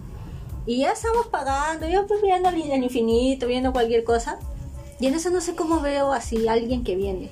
Y 0.66 0.80
ya 0.80 0.92
estábamos 0.92 1.28
pagando, 1.28 1.88
yo 1.88 2.06
pues 2.08 2.22
viendo 2.22 2.50
el, 2.50 2.62
el 2.62 2.84
infinito, 2.84 3.48
viendo 3.48 3.72
cualquier 3.72 4.04
cosa. 4.04 4.38
Y 5.00 5.06
en 5.06 5.14
eso 5.14 5.30
no 5.30 5.42
sé 5.42 5.54
cómo 5.56 5.80
veo 5.80 6.12
así 6.12 6.48
alguien 6.48 6.84
que 6.84 6.96
viene. 6.96 7.30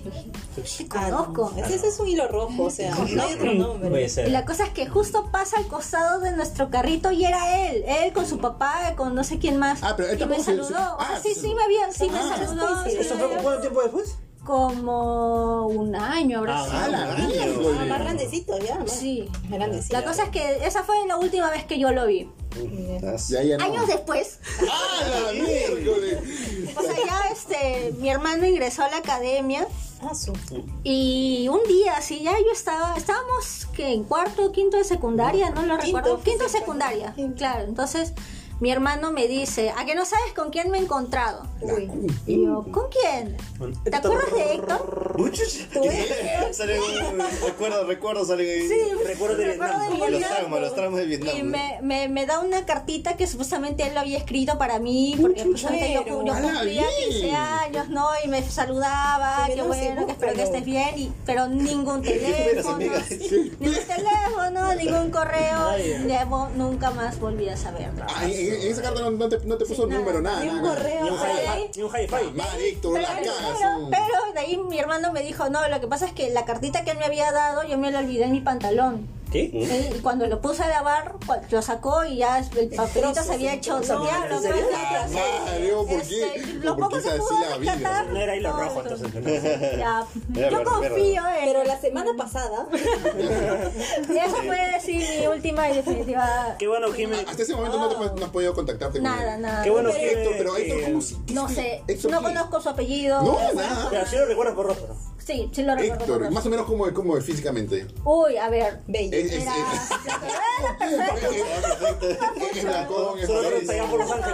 Te 0.56 0.86
Ah, 0.91 1.10
no. 1.10 1.34
conozco. 1.34 1.51
Ese, 1.58 1.75
ese 1.75 1.88
es 1.88 1.99
un 1.99 2.08
hilo 2.08 2.28
rojo, 2.28 2.63
o 2.65 2.69
sea, 2.69 2.93
no 2.95 3.23
hay 3.23 3.34
otro 3.34 3.54
nombre. 3.54 4.08
Y 4.28 4.30
la 4.30 4.45
cosa 4.45 4.65
es 4.65 4.69
que 4.69 4.88
justo 4.88 5.30
pasa 5.32 5.58
al 5.58 5.67
costado 5.67 6.19
de 6.19 6.32
nuestro 6.32 6.69
carrito 6.69 7.12
y 7.12 7.25
era 7.25 7.69
él, 7.71 7.84
él 7.88 8.13
con 8.13 8.28
su 8.28 8.38
papá, 8.38 8.93
con 8.95 9.15
no 9.15 9.23
sé 9.23 9.39
quién 9.39 9.58
más. 9.58 9.80
Ah, 9.82 9.95
pero 9.97 10.10
él 10.10 10.21
y 10.21 10.25
me 10.25 10.38
se- 10.38 10.43
saludó. 10.43 10.67
se- 10.67 10.73
o 10.73 10.78
sea, 10.78 10.95
ah, 10.99 11.19
sí, 11.21 11.34
sí 11.34 11.54
me 11.56 11.63
había, 11.63 11.91
sí 11.91 12.08
me 12.10 12.19
Ah, 12.19 12.36
saludó. 12.38 12.86
¿Eso 12.86 13.15
fue 13.15 13.30
cuánto 13.41 13.62
tiempo 13.62 13.82
después? 13.82 14.15
Como 14.46 15.66
un 15.68 15.96
año 15.96 16.38
habrá 16.40 16.64
Ah, 16.64 17.16
sido. 17.36 17.74
Más 17.88 18.00
grandecito 18.00 18.58
ya, 18.60 18.76
¿no? 18.78 18.88
Sí. 18.88 19.28
Más 19.50 19.60
grandecito. 19.60 19.94
La 19.98 20.04
cosa 20.06 20.24
es 20.24 20.30
que 20.30 20.66
esa 20.66 20.84
fue 20.84 20.96
la 21.08 21.18
última 21.18 21.50
vez 21.50 21.66
que 21.66 21.80
yo 21.80 21.92
lo 21.92 22.06
vi. 22.06 22.30
Ya, 23.28 23.42
ya 23.44 23.58
no. 23.58 23.66
Años 23.66 23.88
después, 23.88 24.40
Ah, 24.72 25.26
la 25.26 25.34
mierda. 25.34 26.22
o 26.78 26.82
sea, 26.82 26.96
ya 27.06 27.22
este, 27.34 27.94
mi 28.00 28.10
hermano 28.10 28.46
ingresó 28.46 28.84
a 28.84 28.90
la 28.90 28.98
academia 28.98 29.68
Ah, 30.02 30.14
su. 30.14 30.32
y 30.84 31.48
un 31.50 31.64
día, 31.68 31.94
así 31.98 32.22
ya 32.22 32.32
yo 32.34 32.52
estaba, 32.54 32.94
estábamos 32.96 33.68
que 33.76 33.92
en 33.94 34.04
cuarto 34.04 34.52
quinto 34.52 34.78
de 34.78 34.84
secundaria, 34.84 35.50
no 35.50 35.64
lo 35.66 35.78
Quinto, 35.80 35.98
recuerdo, 35.98 36.24
quinto 36.24 36.44
de 36.46 36.50
secundaria, 36.50 37.14
Quinto. 37.14 37.36
claro, 37.38 37.64
entonces 37.64 38.14
mi 38.60 38.72
hermano 38.72 39.12
me 39.12 39.28
dice, 39.28 39.72
¿a 39.76 39.86
que 39.86 39.96
no 39.96 40.06
sabes 40.06 40.34
con 40.34 40.50
quién 40.50 40.72
me 40.72 40.78
he 40.78 40.82
encontrado? 40.82 41.46
Uy. 41.62 41.89
Y 42.26 42.46
yo, 42.46 42.65
¿con 42.72 42.86
quién? 42.89 43.36
¿Te 43.84 43.96
acuerdas 43.96 44.32
de 44.34 44.54
Héctor? 44.54 45.15
Recuerdo, 47.46 47.86
recuerdo 47.86 48.26
salen 48.26 48.48
ahí. 48.50 48.68
Sí, 48.68 48.76
Recuerdo 49.06 49.38
de 49.38 49.46
Vietnam. 49.46 50.00
de 50.00 50.10
Los 50.12 50.22
traumas, 50.22 50.62
los 50.62 50.76
traumas 50.76 51.00
de 51.02 51.06
Vietnam. 51.06 51.38
Y 51.38 51.44
me, 51.44 51.80
me, 51.82 52.08
me 52.08 52.26
da 52.26 52.39
una 52.39 52.65
cartita 52.65 53.15
que 53.18 53.28
supuestamente 53.28 53.84
él 53.88 53.94
lo 53.94 54.00
había 54.02 54.18
escrito 54.18 54.58
para 54.58 54.80
mí, 54.80 55.18
porque 55.20 55.44
justamente 55.44 55.94
yo, 55.94 56.06
yo 56.06 56.34
¡Hala, 56.34 56.52
cumplía 56.54 56.84
bien! 57.00 57.10
15 57.10 57.32
años, 57.32 57.89
¿no? 57.89 58.08
Y 58.24 58.28
me 58.28 58.44
saludaba, 58.44 59.48
Y 59.50 59.54
dio 59.54 59.65
bueno, 59.65 60.06
que 60.06 60.12
espero 60.13 60.34
que 60.34 60.44
estés 60.44 60.65
bien, 60.65 60.98
y, 60.98 61.12
pero 61.26 61.48
ningún 61.48 62.02
teléfono, 62.02 62.78
ningún 62.78 63.58
teléfono, 63.60 64.76
ningún 64.76 65.12
correo. 65.12 65.72
Luego 66.06 66.50
nunca 66.56 66.91
más 66.91 67.20
volví 67.20 67.50
a 67.50 67.58
saber. 67.58 67.91
En, 68.50 68.72
esa 68.72 68.82
carta 68.82 69.02
no, 69.02 69.12
no 69.12 69.30
te, 69.30 69.40
no 69.46 69.58
te 69.58 69.66
puso 69.66 69.88
nada, 69.88 70.00
número, 70.00 70.22
nada. 70.22 70.44
Ni 70.44 70.50
un 70.50 70.62
nada. 70.62 70.76
correo. 70.76 71.04
Ni 71.04 71.10
un 71.10 71.18
hi-fi. 71.18 71.80
Ni 71.80 71.84
un 71.84 71.90
hi-fi. 71.90 72.38
La 72.38 73.16
pero, 73.20 73.90
pero 73.90 74.34
de 74.34 74.40
ahí 74.40 74.58
mi 74.58 74.80
hermano 74.80 75.12
me 75.12 75.22
dijo, 75.22 75.50
no, 75.50 75.68
lo 75.68 75.80
que 75.80 75.88
pasa 75.88 76.06
es 76.06 76.14
que 76.14 76.30
la 76.30 76.46
cartita 76.46 76.84
que 76.84 76.92
él 76.92 76.98
me 76.98 77.06
había 77.06 77.32
dado 77.32 77.64
yo 77.64 77.78
me 77.78 77.92
la 77.92 78.00
olvidé 78.00 78.26
en 78.26 78.32
mi 78.32 78.42
pantalón. 78.42 79.08
¿Qué? 79.36 79.91
Y 79.95 80.00
cuando 80.00 80.28
lo 80.28 80.39
puse 80.41 80.63
a 80.63 80.69
lavar, 80.69 81.15
lo 81.50 81.62
sacó 81.62 82.06
y 82.06 82.17
ya 82.17 82.39
el 82.39 82.69
papelito 82.69 83.21
se 83.24 83.34
había 83.34 83.54
hecho 83.56 83.76
trozos. 83.82 84.02
diablo. 84.04 84.36
¿En 84.36 84.41
serio? 84.41 84.65
Ah, 84.74 85.08
madre, 85.45 85.69
¿por 85.74 85.88
qué? 85.88 85.95
Este, 86.36 86.54
lo 86.62 86.76
¿Por 86.78 86.86
poco 86.86 87.02
se 87.02 87.12
pudo 87.17 87.30
rescatar. 87.60 88.08
No 88.08 88.19
era 88.19 88.36
hilo 88.36 88.50
no, 88.54 88.60
rojo, 88.62 88.82
entonces. 88.82 89.78
Ya, 89.78 90.06
yo 90.50 90.63
confío 90.63 91.24
en. 91.28 91.45
Pero 91.45 91.63
la 91.63 91.80
semana 91.80 92.12
pasada, 92.17 92.67
Esa 92.74 94.43
fue 94.43 94.58
sí 94.84 95.04
mi 95.19 95.28
última 95.28 95.69
y 95.69 95.76
definitiva. 95.76 96.56
Qué 96.58 96.67
bueno, 96.67 96.91
Jiménez. 96.93 97.26
Hasta 97.28 97.43
ese 97.43 97.56
momento 97.56 97.78
no, 97.78 97.89
te, 97.89 98.19
no 98.19 98.26
has 98.26 98.32
podido 98.32 98.54
contactarte 98.54 99.00
con 99.00 99.04
Nada, 99.04 99.36
él. 99.36 99.41
nada. 99.41 99.63
Qué 99.63 99.69
bueno. 99.69 99.89
Héctor, 99.89 100.34
pero 100.38 100.58
Héctor, 100.58 100.82
¿cómo 100.84 101.00
No 101.34 101.48
es- 101.48 101.56
sé, 101.56 101.84
no 102.10 102.19
¿qué? 102.19 102.24
conozco 102.26 102.62
su 102.62 102.69
apellido. 102.69 103.21
No, 103.21 103.38
nada. 103.54 103.88
Pero 103.89 104.06
sí 104.06 104.15
lo 104.17 104.26
recuerdas 104.26 104.56
por 104.56 104.67
rostro. 104.67 104.95
Sí, 105.26 105.50
sí 105.54 105.63
lo 105.63 105.74
recuerdo. 105.76 106.04
Héctor, 106.15 106.32
más 106.32 106.45
o 106.45 106.50
menos 106.50 106.65
como, 106.67 106.91
como 106.93 107.19
físicamente. 107.19 107.88
Uy, 108.04 108.38
a 108.38 108.48
ver. 108.50 108.82
bello. 108.88 109.17
Es, 109.26 109.34
es, 109.34 109.42
Era. 109.42 109.56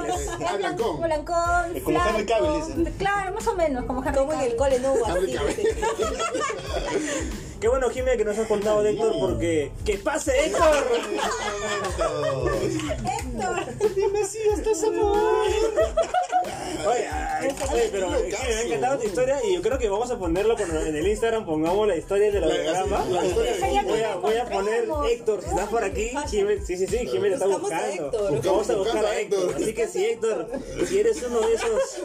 es, 0.08 0.28
es 0.28 0.58
blancón, 0.58 1.02
blancón. 1.02 1.38
Ah, 1.38 1.68
como 1.84 2.00
Henry 2.06 2.26
Cavill. 2.26 2.94
Claro, 2.98 3.34
más 3.34 3.48
o 3.48 3.56
menos, 3.56 3.86
como 3.86 4.04
Henry 4.04 4.18
Como 4.18 4.34
en 4.34 4.40
el 4.42 4.56
cole 4.56 4.80
no 4.80 4.94
Qué 7.62 7.68
bueno, 7.68 7.90
Jiménez, 7.92 8.18
que 8.18 8.26
nos 8.26 8.38
has 8.40 8.48
contado 8.48 8.82
de 8.82 8.90
Héctor 8.92 9.14
porque... 9.20 9.72
¡Que 9.86 9.98
pase, 10.00 10.48
Héctor! 10.48 10.84
Dime 13.96 14.26
si 14.26 14.40
estás 14.40 14.84
amor. 14.84 15.18
Oye, 16.88 17.08
ay, 17.08 17.50
oye, 17.72 17.90
pero 17.92 18.08
que 18.10 18.30
me 18.48 18.54
ha 18.56 18.62
encantado 18.64 19.00
tu 19.00 19.06
historia 19.08 19.38
y 19.48 19.54
yo 19.54 19.62
creo 19.62 19.78
que 19.78 19.88
vamos 19.90 20.10
a 20.10 20.18
ponerlo 20.18 20.56
en 20.58 20.96
el 20.96 21.08
Instagram, 21.08 21.46
pongamos 21.46 21.88
la 21.88 21.96
historia 21.96 22.32
del 22.32 22.42
La- 22.42 22.48
holograma. 22.48 23.06
la 23.12 23.26
historia 23.26 23.58
ya 23.60 23.84
Voy 23.84 24.02
a, 24.02 24.16
voy 24.16 24.38
a 24.38 24.46
poner. 24.50 24.88
Héctor, 25.12 25.42
si 25.44 25.50
estás 25.50 25.68
por 25.70 25.84
aquí, 25.84 26.12
Jiménez, 26.30 26.66
sí, 26.66 26.78
sí, 26.78 26.88
sí, 26.88 26.98
Jiménez 27.08 27.34
está 27.34 27.46
Buscamos 27.46 27.72
a 27.72 27.76
buscando. 27.78 28.06
Héctor. 28.36 28.42
Vamos 28.46 28.70
a 28.72 28.76
buscar 28.76 29.06
a 29.06 29.20
Héctor. 29.20 29.40
Héctor. 29.44 29.62
Así 29.62 29.74
que 29.74 29.88
si 29.88 30.06
Héctor, 30.06 30.48
si 30.88 31.00
eres 31.00 31.24
uno 31.24 31.42
de 31.42 31.54
esos 31.54 31.98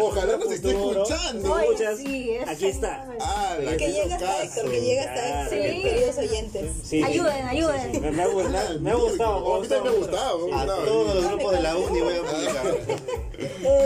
Ojalá 0.00 0.36
nos 0.38 0.50
esté 0.52 0.72
futuro, 0.72 1.02
escuchando. 1.02 1.52
Oye, 1.52 1.64
escuchas, 1.64 1.98
sí, 1.98 2.30
ese 2.30 2.50
aquí 2.50 2.66
está. 2.68 3.06
Ah, 3.20 3.56
la 3.60 3.76
Que 3.76 4.02
hasta 4.02 4.42
Héctor, 4.44 4.70
que 4.70 4.80
llega 4.86 5.02
hasta 5.04 5.48
Sí. 5.50 5.82
queridos 5.82 6.16
oyentes. 6.18 6.70
Sí, 6.82 7.02
Ayuden, 7.02 7.46
ayuden. 7.46 8.00
Me, 8.02 8.10
me 8.10 8.22
ha, 8.22 8.26
gustado, 8.26 8.80
me 8.80 8.90
ha 8.90 8.94
gustado. 8.94 9.54
A 9.56 9.60
mí 9.60 9.68
también 9.68 9.82
me 9.92 9.98
ha 9.98 10.00
gustado. 10.00 10.54
A 10.54 10.66
todos 10.66 11.14
los 11.14 11.24
grupos 11.28 11.52
de 11.52 11.62
la 11.62 11.76
uni 11.76 12.00
voy 12.00 12.14
a 12.14 12.22
publicar. 12.22 12.76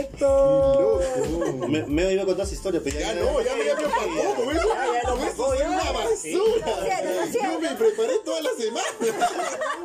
Héctor. 0.00 1.00
Me, 1.68 1.86
me 1.86 2.12
iba 2.12 2.22
a 2.22 2.26
contar 2.26 2.46
esa 2.46 2.54
historia, 2.54 2.80
pero 2.82 2.98
Ya 2.98 3.14
no, 3.14 3.40
ya 3.42 3.54
me 3.56 3.64
ya 3.66 3.74
me 3.76 3.84
opacó, 3.84 4.34
con 4.44 4.56
eso. 4.56 4.68
Ya, 4.68 5.14
ya 5.24 5.36
soy 5.36 5.58
ya. 5.58 5.68
una 5.70 5.92
basura. 5.92 6.66
No 7.04 7.10
no 7.10 7.52
Yo 7.54 7.60
me 7.60 7.68
preparé 7.76 8.12
toda 8.24 8.40
la 8.42 8.50
semana. 8.58 9.28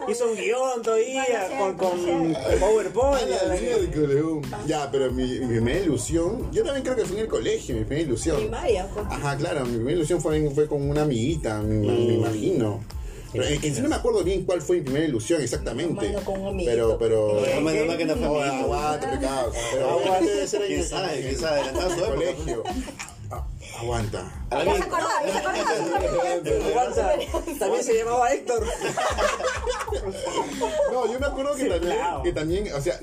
Hizo 0.08 0.26
un 0.28 0.36
guion 0.36 0.82
todavía 0.82 1.26
con. 1.58 1.76
PowerPoint. 2.60 3.30
Ya, 4.68 4.90
pero 4.92 5.12
mi, 5.12 5.24
mi 5.40 5.48
primera 5.48 5.80
ilusión, 5.80 6.52
yo 6.52 6.64
también 6.64 6.84
creo 6.84 6.96
que 6.96 7.06
fue 7.06 7.18
en 7.18 7.24
el 7.24 7.30
colegio, 7.30 7.76
mi 7.76 7.84
primera 7.84 8.08
ilusión. 8.08 8.38
Primaria. 8.38 8.88
Ajá, 9.10 9.38
claro, 9.38 9.66
mi 9.66 9.76
primera 9.76 9.98
ilusión 9.98 10.22
fue, 10.22 10.50
fue 10.52 10.68
con 10.68 10.88
una 10.90 11.05
amiguita, 11.06 11.62
me, 11.62 11.76
me 11.80 12.14
imagino. 12.16 12.84
Pero 13.32 13.44
es 13.46 13.60
que 13.60 13.74
sí 13.74 13.82
no 13.82 13.90
me 13.90 13.96
acuerdo 13.96 14.24
bien 14.24 14.46
cuál 14.46 14.62
fue 14.62 14.78
mi 14.78 14.84
primera 14.84 15.06
ilusión 15.06 15.42
exactamente. 15.42 16.08
Mano 16.10 16.22
con 16.24 16.40
un 16.40 16.48
amiguito. 16.48 16.72
Pero, 16.72 16.98
pero. 16.98 17.34
No, 17.60 17.98
que 17.98 18.06
fue 18.06 19.10
pecado. 19.10 19.52
Pero 19.74 19.90
Aguanta. 19.90 20.20
debe 20.26 20.48
ser 20.48 20.62
ahí 20.62 20.68
¿Quién 20.70 20.80
en- 20.82 20.88
sabe? 20.88 21.08
en 21.16 21.20
¿Quién 21.22 21.28
el- 21.28 21.38
sabe? 21.40 21.60
Adelantado 21.62 21.90
su 21.90 21.96
en 21.96 22.00
el 22.14 22.22
época. 22.22 22.38
colegio. 22.38 22.64
Ah, 23.32 23.48
Aguanta. 23.80 24.46
Aguanta. 24.52 24.98
También 27.60 27.84
se 27.84 27.94
llamaba 27.94 28.32
Héctor. 28.34 28.66
No, 30.92 31.12
yo 31.12 31.20
me 31.20 31.26
acuerdo 31.26 31.56
que 31.56 31.64
Sí, 31.64 31.70
también, 31.70 31.94
claro. 31.98 32.24
que 32.24 32.32
también, 32.34 32.74
o 32.74 32.82
sea, 32.82 33.00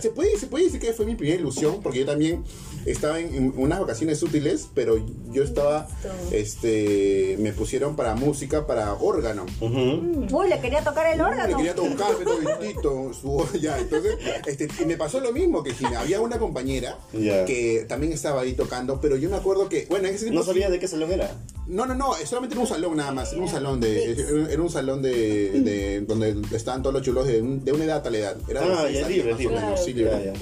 se 0.00 0.10
puede, 0.10 0.38
se 0.38 0.46
puede 0.46 0.64
decir 0.64 0.80
que 0.80 0.92
fue 0.92 1.04
mi 1.06 1.14
primera 1.14 1.38
ilusión, 1.40 1.80
porque 1.82 2.00
yo 2.00 2.06
también 2.06 2.44
estaba 2.86 3.20
en, 3.20 3.34
en 3.34 3.52
unas 3.56 3.80
vacaciones 3.80 4.22
útiles, 4.22 4.68
pero 4.74 4.96
yo 5.32 5.42
estaba, 5.42 5.86
este, 6.32 7.36
me 7.40 7.52
pusieron 7.52 7.96
para 7.96 8.14
música, 8.14 8.66
para 8.66 8.94
órgano. 8.94 9.46
Ujú. 9.60 10.26
Uy, 10.30 10.48
le 10.48 10.60
quería 10.60 10.82
tocar 10.84 11.06
el 11.12 11.18
Le 11.18 11.24
órgano. 11.24 11.56
quería 11.56 11.74
tocar, 11.74 12.12
pero 12.18 12.38
distinto, 12.38 13.12
su 13.12 13.44
ya, 13.60 13.78
entonces, 13.78 14.16
este, 14.46 14.68
y 14.82 14.86
me 14.86 14.96
pasó 14.96 15.20
lo 15.20 15.32
mismo 15.32 15.62
que 15.62 15.74
Gina, 15.74 16.00
había 16.00 16.20
una 16.20 16.38
compañera 16.38 16.98
que 17.12 17.84
también 17.88 18.12
estaba 18.12 18.42
ahí 18.42 18.52
tocando, 18.52 19.00
pero 19.00 19.16
yo 19.16 19.28
me 19.30 19.36
acuerdo 19.36 19.68
que, 19.68 19.86
bueno, 19.88 20.08
en 20.08 20.14
ese 20.14 20.24
tiempo 20.26 20.40
No 20.40 20.46
sabía 20.46 20.70
de 20.70 20.78
qué 20.78 20.88
salón 20.88 21.10
era. 21.12 21.30
no, 21.66 21.86
no, 21.86 21.94
no, 21.94 22.14
solamente 22.24 22.54
era 22.54 22.62
un 22.62 22.68
salón 22.68 22.96
nada 22.96 23.12
más, 23.12 23.32
era 23.32 23.42
un 23.42 23.48
salón 23.48 23.80
de, 23.80 24.46
era 24.50 24.62
un 24.62 24.70
salón 24.70 25.02
de, 25.02 25.60
de 25.60 26.00
donde 26.02 26.36
estaban 26.56 26.82
todos 26.82 26.94
los 26.94 27.02
chulos 27.02 27.26
de, 27.26 27.42
un- 27.42 27.64
de 27.64 27.72
una 27.72 27.84
edad 27.84 27.96
a 27.98 28.02
tal 28.02 28.14
edad. 28.14 28.36
Era 28.48 28.60
Ah, 28.62 28.88
ya 28.90 29.06
sí, 29.06 29.12
libre. 29.14 30.32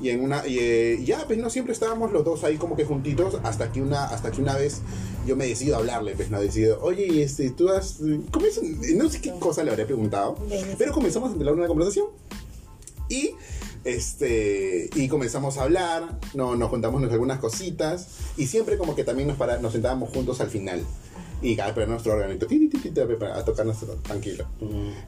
Y 0.00 0.10
en 0.10 0.22
una, 0.22 0.46
y, 0.46 0.58
eh, 0.60 1.02
ya, 1.04 1.26
pues 1.26 1.38
no 1.38 1.50
siempre 1.50 1.72
estábamos 1.72 2.12
los 2.12 2.24
dos 2.24 2.44
ahí 2.44 2.56
como 2.56 2.76
que 2.76 2.84
juntitos, 2.84 3.38
hasta 3.42 3.72
que 3.72 3.82
una, 3.82 4.04
hasta 4.04 4.30
que 4.30 4.40
una 4.40 4.54
vez 4.56 4.80
yo 5.26 5.36
me 5.36 5.46
decido 5.46 5.76
a 5.76 5.78
hablarle, 5.78 6.14
pues 6.14 6.30
no 6.30 6.40
decido, 6.40 6.80
oye, 6.82 7.22
este, 7.22 7.50
tú 7.50 7.68
has, 7.70 8.00
no 8.00 9.10
sé 9.10 9.20
qué 9.20 9.32
cosa 9.38 9.64
le 9.64 9.70
habría 9.70 9.86
preguntado, 9.86 10.36
pero 10.78 10.92
comenzamos 10.92 11.32
a 11.32 11.34
tener 11.34 11.52
una 11.52 11.66
conversación. 11.66 12.06
Y 13.08 13.34
este 13.84 14.90
y 14.94 15.08
comenzamos 15.08 15.56
a 15.56 15.62
hablar, 15.62 16.18
no, 16.34 16.56
nos 16.56 16.68
contamos 16.68 17.02
algunas 17.10 17.38
cositas 17.38 18.08
y 18.36 18.46
siempre 18.46 18.76
como 18.76 18.94
que 18.94 19.04
también 19.04 19.28
nos, 19.28 19.38
para, 19.38 19.58
nos 19.58 19.72
sentábamos 19.72 20.10
juntos 20.10 20.40
al 20.40 20.50
final. 20.50 20.84
Y 21.40 21.58
a 21.60 21.68
esperar 21.68 21.88
nuestro 21.88 22.12
organito 22.14 22.46
ti, 22.46 22.68
ti, 22.68 22.78
ti, 22.78 22.90
ti, 22.90 23.00
a 23.00 23.44
tocar 23.44 23.64
nuestro 23.66 23.94
tranquilo. 23.96 24.46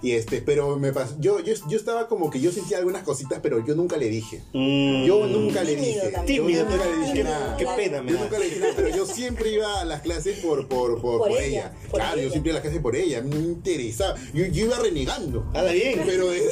Y 0.02 0.12
este, 0.12 0.40
pero 0.42 0.78
me 0.78 0.92
pasó, 0.92 1.14
yo, 1.18 1.40
yo, 1.40 1.54
yo 1.68 1.76
estaba 1.76 2.06
como 2.08 2.30
que 2.30 2.40
yo 2.40 2.52
sentía 2.52 2.78
algunas 2.78 3.02
cositas, 3.02 3.40
pero 3.42 3.64
yo 3.66 3.74
nunca 3.74 3.96
le 3.96 4.08
dije. 4.08 4.42
Mm. 4.52 5.04
Yo 5.06 5.26
nunca 5.26 5.64
le 5.64 5.74
Tímido 5.76 5.94
dije. 6.04 6.12
también. 6.12 6.36
Yo 6.38 6.46
Tímido, 6.46 6.64
nunca 6.70 6.84
le 6.84 6.96
dije 6.98 7.12
qué- 7.14 7.24
nada. 7.24 7.56
qué 7.56 7.66
pena 7.76 8.02
me 8.02 8.12
Yo 8.12 8.18
nunca 8.20 8.38
le 8.38 8.44
dije 8.44 8.60
nada, 8.60 8.72
pero 8.76 8.88
yo 8.96 9.06
siempre 9.06 9.50
iba 9.52 9.80
a 9.80 9.84
las 9.84 10.00
clases 10.02 10.38
por, 10.40 10.68
por, 10.68 11.00
por, 11.00 11.18
Por 11.18 11.28
por 11.28 11.30
ella, 11.32 11.46
ella. 11.46 11.72
por 11.90 12.00
Claro, 12.00 12.16
yo 12.16 12.22
ella. 12.22 12.30
siempre 12.30 12.50
iba 12.50 12.54
a 12.54 12.58
las 12.58 12.62
clases 12.62 12.82
por 12.82 12.96
ella. 12.96 13.22
Me 13.22 13.36
interesaba. 13.36 14.14
Yo, 14.32 14.46
yo 14.46 14.64
iba 14.66 14.78
renegando. 14.78 15.50
Hala 15.54 15.72
bien. 15.72 16.00
Pero 16.06 16.28
vez. 16.28 16.42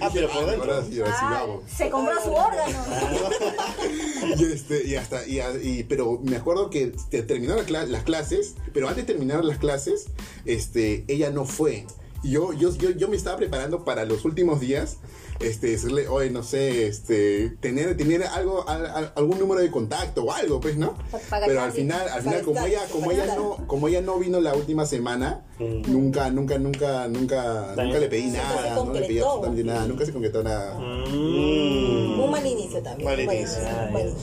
Ah, 0.00 0.10
pero 0.12 0.28
por 0.28 0.46
dentro. 0.46 0.74
ahora 0.74 0.86
sí, 0.86 1.00
Ah, 1.06 1.46
se 1.76 1.88
compró 1.90 2.14
su 2.22 2.30
órgano. 2.32 2.78
Y, 4.38 4.44
este, 4.44 4.86
y 4.86 4.94
hasta, 4.94 5.26
y, 5.26 5.40
y- 5.62 5.82
pero 5.84 6.20
me 6.22 6.36
acuerdo 6.36 6.70
que 6.70 6.92
te- 7.10 7.22
terminaron 7.22 7.62
la 7.64 7.68
cla- 7.68 7.86
las 7.86 8.04
clases, 8.04 8.54
pero 8.72 8.88
antes 8.88 9.06
de 9.06 9.12
terminar 9.12 9.44
las 9.44 9.58
clases, 9.58 10.06
este, 10.44 11.04
ella 11.08 11.30
no 11.30 11.44
fue. 11.44 11.86
Yo, 12.24 12.52
yo, 12.52 12.74
yo, 12.76 12.90
yo 12.90 13.08
me 13.08 13.16
estaba 13.16 13.36
preparando 13.36 13.84
para 13.84 14.04
los 14.04 14.24
últimos 14.24 14.60
días, 14.60 14.98
este, 15.42 15.68
decirle, 15.68 16.08
oye, 16.08 16.30
no 16.30 16.42
sé, 16.42 16.86
este, 16.86 17.50
tener, 17.60 17.96
tener 17.96 18.22
algo, 18.24 18.68
al- 18.68 18.86
al- 18.86 19.12
algún 19.16 19.38
número 19.38 19.60
de 19.60 19.70
contacto 19.70 20.24
o 20.24 20.32
algo, 20.32 20.60
pues, 20.60 20.76
¿no? 20.76 20.96
Para 21.30 21.46
Pero 21.46 21.62
al 21.62 21.72
final, 21.72 22.08
al 22.08 22.22
final, 22.22 22.42
como 22.42 22.64
ella, 22.66 22.80
como 22.90 23.10
ella 23.10 23.26
no, 23.36 23.56
como 23.66 23.88
ella 23.88 24.00
no 24.00 24.18
vino 24.18 24.40
la 24.40 24.54
última 24.54 24.86
semana, 24.86 25.42
nunca, 25.58 26.30
nunca, 26.30 26.58
nunca, 26.58 27.08
nunca, 27.08 27.74
nunca 27.76 27.98
le 27.98 28.08
pedí 28.08 28.26
nada, 28.30 28.74
no 28.84 28.92
le 28.92 29.00
pedí 29.02 29.18
absolutamente 29.20 29.64
nada, 29.64 29.86
nunca 29.86 30.04
se 30.06 30.12
concretó 30.12 30.42
nada. 30.42 30.78
Mm. 30.78 32.20
Un 32.20 32.30
mal 32.30 32.46
inicio 32.46 32.82
también. 32.82 33.08
Mal 33.08 33.20
un 33.20 33.26
mal 33.26 33.36
inicio. 33.36 33.58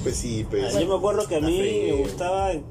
Pues 0.03 0.15
sí, 0.15 0.45
pues. 0.49 0.73
Yo 0.73 0.87
me 0.87 0.95
acuerdo 0.95 1.27
que 1.27 1.35
a 1.35 1.41
mí 1.41 1.59
me 1.87 1.93
gustaba 2.03 2.51
en 2.51 2.63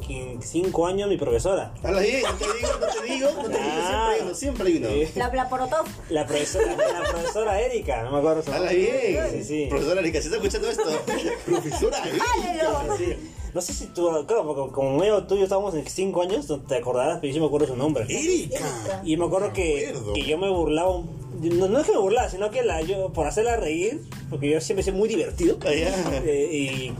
5 0.42 0.86
años 0.86 1.08
mi 1.08 1.16
profesora. 1.16 1.72
Te 1.82 1.88
digo, 1.88 2.28
no 2.28 2.36
te 2.36 2.46
digo, 2.58 3.28
no 3.38 3.42
te 3.48 3.58
digo. 3.58 3.68
Siempre 3.88 3.98
hay 4.08 4.20
uno, 4.22 4.34
siempre 4.34 4.68
hay 4.68 4.76
uno. 4.78 4.88
Sí. 4.88 5.08
La, 5.18 5.32
la 5.34 5.48
porotó. 5.48 5.76
La 6.10 6.26
profesora, 6.26 6.76
la 6.76 7.02
profesora 7.10 7.60
Erika, 7.60 8.02
no 8.04 8.12
me 8.12 8.18
acuerdo 8.18 8.37
nombre. 8.46 8.76
bien. 8.76 9.30
Sí, 9.32 9.44
sí. 9.44 9.66
Profesora 9.68 10.00
Erika, 10.00 10.18
¿se 10.20 10.24
está 10.28 10.36
escuchando 10.36 10.68
esto? 10.70 10.84
Profesora. 11.46 12.02
Sí. 12.96 13.16
No 13.54 13.60
sé 13.62 13.72
si 13.72 13.86
tú, 13.86 14.08
claro, 14.26 14.46
porque 14.46 14.72
como 14.72 14.98
medio 14.98 15.24
tú 15.24 15.34
y 15.34 15.38
yo 15.38 15.44
estábamos 15.44 15.74
en 15.74 15.86
5 15.86 16.22
años, 16.22 16.48
no 16.50 16.60
te 16.60 16.76
acordarás, 16.76 17.18
pero 17.20 17.28
yo 17.28 17.34
sí 17.34 17.40
me 17.40 17.46
acuerdo 17.46 17.66
su 17.66 17.76
nombre. 17.76 18.04
Erika. 18.08 19.00
Y 19.04 19.16
me 19.16 19.24
acuerdo 19.24 19.52
que, 19.52 19.88
acuerdo. 19.88 20.12
que 20.12 20.22
yo 20.24 20.36
me 20.38 20.50
burlaba, 20.50 20.96
un- 20.96 21.17
no, 21.40 21.68
no 21.68 21.80
es 21.80 21.86
que 21.86 21.92
me 21.92 21.98
burlaba, 21.98 22.28
sino 22.28 22.50
que 22.50 22.62
la, 22.62 22.80
yo, 22.82 23.12
por 23.12 23.26
hacerla 23.26 23.56
reír, 23.56 24.00
porque 24.30 24.50
yo 24.50 24.60
siempre 24.60 24.82
soy 24.82 24.92
muy 24.92 25.08
divertido. 25.08 25.58
Allá. 25.64 25.94
eh, 26.24 26.48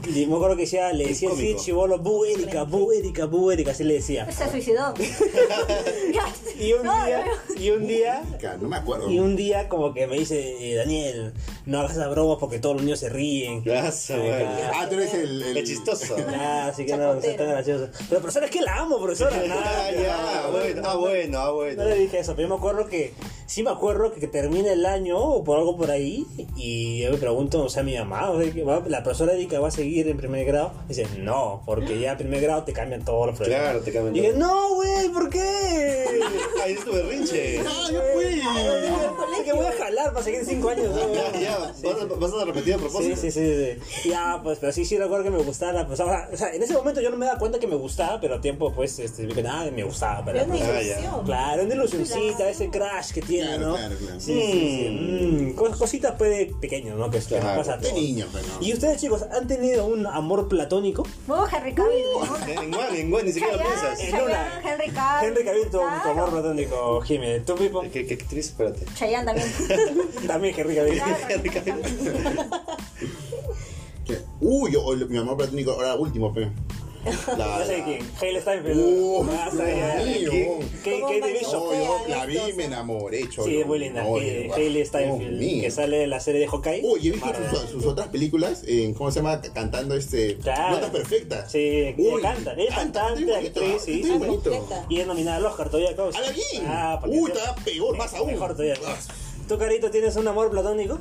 y, 0.05 0.19
y 0.19 0.25
me 0.27 0.35
acuerdo 0.35 0.55
que 0.55 0.63
decía, 0.63 0.91
le 0.93 1.07
decía 1.07 1.29
así, 1.31 1.55
chivolo, 1.57 1.99
bu 1.99 2.25
Erika, 2.25 2.63
bu 2.63 2.91
Erika, 2.91 3.25
bu 3.25 3.51
Erika, 3.51 3.71
así 3.71 3.83
le 3.83 3.95
decía. 3.95 4.29
Se 4.31 4.49
suicidó. 4.49 4.93
Y 6.59 6.73
un 6.73 6.83
No, 6.83 7.05
día, 7.05 7.25
no. 7.25 7.55
y 7.61 7.69
un 7.71 7.87
día, 7.87 8.21
Erika, 8.31 8.57
No 8.57 8.67
me 8.67 8.75
acuerdo. 8.75 9.09
y 9.09 9.17
un 9.19 9.37
día 9.37 9.69
como 9.69 9.93
que 9.93 10.07
me 10.07 10.17
dice, 10.19 10.57
eh, 10.59 10.75
Daniel, 10.75 11.31
no 11.65 11.79
hagas 11.79 11.93
esa 11.93 12.09
broma 12.09 12.37
porque 12.37 12.59
todos 12.59 12.75
los 12.75 12.83
niños 12.83 12.99
se 12.99 13.07
ríen. 13.07 13.63
Gracias. 13.63 14.19
Ah, 14.73 14.85
tú 14.89 14.95
eres 14.95 15.13
el. 15.13 15.41
el... 15.41 15.53
Qué 15.53 15.63
chistoso. 15.63 16.17
Ah, 16.35 16.67
así 16.67 16.85
que 16.85 16.97
no, 16.97 17.13
no 17.15 17.21
tan 17.21 17.37
gracioso. 17.47 17.87
Pero 18.09 18.19
profesora, 18.21 18.47
es 18.47 18.51
que 18.51 18.61
la 18.61 18.75
amo, 18.79 18.99
profesora. 18.99 19.41
Ah, 19.51 19.89
ya, 19.91 20.43
no, 20.43 20.51
bueno, 20.51 20.81
no, 20.81 20.89
ah, 20.89 20.93
no, 20.93 20.99
bueno, 20.99 21.39
ah, 21.39 21.45
No 21.47 21.55
bueno. 21.55 21.83
le 21.85 21.95
dije 21.95 22.19
eso, 22.19 22.35
pero 22.35 22.47
yo 22.49 22.53
me 22.55 22.59
acuerdo 22.59 22.87
que, 22.87 23.13
sí 23.45 23.63
me 23.63 23.69
acuerdo 23.71 24.11
que, 24.13 24.19
que 24.19 24.27
termina 24.29 24.71
el 24.71 24.85
año 24.85 25.17
o 25.19 25.43
por 25.43 25.57
algo 25.57 25.75
por 25.77 25.91
ahí 25.91 26.25
y 26.55 27.01
yo 27.01 27.11
me 27.11 27.17
pregunto, 27.17 27.63
o 27.63 27.69
sea, 27.69 27.83
mi 27.83 27.97
mamá, 27.97 28.29
o 28.31 28.41
sea, 28.41 28.51
que 28.51 28.63
va- 28.63 28.83
la 28.87 29.03
profesora 29.03 29.33
Erika 29.33 29.59
va 29.59 29.67
a 29.67 29.71
seguir 29.71 30.07
en 30.07 30.17
primer 30.17 30.45
grado. 30.45 30.71
dice, 30.87 31.05
no, 31.19 31.61
porque 31.65 31.99
ya 31.99 32.11
en 32.13 32.17
primer 32.17 32.41
grado 32.41 32.63
te 32.63 32.73
cambian 32.73 33.03
todos 33.03 33.27
los 33.27 33.35
profesores. 33.37 33.61
Claro, 33.61 33.81
te 33.81 33.91
cambian 33.91 34.15
Y 34.25 34.29
todo. 34.29 34.39
no, 34.39 34.75
güey, 34.75 35.09
¿por 35.09 35.29
qué? 35.29 36.05
Ahí 36.63 36.73
es 36.73 36.83
tu 36.85 36.91
berrinche. 36.91 37.59
Ah, 37.69 37.89
ya 37.91 38.01
fui. 38.13 38.23
Es 39.39 39.45
que 39.45 39.53
voy 39.53 39.65
a 39.65 39.71
jalar 39.71 40.11
para 40.13 40.23
seguir 40.23 40.43
cinco 40.45 40.69
años. 40.69 40.87
¿no? 40.93 41.13
Ya, 41.13 41.39
ya, 41.39 41.57
vas 41.59 41.83
a, 41.83 42.05
vas 42.15 42.33
a 42.33 42.45
repetir 42.45 42.73
a 42.73 42.77
Sí, 42.77 42.83
propósito. 42.83 43.15
sí, 43.15 43.31
sí, 43.31 43.77
sí. 44.03 44.09
Ya, 44.09 44.39
pues, 44.43 44.59
pero 44.59 44.71
sí, 44.71 44.85
sí 44.85 44.97
recuerdo 44.97 45.23
que 45.25 45.29
me 45.31 45.37
gustaba. 45.43 45.87
Pues, 45.87 45.99
ahora, 45.99 46.29
o 46.31 46.37
sea, 46.37 46.53
en 46.53 46.61
ese 46.63 46.73
momento 46.73 47.01
yo 47.01 47.09
no 47.09 47.17
me 47.17 47.25
daba 47.25 47.39
cuenta 47.39 47.59
que 47.59 47.67
me 47.67 47.75
gustaba, 47.75 48.19
pero 48.19 48.35
a 48.35 48.41
tiempo, 48.41 48.73
pues, 48.73 48.99
este, 48.99 49.27
que 49.27 49.43
nada, 49.43 49.69
me 49.71 49.83
gustaba. 49.83 50.23
Pero, 50.25 50.43
una 50.45 50.55
ya. 50.57 50.81
ilusión. 50.81 51.25
Claro, 51.25 51.63
una 51.63 51.73
ilusioncita, 51.75 52.49
ese 52.49 52.69
crash 52.69 53.11
que 53.11 53.21
tiene, 53.21 53.47
Claro, 53.57 53.67
¿no? 53.67 53.75
claro, 53.75 53.95
claro. 53.97 54.18
Sí, 54.19 54.33
sí, 54.33 54.51
sí. 54.51 54.89
Mm, 54.89 55.55
cos- 55.55 55.77
cositas 55.77 56.15
pues, 56.17 56.29
de 56.29 56.53
pequeños, 56.59 56.97
¿no? 56.97 57.09
Que, 57.09 57.19
que 57.19 57.35
nos 57.35 57.41
Claro. 57.41 57.57
pasa 57.59 57.73
a 57.73 57.77
De 57.77 57.89
todos. 57.89 58.01
niño, 58.01 58.25
pero 58.33 58.45
no. 58.47 58.65
¿Y 58.65 58.73
ustedes, 58.73 58.99
chicos, 58.99 59.23
han 59.31 59.47
tenido 59.47 59.85
un 59.85 60.05
amor 60.05 60.47
platónico? 60.49 61.05
Oh, 61.27 61.45
Henry 61.51 61.73
Cavill. 61.73 62.03
¿no? 62.13 62.47
En 62.47 62.73
Juan, 62.73 62.95
en 62.95 63.11
Juan, 63.11 63.25
ni 63.25 63.31
siquiera 63.31 63.57
piensas. 63.57 63.99
En 63.99 64.15
una. 64.15 64.61
Henry 64.63 64.89
Cavill. 64.91 65.29
Henry 65.29 65.43
Cavill, 65.45 65.69
tu, 65.71 65.81
amor 65.81 66.29
platónico, 66.31 67.01
Jiménez. 67.01 67.45
¿Tú, 67.45 67.55
Pipo? 67.55 67.81
¿Qué, 67.91 68.05
qué 68.05 68.13
actriz? 68.15 68.47
Espérate. 68.47 68.85
Chayanne 68.95 69.25
también. 69.25 69.47
También 70.27 70.55
Henry 70.57 70.75
Cavill. 70.75 71.01
¿Qué? 74.05 74.17
Uy, 74.41 74.71
yo, 74.71 74.83
mi 75.07 75.17
amor 75.17 75.37
platónico, 75.37 75.71
ahora 75.71 75.95
último, 75.95 76.33
pe. 76.33 76.49
La, 77.05 77.11
Ya 77.59 77.65
sé 77.65 77.77
la- 77.77 77.85
quién. 77.85 78.11
Hale 78.21 78.41
Steinfeld. 78.41 78.77
Uh, 78.79 79.27
Ah, 79.31 79.47
está 79.51 79.63
bien, 79.63 79.77
ya. 79.79 80.03
Dios 80.03 80.33
mío. 80.33 80.59
Kate 80.83 80.91
¿Cómo 80.91 81.07
Kate 81.07 81.19
manejo? 81.21 81.39
Bishop. 81.39 81.73
No, 81.73 82.07
yo 82.07 82.15
la 82.15 82.25
vi 82.25 82.37
y 82.49 82.53
me 82.53 82.65
enamoré, 82.65 83.29
cholo. 83.29 83.47
Sí, 83.47 83.59
es 83.59 83.65
muy 83.67 83.79
linda. 83.79 84.03
No, 84.03 84.17
Eh, 84.17 84.51
mío. 84.57 84.85
Steinfeld, 84.85 85.61
que 85.61 85.71
sale 85.71 85.97
de 85.97 86.07
la 86.07 86.19
serie 86.19 86.41
de 86.41 86.47
Hawkeye. 86.47 86.81
Uy, 86.83 87.07
he 87.07 87.11
visto 87.11 87.29
sus, 87.61 87.69
sus 87.71 87.85
otras 87.85 88.07
películas, 88.09 88.63
en, 88.67 88.93
¿cómo 88.93 89.11
se 89.11 89.19
llama? 89.19 89.41
Cantando 89.41 89.95
este. 89.95 90.37
Claro. 90.37 90.75
Notas 90.75 90.89
perfectas. 90.91 91.51
Sí, 91.51 91.57
ella 91.59 91.95
Uy, 91.97 92.21
canta. 92.21 92.53
Ella 92.53 92.63
es 92.69 92.75
canta, 92.75 93.01
cantante, 93.07 93.35
actriz, 93.35 93.81
sí. 93.83 94.01
está 94.01 94.25
sí. 94.25 94.85
Y 94.89 94.99
es 94.99 95.07
nominada 95.07 95.37
al 95.37 95.45
Oscar 95.45 95.69
todavía, 95.69 95.95
causa. 95.95 96.19
¡Hala 96.19 96.31
bien! 96.31 96.63
Ah, 96.67 96.99
Uy, 97.07 97.31
está 97.31 97.55
peor, 97.63 97.97
más 97.97 98.13
aún. 98.13 98.31
Mejor 98.31 98.51
todavía. 98.53 98.75
Ah, 98.85 98.95
¿Tú, 99.47 99.57
Carito, 99.57 99.89
tienes 99.89 100.15
un 100.15 100.27
amor 100.27 100.51
platónico? 100.51 100.99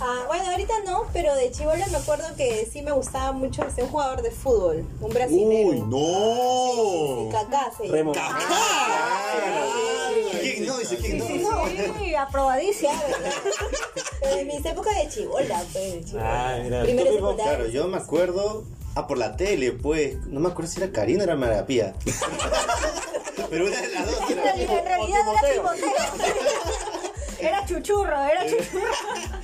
Ah, 0.00 0.24
bueno, 0.28 0.50
ahorita 0.50 0.74
no, 0.86 1.04
pero 1.12 1.34
de 1.34 1.50
chivola 1.50 1.86
me 1.88 1.96
acuerdo 1.98 2.24
que 2.36 2.68
sí 2.70 2.82
me 2.82 2.92
gustaba 2.92 3.32
mucho 3.32 3.62
un 3.76 3.88
jugador 3.88 4.22
de 4.22 4.30
fútbol, 4.30 4.84
un 5.00 5.10
brasileño. 5.10 5.68
Uy, 5.70 5.80
no. 5.80 7.30
Kaká 7.30 7.70
se 7.76 7.84
llama. 7.84 7.92
Remo. 7.96 8.12
¿Quién 10.40 10.66
no? 10.66 10.78
Dice 10.78 10.96
quién 10.96 11.18
no. 11.18 11.26
Sí, 11.98 12.14
aprobadísima. 12.14 12.92
Pero 14.20 14.36
en 14.36 14.46
mis 14.46 14.64
épocas 14.64 14.96
de 14.96 15.08
chivola, 15.08 15.62
pues. 15.72 15.92
de 15.94 16.04
chibola. 16.04 16.50
Ah, 16.54 16.58
mira. 16.62 16.84
Claro, 17.36 17.66
yo 17.68 17.88
me 17.88 17.96
acuerdo. 17.98 18.64
Ah, 18.94 19.06
por 19.06 19.18
la 19.18 19.36
tele, 19.36 19.72
pues. 19.72 20.16
No 20.26 20.40
me 20.40 20.48
acuerdo 20.48 20.70
si 20.70 20.80
era 20.82 20.92
Karina 20.92 21.20
o 21.22 21.24
era 21.24 21.36
María 21.36 21.64
Pía. 21.66 21.94
Pero 23.50 23.66
una 23.66 23.80
de 23.80 23.88
las 23.88 24.06
dos 24.06 24.20
En 24.30 24.38
era. 24.38 24.42
realidad, 24.42 24.78
en 24.78 24.84
realidad 24.84 25.20
O 25.28 25.32
era 25.32 25.52
Timoteo. 25.54 25.90
Era 27.40 27.64
chuchurro, 27.66 28.16
era 28.24 28.42
chuchurro. 28.46 28.80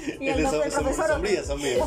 Y 0.21 0.29
El 0.29 0.39
el, 0.39 0.45
el 0.45 0.51
profesor. 0.51 0.85
som- 0.85 1.07
sombría, 1.09 1.43
sombría. 1.45 1.85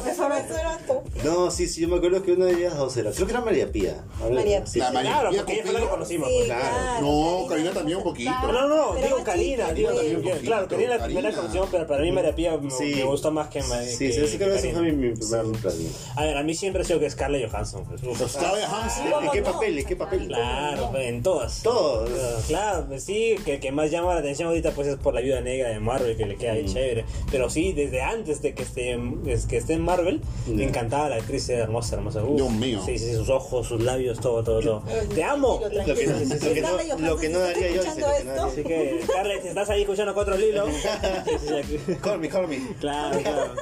No, 1.24 1.50
sí, 1.52 1.68
sí, 1.68 1.82
yo 1.82 1.88
me 1.88 1.96
acuerdo 1.98 2.22
que 2.22 2.34
una 2.34 2.46
de 2.46 2.54
ellas 2.54 2.76
dos 2.78 2.96
era. 2.98 3.12
Creo 3.12 3.26
que 3.26 3.32
era 3.34 3.42
María 3.42 3.72
Pía. 3.72 4.04
María 4.30 4.66
sí, 4.66 4.80
La 4.80 4.88
sí. 4.90 4.94
María 4.94 5.12
Claro, 5.12 5.30
Pía 5.30 5.40
porque 5.40 5.54
ella 5.54 5.64
fue 5.64 5.74
la 5.74 5.80
que 5.80 5.88
conocimos. 5.88 6.28
Sí, 6.30 6.34
pues. 6.38 6.46
claro. 6.48 7.02
No, 7.02 7.48
Karina 7.48 7.72
también 7.72 7.98
un 8.00 8.04
poquito. 8.04 8.32
No, 8.52 8.68
no, 8.68 8.92
Pero 8.96 9.08
digo 9.08 9.24
Karina, 9.24 9.64
chica, 9.64 9.74
digo 9.74 9.90
pues. 9.92 10.02
Karina. 10.02 10.20
Poquito, 10.20 10.46
Claro, 10.46 10.68
Karina 10.68 10.98
la 10.98 11.06
primera 11.06 11.24
Karina. 11.30 11.42
conocimos, 11.42 11.70
pero 11.72 11.88
para 11.88 12.02
mí 12.02 12.12
María 12.12 12.36
Pía 12.36 12.58
me, 12.58 12.72
Sí. 12.72 12.94
me 12.96 13.04
gustó 13.06 13.32
más 13.32 13.48
que 13.48 13.64
María. 13.64 13.90
Sí, 13.90 14.12
sí, 14.12 14.28
sí, 14.28 14.38
creo 14.38 14.50
que 14.52 14.60
ese 14.60 14.74
fue 14.74 14.82
mi, 14.82 14.92
primer 15.16 15.46
platillo. 15.62 15.90
A 16.16 16.24
ver, 16.26 16.38
a 16.38 16.44
mí 16.44 16.54
siempre 16.56 16.82
ha 16.82 16.86
sido 16.86 17.00
que 17.00 17.10
Scarlett 17.10 17.50
Johansson. 17.50 17.86
pues. 17.86 18.04
Uf, 18.04 18.30
Scarlett 18.30 18.66
Johansson. 18.68 19.06
¿En 19.08 19.12
¿Cómo 19.14 19.32
qué 19.32 19.42
papel? 19.42 19.80
¿En 19.80 19.86
qué 19.86 19.96
papel? 19.96 20.28
Claro, 20.28 20.90
pues, 20.92 21.08
en 21.08 21.24
todas. 21.24 21.64
Todos. 21.64 22.10
Claro, 22.48 22.86
pues 22.88 23.04
sí, 23.04 23.36
que 23.46 23.56
el 23.56 23.60
que 23.60 23.72
más 23.72 23.90
llama 23.92 24.14
la 24.14 24.20
atención 24.20 24.50
ahorita 24.50 24.72
pues 24.72 24.88
es 24.88 24.96
por 24.98 25.14
la 25.14 25.22
viuda 25.22 25.42
negra 25.42 25.70
de 25.70 25.80
Marvel, 25.80 25.99
que 26.06 26.26
le 26.26 26.36
queda 26.36 26.54
Mm. 26.56 26.66
chévere. 26.66 27.06
Pero 27.32 27.50
sí, 27.50 27.74
desde 27.74 28.02
antes 28.02 28.42
de 28.42 28.54
que 28.54 28.64
esté, 28.64 29.00
es 29.28 29.46
que 29.46 29.58
esté 29.58 29.74
en 29.74 29.82
Marvel, 29.82 30.22
me 30.48 30.64
Ya. 30.64 30.68
encantaba 30.70 31.10
la 31.10 31.16
actriz, 31.18 31.48
era 31.50 31.64
hermosa, 31.64 31.96
hermosa. 31.96 32.24
Uf. 32.24 32.36
Dios 32.38 32.52
mío. 32.52 32.82
Sí, 32.86 32.98
sí, 32.98 33.14
sus 33.14 33.30
ojos, 33.30 33.68
sus 33.68 33.82
labios, 33.82 34.20
todo, 34.20 34.44
todo, 34.44 34.60
todo. 34.62 34.84
¡Te 35.14 35.24
amo! 35.24 35.60
Lo 35.62 35.70
que, 35.70 35.78
no- 35.78 35.84
lo 35.86 35.96
que 35.96 36.62
no, 36.62 37.08
lo 37.08 37.18
que 37.18 37.30
daría 37.30 37.82
estás 37.82 37.98
yo 37.98 38.46
Así 38.46 38.64
que, 38.64 39.02
Scarlett, 39.04 39.42
si 39.42 39.48
estás 39.50 39.70
ahí 39.70 39.82
escuchando 39.82 40.14
cuatro 40.14 40.36
sí. 40.40 41.96
Call 42.02 42.20
me, 42.20 42.30
call 42.30 42.48
me. 42.48 42.60
Claro, 42.80 43.20
claro. 43.22 43.54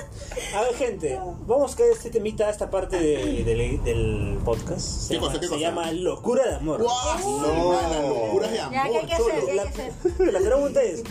A 0.55 0.61
ver, 0.61 0.73
gente, 0.75 1.19
vamos 1.45 1.75
que 1.75 1.89
este 1.91 2.09
temita, 2.09 2.49
esta 2.49 2.69
parte 2.69 2.99
de- 2.99 3.43
del- 3.43 3.83
del 3.83 4.37
podcast. 4.43 4.79
Se, 4.79 5.07
¿Qué 5.09 5.13
llama, 5.15 5.27
cosa, 5.27 5.39
qué 5.39 5.45
se 5.45 5.53
cosa? 5.53 5.61
llama 5.61 5.91
Locura 5.91 6.43
de 6.47 6.55
Amor. 6.55 6.81
¡Guau! 6.83 7.41
No. 7.41 7.71
Las 7.73 7.91
locuras 8.09 8.51
de 8.51 8.57
Ya, 8.57 8.69
¿qué 8.69 8.77
amor. 8.77 8.97
hay 9.01 9.05
que 9.07 9.13
hacer? 9.13 9.25
cholo. 9.25 9.45
¿Qué 9.45 9.51
hay 9.51 9.57
La, 9.57 9.63
que 9.63 9.69
hacer? 9.69 9.93
la 10.33 10.39
pregunta 10.39 10.83
es, 10.83 11.03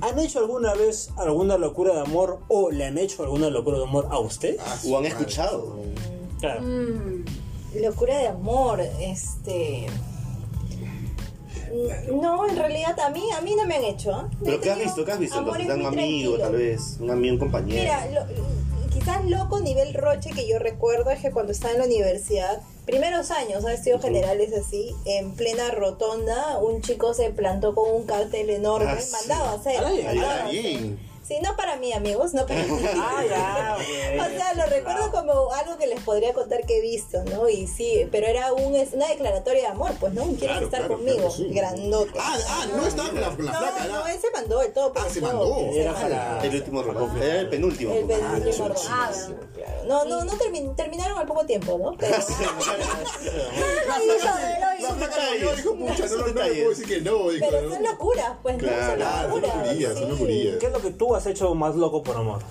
¿han 0.00 0.18
hecho 0.18 0.38
alguna 0.40 0.74
vez 0.74 1.10
alguna 1.16 1.56
locura 1.58 1.94
de 1.94 2.00
amor 2.00 2.40
o 2.48 2.70
le 2.70 2.84
han 2.86 2.98
hecho 2.98 3.22
alguna 3.22 3.50
locura 3.50 3.78
de 3.78 3.84
amor 3.84 4.08
a 4.10 4.18
usted? 4.18 4.56
Ah, 4.60 4.76
O 4.88 4.98
han 4.98 5.06
escuchado. 5.06 5.76
Claro. 6.40 6.60
Mm, 6.62 7.24
locura 7.82 8.18
de 8.18 8.28
amor, 8.28 8.80
este. 9.00 9.86
Mm, 12.08 12.20
No, 12.20 12.48
en 12.48 12.56
realidad 12.56 12.98
a 13.00 13.10
mí, 13.10 13.22
a 13.36 13.40
mí 13.40 13.54
no 13.56 13.66
me 13.66 13.76
han 13.76 13.84
hecho. 13.84 14.12
¿ah? 14.14 14.30
Pero 14.44 14.60
¿qué 14.60 14.70
has 14.70 14.78
visto? 14.78 15.04
¿Qué 15.04 15.12
has 15.12 15.18
visto? 15.18 15.38
Entonces, 15.38 15.66
un 15.68 15.76
muy 15.78 15.86
amigo, 15.86 16.38
tal 16.38 16.52
vez. 16.52 16.96
Un 17.00 17.10
amigo, 17.10 17.34
un 17.34 17.38
compañero. 17.40 17.80
Mira, 17.82 18.06
lo- 18.06 18.26
quizás 18.98 19.24
loco 19.26 19.60
nivel 19.60 19.92
roche 19.92 20.30
que 20.30 20.48
yo 20.48 20.58
recuerdo 20.58 21.10
es 21.10 21.20
que 21.20 21.30
cuando 21.30 21.52
estaba 21.52 21.74
en 21.74 21.80
la 21.80 21.84
universidad, 21.86 22.62
primeros 22.86 23.30
años, 23.30 23.62
¿sabes? 23.62 23.78
Estudios 23.80 24.00
generales 24.00 24.52
así, 24.54 24.94
en 25.04 25.32
plena 25.34 25.70
rotonda, 25.70 26.58
un 26.58 26.80
chico 26.80 27.12
se 27.12 27.30
plantó 27.30 27.74
con 27.74 27.90
un 27.94 28.06
cartel 28.06 28.48
enorme, 28.48 28.90
Ah, 28.90 29.00
sí. 29.00 29.12
mandado 29.12 29.44
a 29.50 29.52
hacer. 29.54 29.84
Ay, 29.84 30.02
mandado 30.02 30.30
a 30.30 30.44
hacer. 30.44 30.50
bien. 30.62 30.98
Sí, 31.26 31.38
no 31.42 31.56
para 31.56 31.76
mí, 31.76 31.92
amigos, 31.92 32.34
no 32.34 32.46
para 32.46 32.62
mí. 32.62 32.68
Ah, 32.96 33.22
ya. 33.28 33.76
O 34.24 34.28
sea, 34.28 34.54
lo 34.54 34.66
recuerdo 34.66 35.10
como 35.10 35.52
algo 35.52 35.76
que 35.76 35.86
les 35.88 36.00
podría 36.02 36.32
contar 36.32 36.64
que 36.66 36.78
he 36.78 36.80
visto, 36.80 37.22
¿no? 37.24 37.48
Y 37.48 37.66
sí, 37.66 38.06
pero 38.12 38.26
era 38.28 38.52
un, 38.52 38.74
es 38.76 38.92
una 38.92 39.08
declaratoria 39.08 39.62
de 39.62 39.66
amor, 39.68 39.92
pues, 39.98 40.12
¿no? 40.12 40.22
¿Quieres 40.24 40.38
Claro, 40.46 40.64
estar 40.66 40.80
claro, 40.80 40.94
conmigo? 40.96 41.16
claro, 41.16 41.30
sí. 41.32 41.48
Grandote. 41.50 42.18
Ah, 42.20 42.36
ah, 42.48 42.66
no 42.76 42.86
estaba 42.86 43.08
con 43.10 43.20
la, 43.20 43.28
con 43.36 43.44
la 43.46 43.52
no, 43.52 43.88
no, 44.00 44.06
él 44.06 44.18
se 44.20 44.30
mandó 44.30 44.62
el 44.62 44.72
todo. 44.72 44.92
por 44.92 45.02
Ah, 45.02 45.08
se 45.10 45.20
mandó. 45.20 45.54
pues, 45.54 45.76
Era 45.76 45.94
para- 45.94 46.44
El 46.44 46.54
último 46.54 46.82
rollo. 46.82 47.08
Era 47.22 47.40
el 47.40 47.48
penúltimo. 47.48 47.92
El 47.94 48.04
pues. 48.04 48.18
penúltimo. 48.18 48.68
Ah, 48.90 49.10
Claro. 49.54 49.84
No, 49.86 50.04
no, 50.04 50.24
no 50.24 50.32
termin- 50.34 50.74
terminaron 50.76 51.18
al 51.18 51.26
poco 51.26 51.44
tiempo, 51.46 51.78
¿no? 51.78 51.96
Pero, 51.98 52.14
Ah, 52.16 53.98
no, 54.80 54.86
Son 54.88 54.98
no 54.98 56.26
le 56.26 56.32
detalles. 56.32 56.56
puedo 56.58 56.70
decir 56.70 56.86
que 56.86 57.00
no, 57.00 57.30
¿no? 57.30 57.70
son 57.74 57.82
locuras, 57.82 58.32
pues, 58.42 58.56
Claro, 58.58 58.76
no 58.76 58.86
son 58.86 58.96
Claro, 58.96 59.16
son 59.16 59.30
locuras. 59.30 59.56
locurillas, 59.56 59.92
son 59.94 60.02
sí. 60.04 60.08
locurillas. 60.10 60.56
¿Qué 60.58 60.66
es 60.66 60.72
lo 60.72 60.80
que 60.80 60.90
tú 60.90 61.15
has 61.16 61.26
hecho 61.26 61.54
más 61.54 61.74
loco 61.74 62.02
por 62.02 62.16
amor? 62.16 62.42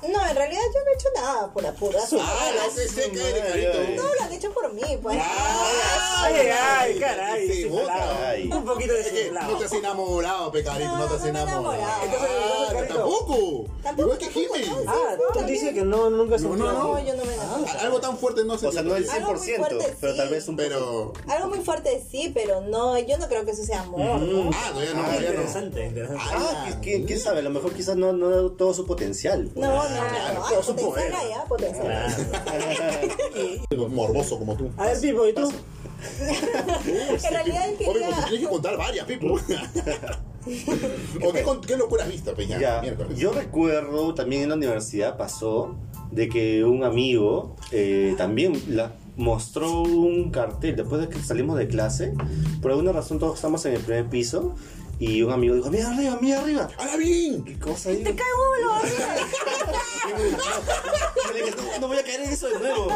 No, 0.00 0.26
en 0.28 0.36
realidad 0.36 0.62
yo 0.74 0.80
no 0.84 0.90
he 0.90 0.94
hecho 0.94 1.08
nada 1.14 1.52
por 1.52 1.66
apuro. 1.66 1.98
Ah, 2.20 2.50
la 2.54 2.70
sé, 2.72 2.88
sé 2.88 3.10
que 3.10 3.28
eres, 3.30 3.44
carito. 3.44 4.02
No 4.02 4.14
lo 4.14 4.22
han 4.22 4.32
hecho 4.32 4.52
por 4.52 4.72
mí, 4.72 4.82
pues. 5.02 5.18
Ah, 5.20 6.22
Ay, 6.24 6.34
ay, 6.48 6.98
caray. 7.00 7.46
Se 7.48 7.54
sí. 7.54 7.70
Ay. 7.90 8.50
Un 8.52 8.64
poquito 8.64 8.92
de 8.92 9.00
Es 9.00 9.32
no 9.32 9.56
te 9.58 9.64
has 9.64 9.72
enamorado, 9.72 10.52
pecarito, 10.52 10.96
no 10.96 11.06
te 11.06 11.14
has 11.14 11.24
No, 11.24 11.32
no 11.32 11.42
enamorado. 11.42 12.04
Entonces, 12.04 12.28
Ah, 12.30 12.84
tampoco. 12.88 13.64
Tampoco, 13.82 14.08
Igual 14.14 14.18
que 14.18 14.66
no, 14.66 14.74
Ah, 14.92 15.16
tú 15.32 15.40
dices 15.44 15.74
que 15.74 15.82
no, 15.82 16.10
nunca 16.10 16.36
has 16.36 16.42
No, 16.42 16.56
no. 16.56 16.72
No, 16.72 16.98
yo 17.04 17.14
no 17.16 17.24
me 17.24 17.34
enamoro. 17.34 17.64
Ah, 17.68 17.78
Algo 17.80 18.00
tan 18.00 18.18
fuerte 18.18 18.44
no 18.44 18.58
sé. 18.58 18.66
O 18.68 18.72
sea, 18.72 18.82
no 18.82 18.94
el 18.96 19.08
Algo 19.08 19.32
muy 19.34 19.40
100%, 19.40 19.56
fuerte, 19.56 19.96
pero 20.00 20.16
tal 20.16 20.28
vez 20.28 20.48
un. 20.48 20.56
Pero. 20.56 21.12
Algo 21.28 21.48
muy 21.48 21.60
fuerte 21.60 22.04
sí, 22.10 22.30
pero 22.34 22.60
no, 22.60 22.98
yo 22.98 23.18
no 23.18 23.28
creo 23.28 23.44
que 23.44 23.50
eso 23.52 23.64
sea 23.64 23.80
amor, 23.80 24.00
¿no? 24.20 24.50
Ah, 24.54 24.70
todavía 24.72 24.94
no, 24.94 25.02
todavía 25.02 25.20
no. 25.20 25.34
Interesante, 25.34 25.84
interesante. 25.86 26.22
Ah, 26.24 26.66
¿qui- 26.68 26.80
¿quién, 26.82 27.06
quién 27.06 27.20
sabe? 27.20 27.38
A 27.40 27.42
lo 27.42 27.50
mejor 27.50 27.72
quizás 27.72 27.96
no, 27.96 28.12
no 28.12 28.50
todo 28.52 28.74
su 28.74 28.86
potencial. 28.86 29.50
No, 29.54 29.66
no, 29.66 29.87
no, 29.87 29.87
claro, 29.88 31.44
potencial. 31.48 31.88
Morboso 33.90 34.38
como 34.38 34.56
tú. 34.56 34.70
A 34.76 34.86
ver, 34.86 35.00
Pipo, 35.00 35.26
¿y 35.26 35.32
tú? 35.32 35.52
En 36.20 37.32
realidad 37.32 37.68
él 37.68 37.76
quería... 37.76 37.92
pues 37.92 38.24
tienes 38.26 38.40
que 38.40 38.48
contar 38.48 38.76
varias, 38.76 39.06
Pipo. 39.06 39.34
¿O 41.24 41.32
qué, 41.32 41.44
qué 41.66 41.76
locura 41.76 42.04
has 42.04 42.10
visto, 42.10 42.34
Peña? 42.34 42.58
Ya, 42.58 42.82
yo 43.14 43.32
recuerdo 43.32 44.14
también 44.14 44.42
en 44.42 44.48
la 44.50 44.54
universidad 44.54 45.16
pasó 45.16 45.76
de 46.10 46.28
que 46.28 46.64
un 46.64 46.84
amigo 46.84 47.56
eh, 47.70 48.14
también 48.16 48.60
la, 48.68 48.92
mostró 49.18 49.82
un 49.82 50.30
cartel 50.30 50.76
después 50.76 51.00
de 51.02 51.08
que 51.08 51.18
salimos 51.18 51.58
de 51.58 51.68
clase. 51.68 52.14
Por 52.62 52.70
alguna 52.70 52.92
razón 52.92 53.18
todos 53.18 53.34
estamos 53.34 53.66
en 53.66 53.74
el 53.74 53.80
primer 53.80 54.08
piso 54.08 54.54
y 54.98 55.22
un 55.22 55.32
amigo 55.32 55.54
dijo, 55.54 55.70
mira 55.70 55.90
arriba, 55.90 56.18
mira 56.20 56.40
arriba. 56.40 56.68
¡Hala 56.76 56.96
bien! 56.96 57.44
¿Qué 57.44 57.58
cosa 57.58 57.90
ahí? 57.90 58.02
Te 58.02 58.14
cago, 58.16 58.56
lo 58.62 58.82
Yo 61.24 61.32
le 61.32 61.42
dije, 61.42 61.54
no, 61.56 61.78
no 61.80 61.88
voy 61.88 61.98
a 61.98 62.02
caer 62.02 62.22
en 62.22 62.30
eso 62.30 62.48
de 62.48 62.58
nuevo. 62.58 62.88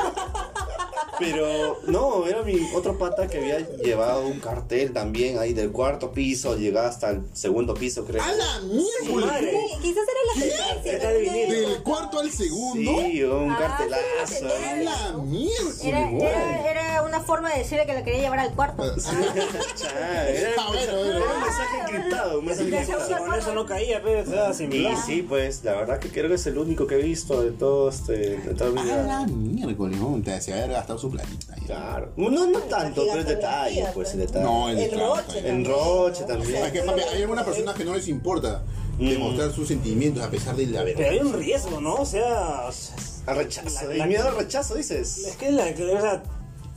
Pero 1.31 1.79
no, 1.87 2.27
era 2.27 2.43
mi 2.43 2.59
otro 2.75 2.99
pata 2.99 3.27
que 3.29 3.39
había 3.39 3.59
llevado 3.77 4.27
un 4.27 4.41
cartel 4.41 4.93
también 4.93 5.39
ahí 5.39 5.53
del 5.53 5.71
cuarto 5.73 6.13
piso, 6.13 6.57
llegaba 6.57 6.89
hasta 6.89 7.11
el 7.11 7.23
segundo 7.33 7.75
piso, 7.75 8.05
creo. 8.05 8.23
¡Hala 8.23 8.61
miércoles! 8.63 9.27
madre. 9.27 9.51
Sí, 9.53 9.79
quizás 9.83 10.05
era 10.09 10.21
la 10.27 10.81
tendencia. 10.83 11.09
Del 11.61 11.83
cuarto 11.83 12.19
al 12.21 12.31
segundo. 12.31 12.93
Sí, 13.01 13.23
un 13.25 13.51
Ah, 13.51 13.59
cartelazo. 13.59 14.03
sí, 14.27 14.45
ahí. 14.45 14.87
¡Hala 14.87 15.13
miércoles! 15.23 15.85
Era, 15.85 16.11
era, 16.11 16.71
era 16.71 17.03
una 17.03 17.21
forma 17.21 17.51
de 17.53 17.59
decirle 17.59 17.87
que 17.87 17.95
la 17.95 18.03
quería 18.05 18.21
llevar 18.23 18.39
al 18.41 18.55
cuarto. 18.55 18.83
Cha, 19.77 20.29
Era 20.29 20.51
Ah, 20.59 20.67
bueno, 20.69 20.93
bueno. 20.97 21.17
era 21.17 21.35
un 21.35 21.41
mensaje 21.43 21.79
encriptado, 21.81 22.39
un 22.39 22.45
mensaje 22.45 22.71
Ya, 22.71 22.77
ya, 22.77 22.83
encriptado. 22.83 23.11
ya. 23.11 23.19
Con 23.27 23.35
eso 23.39 23.55
no 23.55 23.67
caía, 23.67 24.03
pero 24.03 24.21
estaba 24.21 24.53
sin 24.55 24.73
Y 24.73 24.79
bla. 24.81 24.97
sí, 25.03 25.23
pues 25.23 25.63
la 25.65 25.73
verdad 25.75 25.99
que 25.99 26.09
creo 26.11 26.29
que 26.29 26.35
es 26.35 26.47
el 26.47 26.59
único 26.59 26.87
que 26.87 26.95
he 26.97 27.03
visto 27.03 27.43
de 27.43 27.51
todo 27.53 27.89
este 27.89 28.13
de 28.39 28.55
toda 28.55 28.71
mi 28.71 28.81
¡A 28.81 28.83
vida. 28.85 29.03
la 29.03 29.27
miércoles! 29.27 29.99
Ya. 31.19 31.67
Claro. 31.67 32.13
No, 32.17 32.31
no 32.31 32.59
tanto, 32.61 33.05
pero 33.07 33.21
es 33.21 33.27
detalle, 33.27 33.87
pues 33.95 34.13
el 34.15 34.21
detalle. 34.21 34.45
No, 34.45 34.69
el 34.69 34.79
El 34.79 34.91
roche. 34.99 35.23
claro. 35.41 35.49
En 35.49 35.65
Roche 35.65 36.25
también. 36.25 36.65
Es 36.65 36.73
que, 36.73 36.81
hay 36.81 37.23
algunas 37.23 37.45
personas 37.45 37.75
que 37.75 37.85
no 37.85 37.95
les 37.95 38.09
importa 38.09 38.63
Mm. 38.99 39.09
demostrar 39.09 39.53
sus 39.53 39.69
sentimientos 39.69 40.23
a 40.23 40.31
pesar 40.31 40.55
de 40.55 40.67
la 40.67 40.85
Pero 40.85 40.99
verdad. 40.99 41.13
hay 41.13 41.19
un 41.21 41.33
riesgo, 41.33 41.81
¿no? 41.81 41.95
O 41.95 42.05
sea, 42.07 42.69
Al 43.27 43.37
rechazo. 43.37 43.87
La- 43.89 43.95
¿Y 43.95 43.99
la- 43.99 44.07
miedo 44.07 44.29
al 44.29 44.37
rechazo 44.37 44.75
dices? 44.75 45.19
es 45.27 45.37
que 45.37 45.51
la, 45.51 45.65
sea, 46.01 46.23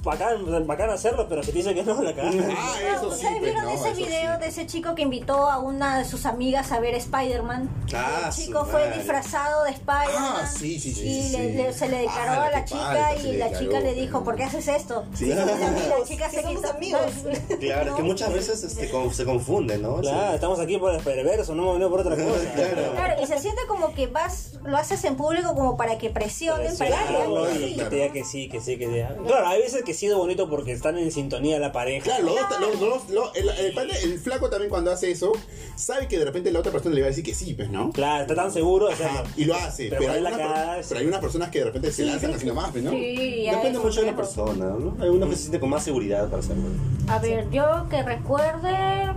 bacán, 0.05 0.65
bacán 0.67 0.89
hacerlo, 0.91 1.25
pero 1.27 1.43
si 1.43 1.51
te 1.51 1.57
dice 1.57 1.73
que 1.75 1.83
no, 1.83 2.01
la 2.01 2.13
cagaste. 2.15 2.45
Ah, 2.57 2.75
eso 2.95 3.09
sí, 3.11 3.15
¿Ustedes 3.15 3.31
pues, 3.31 3.41
vieron 3.41 3.63
no, 3.65 3.69
ese 3.71 3.87
eso 3.89 3.97
video 3.97 4.33
sí. 4.35 4.39
de 4.39 4.47
ese 4.47 4.67
chico 4.67 4.95
que 4.95 5.01
invitó 5.01 5.49
a 5.49 5.59
una 5.59 5.97
de 5.97 6.05
sus 6.05 6.25
amigas 6.25 6.71
a 6.71 6.79
ver 6.79 6.95
Spider-Man? 6.95 7.69
Ah, 7.93 8.21
el 8.27 8.31
chico 8.33 8.63
fue 8.65 8.85
madre. 8.85 8.97
disfrazado 8.99 9.63
de 9.65 9.71
Spider-Man. 9.71 10.35
Ah, 10.43 10.47
sí, 10.47 10.79
sí, 10.79 10.93
sí, 10.93 11.07
Y 11.07 11.23
sí, 11.23 11.37
le- 11.37 11.53
le- 11.55 11.73
se 11.73 11.89
le 11.89 11.97
declaró 11.99 12.41
Ah, 12.41 12.45
a 12.45 12.51
la 12.51 12.65
chica 12.65 13.15
y 13.23 13.37
la 13.37 13.57
chica 13.59 13.79
le 13.81 13.93
dijo, 13.95 14.23
¿por 14.23 14.35
qué 14.35 14.43
haces 14.45 14.67
esto? 14.67 15.03
Sí. 15.13 15.25
Y 15.25 15.29
la 15.29 15.45
chica 16.07 16.29
se 16.29 16.43
quitó. 16.43 16.69
amigos. 16.69 17.01
Claro, 17.59 17.91
No. 17.91 17.97
que 17.97 18.03
muchas 18.03 18.31
veces 18.31 18.63
este, 18.63 18.89
con- 18.91 19.11
se 19.13 19.25
confunden, 19.25 19.81
¿no? 19.81 19.97
Claro, 19.97 20.29
Sí. 20.29 20.35
estamos 20.35 20.59
aquí 20.59 20.77
por 20.77 20.93
el 20.93 21.01
perverso, 21.01 21.55
no, 21.55 21.77
no 21.79 21.89
por 21.89 22.01
otra 22.01 22.15
cosa. 22.15 22.25
Claro. 22.55 22.91
Claro, 22.93 23.23
y 23.23 23.27
se 23.27 23.39
siente 23.39 23.61
como 23.67 23.93
que 23.95 24.07
vas, 24.07 24.53
lo 24.63 24.77
haces 24.77 25.03
en 25.05 25.15
público 25.15 25.55
como 25.55 25.75
para 25.77 25.97
que 25.97 26.09
presionen, 26.11 26.77
para 26.77 26.95
que 27.07 27.87
diga 27.89 28.11
que 28.11 28.23
sí, 28.23 28.47
que 28.49 28.61
sí, 28.61 28.77
que 28.77 28.85
sí. 28.87 29.25
Claro, 29.25 29.47
hay 29.47 29.61
veces 29.61 29.83
que 29.83 29.93
es 30.03 30.15
bonito 30.15 30.49
porque 30.49 30.71
están 30.71 30.97
en 30.97 31.11
sintonía 31.11 31.59
la 31.59 31.71
pareja. 31.71 32.03
Claro, 32.05 32.25
los 32.25 32.35
dos- 32.35 32.59
los- 32.59 32.81
los- 32.81 33.09
los- 33.09 33.35
el, 33.37 33.49
el 33.49 33.91
el 33.91 34.19
flaco 34.19 34.49
también 34.49 34.69
cuando 34.69 34.91
hace 34.91 35.11
eso, 35.11 35.31
sabe 35.75 36.07
que 36.07 36.17
de 36.19 36.25
repente 36.25 36.51
la 36.51 36.59
otra 36.59 36.71
persona 36.71 36.93
le 36.95 37.01
va 37.01 37.07
a 37.07 37.09
decir 37.09 37.23
que 37.23 37.33
sí, 37.33 37.53
pues, 37.53 37.69
¿no? 37.69 37.91
Claro, 37.91 38.21
está 38.23 38.35
tan 38.35 38.51
seguro 38.51 38.87
de 38.87 38.93
hacerlo. 38.93 39.19
Ajá, 39.19 39.29
y 39.37 39.45
lo 39.45 39.55
hace. 39.55 39.87
Pero 39.89 40.01
Pero, 40.01 40.13
hay 40.13 40.21
la 40.21 40.29
una 40.29 40.37
per- 40.37 40.47
cara, 40.47 40.83
sí. 40.83 40.85
pero 40.89 40.99
hay 41.01 41.07
unas 41.07 41.19
personas 41.21 41.49
que 41.49 41.59
de 41.59 41.65
repente 41.65 41.91
se 41.91 42.05
lanzan 42.05 42.33
así 42.33 42.45
nomás, 42.45 42.71
pues, 42.71 42.83
¿no? 42.83 42.91
Sí, 42.91 43.43
ya 43.45 43.55
Depende 43.55 43.77
es 43.79 43.83
mucho 43.85 43.99
de 44.01 44.05
la 44.07 44.15
complejo. 44.15 44.45
persona, 44.45 44.65
¿no? 44.77 45.03
Hay 45.03 45.09
uno 45.09 45.29
que 45.29 45.35
se 45.35 45.41
siente 45.43 45.59
con 45.59 45.69
más 45.69 45.83
seguridad 45.83 46.25
para 46.29 46.39
hacerlo. 46.39 46.63
A 47.07 47.19
ver, 47.19 47.49
yo 47.51 47.87
que 47.89 48.03
recuerde. 48.03 49.11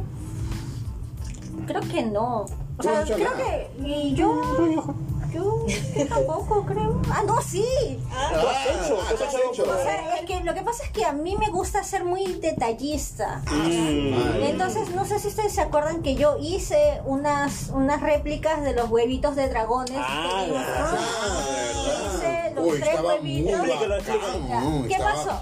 Creo 1.66 1.80
que 1.82 2.02
no. 2.02 2.46
O 2.78 2.82
sea, 2.82 3.02
creo 3.04 3.18
nada. 3.18 3.36
que. 3.36 3.70
Y 3.86 4.14
yo. 4.14 4.94
Yo, 5.32 5.66
yo 5.96 6.06
tampoco 6.08 6.64
creo. 6.66 7.00
Ah, 7.10 7.22
no, 7.26 7.40
sí. 7.42 7.98
Ah, 8.10 8.30
¿Qué 8.30 8.36
has 8.70 8.86
hecho? 8.86 8.98
ah, 9.00 9.06
¿Qué 9.10 9.16
¿qué 9.16 9.24
has 9.24 9.34
has 9.34 9.40
hecho? 9.40 9.62
hecho? 9.62 9.70
O 9.70 9.82
sea, 9.82 10.16
es 10.16 10.24
que 10.26 10.40
lo 10.42 10.54
que 10.54 10.62
pasa 10.62 10.84
es 10.84 10.90
que 10.90 11.04
a 11.04 11.12
mí 11.12 11.36
me 11.36 11.48
gusta 11.50 11.84
ser 11.84 12.04
muy 12.04 12.24
detallista. 12.34 13.42
Mm. 13.50 14.42
Entonces, 14.44 14.90
no 14.94 15.04
sé 15.04 15.18
si 15.18 15.28
ustedes 15.28 15.52
se 15.52 15.60
acuerdan 15.60 16.02
que 16.02 16.14
yo 16.14 16.36
hice 16.40 17.00
unas, 17.04 17.68
unas 17.74 18.00
réplicas 18.00 18.62
de 18.62 18.72
los 18.74 18.88
huevitos 18.90 19.36
de 19.36 19.48
dragones. 19.48 19.98
Ah. 19.98 20.46
Ah. 20.56 20.96
¿Qué 24.86 24.94
Estaba- 24.94 25.12
pasó? 25.12 25.40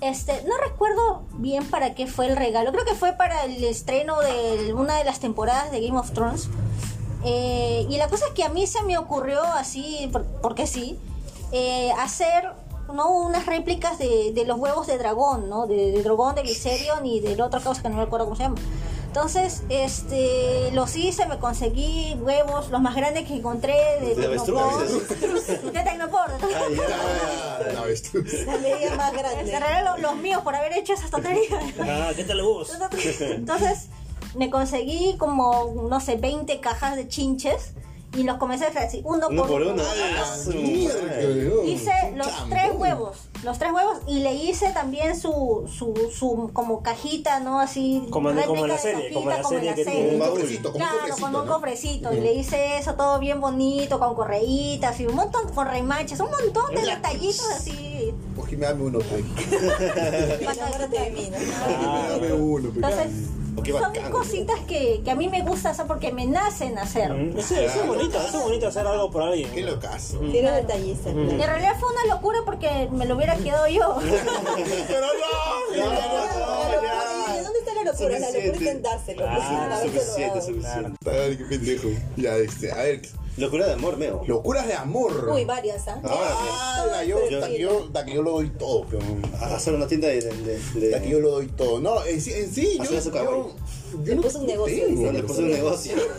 Este, 0.00 0.44
no 0.46 0.56
recuerdo 0.58 1.22
bien 1.34 1.66
para 1.68 1.94
qué 1.94 2.06
fue 2.06 2.26
el 2.26 2.36
regalo. 2.36 2.70
Creo 2.72 2.84
que 2.84 2.94
fue 2.94 3.14
para 3.14 3.44
el 3.44 3.62
estreno 3.64 4.20
de 4.20 4.72
una 4.74 4.96
de 4.96 5.04
las 5.04 5.18
temporadas 5.18 5.72
de 5.72 5.80
Game 5.84 5.98
of 5.98 6.12
Thrones. 6.12 6.48
Eh, 7.24 7.86
y 7.88 7.96
la 7.96 8.08
cosa 8.08 8.26
es 8.26 8.32
que 8.32 8.44
a 8.44 8.48
mí 8.48 8.66
se 8.66 8.82
me 8.82 8.96
ocurrió 8.98 9.42
así, 9.42 10.08
por- 10.12 10.24
porque 10.40 10.66
sí, 10.66 10.98
eh, 11.52 11.90
hacer 11.98 12.50
¿no? 12.92 13.10
unas 13.10 13.46
réplicas 13.46 13.98
de, 13.98 14.32
de 14.32 14.44
los 14.44 14.58
huevos 14.58 14.86
de 14.86 14.98
dragón, 14.98 15.48
¿no? 15.48 15.66
De, 15.66 15.90
de 15.92 16.02
dragón, 16.02 16.34
de 16.34 16.42
Viserion 16.42 17.04
y 17.04 17.20
del 17.20 17.40
otro 17.40 17.60
cosa 17.60 17.82
que 17.82 17.88
no 17.88 17.96
me 17.96 18.02
acuerdo 18.02 18.26
cómo 18.26 18.36
se 18.36 18.44
llama. 18.44 18.56
Entonces, 19.08 19.62
este, 19.70 20.70
los 20.72 20.94
hice, 20.94 21.26
me 21.26 21.38
conseguí 21.38 22.14
huevos, 22.20 22.68
los 22.70 22.80
más 22.80 22.94
grandes 22.94 23.26
que 23.26 23.34
encontré 23.36 23.74
de, 24.00 24.14
De 24.14 24.28
Tecnopor. 24.28 24.86
De 25.72 25.80
Tecnopor. 25.82 26.30
la 27.74 28.96
más 28.96 29.12
grande. 29.12 29.50
Cerraré 29.50 29.84
los, 29.84 29.98
los 30.00 30.16
míos 30.16 30.42
por 30.42 30.54
haber 30.54 30.74
hecho 30.74 30.92
esas 30.92 31.10
tonterías. 31.10 31.62
Ah, 31.80 32.10
¿qué 32.14 32.24
tal 32.24 32.42
vos? 32.42 32.70
Entonces 33.20 33.88
me 34.38 34.50
conseguí 34.50 35.16
como, 35.18 35.74
no 35.90 36.00
sé, 36.00 36.16
20 36.16 36.60
cajas 36.60 36.96
de 36.96 37.08
chinches 37.08 37.72
y 38.16 38.22
los 38.22 38.38
comencé 38.38 38.64
a 38.64 38.68
hacer 38.68 38.84
así, 38.84 39.02
uno, 39.04 39.28
Uno 39.28 39.42
por 39.42 39.50
por 39.50 39.62
uno. 39.62 39.72
uno. 39.74 39.82
Ah, 39.84 40.24
Ah, 40.24 40.36
weón. 40.46 41.68
Hice 41.68 41.92
los 42.16 42.26
Chambón. 42.26 42.50
tres 42.50 42.70
huevos, 42.78 43.16
los 43.44 43.58
tres 43.58 43.70
huevos 43.70 43.98
y 44.06 44.20
le 44.20 44.34
hice 44.34 44.70
también 44.72 45.14
su, 45.20 45.68
su, 45.70 45.94
su 46.10 46.50
como 46.54 46.82
cajita, 46.82 47.40
¿no? 47.40 47.60
Así, 47.60 48.02
Como 48.10 48.30
en- 48.30 48.40
como 48.46 48.64
en 48.64 48.68
la 48.68 48.78
serie, 48.78 49.12
como 49.12 49.30
en 49.30 49.36
la 49.36 49.42
cajita, 49.42 49.60
serie 49.60 49.74
que 49.74 49.84
serie. 49.84 50.12
Como 50.12 50.24
un 50.24 50.30
cofrecito, 50.30 50.72
como 50.72 50.74
un 50.74 50.78
Claro, 50.90 50.98
cofrecito. 51.00 51.26
como 51.26 51.38
un 51.40 51.46
¿no? 51.46 51.52
cofrecito. 51.54 52.14
Y 52.14 52.20
le 52.20 52.32
hice 52.32 52.78
eso 52.78 52.94
todo 52.94 53.18
bien 53.18 53.40
bonito, 53.42 53.98
con 53.98 54.14
correitas 54.14 54.98
y 55.00 55.06
un 55.06 55.14
montón, 55.14 55.52
con 55.52 55.66
remaches, 55.68 56.18
un 56.20 56.30
montón 56.30 56.74
de 56.74 56.80
detallitos 56.82 57.46
así. 57.50 58.14
Pues 58.34 58.48
que 58.48 58.56
me 58.56 58.66
dame 58.66 58.84
uno, 58.84 59.00
pues. 59.00 59.22
Enamórate 60.40 60.98
de 61.00 61.10
mí, 61.10 61.28
¿no? 61.30 61.36
Ah, 61.66 62.08
Dame 62.12 62.32
uno, 62.32 62.70
pues. 62.70 62.76
Entonces, 62.76 63.12
qué 63.62 63.72
son 63.72 63.80
bacán. 63.82 64.10
cositas 64.10 64.60
que, 64.60 65.00
que 65.04 65.10
a 65.10 65.14
mí 65.14 65.28
me 65.28 65.42
gusta 65.42 65.70
hacer 65.70 65.86
porque 65.86 66.12
me 66.12 66.26
nacen 66.26 66.78
hacer. 66.78 67.12
Mm, 67.12 67.38
Eso, 67.38 67.54
eso 67.56 67.80
es 67.82 67.86
bonito, 67.86 68.18
eso 68.18 68.38
es 68.38 68.44
bonito 68.44 68.68
hacer 68.68 68.86
algo 68.86 69.10
por 69.10 69.22
alguien. 69.22 69.50
Qué 69.50 69.62
locazo. 69.62 70.20
Si 70.30 70.38
eres 70.38 70.54
detallista. 70.54 71.10
Y 71.10 71.12
en 71.12 71.38
realidad 71.38 71.76
fue 71.78 71.88
una 71.92 72.14
locura 72.14 72.38
porque 72.44 72.88
me 72.90 73.06
lo 73.06 73.16
hubiera 73.16 73.36
quedado 73.36 73.68
yo. 73.68 73.98
Pero 74.88 75.06
no, 75.06 75.76
No, 75.76 75.86
no, 75.86 75.92
La 75.92 76.72
locura, 76.74 77.38
¿y 77.38 77.42
¿Dónde 77.44 77.58
está 77.60 77.74
la 77.74 77.84
locura? 77.84 78.18
La 78.18 78.18
locura 78.18 78.18
es 78.18 78.32
Suficiente. 78.32 78.56
intentárselo. 78.58 79.24
Ah, 79.28 79.80
Suficiente, 79.82 80.42
suficiente. 80.42 81.10
Ay, 81.10 81.36
qué 81.36 81.44
pendejo. 81.44 81.88
Ya, 82.16 82.36
este, 82.36 82.72
a 82.72 82.76
ver. 82.76 83.02
Locura 83.38 83.66
de 83.66 83.72
amor, 83.74 83.96
Meo. 83.96 84.22
Locuras 84.26 84.66
de 84.66 84.74
amor. 84.74 85.28
Uy, 85.32 85.44
varias, 85.44 85.86
¿ah? 85.88 86.00
Ah, 86.04 86.86
la 86.90 87.04
yo, 87.04 87.18
Pero 87.28 87.40
la 87.40 87.48
que 87.48 87.58
yo, 87.60 87.88
la 87.92 88.04
que 88.04 88.14
yo 88.14 88.22
lo 88.22 88.32
doy 88.32 88.48
todo, 88.50 88.84
pero. 88.90 89.00
A 89.40 89.54
hacer 89.56 89.74
una 89.74 89.86
tienda 89.86 90.08
de. 90.08 90.20
de, 90.20 90.58
de- 90.80 90.90
La 90.90 91.00
que 91.00 91.08
yo 91.10 91.20
lo 91.20 91.30
doy 91.30 91.46
todo. 91.46 91.80
No, 91.80 92.04
en 92.04 92.20
sí, 92.20 92.32
en 92.32 92.52
sí 92.52 92.74
yo. 92.76 92.82
Hacer 92.82 93.02
su 93.02 93.10
kawaii. 93.12 93.28
yo, 93.38 93.54
Le 94.04 94.14
no 94.16 94.22
puso 94.22 94.40
un 94.40 94.46
negocio, 94.46 94.84
tengo, 94.86 95.00
dice. 95.00 95.12
Le 95.12 95.22
puse 95.22 95.40
un 95.42 95.50
negocio. 95.50 95.92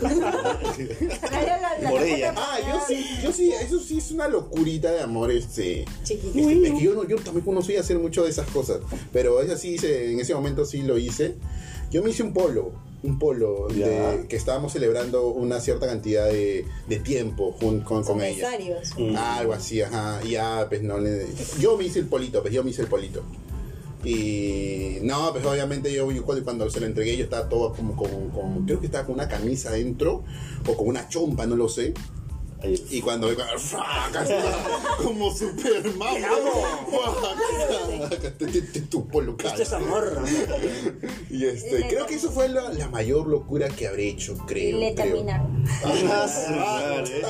La- 1.30 1.78
la 1.80 1.90
Por 1.90 2.02
ella. 2.02 2.34
Ah, 2.36 2.58
yo 2.66 2.80
sí, 2.86 3.04
yo 3.22 3.32
sí, 3.32 3.52
eso 3.52 3.78
sí 3.78 3.98
es 3.98 4.10
una 4.10 4.28
locurita 4.28 4.90
de 4.90 5.00
amor, 5.00 5.30
este. 5.30 5.84
Chiquito. 6.04 6.38
Este, 6.38 6.68
es 6.68 6.74
que 6.74 6.80
yo, 6.82 6.94
no, 6.94 7.04
yo 7.06 7.16
tampoco 7.16 7.52
no 7.52 7.62
soy 7.62 7.76
hacer 7.76 7.98
mucho 7.98 8.24
de 8.24 8.30
esas 8.30 8.48
cosas, 8.48 8.78
pero 9.12 9.40
eso 9.40 9.56
sí 9.56 9.74
hice, 9.74 10.10
en 10.12 10.20
ese 10.20 10.34
momento 10.34 10.64
sí 10.64 10.82
lo 10.82 10.98
hice. 10.98 11.36
Yo 11.90 12.02
me 12.02 12.10
hice 12.10 12.22
un 12.22 12.32
polo, 12.32 12.72
un 13.02 13.18
polo 13.18 13.66
de- 13.68 14.26
que 14.28 14.36
estábamos 14.36 14.72
celebrando 14.72 15.28
una 15.28 15.58
cierta 15.60 15.86
cantidad 15.86 16.26
de, 16.28 16.66
de 16.88 16.96
tiempo 16.98 17.56
con, 17.58 17.80
con 18.04 18.18
ella. 18.30 18.50
Mm. 19.12 19.16
Algo 19.16 19.52
así, 19.54 19.80
ajá. 19.82 20.20
Y 20.24 20.30
ya, 20.32 20.66
pues 20.68 20.82
no 20.82 20.98
le. 20.98 21.26
Yo 21.58 21.76
me 21.78 21.84
hice 21.84 21.98
el 22.00 22.06
polito, 22.06 22.42
pues 22.42 22.52
yo 22.52 22.62
me 22.62 22.70
hice 22.70 22.82
el 22.82 22.88
polito. 22.88 23.22
Y 24.04 24.98
no, 25.02 25.30
pues 25.32 25.44
obviamente 25.44 25.92
yo, 25.92 26.10
yo 26.10 26.24
cuando, 26.24 26.42
cuando 26.44 26.70
se 26.70 26.80
lo 26.80 26.86
entregué 26.86 27.16
yo 27.18 27.24
estaba 27.24 27.48
todo 27.48 27.72
como 27.74 27.94
con, 27.96 28.30
con- 28.30 28.64
creo 28.64 28.80
que 28.80 28.86
estaba 28.86 29.04
con 29.04 29.14
una 29.14 29.28
camisa 29.28 29.68
adentro 29.70 30.24
o 30.66 30.76
con 30.76 30.88
una 30.88 31.08
chompa, 31.08 31.46
no 31.46 31.56
lo 31.56 31.68
sé. 31.68 31.92
Ahí. 32.62 32.86
Y 32.90 33.00
cuando 33.00 33.28
ve 33.28 33.36
como 35.02 35.30
Superman. 35.34 36.14
Tu 38.90 39.08
polo 39.08 39.36
Esto 39.42 39.62
es 39.62 39.72
amor. 39.72 40.22
Y 41.30 41.46
este, 41.46 41.86
creo 41.88 42.06
que 42.06 42.14
eso 42.16 42.30
fue 42.30 42.48
la, 42.48 42.68
la 42.70 42.88
mayor 42.88 43.26
locura 43.26 43.68
que 43.68 43.86
habré 43.86 44.08
hecho, 44.08 44.36
creo. 44.46 44.78
le 44.78 44.94
creo. 44.94 45.06
terminaron. 45.06 45.64
Ah, 45.84 46.26
su 46.28 46.52
madre. 46.52 47.22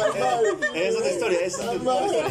Es 0.75 0.97
otra 0.97 1.11
historia, 1.11 1.41
es 1.45 1.55
otra 1.59 1.75
historia. 1.75 2.25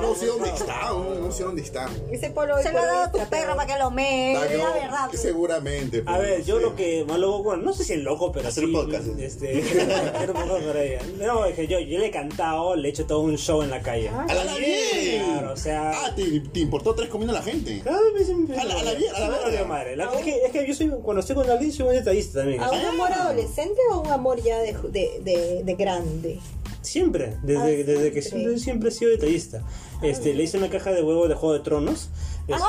No, 0.00 0.14
sé 0.14 0.26
dónde 0.26 0.50
está, 0.50 0.88
no, 0.90 1.14
no 1.14 1.32
sé 1.32 1.42
dónde 1.44 1.62
está. 1.62 1.88
Ese 2.10 2.30
polo 2.30 2.56
hoy 2.56 2.62
Se 2.62 2.72
lo 2.72 2.78
ha 2.80 2.86
dado 2.86 3.02
a 3.04 3.12
tu 3.12 3.18
perro 3.30 3.56
para 3.56 3.72
que 3.72 3.78
lo 3.82 3.90
mee, 3.90 4.36
Ah, 4.36 4.44
la 4.44 4.70
verdad. 4.72 5.06
pues. 5.10 5.22
Seguramente. 5.22 6.02
A 6.06 6.18
ver, 6.18 6.40
no 6.40 6.44
yo 6.44 6.58
lo 6.58 6.74
que 6.76 7.04
más 7.06 7.18
loco, 7.18 7.56
no 7.56 7.72
sé 7.72 7.84
si 7.84 7.92
es 7.94 8.00
loco, 8.00 8.32
pero 8.32 8.48
Hacer 8.48 8.64
sí, 8.64 8.72
podcast. 8.72 9.06
este, 9.18 9.62
ella. 10.32 11.00
No, 11.18 11.44
es 11.44 11.54
que 11.54 11.66
yo, 11.66 11.78
yo 11.80 11.98
le 11.98 12.06
he 12.06 12.10
cantado, 12.10 12.74
le 12.76 12.88
he 12.88 12.90
hecho 12.90 13.06
todo 13.06 13.20
un 13.20 13.36
show 13.36 13.62
en 13.62 13.70
la 13.70 13.80
calle. 13.82 14.08
¡A 14.08 14.26
la 14.32 14.54
bien! 14.56 15.24
Claro, 15.24 15.52
o 15.52 15.56
sea- 15.56 15.92
Ah, 15.94 16.14
te, 16.14 16.40
te 16.40 16.60
importó 16.60 16.94
tres 16.94 17.08
comiendo 17.08 17.32
a 17.34 17.38
la 17.38 17.42
gente. 17.44 17.80
Claro, 17.82 17.98
me- 18.14 18.54
A 18.58 18.64
la- 18.64 18.78
a 18.80 18.82
la 18.82 18.94
bien, 18.94 19.14
a 19.14 19.20
la 19.20 19.26
me 19.26 19.32
verga. 19.32 19.44
valió 19.46 19.66
madre. 19.66 19.96
La- 19.96 20.04
es, 20.12 20.24
que, 20.24 20.36
es 20.44 20.52
que 20.52 20.66
yo 20.66 20.74
soy, 20.74 20.88
cuando 21.02 21.20
estoy 21.20 21.36
con 21.36 21.48
alguien, 21.50 21.72
soy 21.72 21.86
un 21.88 21.92
detallista 21.94 22.40
también. 22.40 22.62
¿A 22.62 22.70
un 22.70 22.84
amor 22.84 23.12
adolescente 23.12 23.80
o 23.92 24.00
un 24.00 24.10
amor 24.10 24.42
ya 24.42 24.58
de, 24.58 24.72
de, 24.90 25.20
de, 25.22 25.62
de 25.64 25.74
grande? 25.74 26.38
Siempre, 26.84 27.36
desde, 27.42 27.60
Ah, 27.60 27.64
desde 27.66 28.12
que 28.12 28.22
siempre. 28.22 28.58
siempre, 28.58 28.88
he 28.90 28.92
sido 28.92 29.10
detallista. 29.10 29.62
Este, 30.02 30.34
le 30.34 30.42
hice 30.44 30.58
una 30.58 30.68
caja 30.68 30.92
de 30.92 31.02
huevo 31.02 31.26
de 31.28 31.34
Juego 31.34 31.54
de 31.54 31.60
Tronos. 31.60 32.10
Este, 32.46 32.62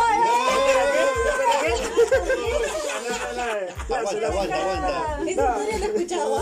Aguanta, 3.87 4.27
aguanta, 4.27 4.55
aguanta. 4.55 5.19
Esa 5.21 5.29
historia 5.31 5.77
la 5.79 5.85
escuchaba. 5.85 6.41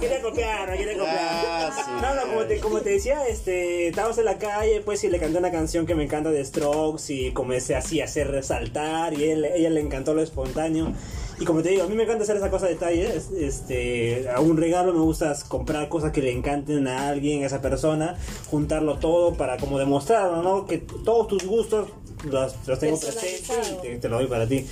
Quería 0.00 0.22
copiar, 0.22 0.68
no 0.70 0.76
quería 0.76 0.92
copiar. 0.94 1.18
Ah, 1.18 1.72
sí. 1.74 1.90
No, 2.00 2.14
no, 2.14 2.22
como 2.28 2.44
te, 2.44 2.60
como 2.60 2.80
te 2.80 2.90
decía, 2.90 3.26
este, 3.26 3.88
estábamos 3.88 4.18
en 4.18 4.24
la 4.26 4.38
calle, 4.38 4.82
pues, 4.84 5.02
y 5.04 5.08
le 5.08 5.18
canté 5.18 5.38
una 5.38 5.50
canción 5.50 5.86
que 5.86 5.94
me 5.94 6.04
encanta 6.04 6.30
de 6.30 6.44
Strokes 6.44 7.12
y 7.12 7.32
comencé 7.32 7.74
así 7.74 8.00
a 8.00 8.04
hacer 8.04 8.30
resaltar 8.30 9.14
y 9.14 9.24
él, 9.30 9.44
ella 9.44 9.70
le 9.70 9.80
encantó 9.80 10.14
lo 10.14 10.22
espontáneo. 10.22 10.92
Y 11.38 11.44
como 11.44 11.62
te 11.62 11.70
digo, 11.70 11.82
a 11.82 11.86
mí 11.86 11.94
me 11.94 12.04
encanta 12.04 12.24
hacer 12.24 12.36
esa 12.36 12.50
cosa 12.50 12.66
de 12.66 12.74
detalles. 12.74 13.30
Este, 13.30 14.28
a 14.30 14.40
un 14.40 14.56
regalo 14.56 14.92
me 14.92 15.00
gusta 15.00 15.36
comprar 15.48 15.88
cosas 15.88 16.12
que 16.12 16.22
le 16.22 16.32
encanten 16.32 16.88
a 16.88 17.08
alguien, 17.08 17.42
a 17.42 17.46
esa 17.46 17.60
persona, 17.60 18.16
juntarlo 18.50 18.98
todo 18.98 19.34
para 19.34 19.58
como 19.58 19.78
demostrarlo, 19.78 20.42
¿no? 20.42 20.66
Que 20.66 20.78
todos 20.78 21.28
tus 21.28 21.44
gustos 21.44 21.88
los, 22.24 22.54
los 22.66 22.78
tengo 22.78 22.98
presentes 22.98 23.50
y 23.78 23.82
te, 23.82 23.98
te 23.98 24.08
lo 24.08 24.16
doy 24.16 24.26
para 24.26 24.46
ti. 24.46 24.66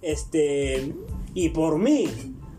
Este, 0.00 0.94
y 1.34 1.50
por 1.50 1.78
mí, 1.78 2.08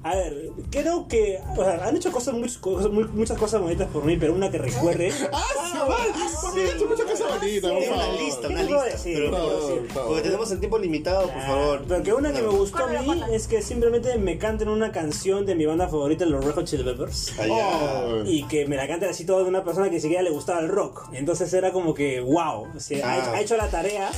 A 0.03 0.15
ver, 0.15 0.49
creo 0.71 1.07
que 1.07 1.39
o 1.55 1.63
sea, 1.63 1.85
han 1.85 1.95
hecho 1.95 2.11
cosas, 2.11 2.33
muy- 2.33 2.51
cosas- 2.59 2.91
muy- 2.91 3.03
muchas 3.09 3.37
cosas 3.37 3.61
bonitas 3.61 3.87
por 3.89 4.03
mí, 4.03 4.17
pero 4.17 4.33
una 4.33 4.49
que 4.49 4.57
recuerde. 4.57 5.11
¡Ah, 5.31 5.43
chaval! 5.71 6.07
Porque 6.41 6.65
he 6.65 6.71
hecho 6.71 6.87
muchas 6.87 7.05
cosas 7.05 7.39
bonitas, 7.39 7.71
por 7.71 7.81
una 7.83 7.95
favor. 8.01 8.19
lista, 8.19 8.47
una 8.47 8.57
¿Qué 8.57 8.63
te 8.63 8.67
puedo 8.67 8.83
lista. 8.85 8.97
decir? 8.97 9.13
pero- 9.17 9.31
¿Qué 9.31 9.37
te 9.37 9.43
puedo 9.43 9.59
decir? 9.67 9.81
Por 9.81 9.89
favor. 9.93 10.07
porque 10.07 10.21
tenemos 10.23 10.51
el 10.51 10.59
tiempo 10.59 10.79
limitado, 10.79 11.21
por 11.27 11.37
Ah, 11.37 11.47
favor. 11.47 11.83
Pero 11.87 12.03
que 12.03 12.13
una 12.13 12.33
que 12.33 12.41
me 12.41 12.47
gustó 12.47 12.83
a 12.83 12.87
mí 12.87 13.21
es 13.31 13.47
que 13.47 13.61
simplemente 13.61 14.17
me 14.17 14.37
canten 14.39 14.69
una 14.69 14.91
canción 14.91 15.45
de 15.45 15.53
mi 15.53 15.67
banda 15.67 15.87
favorita, 15.87 16.25
los 16.25 16.43
Red 16.43 16.55
Hot 16.55 16.65
Chili 16.65 16.83
Peppers. 16.83 17.37
Allá. 17.39 18.03
Oh. 18.07 18.23
Y 18.25 18.43
que 18.47 18.65
me 18.65 18.77
la 18.77 18.87
canten 18.87 19.09
así 19.09 19.23
todo 19.25 19.43
de 19.43 19.49
una 19.49 19.63
persona 19.63 19.85
que 19.89 19.95
ni 19.97 20.01
siquiera 20.01 20.23
le 20.23 20.31
gustaba 20.31 20.61
el 20.61 20.69
rock. 20.69 21.09
Entonces 21.13 21.53
era 21.53 21.71
como 21.71 21.93
que, 21.93 22.21
wow, 22.21 22.67
o 22.75 22.79
sea, 22.79 23.07
ha, 23.07 23.13
Ah. 23.13 23.19
hecho, 23.19 23.31
ha 23.33 23.41
hecho 23.41 23.57
la 23.57 23.69
tarea 23.69 24.09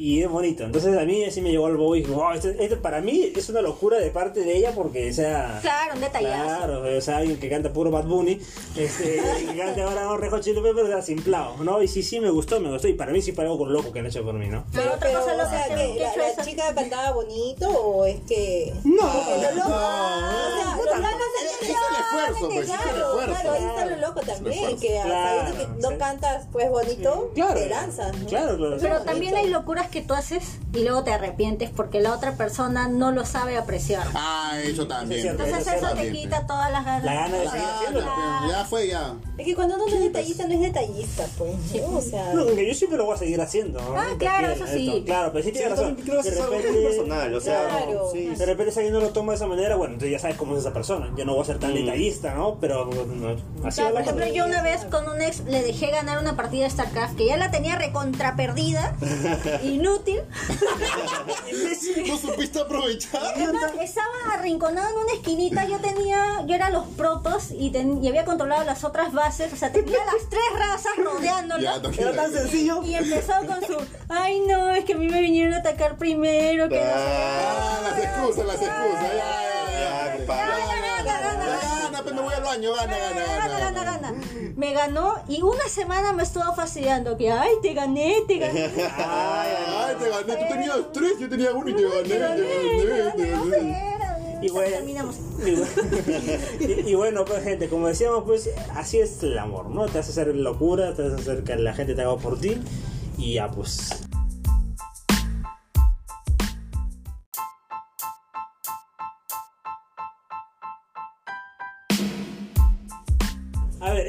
y 0.00 0.22
es 0.22 0.30
bonito. 0.30 0.64
Entonces 0.64 0.96
a 0.96 1.04
mí 1.04 1.30
sí 1.30 1.42
me 1.42 1.50
llegó 1.50 1.66
al 1.66 1.76
bobo 1.76 1.94
y 1.94 2.00
dije, 2.00 2.10
wow, 2.10 2.32
esto, 2.32 2.48
esto 2.48 2.80
para 2.80 3.02
mí 3.02 3.32
es 3.36 3.50
una 3.50 3.60
locura 3.60 3.98
de 3.98 4.10
parte 4.10 4.40
de 4.40 4.56
ella 4.56 4.72
porque, 4.74 5.10
o 5.10 5.12
sea... 5.12 5.58
Claro, 5.60 5.92
un 5.94 6.00
detallazo. 6.00 6.42
Claro, 6.42 6.96
o 6.96 7.00
sea, 7.02 7.18
alguien 7.18 7.38
que 7.38 7.50
canta 7.50 7.70
puro 7.70 7.90
Bad 7.90 8.06
Bunny, 8.06 8.40
este, 8.78 9.20
que 9.46 9.58
cante 9.58 9.82
ahora 9.82 10.10
un 10.10 10.18
Red 10.18 10.30
Hot 10.30 10.42
Chili 10.42 10.62
Peppers, 10.62 10.88
o 10.88 10.90
sea, 10.90 11.02
simplado, 11.02 11.62
¿no? 11.62 11.82
Y 11.82 11.88
sí, 11.88 12.02
sí, 12.02 12.18
me 12.18 12.30
gustó, 12.30 12.58
me 12.60 12.70
gustó. 12.70 12.88
Y 12.88 12.94
para 12.94 13.12
mí 13.12 13.20
sí 13.20 13.32
fue 13.32 13.44
algo 13.44 13.58
con 13.58 13.74
loco 13.74 13.92
que 13.92 13.98
han 13.98 14.06
hecho 14.06 14.24
por 14.24 14.32
mí, 14.32 14.48
¿no? 14.48 14.64
Pero, 14.72 14.94
otra 14.94 15.00
pero, 15.00 15.20
cosa 15.20 15.34
lo 15.34 15.44
o 15.44 15.50
sea, 15.50 15.68
que- 15.68 16.00
la, 16.00 16.44
chica 16.46 16.74
cantaba 16.74 17.12
bonito 17.12 17.68
o 17.68 18.06
es 18.06 18.20
que. 18.26 18.72
No, 18.84 18.94
lo 19.02 19.54
loco. 19.54 19.68
no, 19.68 20.80
o 20.80 20.84
sea, 20.84 20.96
lo 20.96 20.96
loco 20.96 21.24
Hizo 21.60 21.72
el 21.72 21.96
esfuerzo, 22.00 22.48
pues, 22.48 22.66
Claro, 22.66 22.90
esfuerzo. 22.90 23.42
claro, 23.42 23.52
ahí 23.52 23.64
está 23.64 23.84
lo 23.86 23.96
loco 23.96 24.20
también, 24.20 24.78
que 24.78 24.98
sabiendo 25.02 25.58
que 25.58 25.80
no 25.82 25.88
sí. 25.90 25.94
cantas 25.98 26.46
pues 26.52 26.70
bonito, 26.70 27.30
Claro, 27.34 27.54
te 27.54 27.68
lanzas. 27.68 28.16
¿no? 28.16 28.26
claro, 28.26 28.56
claro. 28.56 28.76
Pero 28.80 28.96
es 28.96 29.04
también 29.04 29.34
hay 29.36 29.48
locuras 29.48 29.89
que 29.90 30.02
tú 30.02 30.14
haces 30.14 30.58
y 30.72 30.84
luego 30.84 31.02
te 31.04 31.12
arrepientes 31.12 31.70
porque 31.70 32.00
la 32.00 32.14
otra 32.14 32.32
persona 32.36 32.88
no 32.88 33.10
lo 33.12 33.24
sabe 33.26 33.56
apreciar. 33.58 34.06
Ah, 34.14 34.52
eso 34.62 34.86
también. 34.86 35.26
Entonces 35.26 35.66
Eso 35.66 35.70
eso 35.86 35.94
te 35.94 36.12
quita 36.12 36.46
todas 36.46 36.70
las 36.72 36.84
ganas. 36.84 37.04
La 37.04 37.14
gana 37.14 37.36
de 37.36 37.48
seguir 37.48 37.60
ya, 37.64 37.76
haciéndolo. 37.76 38.06
ya, 38.06 38.48
ya 38.50 38.64
fue, 38.64 38.88
ya. 38.88 39.14
Es 39.38 39.46
que 39.46 39.54
cuando 39.54 39.74
uno 39.76 39.86
no 39.86 39.94
es 39.94 40.00
detallista, 40.00 40.46
no 40.46 40.54
es 40.54 40.60
detallista, 40.60 41.26
pues. 41.38 41.52
¿no? 41.82 41.96
O 41.98 42.00
sea. 42.02 42.32
No, 42.34 42.46
que 42.46 42.68
yo 42.68 42.74
siempre 42.74 42.98
lo 42.98 43.04
voy 43.06 43.14
a 43.14 43.18
seguir 43.18 43.40
haciendo. 43.40 43.80
¿no? 43.80 43.96
Ah, 43.98 44.06
claro, 44.18 44.48
eso 44.50 44.66
sí. 44.66 44.88
esto. 44.88 45.04
Claro, 45.06 45.32
pero 45.32 45.44
sí 45.44 45.52
tienes 45.52 45.70
razón. 45.70 45.94
creo 45.96 46.22
que 46.22 46.30
De 46.30 46.36
es 46.36 46.40
algo 46.42 46.54
muy 46.54 46.62
repente, 46.62 46.88
personal, 46.88 47.34
o 47.34 47.40
sea, 47.40 47.68
Claro. 47.68 48.08
sí. 48.12 48.26
de 48.26 48.46
repente 48.46 48.72
si 48.72 48.78
alguien 48.80 48.94
no 48.94 49.00
lo 49.00 49.08
toma 49.10 49.32
de 49.32 49.36
esa 49.36 49.46
manera, 49.46 49.76
bueno, 49.76 49.94
entonces 49.94 50.12
ya 50.12 50.18
sabes 50.18 50.36
cómo 50.36 50.54
es 50.54 50.60
esa 50.60 50.72
persona. 50.72 51.10
Yo 51.16 51.24
no 51.24 51.32
voy 51.34 51.42
a 51.42 51.46
ser 51.46 51.58
tan 51.58 51.74
detallista, 51.74 52.34
¿no? 52.34 52.58
Pero 52.60 52.84
no, 52.86 53.30
así 53.66 53.80
Claro, 53.80 53.92
por 53.94 54.02
ejemplo, 54.02 54.26
yo 54.28 54.46
una 54.46 54.62
vez 54.62 54.84
con 54.84 55.08
un 55.08 55.20
ex 55.20 55.40
le 55.46 55.62
dejé 55.62 55.90
ganar 55.90 56.18
una 56.18 56.36
partida 56.36 56.64
de 56.64 56.70
StarCraft 56.70 57.16
que 57.16 57.26
ya 57.26 57.36
la 57.36 57.50
tenía 57.50 57.76
recontra 57.76 58.36
perdida, 58.36 58.94
inútil. 59.80 60.20
¿No 62.06 62.16
supiste 62.18 62.60
aprovechar? 62.60 63.34
Estaba 63.80 64.06
arrinconado 64.34 64.88
en 64.90 64.96
una 65.04 65.12
esquinita, 65.14 65.64
yo 65.66 65.78
tenía, 65.78 66.44
yo 66.46 66.54
era 66.54 66.70
los 66.70 66.86
protos 66.88 67.48
y, 67.52 67.70
ten- 67.70 68.02
y 68.02 68.08
había 68.08 68.24
controlado 68.24 68.64
las 68.64 68.84
otras 68.84 69.12
bases, 69.12 69.52
o 69.52 69.56
sea, 69.56 69.72
tenía 69.72 69.98
las 70.04 70.28
tres 70.28 70.42
razas 70.56 70.92
rodeándolo. 70.96 71.62
Ya. 71.62 71.76
Era 71.98 72.12
tan 72.14 72.32
sencillo. 72.32 72.82
Y 72.84 72.94
empezó 72.94 73.32
con 73.46 73.60
su, 73.66 73.76
ay 74.08 74.40
no, 74.46 74.70
es 74.70 74.84
que 74.84 74.92
a 74.94 74.96
mí 74.96 75.08
me 75.08 75.20
vinieron 75.20 75.54
a 75.54 75.58
atacar 75.58 75.96
primero, 75.96 76.68
que 76.68 76.76
no 76.76 76.82
sé 76.82 76.90
Ah, 76.94 77.80
las 77.82 77.98
excusas, 77.98 78.46
las 78.46 78.56
excusas. 78.56 79.02
Ya, 79.02 79.14
ya, 79.14 79.70
Ya, 79.72 80.06
ya. 80.06 80.16
compadre. 80.16 80.50
Gana, 80.50 81.02
gana, 81.04 81.34
gana. 81.34 81.60
Gana, 81.82 82.02
pues 82.02 82.14
me 82.14 82.20
voy 82.20 82.34
al 82.34 82.42
baño, 82.42 82.72
gana, 82.74 82.96
gana, 82.98 83.20
Gana, 83.20 83.48
gana. 83.48 83.70
gana, 83.70 83.84
gana. 83.84 84.49
Me 84.60 84.74
ganó 84.74 85.14
y 85.26 85.40
una 85.40 85.66
semana 85.70 86.12
me 86.12 86.22
estuvo 86.22 86.54
fastidiando 86.54 87.16
que, 87.16 87.30
ay, 87.30 87.48
te 87.62 87.72
gané, 87.72 88.16
te 88.28 88.36
gané. 88.36 88.64
Ay, 88.98 89.96
te 89.98 90.10
gané. 90.10 90.36
Tú 90.36 90.48
tenías 90.54 90.76
tres, 90.92 91.12
yo 91.18 91.28
tenía 91.30 91.52
uno 91.54 91.70
y 91.70 91.74
te 91.74 91.82
gané, 91.82 92.02
te 92.02 92.18
gané, 92.18 93.12
te 93.16 93.30
gané. 93.30 93.90
Y 94.42 94.50
bueno, 94.50 94.70
Terminamos. 94.76 95.16
y, 95.46 95.50
bueno- 95.54 95.66
y- 96.60 96.90
y 96.90 96.94
bueno, 96.94 97.24
pues 97.24 97.42
gente, 97.42 97.68
como 97.70 97.88
decíamos, 97.88 98.24
pues 98.26 98.50
así 98.74 98.98
es 98.98 99.22
el 99.22 99.38
amor, 99.38 99.70
¿no? 99.70 99.86
Te 99.86 99.98
hace 99.98 100.10
hacer 100.10 100.34
locura, 100.36 100.94
te 100.94 101.06
hace 101.06 101.14
hacer 101.16 101.42
que 101.42 101.56
la 101.56 101.72
gente 101.72 101.94
te 101.94 102.02
haga 102.02 102.16
por 102.18 102.38
ti 102.38 102.60
y 103.16 103.34
ya 103.34 103.50
pues. 103.50 103.88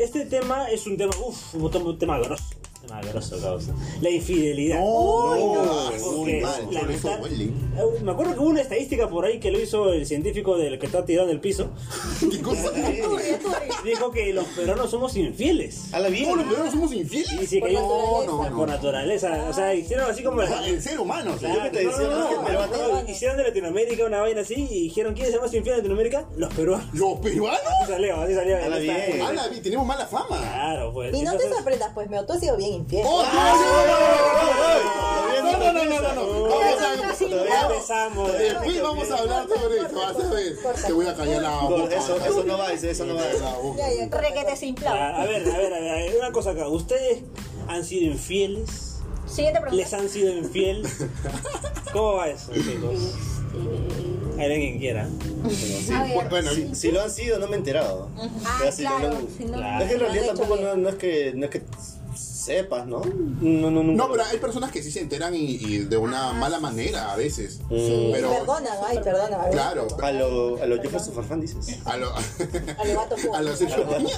Este 0.03 0.25
tema 0.25 0.69
es 0.69 0.87
un 0.87 0.97
tema, 0.97 1.11
uff, 1.25 1.53
un 1.55 1.97
tema- 1.97 2.17
grosso. 2.19 2.61
Causa. 2.88 3.73
La 4.01 4.09
infidelidad. 4.09 4.79
No, 4.79 5.36
no, 5.65 5.91
muy 6.17 6.41
mal, 6.41 6.67
la 6.71 6.82
mitad-. 6.84 7.19
Eh, 7.32 7.99
Me 8.03 8.11
acuerdo 8.11 8.34
que 8.34 8.39
hubo 8.39 8.49
una 8.49 8.61
estadística 8.61 9.07
por 9.09 9.25
ahí 9.25 9.39
que 9.39 9.51
lo 9.51 9.59
hizo 9.59 9.93
el 9.93 10.05
científico 10.05 10.57
del 10.57 10.77
que 10.79 10.86
está 10.88 11.05
tirado 11.05 11.27
en 11.29 11.36
el 11.36 11.39
piso. 11.41 11.69
¿Qué 12.32 12.41
cosa? 12.41 12.71
Dijo 13.86 14.11
que 14.11 14.34
los 14.34 14.45
peruanos 14.47 14.91
somos 14.91 15.15
infieles. 15.15 15.93
A 15.93 15.99
la 15.99 16.09
¿Cómo 16.09 16.36
los 16.36 16.45
peruanos 16.45 16.71
somos 16.73 16.91
Y 16.93 16.99
infieles? 17.01 17.39
dice 17.39 17.55
que 17.55 17.59
Por 17.61 17.69
hay- 17.69 17.75
naturaleza. 17.75 18.49
no, 18.49 18.57
por 18.57 18.67
naturaleza. 18.67 19.45
O 19.49 19.53
sea, 19.53 19.73
hicieron 19.73 20.09
así 20.11 20.23
como. 20.23 20.41
Ah, 20.41 20.63
El 20.67 20.82
ser 20.82 20.99
humano. 20.99 21.36
Yo 21.39 21.47
que 21.71 21.71
Que 23.05 23.11
Hicieron 23.11 23.38
de 23.38 23.43
Latinoamérica 23.43 24.05
una 24.05 24.21
vaina 24.21 24.41
así 24.41 24.67
y 24.69 24.84
dijeron: 24.84 25.13
¿Quiénes 25.13 25.34
son 25.34 25.41
más 25.41 25.53
infieles 25.53 25.77
de 25.77 25.89
Latinoamérica? 25.89 26.25
Los 26.36 26.53
peruanos. 26.53 26.88
¿Los 26.93 27.19
peruanos? 27.19 27.59
Así 27.84 27.91
salió, 27.91 28.15
así 28.21 28.34
salió. 28.36 28.57
Habla 28.57 28.75
Ahí 28.75 28.89
está. 28.89 29.05
bien. 29.07 29.21
Ala, 29.21 29.47
vi, 29.47 29.59
tenemos 29.61 29.86
mala 29.86 30.05
fama. 30.05 30.38
Claro, 30.38 30.93
pues. 30.93 31.13
Y 31.15 31.21
no 31.23 31.36
te 31.38 31.49
sorprendas, 31.49 31.91
pues, 31.93 32.09
Meo, 32.09 32.25
tú 32.25 32.34
has 32.34 32.39
sido 32.39 32.57
bien 32.57 32.70
infiel. 32.72 33.03
¡Oh! 33.07 33.24
No, 35.43 35.51
no, 35.57 35.74
no, 35.74 35.86
no, 35.86 36.01
no, 36.01 36.13
no. 36.15 36.43
Vamos 36.49 36.82
a... 36.82 36.93
empezamos. 37.72 38.32
Después 38.38 38.82
vamos 38.82 39.11
a 39.11 39.17
hablar 39.17 39.47
sobre 39.47 39.78
eso, 39.78 39.95
vas 39.95 40.15
a 40.26 40.30
ver. 40.34 40.55
Te 40.88 40.93
voy 40.93 41.07
a 41.07 41.15
callar 41.15 41.41
la 41.41 41.59
boca. 41.61 41.95
Eso, 41.95 42.17
eso 42.17 42.43
no 42.43 42.57
va, 42.57 42.72
eso 42.74 43.05
no 43.05 43.15
va. 43.15 43.24
Corta, 43.24 44.22
Requete 44.22 44.55
sin 44.55 44.78
A 44.78 44.80
plan. 44.82 45.15
a 45.15 45.26
ver, 45.26 45.41
a 45.49 45.57
ver, 45.57 45.74
a 45.74 45.80
ver, 45.80 46.13
a 46.13 46.17
una 46.19 46.32
cosa 46.32 46.51
acá. 46.51 46.67
¿Ustedes 46.67 47.19
han 47.67 47.84
sido 47.86 48.11
infieles? 48.11 48.97
Siguiente 49.28 49.59
¿Les 49.61 49.69
pregunta. 49.88 49.97
han 49.97 50.09
sido 50.09 50.34
infiel? 50.34 50.88
¿Cómo 51.93 52.13
va 52.15 52.28
eso, 52.30 52.51
chicos? 52.53 53.15
Hay 54.38 54.45
alguien 54.51 54.80
quiera. 54.80 55.07
A 55.93 56.03
ver. 56.03 56.30
Bueno, 56.30 56.51
Si, 56.51 56.76
si 56.76 56.91
lo 56.91 57.01
han 57.01 57.11
sido, 57.11 57.38
no 57.39 57.47
me 57.47 57.53
he 57.55 57.59
enterado. 57.59 58.09
Ah, 58.17 58.57
Pero 58.59 58.72
si 58.72 58.84
no 58.84 58.95
claro. 58.97 59.17
si 59.38 59.45
no- 59.45 59.57
Claro. 59.57 59.84
Es 59.84 59.88
que 59.89 59.93
en 59.95 59.99
realidad 59.99 60.26
tampoco 60.28 60.55
no 60.57 60.89
es 60.89 60.95
que 60.95 61.34
no 61.36 61.45
es 61.45 61.51
que 61.51 61.61
sepas, 62.41 62.85
¿no? 62.87 63.01
No, 63.41 63.71
no, 63.71 63.83
nunca. 63.83 64.03
No, 64.03 64.11
pero 64.11 64.23
hay 64.25 64.37
personas 64.37 64.71
que 64.71 64.81
sí 64.83 64.91
se 64.91 64.99
enteran 65.01 65.33
y, 65.35 65.55
y 65.55 65.77
de 65.79 65.97
una 65.97 66.33
mala 66.33 66.59
manera 66.59 67.11
a 67.13 67.15
veces. 67.15 67.59
Sí, 67.69 68.09
Pero- 68.13 68.31
perdonan, 68.31 68.77
ay, 68.87 68.99
perdonan. 69.03 69.33
a. 69.41 69.49
Claro. 69.49 69.87
A 70.01 70.11
lo, 70.11 70.61
a 70.61 70.65
lo 70.65 70.81
Jefferson 70.81 71.13
Farfán 71.13 71.41
dices. 71.41 71.77
A 71.85 71.97
lo, 71.97 72.07
A 72.13 72.85
lo 72.85 72.93
gato 72.95 73.15
a 73.33 73.41
lo 73.41 73.55
Sergio 73.55 73.87
Peña. 73.87 74.15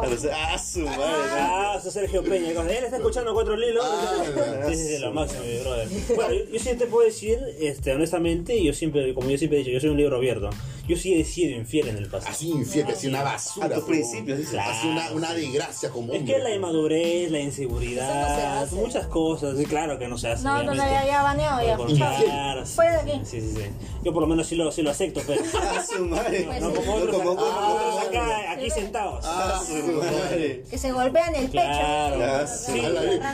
A 0.00 0.06
lo, 0.06 0.16
ah, 0.34 0.58
su 0.58 0.80
madre. 0.80 1.02
Ah, 1.04 1.80
es 1.84 1.92
Sergio 1.92 2.22
Peña. 2.22 2.50
Él 2.50 2.84
está 2.84 2.96
escuchando 2.96 3.32
cuatro 3.34 3.56
lilos. 3.56 3.84
Ah, 3.86 4.24
sí, 4.68 4.76
sí, 4.76 4.86
sí, 4.88 4.98
lo 4.98 5.12
máximo, 5.12 5.42
mi 5.44 5.58
brother. 5.58 5.88
Bueno, 6.14 6.34
yo, 6.34 6.44
yo 6.52 6.58
sí 6.58 6.74
te 6.76 6.86
puedo 6.86 7.06
decir, 7.06 7.38
este, 7.60 7.92
honestamente, 7.92 8.62
yo 8.62 8.72
siempre, 8.72 9.14
como 9.14 9.30
yo 9.30 9.38
siempre 9.38 9.58
he 9.58 9.60
dicho, 9.60 9.70
yo 9.72 9.80
soy 9.80 9.90
un 9.90 9.96
libro 9.96 10.16
abierto. 10.16 10.50
Yo 10.88 10.96
sí 10.96 11.14
he 11.14 11.24
sido 11.24 11.56
infiel 11.56 11.88
en 11.88 11.96
el 11.96 12.08
pasado. 12.08 12.32
Así 12.32 12.50
infiel, 12.50 12.86
así 12.88 13.06
una 13.06 13.22
basura. 13.22 13.66
A 13.66 13.70
tus 13.74 13.84
principios. 13.84 14.40
Así 14.58 14.88
una, 14.88 15.10
una 15.12 15.32
desgracia 15.32 15.90
como 15.90 16.12
Es 16.12 16.24
que 16.24 16.38
la 16.38 16.52
inmadurez, 16.54 17.30
la 17.30 17.38
inseguridad, 17.38 17.61
hace. 17.70 18.74
muchas 18.74 19.06
cosas, 19.06 19.56
sí, 19.58 19.64
claro 19.66 19.98
que 19.98 20.08
no 20.08 20.16
se 20.18 20.28
hace. 20.30 20.44
No, 20.44 20.62
no, 20.62 20.74
no, 20.74 20.84
ya, 20.84 21.06
ya 21.06 21.22
baneado 21.22 21.62
ya. 21.66 21.76
Claro, 21.76 22.64
sí. 22.66 22.74
Fuera 22.74 23.02
de 23.02 23.12
aquí. 23.12 23.20
Sí, 23.24 23.40
sí, 23.40 23.52
sí. 23.56 23.62
Yo 24.04 24.12
por 24.12 24.22
lo 24.22 24.26
menos 24.28 24.46
sí 24.46 24.56
lo, 24.56 24.70
sí 24.72 24.82
lo 24.82 24.90
acepto, 24.90 25.20
pero 25.26 25.42
Ah, 25.54 25.82
su 25.82 26.04
madre. 26.06 26.46
no 26.60 26.72
como 26.74 26.94
otros, 26.94 27.16
como 27.16 27.30
otros 27.32 27.48
otros. 27.48 28.08
acá, 28.08 28.52
aquí 28.52 28.70
sentados. 28.70 29.24
Ah, 29.26 29.60
su 29.66 29.74
madre. 29.92 30.64
Que 30.68 30.78
se 30.78 30.92
golpean 30.92 31.34
el 31.34 31.46
pecho. 31.48 31.62
Claro. 31.64 32.46
Sí. 32.48 32.72
sí. 32.72 32.80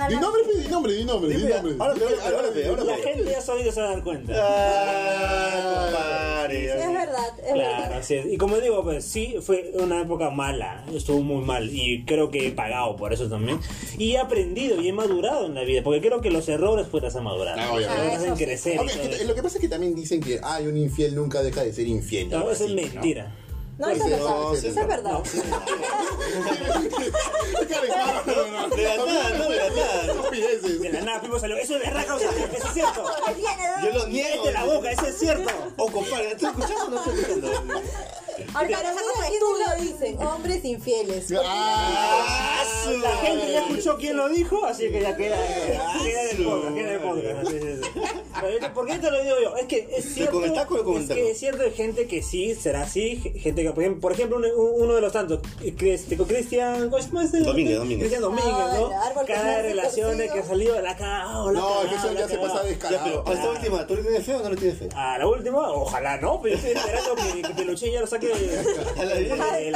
Di- 0.08 0.16
nombre, 0.16 0.42
di 0.62 0.68
nombre, 0.68 0.92
di 0.94 1.04
nombre, 1.04 1.36
di 1.36 1.44
nombre. 1.46 1.74
ahora 1.78 1.94
te, 1.94 2.04
ahora 2.26 2.52
te, 2.52 2.84
La 2.84 2.96
te. 2.96 3.02
gente 3.02 3.30
ya 3.30 3.40
solito 3.40 3.72
se 3.72 3.80
va 3.80 3.88
a 3.88 3.90
dar 3.92 4.02
cuenta. 4.04 4.32
Ah, 4.36 5.84
compadre. 5.92 6.64
Es 6.66 6.92
verdad, 6.92 7.28
es 7.38 7.52
Claro, 7.52 7.82
verdad. 7.82 7.92
así 7.98 8.14
es. 8.14 8.26
Y 8.26 8.36
como 8.36 8.56
digo, 8.56 8.82
pues 8.82 9.04
sí, 9.04 9.36
fue 9.42 9.72
una 9.74 10.00
época 10.02 10.30
mala, 10.30 10.84
estuvo 10.94 11.20
muy 11.20 11.44
mal 11.44 11.68
y 11.72 12.04
creo 12.04 12.30
que 12.30 12.48
he 12.48 12.50
pagado 12.52 12.96
por 12.96 13.12
eso 13.12 13.28
también. 13.28 13.60
Y 13.98 14.16
he 14.18 14.20
aprendido 14.20 14.80
y 14.80 14.88
he 14.88 14.92
madurado 14.92 15.46
en 15.46 15.54
la 15.54 15.62
vida, 15.62 15.82
porque 15.82 16.00
creo 16.00 16.20
que 16.20 16.30
los 16.30 16.48
errores 16.48 16.86
pues 16.90 17.02
te 17.02 17.08
hacen 17.08 17.22
madurar. 17.24 17.58
Ah, 17.58 17.72
obviamente. 17.72 18.16
Hacen 18.16 18.36
sí. 18.36 18.44
crecer. 18.44 18.74
y 18.74 18.78
Ok, 18.78 18.86
todo 18.86 19.00
es 19.02 19.08
que 19.08 19.14
eso. 19.16 19.24
lo 19.24 19.34
que 19.34 19.42
pasa 19.42 19.56
es 19.56 19.60
que 19.62 19.68
también 19.68 19.94
dicen 19.94 20.20
que 20.20 20.40
ay, 20.42 20.66
un 20.66 20.76
infiel 20.76 21.14
nunca 21.14 21.42
deja 21.42 21.62
de 21.62 21.72
ser 21.72 21.86
infiel. 21.86 22.28
No, 22.30 22.38
algo 22.38 22.50
eso 22.50 22.64
es 22.64 22.70
así, 22.72 22.76
¿no? 22.76 22.82
mentira. 22.92 23.34
No, 23.78 23.88
eso 23.90 24.04
es 24.06 24.18
No, 24.18 24.26
verdad. 24.26 24.60
sí, 24.60 24.66
Eso 24.66 24.80
es 24.80 24.86
verdad. 24.88 25.20
No, 28.26 28.34
no, 28.34 28.68
no. 28.68 28.76
De 28.76 28.82
la 28.82 28.96
nada, 28.96 29.38
no, 29.38 29.48
de 29.48 29.56
la 29.56 29.70
nada. 29.70 30.02
Estupideces. 30.06 30.80
De 30.80 30.92
la 30.92 31.00
nada, 31.02 31.20
Pipo 31.20 31.38
salió. 31.38 31.56
Eso 31.56 31.76
es 31.76 31.82
verdad, 31.82 32.06
causa. 32.06 32.26
Eso 32.28 32.66
es 32.66 32.74
cierto. 32.74 33.04
Yo 33.82 33.90
lo 33.98 34.06
niego. 34.08 34.28
Cállate 34.44 34.52
la 34.52 34.64
boca, 34.64 34.90
eso 34.90 35.06
es 35.06 35.18
cierto. 35.18 35.50
Oh, 35.76 35.90
compadre, 35.90 36.32
¿estás 36.32 36.50
escuchando 36.58 36.84
o 36.86 36.90
no 36.90 36.98
estás 36.98 37.14
escuchando? 37.18 37.50
Tu 38.46 38.58
aquí 38.58 38.72
estudio. 39.34 39.92
dicen, 39.92 40.18
hombres 40.26 40.64
infieles. 40.64 41.32
Ah, 41.44 42.64
La 43.02 43.16
gente 43.16 43.52
ya 43.52 43.60
escuchó 43.60 43.96
quién 43.98 44.16
lo 44.16 44.28
dijo, 44.28 44.64
así 44.64 44.88
que 44.90 45.00
ya 45.02 45.16
queda, 45.16 45.36
queda 46.02 46.22
en 46.22 46.28
el 46.30 46.36
su 46.36 46.44
podcast, 46.44 46.74
queda 46.74 46.88
en 46.88 46.94
el 46.94 47.00
podcast. 47.00 47.48
Sí, 47.48 47.58
sí, 47.60 47.68
sí. 47.82 48.00
Pero 48.40 48.58
yo- 48.60 48.74
¿Por 48.74 48.86
qué 48.86 48.98
te 48.98 49.10
lo 49.10 49.22
digo 49.22 49.36
yo? 49.42 49.56
Es 49.56 49.66
que 49.66 49.88
es 49.96 50.14
cierto. 50.14 50.42
es 50.44 51.08
que 51.08 51.30
es 51.30 51.38
cierto, 51.38 51.62
hay 51.64 51.72
gente 51.72 52.06
que 52.06 52.22
sí 52.22 52.54
será 52.54 52.82
así, 52.82 53.16
gente 53.16 53.62
que, 53.62 53.70
por 53.72 53.82
ejemplo, 53.82 54.00
por 54.00 54.12
ejemplo 54.12 54.36
uno, 54.38 54.48
uno 54.84 54.94
de 54.94 55.00
los 55.00 55.12
tantos, 55.12 55.40
con 56.16 56.26
Cristian, 56.26 56.90
¿cómo 56.90 57.20
es 57.20 57.34
el- 57.34 57.44
Domínguez, 57.44 57.76
Domínguez. 57.78 57.98
Cristian 58.00 58.22
Domínguez, 58.22 58.54
Ah, 58.54 58.78
¿no? 59.14 59.24
Cada 59.26 59.62
relación 59.62 60.16
de 60.16 60.28
que 60.28 60.38
ha 60.40 60.44
salido, 60.44 60.80
la 60.80 60.96
cagado, 60.96 61.50
la 61.50 61.58
ha 61.58 61.62
No, 61.62 61.68
es 61.82 61.88
que 61.88 61.94
cagado, 61.96 62.08
eso 62.08 62.14
la 62.14 62.20
ya 62.20 62.28
se 62.28 62.38
pasa 62.38 62.62
descarado. 62.62 63.24
a 63.26 63.32
esta 63.32 63.50
última, 63.50 63.86
¿tú 63.86 63.96
le 63.96 64.02
tienes 64.02 64.24
fe 64.24 64.34
o 64.34 64.42
no 64.42 64.50
le 64.50 64.56
tienes 64.56 64.78
fe? 64.78 64.88
A 64.94 65.18
la 65.18 65.26
última, 65.26 65.70
ojalá 65.72 66.16
no, 66.18 66.40
pero 66.40 66.54
yo 66.56 66.60
estoy 66.68 66.72
esperando 66.82 67.14
que, 67.16 67.42
que 67.42 67.54
Peluche 67.54 67.90
ya 67.92 68.00
lo 68.00 68.06
saque 68.06 68.27
A 68.98 69.04
la 69.04 69.14
vida. 69.14 69.56
del 69.56 69.74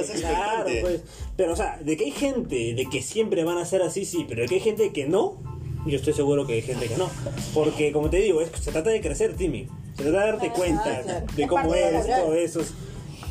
Es 0.00 0.10
claro, 0.20 0.64
pues. 0.82 1.00
Pero, 1.36 1.52
o 1.52 1.56
sea, 1.56 1.78
de 1.82 1.96
que 1.96 2.04
hay 2.04 2.10
gente 2.12 2.74
de 2.74 2.86
que 2.90 3.02
siempre 3.02 3.44
van 3.44 3.58
a 3.58 3.64
ser 3.64 3.82
así, 3.82 4.04
sí, 4.04 4.24
pero 4.28 4.42
de 4.42 4.48
que 4.48 4.54
hay 4.56 4.60
gente 4.60 4.92
que 4.92 5.06
no, 5.06 5.36
yo 5.86 5.96
estoy 5.96 6.12
seguro 6.14 6.46
que 6.46 6.54
hay 6.54 6.62
gente 6.62 6.86
que 6.86 6.96
no. 6.96 7.10
Porque, 7.52 7.92
como 7.92 8.10
te 8.10 8.18
digo, 8.18 8.40
es, 8.40 8.50
se 8.60 8.72
trata 8.72 8.90
de 8.90 9.00
crecer, 9.00 9.34
Timmy. 9.34 9.66
Se 9.96 10.02
trata 10.02 10.20
de 10.20 10.26
darte 10.32 10.46
Ah, 10.48 10.52
cuenta 10.54 11.02
de 11.36 11.42
Es 11.42 11.48
cómo 11.48 11.64
lograr. 11.64 12.20
todo 12.22 12.34
eso, 12.34 12.60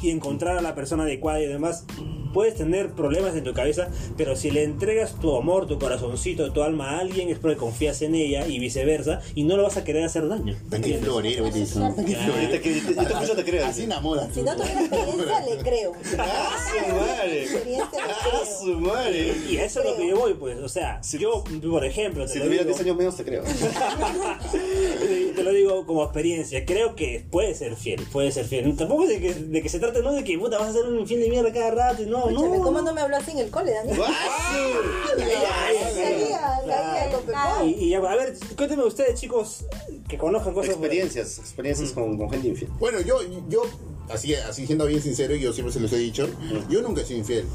y 0.01 0.09
encontrar 0.09 0.57
a 0.57 0.61
la 0.61 0.75
persona 0.75 1.03
adecuada 1.03 1.41
y 1.41 1.47
demás. 1.47 1.85
Puedes 2.33 2.55
tener 2.55 2.91
problemas 2.91 3.35
en 3.35 3.43
tu 3.43 3.53
cabeza, 3.53 3.89
pero 4.17 4.35
si 4.35 4.51
le 4.51 4.63
entregas 4.63 5.19
tu 5.19 5.35
amor, 5.35 5.67
tu 5.67 5.77
corazoncito, 5.79 6.51
tu 6.51 6.63
alma 6.63 6.91
a 6.91 6.99
alguien, 6.99 7.29
es 7.29 7.39
porque 7.39 7.57
confías 7.57 8.01
en 8.01 8.15
ella 8.15 8.47
y 8.47 8.59
viceversa, 8.59 9.21
y 9.35 9.43
no 9.43 9.55
lo 9.57 9.63
vas 9.63 9.77
a 9.77 9.83
querer 9.83 10.03
hacer 10.03 10.27
daño. 10.27 10.55
Tan 10.69 10.83
florero, 10.83 11.45
¿viste? 11.45 11.79
Tan 11.79 11.95
que 12.05 12.11
Yo 12.13 12.17
florero. 12.19 12.49
te, 12.51 12.59
te, 12.59 13.43
creo. 13.43 13.65
Así 13.65 13.83
enamora. 13.83 14.27
Si 14.33 14.41
no 14.41 14.55
tuviera 14.55 14.81
experiencia, 14.81 15.45
le 15.45 15.57
creo. 15.57 15.91
¡Ah, 16.17 16.57
su 16.71 16.95
madre! 16.95 17.47
¡Ah, 17.91 18.43
su 18.61 18.79
madre! 18.79 19.33
Y 19.49 19.57
a 19.57 19.65
eso 19.65 19.81
es 19.81 19.85
lo 19.85 19.95
que 19.97 20.07
yo 20.07 20.17
voy, 20.17 20.33
pues. 20.33 20.57
O 20.59 20.69
sea, 20.69 21.01
yo, 21.19 21.43
por 21.69 21.85
ejemplo, 21.85 22.25
te, 22.25 22.33
Si 22.33 22.39
tuviera 22.39 22.63
digo, 22.63 22.75
10 22.75 22.81
años 22.81 22.97
menos, 22.97 23.15
te 23.17 23.23
creo. 23.23 23.43
te 25.35 25.43
lo 25.43 25.51
digo 25.51 25.85
como 25.85 26.03
experiencia. 26.03 26.65
Creo 26.65 26.95
que 26.95 27.25
puede 27.29 27.53
ser 27.55 27.75
fiel, 27.75 28.01
puede 28.11 28.31
ser 28.31 28.45
fiel. 28.45 28.75
Tampoco 28.75 29.07
de 29.07 29.19
que, 29.19 29.33
de 29.33 29.61
que 29.61 29.69
se 29.69 29.79
trate, 29.79 30.01
no 30.01 30.13
de 30.13 30.23
que 30.23 30.37
puta 30.37 30.57
vas 30.57 30.67
a 30.67 30.69
hacer 30.71 30.85
un 30.85 31.05
fin 31.07 31.19
de 31.19 31.29
mierda 31.29 31.51
cada 31.51 31.71
rato. 31.71 32.03
y 32.03 32.05
No, 32.05 32.22
Escúchame, 32.29 32.57
no. 32.57 32.63
¿cómo 32.63 32.81
no 32.81 32.93
me 32.93 33.01
habló 33.01 33.17
así 33.17 33.31
en 33.31 33.39
el 33.39 33.49
cole, 33.49 33.73
Daniel? 33.73 33.99
¡Ah, 34.05 34.57
Sabía, 35.09 36.57
sabía 36.67 37.11
con 37.11 37.25
Pepón. 37.25 37.69
Y, 37.69 37.89
ya, 37.89 37.97
a 37.99 38.15
ver, 38.15 38.37
cuéntenme 38.55 38.83
ustedes, 38.83 39.19
chicos, 39.19 39.65
que 40.07 40.17
conozcan 40.17 40.53
cosas. 40.53 40.71
Experiencias, 40.71 41.39
experiencias 41.39 41.91
con, 41.91 42.17
con 42.17 42.29
gente 42.29 42.47
infiel. 42.47 42.71
Bueno, 42.79 42.99
yo, 43.01 43.17
yo 43.49 43.63
así, 44.09 44.33
así 44.35 44.65
siendo 44.65 44.85
bien 44.85 45.01
sincero, 45.01 45.35
y 45.35 45.39
yo 45.41 45.53
siempre 45.53 45.73
se 45.73 45.79
los 45.79 45.91
he 45.93 45.97
dicho, 45.97 46.27
yo 46.69 46.81
nunca 46.81 47.01
he 47.01 47.05
sido 47.05 47.19
infiel. 47.19 47.45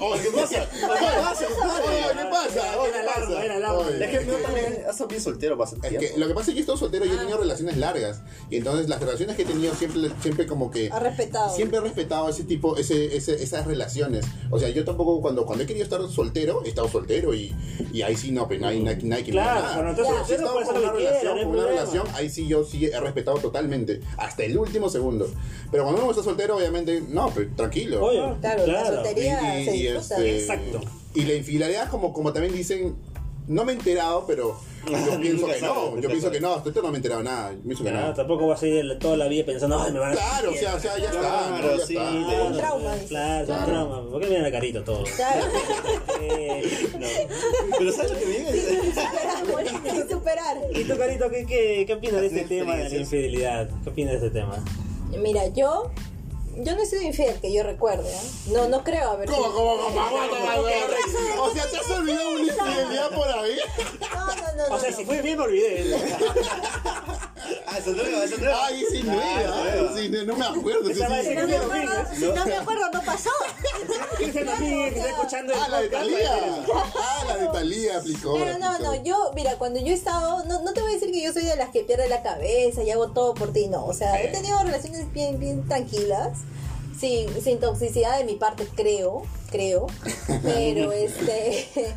Oh, 0.00 0.14
¿qué 0.22 0.30
pasa? 0.30 0.68
¿Qué 0.70 0.86
pasa? 0.86 1.46
¿Qué 1.46 2.24
pasa? 2.30 2.76
Oh, 2.78 2.84
¿Qué 2.84 3.06
pasa? 3.06 3.44
era 3.44 3.58
largo. 3.58 3.84
Es 3.88 4.18
que 4.18 4.26
yo 4.26 4.34
también 4.36 4.66
he 4.86 4.90
estado 4.90 5.06
bien 5.08 5.20
soltero 5.20 5.56
bastante 5.56 5.86
Es 5.88 5.92
que 5.92 5.98
tiempo. 6.00 6.18
lo 6.20 6.28
que 6.28 6.34
pasa 6.34 6.50
es 6.50 6.54
que 6.54 6.58
he 6.58 6.60
estado 6.60 6.78
soltero 6.78 7.04
y 7.06 7.10
he 7.10 7.16
tenido 7.16 7.38
relaciones 7.38 7.76
largas. 7.76 8.20
Y 8.50 8.56
entonces 8.56 8.88
las 8.88 9.00
relaciones 9.00 9.36
que 9.36 9.42
he 9.42 9.46
tenido 9.46 9.74
siempre, 9.74 10.10
siempre 10.22 10.46
como 10.46 10.70
que... 10.70 10.90
Ha 10.92 10.98
respetado. 11.00 11.54
Siempre 11.54 11.78
he 11.78 11.80
respetado 11.80 12.28
ese 12.28 12.44
tipo, 12.44 12.76
ese, 12.76 13.16
ese- 13.16 13.42
esas 13.42 13.66
relaciones. 13.66 14.24
O 14.50 14.58
sea, 14.58 14.68
yo 14.68 14.84
tampoco 14.84 15.20
cuando, 15.20 15.46
cuando 15.46 15.64
he 15.64 15.66
querido 15.66 15.84
estar 15.84 16.00
soltero, 16.08 16.62
he 16.64 16.68
estado 16.68 16.88
soltero 16.88 17.34
y, 17.34 17.54
y 17.92 18.02
ahí 18.02 18.16
sí 18.16 18.32
no, 18.32 18.46
pues 18.46 18.60
no 18.60 18.68
hay, 18.68 18.80
no 18.82 18.90
hay- 18.90 19.02
no 19.02 19.16
hay 19.16 19.22
que 19.24 19.32
Claro, 19.32 19.60
nada. 19.62 19.94
soltero 19.96 20.26
si 20.26 20.32
he 20.32 20.34
estado 20.36 20.52
puedes 20.52 20.68
con 20.68 20.76
hacer 20.76 20.90
una 20.90 20.98
relación, 21.66 22.02
con 22.02 22.04
una 22.04 22.16
ahí 22.16 22.30
sí 22.30 22.46
yo 22.46 22.64
sí 22.64 22.86
he 22.86 23.00
respetado 23.00 23.38
totalmente. 23.38 24.00
Hasta 24.18 24.44
el 24.44 24.56
último 24.58 24.88
segundo. 24.88 25.28
Pero 25.70 25.84
cuando 25.84 26.02
uno 26.02 26.10
está 26.10 26.22
soltero, 26.22 26.56
obviamente, 26.56 27.02
no, 27.08 27.28
pues 27.30 27.54
tranquilo. 27.56 28.04
Oye, 28.04 28.22
Claro, 28.40 28.66
la 28.66 28.86
soltería 28.86 29.60
Y- 29.60 29.68
y- 29.70 29.85
y 29.94 29.96
este, 29.96 30.38
Exacto. 30.38 30.80
Y 31.14 31.22
la 31.22 31.34
infidelidad, 31.34 31.88
como, 31.90 32.12
como 32.12 32.32
también 32.32 32.54
dicen, 32.54 32.96
no 33.48 33.64
me 33.64 33.72
he 33.72 33.76
enterado, 33.76 34.24
pero 34.26 34.58
yo 34.86 35.20
pienso 35.20 35.46
que 35.46 35.60
no. 35.60 36.00
Yo 36.00 36.08
pienso 36.08 36.30
que 36.30 36.40
no, 36.40 36.48
ahorita 36.54 36.80
no 36.82 36.88
me 36.88 36.94
he 36.94 36.96
enterado 36.96 37.22
nada. 37.22 37.52
Yo 37.52 37.62
pienso 37.62 37.84
que 37.84 37.90
no. 37.92 38.12
tampoco 38.14 38.46
vas 38.48 38.62
a 38.62 38.66
ir 38.66 38.98
toda 38.98 39.16
la 39.16 39.28
vida 39.28 39.44
pensando, 39.46 39.80
ay, 39.80 39.92
me 39.92 39.98
van 39.98 40.12
a. 40.12 40.14
Claro, 40.14 40.50
o 40.50 40.54
sea, 40.54 40.74
o 40.74 40.80
sea, 40.80 40.98
ya 40.98 41.06
está. 41.06 41.20
Claro, 41.20 41.66
¿no? 41.72 41.78
ya 41.78 41.86
sí, 41.86 41.96
está. 41.96 42.10
le- 42.12 42.42
Un 42.42 42.56
trauma, 42.56 42.94
dice. 42.94 43.06
Claro, 43.08 43.44
es 43.44 43.48
un 43.60 43.66
trauma. 43.66 44.10
¿Por 44.10 44.20
qué 44.20 44.28
me 44.28 44.40
da 44.40 44.50
carito 44.50 44.82
todo? 44.84 45.04
Claro. 45.16 45.44
Eh, 46.18 46.88
no. 46.98 47.06
Pero 47.78 47.92
¿sabes 47.92 48.12
lo 48.12 48.18
que 48.18 48.24
viene? 48.24 48.52
Sin 48.52 50.08
superar. 50.08 50.56
¿Y 50.74 50.84
tú, 50.84 50.96
Carito, 50.96 51.30
qué, 51.30 51.44
qué, 51.46 51.84
qué 51.86 51.94
opinas 51.94 52.20
de 52.22 52.26
este 52.28 52.44
tema 52.44 52.74
de 52.76 52.88
la 52.88 52.96
infidelidad? 52.96 53.68
¿Qué 53.84 53.90
opinas 53.90 54.20
de 54.20 54.26
este 54.28 54.40
tema? 54.40 54.64
Mira, 55.22 55.46
yo. 55.48 55.90
Yo 56.58 56.74
no 56.74 56.82
he 56.82 56.86
sido 56.86 57.02
infiel, 57.02 57.38
que 57.40 57.52
yo 57.52 57.62
recuerde. 57.62 58.10
¿eh? 58.10 58.20
No, 58.48 58.68
no 58.68 58.82
creo 58.82 59.10
haber 59.10 59.28
¿Cómo, 59.28 59.52
cómo, 59.52 59.76
cómo? 59.76 60.00
Aguanta, 60.00 60.52
aguanta. 60.52 60.96
O 61.42 61.50
sea, 61.52 61.70
¿te 61.70 61.76
has 61.78 61.90
olvidado 61.90 62.30
una 62.30 62.40
infidelidad 62.40 63.10
por 63.10 63.28
ahí? 63.28 63.56
No, 64.00 64.26
no, 64.26 64.68
no. 64.68 64.74
O 64.74 64.80
sea, 64.80 64.90
no, 64.90 64.96
si 64.96 65.02
no. 65.02 65.06
fue 65.08 65.22
bien, 65.22 65.36
me 65.38 65.44
olvidé. 65.44 65.96
Ah, 67.68 67.78
esa 67.78 67.90
nueva, 67.90 68.24
esa 68.24 68.36
nueva. 68.38 68.58
Ay, 68.66 68.84
sí, 68.90 69.02
no 69.04 69.12
Ah, 69.20 69.40
era. 69.40 69.50
nueva. 69.56 69.96
Sí, 69.96 70.08
no, 70.08 70.24
no 70.24 70.36
me 70.36 70.46
acuerdo. 70.46 70.90
Esa 70.90 71.08
va 71.08 71.16
a 71.16 71.20
sí, 71.20 71.26
ser 71.26 71.38
Si 71.38 71.46
sí. 71.46 71.46
no 71.46 71.46
me 71.46 71.56
acuerdo, 71.56 72.14
si 72.14 72.24
no 72.24 72.46
me 72.46 72.56
acuerdo, 72.56 72.90
no 72.92 73.02
pasó. 73.02 73.30
Cristian 74.16 74.46
Domínguez, 74.46 74.96
está 74.96 75.08
escuchando 75.10 75.52
el 75.52 75.58
Ah, 75.62 75.68
la 75.68 75.80
de 75.82 75.88
Talía. 75.88 76.32
Ah, 76.74 77.24
la 77.28 77.36
de 77.36 77.46
Talía 77.48 77.98
aplicó. 77.98 78.34
Pero 78.34 78.58
no, 78.58 78.78
no, 78.80 79.02
yo, 79.04 79.30
mira, 79.34 79.56
cuando 79.58 79.78
yo 79.78 79.88
he 79.88 79.92
estado, 79.94 80.44
no, 80.44 80.62
no 80.62 80.72
te 80.72 80.80
voy 80.80 80.90
a 80.90 80.94
decir 80.94 81.12
que 81.12 81.22
yo 81.22 81.32
soy 81.32 81.44
de 81.44 81.54
las 81.56 81.70
que 81.70 81.82
pierde 81.84 82.08
la 82.08 82.22
cabeza 82.22 82.82
y 82.82 82.90
hago 82.90 83.08
todo 83.12 83.34
por 83.34 83.52
ti, 83.52 83.68
no. 83.68 83.84
O 83.86 83.92
sea, 83.92 84.20
he 84.22 84.28
tenido 84.28 84.58
relaciones 84.64 85.12
bien, 85.12 85.38
bien 85.38 85.68
tranquilas, 85.68 86.38
sin, 86.98 87.28
sin 87.42 87.60
toxicidad 87.60 88.18
de 88.18 88.24
mi 88.24 88.34
parte, 88.34 88.66
creo, 88.74 89.22
creo. 89.50 89.86
Pero 90.42 90.92
este, 90.92 91.94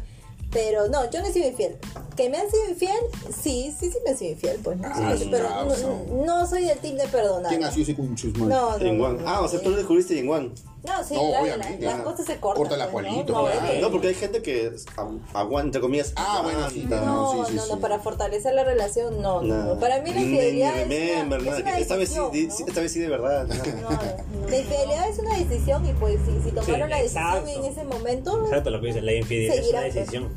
pero 0.52 0.88
no, 0.88 1.10
yo 1.12 1.22
no 1.22 1.28
he 1.28 1.34
sido 1.34 1.48
infiel. 1.48 1.78
¿Que 2.16 2.30
me 2.30 2.38
han 2.38 2.50
sido 2.52 2.68
infiel? 2.70 2.98
Sí, 3.30 3.74
sí, 3.80 3.90
sí 3.92 3.98
me 4.04 4.12
han 4.12 4.18
sido 4.18 4.32
infiel, 4.32 4.60
pues 4.64 4.78
no. 4.78 4.88
Ah, 4.92 5.16
pero 5.32 5.50
no, 5.50 5.66
no, 5.66 6.26
no 6.26 6.48
soy 6.48 6.66
del 6.66 6.78
team 6.80 6.98
de 6.98 7.08
perdonar. 7.08 7.50
¿Quién 7.50 7.64
ha 7.64 7.72
sido 7.72 7.84
ese 7.84 7.96
cunchus, 7.96 8.36
man? 8.38 8.50
No, 8.50 8.78
no, 8.78 9.10
no, 9.14 9.28
Ah, 9.30 9.42
o 9.42 9.48
sea, 9.48 9.62
tú 9.62 9.70
lo 9.70 9.78
descubriste 9.78 10.20
en 10.20 10.28
Juan. 10.28 10.54
No, 10.84 11.04
sí, 11.04 11.14
No, 11.14 11.30
claro, 11.30 11.58
las 11.80 11.96
ah. 12.00 12.04
cosas 12.04 12.26
se 12.26 12.40
cortan. 12.40 12.62
Corta 12.64 12.78
la 12.78 12.90
pues, 12.90 13.06
¿no? 13.06 13.12
Juanito, 13.12 13.34
No, 13.34 13.44
claro. 13.46 13.82
No, 13.82 13.92
porque 13.92 14.08
hay 14.10 14.14
gente 14.16 14.42
que 14.42 14.72
agu- 14.96 15.20
aguanta, 15.34 15.66
entre 15.68 15.82
comillas. 15.82 16.14
Ah, 16.16 16.40
bueno, 16.44 16.70
sí, 16.70 16.86
no, 16.90 17.06
No, 17.06 17.46
sí, 17.46 17.52
sí, 17.52 17.56
no, 17.58 17.64
sí. 17.66 17.72
para 17.82 18.00
fortalecer 18.00 18.54
la 18.54 18.64
relación, 18.64 19.22
no, 19.22 19.42
no. 19.42 19.78
Para 19.80 20.02
mí 20.02 20.14
la 20.14 20.22
infidelidad 20.22 20.78
es 20.78 20.86
una, 20.88 21.38
es 21.38 21.62
una 21.62 21.80
esta 21.80 21.96
vez 21.98 22.10
sí, 22.34 22.50
sí, 22.52 22.64
esta 22.68 22.82
vez 22.82 22.92
sí 22.92 23.00
de 23.00 23.10
verdad. 23.10 23.48
No, 23.82 23.90
no. 23.92 24.50
La 24.50 24.58
infidelidad 24.58 25.10
es 25.10 25.20
una 25.20 25.38
decisión 25.38 25.86
y 25.86 25.94
pues 25.94 26.18
si, 26.26 26.42
si 26.44 26.56
tomaron 26.56 26.88
Sí, 26.88 26.90
la 26.90 26.98
decisión 26.98 27.24
exacto. 27.24 27.50
en 27.50 27.66
ese 27.66 27.84
momento, 27.84 28.44
Exacto 28.46 28.70
lo 28.72 28.82
que 28.82 28.88
dice, 28.88 29.02
la 29.02 29.14
infidelidad 29.14 29.56
es 29.58 29.70
una 29.70 29.82
pues. 29.82 29.94
decisión. 29.96 30.30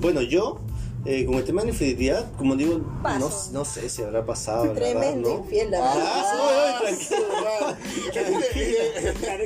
Bueno, 0.00 0.22
yo, 0.22 0.60
eh, 1.04 1.24
con 1.26 1.34
el 1.36 1.44
tema 1.44 1.62
de 1.62 1.68
la 1.68 1.72
infidelidad, 1.72 2.30
como 2.36 2.54
digo, 2.56 2.78
no, 3.02 3.30
no 3.52 3.64
sé 3.64 3.88
si 3.88 4.02
habrá 4.02 4.24
pasado. 4.26 4.66
la 4.66 4.72
verdad, 4.72 4.90
tremendo 5.00 5.28
¿no? 5.30 5.36
infiel, 5.44 5.70
la 5.70 5.80
verdad. 5.80 6.04
Ah, 6.06 6.80
sí, 7.02 7.14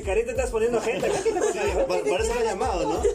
Carita, 0.05 0.31
estás 0.33 0.51
poniendo 0.51 0.81
gente. 0.81 1.09
Pa- 1.09 1.99
Para 2.03 2.25
eso 2.25 2.35
lo 2.35 2.41
he 2.41 2.45
llamado, 2.45 2.83
¿no? 2.93 3.01
Para 3.03 3.09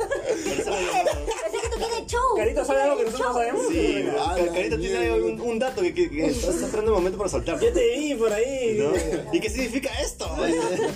eso 0.61 0.69
lo 0.69 0.77
he 0.77 0.81
llamado. 0.85 1.25
Pensé 1.25 1.57
que 1.61 1.69
tú 1.69 1.77
tienes 1.77 2.05
show. 2.11 2.35
Carito 2.37 2.65
sabe 2.65 2.81
algo 2.81 2.97
que 2.97 3.03
nosotros 3.05 3.27
no 3.27 3.33
sabemos. 3.33 3.61
Sí, 3.69 4.05
Ah, 4.19 4.35
Carita 4.53 4.77
tiene 4.77 5.11
un, 5.21 5.41
un 5.41 5.59
dato 5.59 5.81
que, 5.81 5.93
que, 5.93 6.09
que 6.09 6.25
está, 6.27 6.49
esperando 6.51 6.91
el 6.91 6.97
momento 6.97 7.17
para 7.17 7.29
soltar. 7.29 7.59
Yo 7.59 7.71
te 7.73 7.97
vi 7.97 8.15
por 8.15 8.31
ahí. 8.33 8.77
¿no? 8.79 9.33
¿Y 9.33 9.39
qué 9.39 9.49
significa 9.49 9.89
esto? 10.01 10.27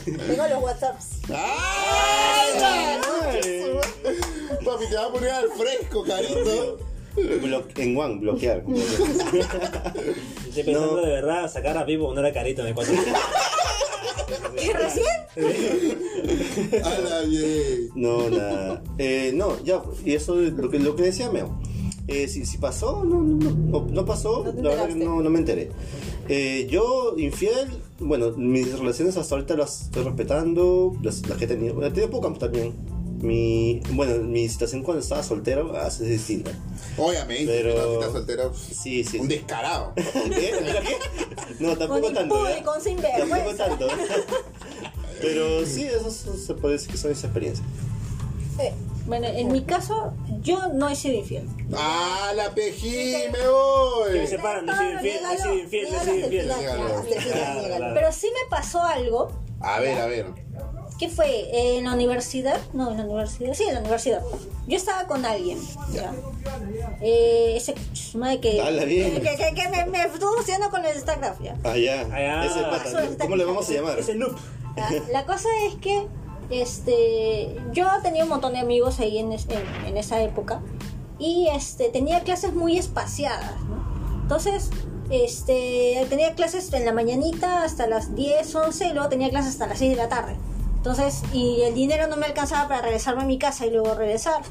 Tengo 0.06 0.48
los 0.48 0.64
WhatsApps. 0.64 1.06
¡Ay, 1.30 2.60
Madre. 2.60 3.02
Papi, 4.66 4.86
te 4.90 4.96
va 4.96 5.06
a 5.06 5.12
poner 5.12 5.30
al 5.32 5.50
fresco, 5.50 6.04
carito. 6.04 6.78
Blo- 7.16 7.66
en 7.78 7.98
One, 7.98 8.20
bloquear. 8.20 8.64
Estoy 10.48 10.64
pensando 10.64 10.96
No. 10.96 11.02
de 11.02 11.08
verdad 11.12 11.52
sacar 11.52 11.78
a 11.78 11.86
Pipo 11.86 12.06
poner 12.06 12.26
a 12.26 12.32
Carito 12.34 12.62
en 12.62 12.68
el 12.70 12.74
cuatro. 12.74 12.94
¿Y 14.64 14.70
recién? 14.72 15.06
A 16.86 17.00
la 17.00 17.22
bien. 17.22 17.90
No, 17.96 18.30
nada. 18.30 18.82
Eh, 18.98 19.32
no, 19.34 19.62
ya, 19.64 19.82
y 20.06 20.14
eso 20.14 20.40
es 20.42 20.54
lo 20.54 20.70
que, 20.70 20.80
lo 20.80 20.96
que 20.96 21.04
decía 21.04 21.30
Meo. 21.30 21.60
Eh, 22.08 22.28
si, 22.28 22.46
si 22.46 22.58
pasó, 22.58 23.04
no, 23.04 23.22
no, 23.22 23.52
no, 23.52 23.88
no 23.90 24.06
pasó, 24.06 24.44
la 24.46 24.70
verdad 24.70 24.88
que 24.88 24.96
no, 24.96 25.22
no 25.22 25.30
me 25.30 25.40
enteré. 25.40 25.70
Eh, 26.30 26.68
yo, 26.70 27.16
infiel, 27.18 27.68
bueno, 28.00 28.32
mis 28.38 28.78
relaciones 28.78 29.18
hasta 29.18 29.36
ahorita 29.36 29.56
las 29.56 29.84
estoy 29.84 30.04
respetando, 30.04 30.94
las, 31.04 31.28
las 31.28 31.38
que 31.38 31.46
he 31.46 31.48
tenido. 31.48 31.84
He 31.86 31.90
tenido 31.92 32.10
pocas 32.10 32.38
también. 32.40 32.74
Mi, 33.22 33.82
bueno, 33.92 34.24
mi 34.24 34.50
situación 34.50 34.82
cuando 34.84 35.02
estaba 35.04 35.22
soltero 35.24 35.74
ah, 35.76 35.88
es 35.88 36.00
distinta. 36.00 36.52
Obviamente, 36.98 37.46
Pero- 37.46 37.94
estás 38.00 38.12
soltero, 38.14 38.54
Sí, 38.54 39.04
sí. 39.04 39.18
un 39.20 39.28
sí. 39.30 39.36
descarado. 39.36 39.94
¿Qué? 39.96 40.54
¿Mira 40.62 40.82
qué? 40.82 40.98
No, 41.60 41.78
tampoco 41.78 42.02
Con 42.02 42.14
tanto. 42.14 42.44
¿ya? 42.48 42.58
impúdico, 42.58 42.80
sin 42.82 42.98
Tampoco 42.98 43.34
vergüenza. 43.34 43.66
tanto. 43.68 43.88
Pero 45.22 45.66
sí, 45.66 45.84
eso 45.86 46.10
se 46.12 46.54
puede 46.56 46.74
decir 46.76 46.92
que 46.92 46.98
son 46.98 47.12
mis 47.12 47.24
experiencias. 47.24 47.68
Eh, 48.60 48.74
Bueno, 49.06 49.28
en 49.28 49.52
mi 49.52 49.64
caso, 49.64 50.14
yo 50.42 50.70
no 50.74 50.88
he 50.90 50.96
sido 50.96 51.16
infiel. 51.16 51.48
¡Ah, 51.76 52.32
la 52.36 52.54
pejí! 52.54 53.14
¡Me 53.32 53.48
voy! 53.48 54.14
Que 54.14 54.20
me 54.20 54.28
separan, 54.28 54.66
no 54.66 54.74
he 54.74 54.78
sido 54.78 54.92
infiel, 54.94 55.24
no 55.24 55.32
he 55.32 55.38
sido 55.38 55.54
infiel, 55.56 55.88
no 55.92 55.98
he 55.98 56.04
sido 56.04 56.18
infiel. 56.26 56.52
Pero 57.94 58.12
sí 58.12 58.28
me 58.28 58.50
pasó 58.50 58.82
algo 58.84 59.32
A 59.60 59.80
ver, 59.80 60.00
a 60.00 60.06
ver. 60.08 60.26
¿Qué 61.02 61.10
fue? 61.10 61.78
¿En 61.78 61.86
la 61.86 61.94
universidad? 61.96 62.60
No, 62.74 62.92
en 62.92 62.98
la 62.98 63.04
universidad. 63.06 63.54
Sí, 63.56 63.64
en 63.64 63.74
la 63.74 63.80
universidad. 63.80 64.22
Yo 64.68 64.78
estaba 64.78 65.08
con 65.08 65.26
alguien. 65.26 65.58
Ya. 65.92 66.14
Eh, 67.02 67.54
ese 67.58 67.74
madre 68.14 68.40
que, 68.40 68.62
bien. 68.86 69.14
que, 69.16 69.22
que, 69.36 69.54
que 69.56 69.70
me, 69.70 69.86
me 69.88 70.04
estuvo 70.04 70.40
haciendo 70.40 70.70
con 70.70 70.86
el 70.86 70.96
StarCraft. 70.96 71.42
Ya. 71.42 71.58
Ah, 71.64 71.76
ya. 71.76 72.08
Ah, 72.14 72.46
Ese 72.46 72.62
pata. 72.62 73.18
¿Cómo 73.20 73.36
le 73.36 73.46
vamos 73.46 73.68
a 73.68 73.74
llamar? 73.74 73.98
Ese 73.98 74.14
loop. 74.14 74.36
Ya, 74.78 74.90
La 75.12 75.26
cosa 75.26 75.50
es 75.68 75.74
que 75.82 76.06
este, 76.52 77.56
yo 77.74 77.88
tenía 78.04 78.24
un 78.24 78.30
montón 78.30 78.54
de 78.54 78.60
amigos 78.60 79.00
ahí 79.00 79.18
en, 79.18 79.32
es- 79.32 79.48
en- 79.50 79.86
en 79.88 79.98
esa 79.98 80.22
época 80.22 80.62
y 81.18 81.48
este, 81.54 81.90
tenía 81.90 82.20
clases 82.22 82.54
muy 82.54 82.78
espaciadas. 82.78 83.60
¿no? 83.62 84.22
Entonces, 84.22 84.70
este, 85.10 86.06
tenía 86.10 86.36
clases 86.36 86.72
en 86.74 86.86
la 86.86 86.94
mañanita 86.94 87.64
hasta 87.64 87.88
las 87.88 88.16
10, 88.16 88.54
11 88.56 88.88
y 88.88 88.94
luego 88.94 89.10
tenía 89.10 89.30
clases 89.32 89.54
hasta 89.54 89.66
las 89.68 89.80
6 89.80 89.90
de 89.92 89.98
la 89.98 90.08
tarde. 90.10 90.36
Entonces, 90.82 91.22
y 91.32 91.62
el 91.62 91.76
dinero 91.76 92.08
no 92.08 92.18
me 92.18 92.26
alcanzaba 92.26 92.68
para 92.68 92.82
regresarme 92.82 93.22
a 93.22 93.26
mi 93.26 93.38
casa 93.38 93.68
y 93.68 93.70
luego 93.70 93.94
regresar. 93.94 94.42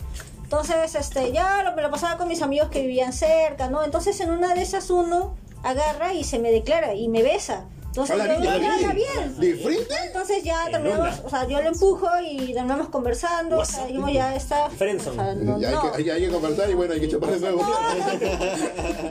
Entonces, 0.44 0.94
este, 0.94 1.32
ya 1.32 1.64
lo, 1.64 1.74
me 1.74 1.82
lo 1.82 1.90
pasaba 1.90 2.18
con 2.18 2.28
mis 2.28 2.40
amigos 2.40 2.68
que 2.68 2.82
vivían 2.82 3.12
cerca, 3.12 3.68
¿no? 3.68 3.82
Entonces, 3.82 4.20
en 4.20 4.30
una 4.30 4.54
de 4.54 4.62
esas 4.62 4.90
uno 4.90 5.34
agarra 5.64 6.14
y 6.14 6.22
se 6.22 6.38
me 6.38 6.52
declara 6.52 6.94
y 6.94 7.08
me 7.08 7.24
besa. 7.24 7.64
Entonces, 7.90 8.16
yo, 8.16 8.22
bien, 8.24 8.42
"Ya, 8.42 8.56
ya, 8.58 8.92
bien. 8.92 8.94
bien". 8.94 9.40
¿De 9.40 9.56
frente? 9.56 9.94
Entonces 10.06 10.44
ya 10.44 10.66
En 10.66 10.72
terminamos, 10.72 11.18
una. 11.18 11.26
o 11.26 11.30
sea, 11.30 11.48
yo 11.48 11.60
lo 11.60 11.68
empujo 11.68 12.06
y 12.24 12.52
terminamos 12.54 12.88
conversando, 12.88 13.58
o 13.58 13.64
sea, 13.64 13.84
dijimos 13.86 14.12
ya 14.12 14.34
está. 14.36 14.66
o 14.66 14.70
Friendzone. 14.70 15.16
sea, 15.16 15.34
no, 15.34 15.58
ya, 15.58 15.68
hay 15.70 15.74
no. 15.74 15.82
que, 15.92 15.96
hay, 15.98 16.04
que- 16.04 16.12
hay 16.12 16.20
que 16.26 16.30
conversar 16.30 16.70
y 16.70 16.74
bueno, 16.74 16.94
hay 16.94 17.00
que 17.00 17.08
chapar 17.08 17.30
el 17.30 17.40
nuevo. 17.40 17.62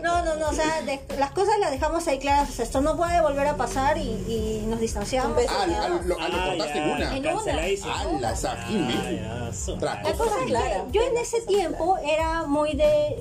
No, 0.01 0.23
no, 0.25 0.35
no, 0.37 0.49
o 0.49 0.53
sea, 0.53 0.81
de- 0.83 1.01
las 1.17 1.31
cosas 1.31 1.55
las 1.59 1.71
dejamos 1.71 2.07
ahí 2.07 2.19
claras, 2.19 2.49
o 2.49 2.53
sea, 2.53 2.63
esto 2.65 2.79
no 2.81 2.95
puede 2.95 3.19
volver 3.21 3.47
a 3.47 3.57
pasar 3.57 3.97
y, 3.97 4.01
y 4.27 4.63
nos 4.67 4.79
distanciamos. 4.79 5.37
Ah, 5.49 5.65
ah, 5.67 5.99
lo, 6.05 6.15
ah, 6.19 6.29
lo 6.29 6.45
cortaste 6.45 6.77
en 6.79 6.89
una. 6.89 7.17
En. 7.17 7.27
Ah, 7.27 9.09
ya, 9.11 9.53
su- 9.53 9.77
Trato. 9.77 10.07
La 10.09 10.15
cosa 10.15 10.35
es 10.39 10.45
que 10.45 10.81
yo 10.91 11.01
en 11.01 11.17
ese 11.17 11.41
tiempo 11.41 11.97
era 11.97 12.43
muy 12.45 12.73
de 12.75 13.17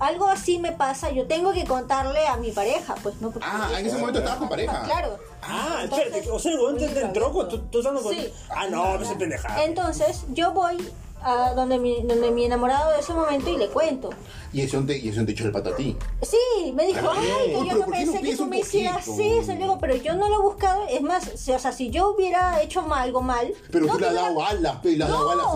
algo 0.00 0.26
así 0.28 0.58
me 0.58 0.72
pasa, 0.72 1.10
yo 1.10 1.26
tengo 1.26 1.52
que 1.52 1.64
contarle 1.64 2.26
a 2.26 2.36
mi 2.36 2.50
pareja, 2.50 2.94
pues 3.02 3.20
no 3.20 3.30
porque 3.30 3.46
Ah, 3.50 3.70
en 3.78 3.86
ese 3.86 3.96
momento 3.98 4.18
estabas 4.18 4.38
con 4.40 4.48
pareja. 4.48 4.82
Claro. 4.84 5.18
Ah, 5.42 5.80
espérate, 5.84 6.30
o 6.30 6.38
sea, 6.38 6.52
el 6.52 6.76
te 6.76 6.88
te 6.88 7.00
entró 7.02 7.32
con- 7.32 7.48
tú, 7.48 7.58
tú 7.70 7.78
estando 7.78 8.02
con. 8.02 8.14
Sí. 8.14 8.32
Ah, 8.48 8.66
no, 8.68 8.98
no 8.98 9.04
se 9.04 9.14
pendejada. 9.16 9.62
Entonces, 9.64 10.24
yo 10.32 10.52
voy 10.52 10.76
a 11.22 11.54
donde 11.54 11.78
mi, 11.78 12.02
donde 12.02 12.30
mi 12.30 12.44
enamorado 12.44 12.92
de 12.92 13.00
ese 13.00 13.12
momento 13.12 13.50
y 13.50 13.56
le 13.56 13.68
cuento. 13.68 14.10
Y 14.52 14.62
eso 14.62 14.80
te, 14.84 14.96
y 14.98 15.08
eso 15.10 15.24
te 15.24 15.32
echó 15.32 15.44
el 15.44 15.52
pato 15.52 15.70
a 15.70 15.76
ti. 15.76 15.96
Sí, 16.22 16.72
me 16.74 16.86
dijo, 16.86 17.00
Ah, 17.08 17.14
ay, 17.16 17.46
que 17.46 17.52
yo 17.52 17.76
¿por 17.78 17.78
no 17.78 17.86
pensé 17.86 18.20
que 18.20 18.36
tú 18.36 18.46
me 18.46 18.58
hicieras 18.60 19.06
lo 19.06 19.14
digo, 19.16 19.78
pero 19.80 19.94
yo 19.96 20.14
no 20.14 20.28
lo 20.28 20.34
he 20.34 20.42
buscado, 20.42 20.86
es 20.88 21.02
más, 21.02 21.24
si- 21.36 21.52
o 21.52 21.58
sea, 21.58 21.70
si 21.72 21.90
yo 21.90 22.10
hubiera 22.10 22.60
hecho 22.62 22.82
mal- 22.82 23.00
algo 23.00 23.22
mal, 23.22 23.52
Pero 23.72 23.86
no 23.86 23.92
tú 23.94 23.98
le 24.00 24.06
has 24.08 24.14
dado 24.14 24.42
alas, 24.44 24.76
pe, 24.82 24.96
le 24.96 25.04
has 25.04 25.10
dado 25.10 25.30
alas. 25.30 25.46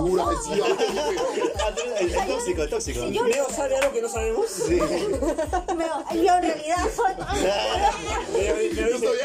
Ah, 1.61 1.71
el 2.01 2.13
tóxico, 2.27 2.69
tóxico. 2.69 3.01
Si 3.07 3.13
yo- 3.13 3.25
Leo 3.27 3.47
sabe 3.51 3.77
algo 3.77 3.93
que 3.93 4.03
no 4.03 4.09
sabemos. 4.09 4.47
Sí. 4.49 4.75
me- 5.77 6.23
yo 6.23 6.35
en 6.37 6.43
realidad 6.43 6.77
soy... 6.95 7.13
Yo 8.33 8.57
dice, 8.57 8.99
soy 8.99 9.19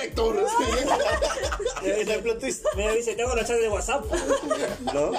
twist, 2.40 2.66
Leo 2.76 2.94
dice, 2.94 3.16
tengo 3.16 3.36
la 3.36 3.46
chat 3.46 3.58
de 3.58 3.70
WhatsApp. 3.70 4.06
¿no? 4.94 5.12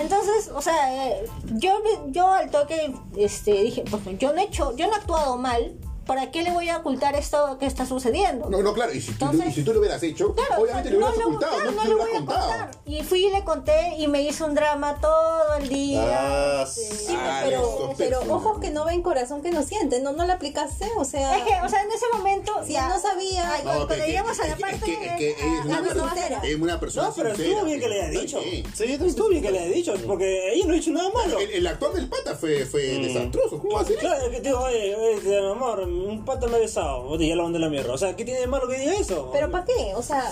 Entonces, 0.00 0.25
o 0.54 0.62
sea, 0.62 1.08
eh, 1.08 1.26
yo, 1.54 1.78
yo 2.08 2.32
al 2.32 2.50
toque 2.50 2.94
este, 3.16 3.52
dije, 3.62 3.84
pues 3.90 4.02
yo 4.18 4.32
no 4.32 4.40
he 4.40 4.44
hecho, 4.44 4.76
yo 4.76 4.86
no 4.86 4.92
he 4.92 4.96
actuado 4.96 5.36
mal, 5.36 5.76
¿para 6.06 6.30
qué 6.30 6.42
le 6.42 6.50
voy 6.52 6.68
a 6.68 6.78
ocultar 6.78 7.14
esto 7.16 7.58
que 7.58 7.66
está 7.66 7.84
sucediendo? 7.86 8.48
No, 8.48 8.62
no, 8.62 8.72
claro, 8.72 8.92
y 8.94 9.00
si 9.00 9.12
tú, 9.12 9.24
Entonces- 9.26 9.48
y 9.50 9.52
si 9.54 9.62
tú 9.64 9.72
lo 9.72 9.80
hubieras 9.80 10.02
hecho, 10.02 10.34
Claro, 10.34 10.62
obviamente 10.62 10.88
o 10.88 10.92
sea, 10.92 11.00
lo 11.00 11.06
hubieras 11.06 11.18
no 11.18 11.26
ocultado, 11.26 11.56
claro, 11.56 11.70
no, 11.70 11.76
no 11.76 11.82
te 11.82 11.88
le 11.88 11.94
lo 11.94 11.98
voy 12.00 12.06
hubieras 12.10 12.22
a 12.22 12.26
contado. 12.26 12.48
contar. 12.48 12.70
Y 12.86 13.02
fui 13.02 13.26
y 13.26 13.30
le 13.30 13.44
conté 13.44 13.94
y 13.98 14.06
me 14.08 14.22
hizo 14.22 14.46
un 14.46 14.54
drama 14.54 14.98
todo 15.00 15.54
el 15.58 15.68
día. 15.68 16.02
Ah, 16.08 16.62
este, 16.66 16.94
Sí, 16.96 17.14
Ah, 17.18 17.40
pero, 17.44 17.92
pero 17.98 18.20
ojos 18.32 18.58
que 18.60 18.70
no 18.70 18.84
ven, 18.84 19.02
corazón 19.02 19.42
que 19.42 19.50
no 19.50 19.62
sienten. 19.62 20.02
No, 20.02 20.12
no 20.12 20.24
la 20.26 20.34
aplicaste, 20.34 20.86
o 20.96 21.04
sea. 21.04 21.36
Es 21.38 21.44
que, 21.44 21.54
o 21.64 21.68
sea, 21.68 21.82
en 21.82 21.90
ese 21.90 22.04
momento. 22.12 22.52
Si 22.64 22.72
ya, 22.74 22.88
no 22.88 23.00
sabía. 23.00 23.52
Ay, 23.52 23.62
No, 23.64 23.86
cuando 23.86 24.06
llegamos 24.06 24.38
a 24.40 24.46
la 24.48 24.56
parte. 24.56 24.76
es 24.76 24.82
que- 24.98 25.06
es 25.06 25.16
que 25.16 25.30
es 25.32 25.64
una 25.64 25.80
no, 25.80 25.84
persona- 25.88 26.14
no, 26.30 26.42
es 26.44 26.54
una 26.56 26.80
persona 26.80 27.08
No, 27.08 27.14
pero 27.14 27.28
estuvo 27.30 27.64
bien 27.64 27.80
que 27.80 27.88
le 27.88 28.02
haya 28.02 28.20
dicho. 28.20 28.40
Sí, 28.42 28.64
Estuvo 29.06 29.28
bien 29.28 29.42
que 29.42 29.50
le 29.50 29.58
haya 29.60 29.68
dicho, 29.74 29.94
porque 30.06 30.52
ella 30.52 30.64
no 30.66 30.72
ha 30.72 30.76
dicho 30.76 30.90
nada 30.90 31.10
malo. 31.10 31.38
El, 31.40 31.66
actor 31.66 31.92
del 31.94 32.08
pata 32.08 32.34
fue, 32.36 32.64
fue 32.66 32.98
Mm. 32.98 33.02
desastroso. 33.02 33.58
¿Cómo 33.60 33.74
va 33.74 33.80
a 33.80 33.84
ser? 33.84 33.96
Claro, 33.98 34.24
es 34.26 34.30
que 34.30 34.36
te 34.40 34.48
digo, 34.48 34.60
oye, 34.60 35.38
amor, 35.50 35.86
un 35.96 36.24
pato 36.24 36.48
me 36.48 36.56
ha 36.56 36.58
besado. 36.58 37.02
Oye, 37.08 37.28
ya 37.28 37.36
lo 37.36 37.44
mandé 37.44 37.58
a 37.58 37.62
la 37.62 37.68
mierda. 37.68 37.92
O 37.92 37.98
sea, 37.98 38.14
¿qué 38.16 38.24
tiene 38.24 38.40
de 38.40 38.46
malo 38.46 38.68
que 38.68 38.78
diga 38.78 38.94
eso? 38.94 39.30
Pero 39.32 39.50
¿para 39.50 39.64
qué? 39.64 39.92
O 39.94 40.02
sea, 40.02 40.22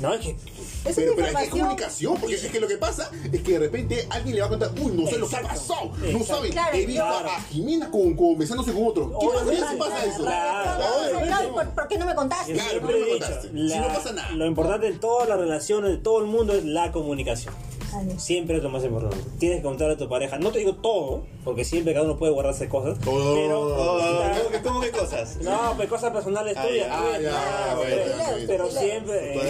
No, 0.00 0.12
es 0.14 0.20
que. 0.20 0.30
es 0.30 0.36
Pero, 0.36 0.94
pero 0.94 1.06
hay 1.06 1.14
que 1.14 1.16
información. 1.16 1.50
comunicación, 1.60 2.16
porque 2.18 2.34
es 2.36 2.46
que 2.46 2.60
lo 2.60 2.68
que 2.68 2.76
pasa 2.78 3.10
es 3.32 3.42
que 3.42 3.52
de 3.52 3.58
repente 3.58 4.06
alguien 4.10 4.34
le 4.36 4.40
va 4.40 4.46
a 4.46 4.50
contar, 4.50 4.70
uy, 4.80 4.92
no 4.92 5.06
sé 5.08 5.18
lo 5.18 5.28
que 5.28 5.36
ha 5.36 5.40
Exacto. 5.40 5.68
pasado, 5.68 5.90
no 5.98 6.06
Exacto. 6.06 6.24
sabe, 6.34 6.50
Claro, 6.50 6.76
he 6.76 6.86
visto 6.86 7.02
claro. 7.02 7.28
a 7.30 7.40
Jimena 7.42 7.90
con, 7.90 8.14
con 8.16 8.38
besándose 8.38 8.72
con 8.72 8.86
otro. 8.86 9.18
¿Qué 9.18 9.26
pasa 9.28 9.70
si 9.70 9.76
pasa 9.76 10.04
eso? 10.04 10.24
claro, 10.24 11.52
¿por, 11.52 11.68
por 11.70 11.88
qué 11.88 11.98
no 11.98 12.06
me 12.06 12.14
contaste? 12.14 12.52
Claro, 12.54 12.80
pero 12.86 12.96
he 12.96 13.00
no 13.00 13.06
dicho, 13.06 13.18
contaste. 13.26 13.48
Si 13.48 13.78
no 13.78 13.86
pasa 13.88 14.12
nada. 14.12 14.30
Lo 14.32 14.46
importante 14.46 14.86
en 14.88 15.00
todas 15.00 15.28
las 15.28 15.38
relaciones, 15.38 15.90
de 15.90 15.96
todo 15.98 16.18
el 16.20 16.26
mundo, 16.26 16.54
es 16.54 16.64
la 16.64 16.92
comunicación. 16.92 17.54
Ay, 17.94 18.14
Siempre 18.18 18.56
es 18.56 18.62
lo 18.62 18.70
más 18.70 18.82
importante. 18.84 19.18
Tienes 19.38 19.58
que 19.58 19.62
contarle 19.64 19.94
a 19.94 19.96
tu 19.98 20.08
pareja. 20.08 20.38
No 20.38 20.50
te 20.50 20.60
digo 20.60 20.74
todo, 20.76 21.24
porque 21.44 21.64
siempre 21.64 21.92
cada 21.92 22.06
uno 22.06 22.18
puede 22.18 22.32
guardarse 22.32 22.68
cosas. 22.68 22.96
Oh. 23.06 23.34
pero. 23.34 23.60
Oh, 23.60 23.98
¿cómo, 23.98 24.50
que, 24.50 24.62
¿Cómo 24.62 24.80
que 24.80 24.90
cosas? 24.98 25.36
No, 25.42 25.74
pues 25.76 25.88
cosas 25.88 26.10
personales 26.12 26.56
Ah, 26.56 26.66
tuyas. 26.66 26.86
ya. 26.88 26.96
tuyas, 26.96 27.12
Ah, 27.14 27.18
ya, 27.20 27.30
claro, 27.30 27.76
bueno, 27.76 28.02
pero- 28.46 28.70
siempre. 28.70 29.40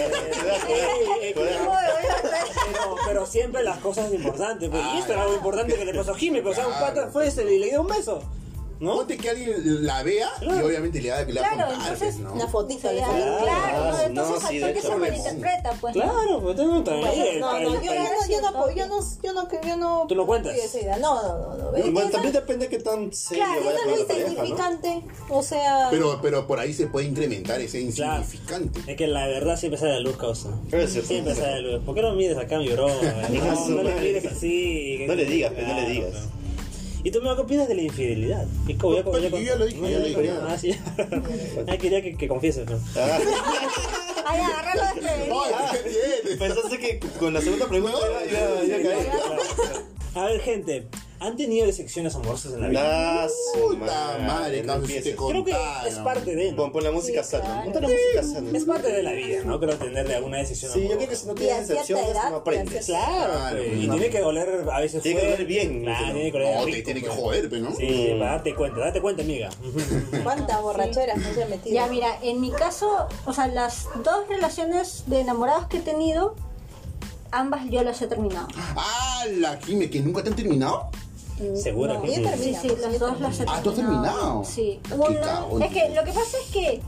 pero, 3.05 3.25
siempre 3.25 3.63
las 3.63 3.77
cosas 3.79 4.13
importantes. 4.13 4.69
Pues, 4.69 4.81
Ah, 4.83 4.93
y 4.95 4.99
esto 4.99 5.13
era 5.13 5.21
algo 5.23 5.35
importante 5.35 5.75
que 5.75 5.85
le 5.85 5.93
pasó 5.93 6.11
a 6.11 6.15
Jimmy. 6.15 6.39
Pero, 6.39 6.51
o 6.51 6.55
sea, 6.55 6.67
un 6.67 6.73
pata 6.73 7.09
fue 7.11 7.27
ese 7.27 7.43
y 7.53 7.59
le 7.59 7.67
dio 7.69 7.81
un 7.81 7.87
beso. 7.87 8.21
¿No? 8.83 8.95
Ponte 8.97 9.17
que 9.17 9.29
alguien 9.29 9.53
la 9.85 10.03
vea 10.03 10.29
y 10.41 10.45
Claro. 10.45 10.65
obviamente 10.67 10.97
le 11.01 11.03
que 11.05 11.09
va 11.11 11.19
a 11.19 11.25
Claro, 11.25 11.49
contar, 11.71 11.71
entonces, 11.73 11.99
pues, 11.99 12.19
¿no? 12.19 12.33
Una 12.33 12.47
fotito 12.47 12.87
de 12.89 12.97
Claro, 12.97 13.13
claro, 13.13 13.43
Ah, 13.45 13.91
¿no? 13.93 14.01
entonces 14.03 14.43
no, 14.43 14.49
sí, 14.49 14.59
toque 14.59 14.71
hecho, 14.79 14.87
se 14.89 14.95
malinterpreta, 14.97 15.71
pues. 15.79 15.95
¿no? 15.95 16.03
Claro, 16.03 16.41
pues 16.41 16.55
tú 16.57 16.83
también. 16.83 17.39
No, 17.39 17.53
no, 17.53 17.59
yo, 17.59 17.81
yo, 17.81 17.93
no, 17.93 18.03
yo, 18.27 18.41
no, 18.41 18.71
yo, 18.75 18.87
no, 18.87 18.99
yo, 19.23 19.33
no, 19.33 19.47
yo 19.65 19.77
no. 19.77 20.05
¿Tú 20.09 20.15
lo 20.15 20.25
cuentas? 20.27 20.53
doy 20.53 20.61
esa 20.65 20.79
idea. 20.81 20.97
No, 20.97 21.15
no, 21.23 21.55
no. 21.55 21.71
no. 21.71 21.91
Bueno, 21.91 22.09
también 22.09 22.33
depende 22.33 22.67
de 22.67 22.77
qué 22.77 22.83
tan 22.83 23.13
serio 23.13 23.43
Claro, 23.45 23.61
con 23.63 23.73
no 23.73 23.79
es 23.79 23.85
¿no? 24.09 24.15
insignificante. 24.17 25.01
O 25.29 25.41
sea. 25.43 25.87
Pero, 25.89 26.19
pero 26.21 26.45
por 26.45 26.59
ahí 26.59 26.73
se 26.73 26.87
puede 26.87 27.07
incrementar 27.07 27.61
ese 27.61 27.79
Claro. 27.93 28.21
insignificante. 28.21 28.91
Es 28.91 28.97
que 28.97 29.07
la 29.07 29.27
verdad 29.27 29.57
siempre 29.57 29.79
sale 29.79 29.91
a 29.91 29.95
la 29.95 30.01
luz, 30.01 30.17
causa. 30.17 30.49
Siempre 30.87 31.35
sale 31.35 31.53
a 31.53 31.59
luz. 31.59 31.83
¿Por 31.85 31.95
qué 31.95 32.01
no 32.01 32.13
mides 32.15 32.37
acá 32.37 32.57
mi 32.57 32.69
bro? 32.69 32.87
No, 33.33 33.69
no 33.69 33.83
le 33.83 33.95
mires 33.95 34.25
así. 34.25 35.05
No 35.07 35.15
le 35.15 35.25
digas, 35.25 35.53
pues, 35.53 35.67
no 35.67 35.73
le 35.73 35.89
digas. 35.89 36.13
¿Y 37.03 37.11
tú 37.11 37.21
me 37.21 37.35
qué 37.35 37.41
opinas 37.41 37.67
de 37.67 37.75
la 37.75 37.81
infidelidad? 37.81 38.45
¿Y 38.67 38.75
cómo- 38.75 39.01
Pues, 39.03 39.23
yo 39.23 39.37
ya 39.39 39.55
lo 39.55 39.65
dije, 39.65 39.81
¿No 39.81 39.89
ya 39.89 39.99
lo 39.99 40.05
dije, 40.05 40.25
ya? 40.25 40.45
Ah, 40.47 40.57
sí. 40.57 40.71
Ah, 41.67 41.77
quería 41.77 42.01
que, 42.01 42.15
que 42.15 42.27
confieses. 42.27 42.69
¿no? 42.69 42.79
Ah, 42.95 43.19
Ay. 44.25 44.41
Ay, 44.41 45.79
¿qué 45.83 45.89
tienes? 45.89 46.39
pensaste 46.39 46.79
que 46.79 46.99
con 47.19 47.33
la 47.33 47.41
segunda 47.41 47.67
pregunta 47.67 47.97
ya, 48.31 48.63
ya, 48.63 48.77
ya 48.77 48.89
caí. 48.89 49.07
A 50.15 50.25
ver, 50.25 50.39
gente, 50.41 50.87
¿han 51.23 51.35
tenido 51.37 51.65
decepciones 51.65 52.15
amorosas 52.15 52.53
en 52.53 52.61
la 52.61 52.67
vida? 52.69 53.27
Puta 53.53 54.17
madre, 54.19 54.61
no 54.61 54.73
cabrón, 54.73 54.87
si 54.89 54.93
te 55.01 55.15
Creo 55.15 55.43
que 55.43 55.51
contaron. 55.51 55.87
es 55.87 55.95
parte 55.99 56.35
de, 56.35 56.51
¿no? 56.51 56.57
Pon, 56.57 56.71
pon 56.71 56.83
la 56.83 56.91
música 56.91 57.23
Sí, 57.23 57.31
sana. 57.31 57.43
claro. 57.43 57.63
Ponte 57.63 57.81
la 57.81 57.87
música 57.87 58.23
sana. 58.23 58.57
Es 58.57 58.65
parte 58.65 58.91
de 58.91 59.03
la 59.03 59.11
vida, 59.13 59.43
¿no? 59.45 59.59
Creo 59.59 59.75
tener 59.77 60.07
de 60.07 60.15
alguna 60.15 60.37
decisión 60.37 60.71
Sí, 60.71 60.79
yo 60.79 60.85
amorosa. 60.85 60.97
creo 60.97 61.09
que 61.09 61.15
si 61.15 61.27
no 61.27 61.33
tienes 61.35 61.55
cierta 61.67 61.73
decepciones 61.73 62.09
edad, 62.11 62.29
no 62.29 62.35
aprendes. 62.37 62.89
y 62.89 62.93
a 62.93 62.97
Claro, 62.99 63.33
Claro, 63.33 63.57
pues, 63.57 63.77
y 63.83 63.87
no. 63.87 63.93
tiene 63.93 64.09
que 64.09 64.19
doler 64.19 64.69
a 64.71 64.79
veces 64.79 65.01
Tiene 65.03 65.19
que 65.21 65.25
fuerte. 65.27 65.43
doler 65.43 65.47
bien, 65.47 65.83
Claro, 65.83 66.05
¿no? 66.07 66.13
tiene 66.13 66.31
que 66.31 66.37
doler 66.39 66.55
No, 66.59 66.65
rico, 66.65 66.77
te 66.77 66.83
tiene 66.83 67.01
que 67.01 67.07
pues. 67.07 67.19
joder, 67.19 67.53
¿no? 67.53 67.71
Sí, 67.75 67.87
sí, 67.87 68.15
para 68.19 68.31
darte 68.31 68.55
cuenta, 68.55 68.79
date 68.79 69.01
cuenta, 69.01 69.21
amiga. 69.23 69.49
¿Cuántas 70.23 70.61
borracheras 70.61 71.17
no 71.17 71.33
se 71.33 71.43
ha 71.43 71.47
metido? 71.47 71.73
Ya, 71.75 71.87
mira, 71.87 72.17
en 72.21 72.41
mi 72.41 72.51
caso, 72.51 73.07
o 73.25 73.33
sea, 73.33 73.47
las 73.47 73.87
dos 74.03 74.27
relaciones 74.29 75.03
de 75.07 75.21
enamorados 75.21 75.67
que 75.67 75.77
he 75.77 75.81
tenido, 75.81 76.35
ambas 77.31 77.69
yo 77.69 77.83
las 77.83 78.01
he 78.01 78.07
terminado. 78.07 78.47
Ah, 78.75 79.25
la 79.37 79.57
Jime, 79.61 79.89
que 79.89 79.99
nunca 80.01 80.21
te 80.23 80.29
han 80.29 80.35
terminado. 80.35 80.89
Segura 81.55 81.95
No, 81.95 82.01
que 82.01 82.15
sí. 82.15 82.25
Sí, 82.37 82.55
sí, 82.61 82.71
las 82.81 82.99
dos 82.99 83.19
las 83.19 83.39
he 83.39 83.45
terminado. 83.45 83.59
Ah, 83.59 83.61
¿tú 83.63 83.69
has 83.69 83.75
terminado? 83.75 84.43
Sí. 84.43 84.79
Cagón. 84.87 85.61
es 85.61 85.71
que 85.71 85.89
lo 85.95 86.03
que 86.03 86.11
pasa 86.11 86.37
es 86.45 86.51
que, 86.51 86.81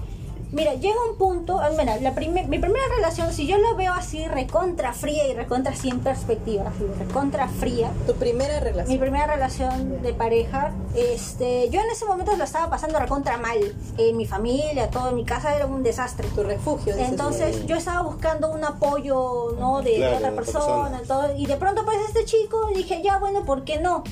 mira, 0.51 0.73
llega 0.75 0.95
un 1.11 1.17
punto, 1.17 1.59
mira, 1.77 1.97
la 1.99 2.13
primer- 2.15 2.47
mi 2.47 2.59
primera 2.59 2.85
relación, 2.95 3.33
si 3.33 3.45
yo 3.47 3.57
lo 3.57 3.75
veo 3.75 3.91
así, 3.93 4.25
recontra 4.27 4.93
fría 4.93 5.27
y 5.27 5.33
recontra 5.33 5.73
en 5.83 5.99
perspectiva, 5.99 6.71
recontra 6.99 7.47
fría, 7.49 7.91
Tu 8.07 8.13
primera 8.13 8.53
mi 8.59 8.63
relación. 8.63 8.99
primera 8.99 9.27
relación 9.27 10.01
de 10.01 10.13
pareja, 10.13 10.73
este, 10.95 11.69
yo 11.69 11.81
en 11.81 11.89
ese 11.89 12.05
momento 12.05 12.35
lo 12.37 12.43
estaba 12.43 12.69
pasando 12.69 12.99
recontra 12.99 13.37
mal. 13.37 13.57
En 13.97 14.15
mi 14.17 14.25
familia, 14.25 14.89
todo 14.89 15.09
en 15.09 15.15
mi 15.15 15.25
casa 15.25 15.55
era 15.55 15.65
un 15.65 15.83
desastre. 15.83 16.27
Tu 16.35 16.43
refugio. 16.43 16.95
Entonces 16.97 17.65
yo 17.65 17.75
estaba 17.75 18.01
buscando 18.03 18.49
un 18.51 18.63
apoyo, 18.63 19.55
¿no? 19.59 19.81
De, 19.81 19.95
Claro, 19.95 20.17
otra 20.17 20.29
de 20.31 20.33
otra 20.39 20.43
persona, 20.43 21.01
todo, 21.07 21.35
y 21.35 21.45
de 21.45 21.55
pronto 21.57 21.81
aparece 21.81 22.05
este 22.07 22.25
chico 22.25 22.69
y 22.71 22.75
dije, 22.75 23.01
ya, 23.03 23.17
bueno, 23.17 23.43
¿por 23.43 23.63
qué 23.65 23.79
no? 23.79 24.03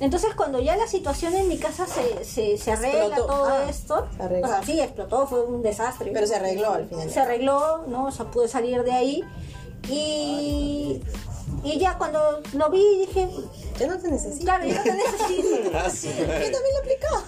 Entonces 0.00 0.34
cuando 0.34 0.58
ya 0.60 0.76
la 0.76 0.86
situación 0.86 1.34
en 1.34 1.46
mi 1.48 1.58
casa 1.58 1.86
se, 1.86 2.24
se, 2.24 2.56
se 2.56 2.72
arregla 2.72 3.04
Explotó. 3.06 3.26
todo 3.26 3.46
Ah, 3.48 3.66
esto, 3.68 4.08
o 4.18 4.46
sea, 4.48 4.62
sí, 4.64 4.80
explotó, 4.80 5.26
fue 5.26 5.42
un 5.44 5.62
desastre. 5.62 6.10
Pero 6.12 6.26
se 6.26 6.36
arregló 6.36 6.72
al 6.72 6.88
final. 6.88 7.10
Se 7.10 7.20
arregló, 7.20 7.84
¿no? 7.86 8.06
O 8.06 8.10
sea, 8.10 8.24
pude 8.30 8.48
salir 8.48 8.82
de 8.82 8.92
ahí. 8.92 9.24
Y, 9.88 11.00
y 11.64 11.78
ya 11.78 11.98
cuando 11.98 12.40
lo 12.54 12.70
vi 12.70 12.98
dije, 13.06 13.28
Ya 13.80 13.86
no 13.86 13.98
te 13.98 14.08
necesito. 14.10 14.44
claro, 14.44 14.64
yo 14.66 14.74
no 14.74 14.82
te 14.82 14.92
necesito. 14.92 15.70
Ah, 15.74 15.90
sí. 15.90 16.08
Yo 16.18 16.24
también 16.26 16.74
lo 16.74 16.78
aplicó. 16.80 17.22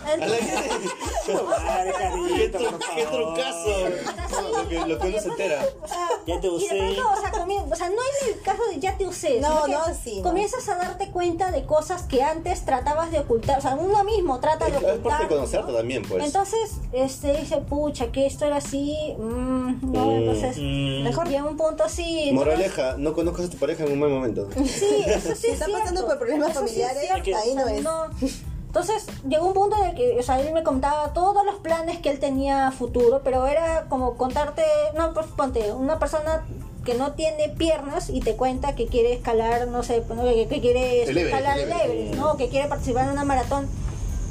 Qué, 2.37 2.53
tru- 2.53 2.79
qué 2.95 3.05
trucazo. 3.07 4.53
Lo 4.63 4.69
que, 4.69 4.79
lo 4.87 4.99
que 4.99 5.09
uno 5.09 5.21
se 5.21 5.29
entera. 5.29 5.63
sea, 5.87 6.09
Ya 6.27 6.41
te 6.41 6.47
y 6.47 6.51
de 6.51 6.57
usé. 6.57 6.69
pronto, 6.79 7.03
o 7.17 7.21
sea, 7.21 7.33
comien- 7.33 7.73
o 7.73 7.77
sea, 7.77 7.89
no 7.89 7.95
en 7.95 8.35
el 8.35 8.41
caso 8.43 8.63
de 8.71 8.81
ya 8.81 8.97
te 8.97 9.07
usé, 9.07 9.41
No, 9.41 9.67
no, 9.67 9.81
sí, 10.03 10.17
no. 10.19 10.23
comienzas 10.23 10.69
a 10.69 10.77
darte 10.77 11.11
cuenta 11.11 11.51
de 11.51 11.65
cosas 11.65 12.03
que 12.03 12.23
antes 12.23 12.65
tratabas 12.65 13.11
de 13.13 13.21
ocultar, 13.21 13.59
o 13.59 13.63
sea, 13.63 13.75
uno 13.75 14.03
mismo 14.05 14.41
trata 14.41 14.67
de 14.67 14.73
Es 14.73 14.77
parte 14.83 14.99
ocultar. 14.99 15.21
de 15.23 15.29
conocerte 15.29 15.73
¿no? 15.73 15.79
también, 15.79 16.03
pues. 16.03 16.25
Entonces, 16.25 16.73
este, 16.93 17.37
dice, 17.37 17.59
pucha, 17.59 18.11
que 18.13 18.27
esto 18.27 18.45
era 18.47 18.57
así, 18.57 19.15
mm, 19.19 19.93
no, 19.93 20.07
Mm. 20.07 20.11
entonces, 20.19 20.57
Mm. 20.59 21.03
mejor 21.05 21.29
llega 21.29 21.45
un 21.45 21.57
punto 21.57 21.85
así. 21.85 22.29
entonces- 22.29 22.33
Moraleja, 22.35 22.97
no 22.99 23.13
conozcas 23.15 23.47
a 23.47 23.51
tu 23.51 23.57
pareja 23.59 23.85
en 23.85 23.93
un 23.93 24.01
mal 24.01 24.11
momento. 24.11 24.49
Sí, 24.65 25.05
eso 25.07 25.35
sí 25.35 25.49
es 25.49 25.61
está 25.61 25.67
pasando 25.71 26.07
por 26.07 26.19
problemas 26.19 26.42
Eso 26.47 26.67
sí 26.67 26.81
es 26.81 26.89
familiares, 26.89 27.23
cierto, 27.23 27.41
ahí 27.43 27.83
no 27.83 28.07
es. 28.07 28.43
Entonces 28.67 29.07
llegó 29.29 29.49
un 29.49 29.53
punto 29.53 29.77
en 29.77 29.91
el 29.91 29.95
que, 29.95 30.19
o 30.19 30.23
sea, 30.23 30.41
él 30.41 30.51
me 30.55 30.63
contaba 30.63 31.13
todos 31.13 31.45
los 31.45 31.57
planes 31.57 31.99
que 31.99 32.09
él 32.09 32.19
tenía 32.19 32.69
a 32.69 32.73
futuro, 32.73 33.21
pero 33.23 33.47
era 33.47 33.85
como 33.91 34.17
contarte, 34.17 34.65
no, 34.97 35.13
pues 35.13 35.27
ponte, 35.27 35.73
una 35.73 35.99
persona 35.99 36.43
que 36.83 36.95
no 36.95 37.13
tiene 37.13 37.51
piernas 37.51 38.09
y 38.09 38.21
te 38.21 38.35
cuenta 38.35 38.75
que 38.75 38.87
quiere 38.87 39.13
escalar, 39.13 39.69
no 39.69 39.83
sé, 39.83 40.01
pues, 40.01 40.19
¿no? 40.19 40.25
que, 40.25 40.49
que 40.49 40.61
quiere 40.63 41.03
El 41.03 41.11
Everest, 41.11 41.35
escalar 41.35 41.59
el 41.59 41.71
el 41.71 41.81
Everest. 41.81 42.15
¿no? 42.15 42.37
Que 42.39 42.49
quiere 42.49 42.67
participar 42.67 43.05
en 43.05 43.13
una 43.13 43.25
maratón. 43.25 43.69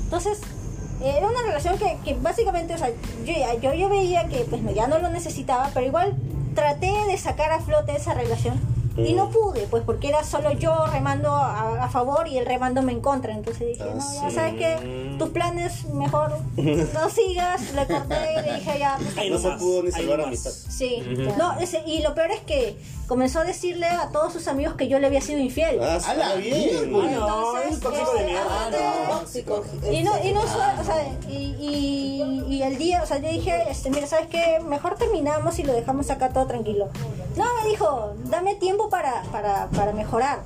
Entonces, 0.05 0.39
era 1.03 1.27
una 1.27 1.41
relación 1.43 1.77
que, 1.77 1.97
que 2.03 2.15
básicamente, 2.15 2.73
o 2.73 2.77
sea, 2.77 2.89
yo, 2.89 3.59
yo, 3.61 3.73
yo 3.73 3.89
veía 3.89 4.27
que 4.27 4.39
pues 4.49 4.61
no, 4.61 4.71
ya 4.71 4.87
no 4.87 4.99
lo 4.99 5.09
necesitaba, 5.09 5.69
pero 5.73 5.85
igual 5.85 6.15
traté 6.55 6.91
de 7.07 7.17
sacar 7.17 7.51
a 7.51 7.59
flote 7.59 7.95
esa 7.95 8.13
relación. 8.13 8.59
Y 9.07 9.13
no 9.13 9.29
pude, 9.29 9.67
pues 9.67 9.83
porque 9.85 10.09
era 10.09 10.23
solo 10.23 10.51
yo 10.51 10.85
remando 10.87 11.29
a, 11.35 11.83
a 11.83 11.89
favor 11.89 12.27
y 12.27 12.37
él 12.37 12.45
remándome 12.45 12.91
en 12.91 13.01
contra. 13.01 13.33
Entonces 13.33 13.67
dije, 13.67 13.83
Ah, 13.83 13.93
no, 13.95 14.21
ya 14.23 14.29
sí. 14.29 14.35
sabes 14.35 14.53
que 14.55 15.15
tus 15.17 15.29
planes 15.29 15.85
mejor 15.85 16.31
no 16.57 17.09
sigas. 17.09 17.73
Le 17.73 17.87
corté 17.87 18.15
y 18.37 18.45
le 18.47 18.55
dije, 18.57 18.79
ya, 18.79 18.97
pues, 19.01 19.17
Ahí 19.17 19.29
No 19.29 19.37
se 19.37 19.49
pudo 19.51 19.83
ni 19.83 19.91
salvar 19.91 20.21
amistad. 20.21 20.51
Sí, 20.51 21.03
no, 21.37 21.59
ese- 21.59 21.83
y 21.85 22.01
lo 22.01 22.13
peor 22.15 22.31
es 22.31 22.41
que 22.41 22.77
comenzó 23.11 23.41
a 23.41 23.43
decirle 23.43 23.87
a 23.87 24.07
todos 24.07 24.31
sus 24.31 24.47
amigos 24.47 24.75
que 24.75 24.87
yo 24.87 24.97
le 24.97 25.07
había 25.07 25.19
sido 25.19 25.37
infiel. 25.39 25.81
Ah, 25.83 25.99
sí, 25.99 26.09
¡Hala! 26.11 26.35
bien. 26.35 26.95
Ah, 26.95 27.09
no, 27.11 27.57
es 27.57 27.71
un 27.73 27.79
tóxico 27.81 28.13
de 28.13 28.23
mierda. 28.23 28.45
aparte- 28.67 28.77
Tóxico. 29.09 29.63
Y 29.91 30.01
no, 30.03 30.11
y 30.23 30.31
no 30.31 30.41
solo, 30.47 30.63
o 30.79 30.83
sea, 30.85 31.05
y, 31.27 31.33
y, 31.59 32.45
y 32.47 32.63
el 32.63 32.77
día, 32.77 33.01
o 33.03 33.05
sea, 33.05 33.17
yo 33.17 33.27
dije, 33.27 33.65
este, 33.69 33.89
mira, 33.89 34.07
¿sabes 34.07 34.27
qué? 34.27 34.61
Mejor 34.65 34.95
terminamos 34.95 35.59
y 35.59 35.63
lo 35.63 35.73
dejamos 35.73 36.09
acá 36.09 36.29
todo 36.29 36.45
tranquilo. 36.47 36.87
No, 37.35 37.43
me 37.61 37.69
dijo, 37.69 38.13
dame 38.29 38.55
tiempo 38.55 38.89
para, 38.89 39.23
para, 39.23 39.67
para 39.75 39.91
mejorar. 39.91 40.39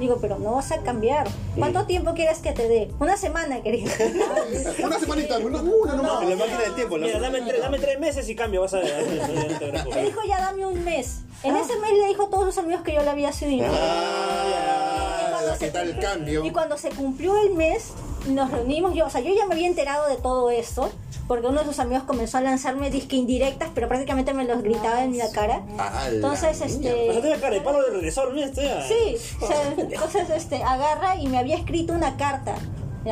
Digo, 0.00 0.16
pero 0.20 0.38
no 0.38 0.54
vas 0.54 0.72
a 0.72 0.78
cambiar. 0.78 1.28
¿Cuánto 1.58 1.84
tiempo 1.84 2.14
quieres 2.14 2.38
que 2.38 2.52
te 2.52 2.66
dé? 2.68 2.90
Una 2.98 3.16
semana, 3.18 3.60
querido. 3.62 3.90
Una 4.84 4.98
semanita, 4.98 5.38
una, 5.38 5.60
una 5.60 5.94
nomás. 5.94 6.22
En 6.22 6.30
la 6.30 6.36
máquina 6.36 6.58
del 6.60 6.74
tiempo. 6.74 6.96
la- 6.98 7.06
Mira, 7.06 7.20
dame, 7.20 7.42
tres- 7.42 7.60
dame 7.60 7.78
tres 7.78 8.00
meses 8.00 8.28
y 8.28 8.34
cambio, 8.34 8.62
vas 8.62 8.72
a 8.74 8.78
ver. 8.78 9.04
Me 9.94 10.02
dijo, 10.02 10.20
ya 10.26 10.40
dame 10.40 10.64
un 10.66 10.82
mes. 10.84 11.20
En 11.42 11.54
ese 11.56 11.76
mes 11.78 11.92
le 11.92 12.06
dijo 12.08 12.24
a 12.24 12.30
todos 12.30 12.46
sus 12.54 12.64
amigos 12.64 12.82
que 12.82 12.94
yo 12.94 13.02
le 13.02 13.10
había 13.10 13.30
sido 13.32 13.50
infiel. 13.52 13.70
Ah, 13.74 15.54
¿qué 15.58 15.68
tal 15.70 15.90
el 15.90 15.98
cambio? 15.98 16.44
Y 16.44 16.50
cuando 16.50 16.78
se 16.78 16.88
cumplió 16.90 17.36
el 17.42 17.50
mes, 17.54 17.92
nos 18.28 18.50
reunimos. 18.50 18.94
Yo, 18.94 19.06
o 19.06 19.10
sea, 19.10 19.20
yo 19.20 19.34
ya 19.34 19.46
me 19.46 19.54
había 19.54 19.66
enterado 19.66 20.08
de 20.08 20.16
todo 20.16 20.50
esto, 20.50 20.90
porque 21.26 21.46
uno 21.46 21.60
de 21.60 21.66
sus 21.66 21.78
amigos 21.78 22.04
comenzó 22.04 22.38
a 22.38 22.40
lanzarme 22.40 22.90
disque 22.90 23.16
indirectas, 23.16 23.70
pero 23.74 23.88
prácticamente 23.88 24.34
me 24.34 24.44
los 24.44 24.62
gritaba 24.62 25.04
en 25.04 25.16
la 25.16 25.30
cara. 25.30 25.62
Ah, 25.78 26.06
Entonces, 26.08 26.60
este. 26.60 27.06
Pues 27.06 27.20
tiene 27.22 27.40
cara 27.40 27.54
de 27.54 27.60
palo 27.60 27.82
de 27.82 28.00
mira, 28.32 28.50
Sí, 28.86 29.16
o 29.40 29.46
sea, 29.46 29.74
entonces 29.76 30.30
este, 30.30 30.62
agarra 30.62 31.16
y 31.16 31.28
me 31.28 31.38
había 31.38 31.56
escrito 31.56 31.92
una 31.92 32.16
carta, 32.16 32.54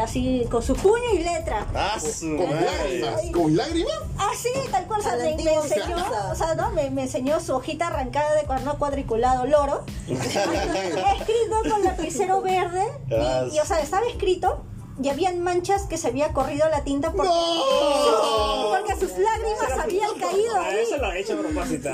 así 0.03 0.47
con 0.51 0.63
su 0.63 0.75
puño 0.75 1.13
y 1.15 1.19
letra. 1.19 1.67
Ah, 1.75 1.99
su 1.99 2.37
Con 2.37 2.51
lágrimas, 2.51 3.21
con 3.33 3.57
lágrimas. 3.57 3.95
Así, 4.19 4.51
tal 4.71 4.87
cual, 4.87 5.01
o 5.01 5.03
sea, 5.03 5.17
me, 5.17 5.37
me 5.43 5.55
enseñó, 5.55 5.97
o 6.31 6.35
sea, 6.35 6.55
¿no? 6.55 6.71
me, 6.73 6.91
me 6.91 7.03
enseñó 7.03 7.41
su 7.41 7.55
hojita 7.55 7.87
arrancada 7.87 8.35
de 8.35 8.43
cuaderno 8.43 8.79
cuadriculado 8.79 9.47
loro, 9.47 9.85
escrito 10.09 11.71
con 11.71 11.85
lapicero 11.85 12.43
verde, 12.43 12.85
Ah, 13.13 13.45
y, 13.51 13.57
y, 13.57 13.61
o 13.61 13.65
sea, 13.65 13.81
estaba 13.81 14.07
escrito 14.07 14.65
y 15.03 15.09
habían 15.09 15.41
manchas 15.41 15.83
que 15.87 15.97
se 15.97 16.09
había 16.09 16.33
corrido 16.33 16.69
la 16.69 16.83
tinta 16.85 17.13
porque, 17.13 17.29
¡No! 17.29 18.71
porque 18.77 18.95
sus 18.95 19.11
lágrimas 19.19 19.79
habían 19.81 20.11
caído 20.19 20.55
Ah, 20.57 20.67
ahí. 20.67 20.79
eso 20.83 20.97
lo 20.99 21.13
he 21.13 21.21
hecho 21.21 21.33
a 21.35 21.37
propósito. 21.37 21.89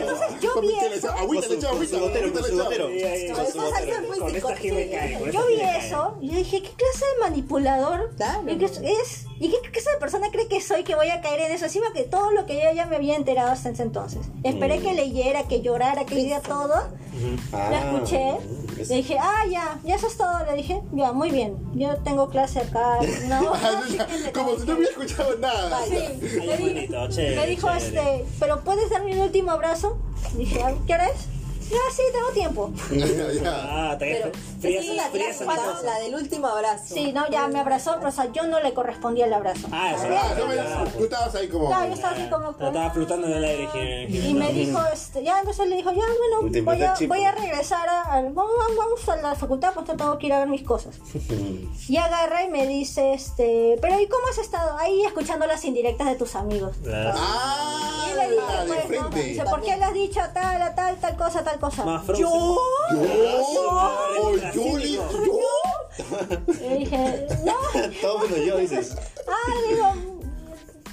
Entonces 0.00 0.40
yo 0.40 0.60
vi 0.60 0.74
eso. 0.92 1.10
Agüita, 1.12 1.46
le 1.48 1.66
agüita. 1.66 1.98
No, 1.98 2.10
Yo 5.30 5.46
vi 5.46 5.60
eso 5.60 6.16
y 6.20 6.28
yo 6.30 6.36
dije, 6.38 6.62
¿qué 6.62 6.70
clase 6.70 7.04
de 7.14 7.20
manipulador? 7.20 8.10
Claro. 8.16 8.42
¿Y 8.50 8.58
qué 8.58 8.64
es? 8.66 9.24
¿Y 9.40 9.50
qué 9.50 9.70
clase 9.70 9.90
de 9.92 9.98
persona 9.98 10.28
cree 10.32 10.48
que 10.48 10.60
soy 10.60 10.82
que 10.84 10.94
voy 10.94 11.08
a 11.10 11.20
caer 11.20 11.40
en 11.42 11.52
eso? 11.52 11.66
Encima 11.66 11.86
que 11.94 12.02
todo 12.04 12.32
lo 12.32 12.44
que 12.46 12.54
yo 12.62 12.72
ya 12.74 12.86
me 12.86 12.96
había 12.96 13.14
enterado 13.16 13.52
hasta 13.52 13.70
ese 13.70 13.82
entonces. 13.84 14.20
Esperé 14.42 14.80
que 14.80 14.94
leyera, 14.94 15.44
que 15.44 15.60
llorara, 15.62 16.04
que 16.04 16.14
diera 16.16 16.40
todo. 16.40 16.74
Ah, 17.52 17.68
La 17.70 17.78
escuché. 17.92 18.30
es- 18.80 18.88
Le 18.88 18.96
dije, 18.96 19.16
ah, 19.20 19.44
ya, 19.50 19.78
ya 19.84 19.94
eso 19.96 20.06
es 20.08 20.16
todo. 20.16 20.44
Le 20.46 20.54
dije, 20.56 20.80
ya, 20.92 21.12
muy 21.12 21.30
bien. 21.30 21.56
Yo 21.74 21.96
tengo 21.98 22.28
clase 22.30 22.60
acá. 22.60 22.98
No, 23.28 23.52
le 24.24 24.32
Como 24.32 24.56
si 24.58 24.66
no 24.66 24.74
hubiera 24.74 24.90
escuchado 24.90 25.36
nada. 25.38 25.82
Sí, 25.86 25.94
Ay, 25.96 26.46
le, 26.46 26.56
di- 26.56 26.62
bonito, 26.74 27.08
chévere, 27.08 27.36
le 27.36 27.46
dijo 27.46 27.68
chévere. 27.78 27.86
este, 28.20 28.24
pero 28.40 28.60
puedes 28.64 28.90
darme 28.90 29.12
un 29.14 29.20
último 29.20 29.52
abrazo. 29.52 29.98
Dije, 30.36 30.60
"Ah, 30.64 30.74
¿qué 30.86 30.94
hora 30.94 31.06
es? 31.08 31.26
Ya, 31.70 31.78
sí, 31.94 32.02
tengo 32.12 32.28
tiempo. 32.30 32.70
Ya, 32.90 33.06
ya. 33.32 33.52
Ah, 33.70 33.88
está 33.92 33.98
Pero 33.98 34.30
fría, 34.60 34.80
es 34.80 34.88
una 34.90 35.02
fría 35.04 35.30
esa 35.30 35.44
clásica, 35.44 35.66
cosa. 35.72 35.82
la 35.84 35.98
del 36.00 36.14
último 36.14 36.46
abrazo. 36.46 36.94
Sí, 36.94 37.12
no, 37.12 37.28
ya 37.30 37.46
me 37.48 37.60
abrazó, 37.60 37.94
pero 37.96 38.08
o 38.08 38.12
sea, 38.12 38.30
yo 38.32 38.44
no 38.44 38.60
le 38.60 38.72
correspondía 38.74 39.26
el 39.26 39.32
abrazo. 39.34 39.68
Ah, 39.72 39.92
eso 39.94 40.06
Ah, 40.10 40.34
no 40.38 40.46
me- 40.46 40.90
Tú 40.90 41.04
estabas 41.04 41.34
ahí 41.34 41.48
como. 41.48 41.66
Claro, 41.68 41.86
yo 41.88 41.94
estaba 41.94 42.14
así 42.16 42.28
como 42.30 42.50
Estaba 42.50 42.90
flotando 42.90 43.26
en 43.26 43.32
el 43.34 43.44
aire. 43.44 43.68
que- 43.72 44.04
Y 44.28 44.34
me 44.34 44.52
dijo, 44.52 44.80
este, 44.92 45.22
ya, 45.22 45.38
entonces 45.38 45.68
le 45.68 45.76
dijo, 45.76 45.90
ya, 45.92 46.04
bueno, 46.06 46.52
Te 46.52 46.62
voy 46.62 46.82
a, 46.82 46.94
voy 47.06 47.24
a 47.24 47.32
regresar 47.32 47.88
a, 47.88 48.02
al- 48.02 48.32
vamos, 48.32 48.52
vamos 48.76 49.08
a 49.08 49.16
la 49.16 49.34
facultad, 49.34 49.72
pues 49.74 49.86
yo 49.86 49.96
tengo 49.96 50.18
que 50.18 50.26
ir 50.26 50.32
a 50.32 50.38
ver 50.40 50.48
mis 50.48 50.62
cosas. 50.62 50.96
Y 51.88 51.96
agarra 51.96 52.44
y 52.44 52.48
me 52.50 52.66
dice, 52.66 53.14
este, 53.14 53.76
pero 53.80 53.98
¿y 54.00 54.06
cómo 54.08 54.26
has 54.30 54.38
estado 54.38 54.76
ahí 54.78 55.04
escuchando 55.04 55.46
las 55.46 55.64
indirectas 55.64 56.06
de 56.08 56.16
tus 56.16 56.34
amigos? 56.34 56.76
Ah, 56.86 58.08
Y 58.12 58.14
le 58.16 58.30
dije, 58.30 58.42
pues, 58.66 59.00
¿no? 59.02 59.08
Dice, 59.10 59.44
¿por 59.44 59.62
qué 59.62 59.76
le 59.76 59.84
has 59.84 59.94
dicho 59.94 60.20
tal, 60.34 60.60
a 60.62 60.74
tal, 60.74 60.96
tal 60.96 61.16
cosa, 61.16 61.42
tal 61.44 61.57
cosa? 61.58 61.84
Más 61.84 62.04
frozen. 62.04 62.24
Yo, 62.26 62.58
Oh, 64.20 64.32
Yuli, 64.54 64.94
yo. 64.94 65.02
le 66.60 66.78
dije, 66.78 67.26
no, 67.44 67.54
Todo 68.00 68.18
menos 68.20 68.38
yo, 68.46 68.56
dices. 68.58 68.96
ah, 69.26 69.52
digo, 69.68 69.86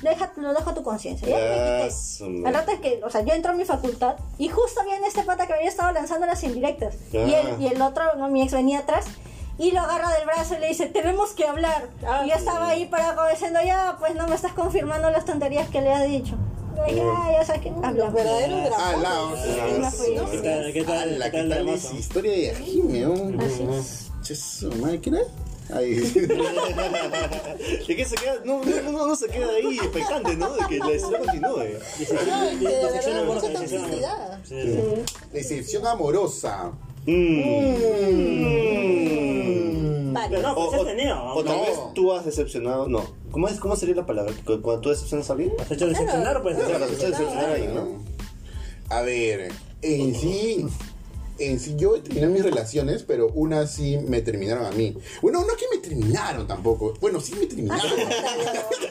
deja, 0.01 0.32
lo 0.38 0.53
dejo 0.53 0.70
a 0.70 0.74
tu 0.74 0.84
conciencia. 0.84 1.28
Ah, 1.28 1.88
madre. 2.30 2.51
rato 2.51 2.72
es 2.72 2.80
que, 2.80 3.01
o 3.03 3.09
sea, 3.09 3.22
yo 3.22 3.34
entro 3.34 3.51
a 3.51 3.55
mi 3.55 3.66
facultad 3.66 4.16
y 4.38 4.49
justo 4.49 4.82
viene 4.84 5.07
este 5.07 5.24
pata 5.24 5.47
que 5.47 5.53
había 5.53 5.70
estado 5.70 5.91
lanzando 5.91 6.26
las 6.26 6.43
indirectas. 6.43 6.95
Y, 7.11 7.18
Ah. 7.18 7.41
el, 7.41 7.61
y 7.61 7.68
el 7.68 7.82
otro, 7.82 8.16
no, 8.18 8.28
mi 8.30 8.41
ex 8.43 8.53
venía 8.53 8.80
atrás 8.80 9.05
y 9.57 9.72
lo 9.72 9.80
agarra 9.82 10.09
del 10.11 10.26
brazo 10.26 10.55
y 10.55 10.59
le 10.59 10.68
dice, 10.68 10.88
tenemos 10.88 11.32
que 11.32 11.45
hablar. 11.47 11.88
y 12.26 12.30
yo 12.30 12.36
estaba 12.36 12.70
ahí 12.70 12.86
para 12.86 13.16
como 13.16 13.28
diciendo, 13.30 13.59
ya, 13.66 13.95
pues 13.99 14.16
no 14.16 14.28
me 14.28 14.36
estás 14.36 14.53
confirmando 14.53 15.09
las 15.11 15.26
tonterías 15.26 15.70
que 15.70 15.82
le 15.82 15.93
has 15.93 16.03
dicho. 16.07 16.36
Ya, 16.88 17.32
ya 17.32 17.46
sabes 17.46 17.62
que 17.62 17.70
Los 17.70 18.14
verdaderos 18.14 18.72
Ah, 18.78 18.96
dragones. 19.00 19.04
la, 19.04 20.16
no 20.16 20.32
¿Qué 20.32 20.38
tal? 20.38 20.74
¿Qué 20.74 20.84
tal? 20.84 21.10
¿Qué 21.10 21.24
¿Qué 21.32 21.38
tal, 21.38 21.50
tal 21.50 21.70
esa 21.70 21.94
historia 21.96 22.32
de 22.32 22.52
Ajime? 22.52 23.06
Así 23.46 23.64
¿quién 25.02 25.16
es? 25.16 25.28
Ahí. 25.74 25.96
¿De 27.88 27.96
qué 27.96 28.06
se 28.06 28.16
queda? 28.16 28.36
No, 28.44 28.64
no, 28.64 28.92
no, 28.92 29.08
no 29.08 29.16
se 29.16 29.28
queda 29.28 29.50
ahí 29.52 29.78
expectante, 29.80 30.36
¿no? 30.36 30.54
De 30.54 30.66
que 30.68 30.78
la 30.78 30.94
historia 30.94 31.20
continúe. 31.20 31.64
Decepción 32.62 33.18
amorosa, 33.18 33.50
mucha 33.50 33.50
Pero 40.30 40.41
no, 40.41 40.53
O, 40.53 40.70
pues 40.70 40.82
o- 40.82 40.86
tenido. 40.86 41.24
o 41.34 41.43
tal 41.43 41.57
No. 41.57 41.61
vez 41.63 41.78
tú 41.93 42.13
has 42.13 42.26
decepcionado. 42.26 42.88
No. 42.88 43.03
¿Cómo, 43.32 43.47
es, 43.47 43.59
¿Cómo 43.59 43.76
sería 43.76 43.95
la 43.95 44.05
palabra? 44.05 44.34
Cu- 44.45 44.61
Cuando 44.61 44.82
tú 44.82 44.89
decepcionas 44.89 45.30
a 45.30 45.34
alguien. 45.34 45.53
Has 45.59 45.72
hecho 45.72 45.88
decepcionar, 45.88 46.41
pues. 46.41 46.57
Claro, 46.57 46.86
tú 46.88 46.91
decepcionar 46.93 47.45
a 47.49 47.53
alguien, 47.53 47.76
¿no? 47.76 47.88
A 48.89 49.01
ver, 49.01 49.51
en 49.82 50.16
sí, 50.16 50.66
en 51.39 51.59
sí 51.59 51.76
yo 51.76 52.01
terminé 52.01 52.28
mis 52.28 52.43
relaciones, 52.43 53.03
pero 53.03 53.28
unas 53.34 53.72
sí 53.74 53.97
me 53.97 54.22
terminaron 54.22 54.66
a 54.66 54.72
mí. 54.72 54.95
Bueno, 55.22 55.41
no 55.41 55.55
que 55.55 55.66
me 55.74 55.82
terminaron 55.82 56.47
tampoco. 56.47 56.93
Bueno, 57.01 57.20
sí 57.20 57.34
me 57.39 57.45
terminaron. 57.47 57.86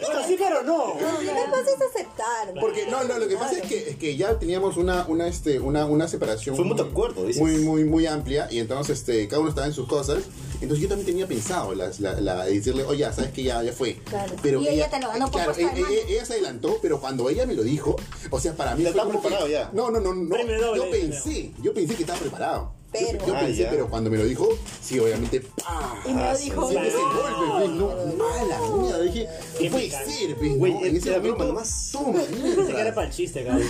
Bueno, 0.04 0.26
sí, 0.28 0.36
pero 0.38 0.62
no. 0.62 0.94
No, 0.94 1.12
lo 1.12 1.18
que 1.20 1.50
pasa 1.50 1.70
es 1.76 1.82
aceptar. 1.82 2.54
Porque 2.60 2.86
no, 2.90 3.04
no, 3.04 3.18
lo 3.18 3.26
que 3.28 3.36
pasa 3.36 3.58
es 3.58 3.62
que, 3.62 3.90
es 3.90 3.96
que 3.96 4.16
ya 4.16 4.38
teníamos 4.38 4.76
una, 4.76 5.04
una, 5.08 5.26
este, 5.26 5.58
una, 5.60 5.86
una 5.86 6.06
separación. 6.08 6.54
Fue 6.56 6.64
mutuo 6.64 6.84
muy- 6.84 6.92
acuerdo, 6.92 7.24
dices. 7.26 7.42
Muy, 7.42 7.56
muy, 7.58 7.84
muy 7.84 8.06
amplia. 8.06 8.46
Y 8.50 8.58
entonces 8.60 8.98
este, 9.00 9.26
cada 9.28 9.40
uno 9.40 9.48
estaba 9.50 9.66
en 9.66 9.72
sus 9.72 9.88
cosas. 9.88 10.18
Entonces 10.64 10.82
yo 10.82 10.88
también 10.88 11.06
tenía 11.06 11.26
pensado 11.26 11.74
la, 11.74 11.90
la, 12.00 12.20
la- 12.20 12.44
decirle, 12.46 12.84
oye, 12.84 13.04
sabes 13.12 13.30
que 13.32 13.42
ya, 13.44 13.62
ya 13.62 13.72
fue. 13.72 13.94
Claro. 14.04 14.34
Pero 14.42 14.60
Y 14.60 14.68
ella 14.68 14.90
te 14.90 15.00
lo 15.00 15.08
ganó 15.08 15.26
por 15.30 15.32
claro, 15.40 15.52
puesta 15.54 15.72
de 15.74 15.78
ella, 15.80 15.88
mano. 15.88 15.94
ella- 15.94 16.08
ella 16.08 16.24
se 16.26 16.32
adelantó, 16.34 16.78
pero 16.82 17.00
cuando 17.00 17.30
ella 17.30 17.46
me 17.46 17.54
lo 17.54 17.62
dijo, 17.62 17.96
o 18.30 18.40
sea, 18.40 18.54
para 18.54 18.74
mí 18.74 18.82
fue 18.82 18.90
estaba 18.90 19.06
como 19.06 19.20
que- 19.22 19.28
preparado 19.28 19.48
ya. 19.50 19.70
No, 19.72 19.90
no, 19.90 20.00
no, 20.00 20.12
no. 20.14 20.36
Yo 20.76 20.90
pensé, 20.90 21.52
yo 21.62 21.72
pensé 21.72 21.94
que 21.94 22.02
estaba 22.02 22.18
preparado. 22.18 22.72
Yo- 23.01 23.07
Pero- 23.11 23.26
yo, 23.26 23.34
Ah, 23.36 23.40
pensé, 23.40 23.62
ya. 23.62 23.70
pero 23.70 23.88
cuando 23.88 24.09
me 24.11 24.16
lo 24.18 24.24
dijo, 24.24 24.49
sí, 24.82 24.99
obviamente, 25.01 25.40
¡pah! 25.40 25.95
Y 26.09 26.12
me 26.12 26.22
Ah, 26.22 26.32
lo 26.32 26.38
sí, 26.38 26.45
dijo. 26.45 26.68
Sí, 26.70 26.76
ese 26.76 26.97
golpe, 26.97 27.45
pues, 27.59 27.70
no, 27.70 27.88
mala 28.16 28.76
mierda, 28.82 29.01
dije, 29.03 29.28
Qué 29.59 29.64
¿qué 29.64 29.70
puede 29.70 29.90
ser, 29.90 30.36
pues, 30.36 30.59
Güey? 30.59 30.72
En 30.84 30.97
ese 30.97 31.11
momento, 31.18 31.45
nomás. 31.45 31.88
toma, 31.92 32.20
Pensé 32.30 32.55
que 32.55 32.61
era 32.62 32.72
mierda. 32.72 32.95
para 32.95 33.07
el 33.09 33.12
chiste, 33.12 33.45
cabrón. 33.45 33.66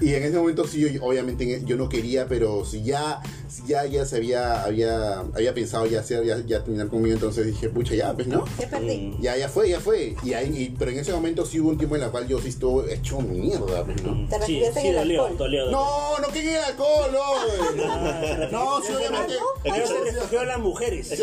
Y 0.00 0.14
en 0.14 0.22
ese 0.22 0.38
momento 0.38 0.66
sí, 0.66 0.80
yo, 0.80 1.04
obviamente 1.04 1.62
yo 1.64 1.76
no 1.76 1.88
quería, 1.88 2.26
pero 2.26 2.64
si 2.64 2.82
ya, 2.82 3.20
ya, 3.66 3.84
ya 3.86 4.04
se 4.06 4.16
había, 4.16 4.62
había, 4.64 5.20
había 5.20 5.52
pensado 5.54 5.86
ya 5.86 6.00
hacer, 6.00 6.24
ya, 6.24 6.38
ya 6.46 6.62
terminar 6.62 6.88
conmigo, 6.88 7.14
entonces 7.14 7.46
dije, 7.46 7.68
pucha, 7.68 7.94
ya, 7.94 8.14
pues, 8.14 8.26
¿no? 8.28 8.44
Ya 8.58 8.68
perdí. 8.70 9.14
Ya, 9.20 9.36
ya 9.36 9.48
fue, 9.48 9.68
ya 9.68 9.80
fue. 9.80 10.16
Y 10.24 10.32
ahí, 10.32 10.52
y- 10.56 10.74
pero 10.78 10.90
en 10.90 10.98
ese 10.98 11.12
momento 11.12 11.44
sí 11.44 11.60
hubo 11.60 11.70
un 11.70 11.76
tiempo 11.78 11.96
en 11.96 12.02
el 12.02 12.10
cual 12.10 12.26
yo 12.28 12.40
sí 12.40 12.48
estuve 12.48 12.94
hecho 12.94 13.20
mierda, 13.20 13.84
pues, 13.84 14.02
¿no? 14.02 14.26
Te 14.28 14.36
Sí, 14.46 14.62
sí, 14.72 14.78
en 14.80 14.86
el 14.86 14.94
dolió, 14.96 15.22
alcohol. 15.24 15.38
dolió. 15.38 15.64
dolió. 15.66 15.70
No, 15.78 16.18
no 16.18 16.28
que 16.28 16.40
en 16.40 16.48
el 16.48 16.64
alcohol, 16.64 17.10
no. 18.52 18.53
No, 18.54 18.80
sí, 18.82 18.92
obviamente. 18.92 19.34
Pero 19.62 19.86
se 19.86 19.98
refugió 20.12 20.40
a 20.40 20.44
las 20.44 20.58
mujeres. 20.58 21.08
Sí, 21.08 21.22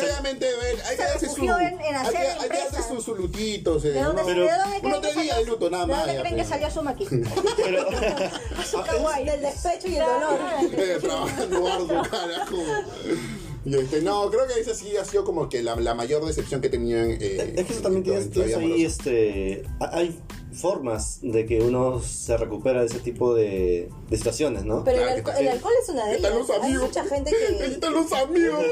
obviamente, 0.00 0.46
hay 0.46 0.96
que 0.96 1.02
Se 1.02 1.08
darse 1.08 1.28
su, 1.28 1.42
en- 1.42 1.50
en 1.50 1.80
hay 1.82 1.94
hacer 1.94 2.12
que, 2.12 2.26
hay 2.44 2.48
que 2.50 2.58
darse 2.58 2.88
su, 2.88 3.00
su 3.00 3.14
lutito, 3.14 3.80
sí, 3.80 3.88
¿De 3.88 4.02
dónde, 4.02 4.22
¿no? 4.22 4.28
¿de 4.28 4.34
Pero- 4.34 4.46
dónde 4.46 4.78
creen 4.80 4.86
uno 4.86 5.00
que 5.00 5.08
te 5.08 5.20
diga 5.20 5.34
salió? 5.34 5.44
de 5.44 5.50
luto, 5.50 5.70
nada 5.70 5.86
¿De 5.86 5.92
dónde 5.92 6.12
más, 6.12 6.22
creen 6.22 6.36
que 6.36 6.44
salió? 6.44 6.66
Pero, 7.56 7.86
Su 8.70 8.82
kawaii. 8.82 9.24
Del 9.26 9.40
despecho 9.42 9.88
y 9.88 9.96
el 9.96 10.04
dolor. 10.04 10.38
Eh, 10.76 10.98
trabajando 11.00 11.66
arduo, 11.72 12.02
carajo. 12.10 12.56
Y 13.64 13.74
este, 13.74 14.00
no, 14.02 14.30
creo 14.30 14.46
que 14.46 14.60
esa 14.60 14.74
sí 14.74 14.96
ha 14.96 15.04
sido 15.04 15.24
como 15.24 15.48
que 15.48 15.62
la, 15.62 15.74
la 15.76 15.94
mayor 15.94 16.24
decepción 16.24 16.60
que 16.60 16.68
tenían. 16.68 17.10
Eh, 17.20 17.54
es 17.56 17.66
que 17.66 17.72
eso 17.72 17.82
también 17.82 18.04
tienes, 18.04 18.54
ahí, 18.56 18.84
este, 18.84 19.64
ha- 19.80 19.96
hay 19.98 20.18
formas 20.56 21.18
de 21.22 21.46
que 21.46 21.60
uno 21.60 22.00
se 22.02 22.36
recupera 22.36 22.80
de 22.80 22.86
ese 22.86 22.98
tipo 23.00 23.34
de, 23.34 23.90
de 24.08 24.16
situaciones, 24.16 24.64
¿no? 24.64 24.82
Pero 24.84 24.98
Claro, 24.98 25.14
el, 25.16 25.22
también- 25.22 25.46
el 25.48 25.52
alcohol 25.54 25.72
es 25.82 25.88
una 25.90 26.06
de 26.06 26.16
¿Qué 26.16 26.22
tal 26.22 26.32
ellas. 26.32 26.48
los 26.48 26.56
Hay 26.56 26.62
amigos? 26.64 26.82
mucha 26.88 27.04
gente 27.04 27.30
¿Qué 27.30 27.56
que. 27.70 27.76
tal 27.76 27.92
los 27.94 28.12
amigos? 28.12 28.64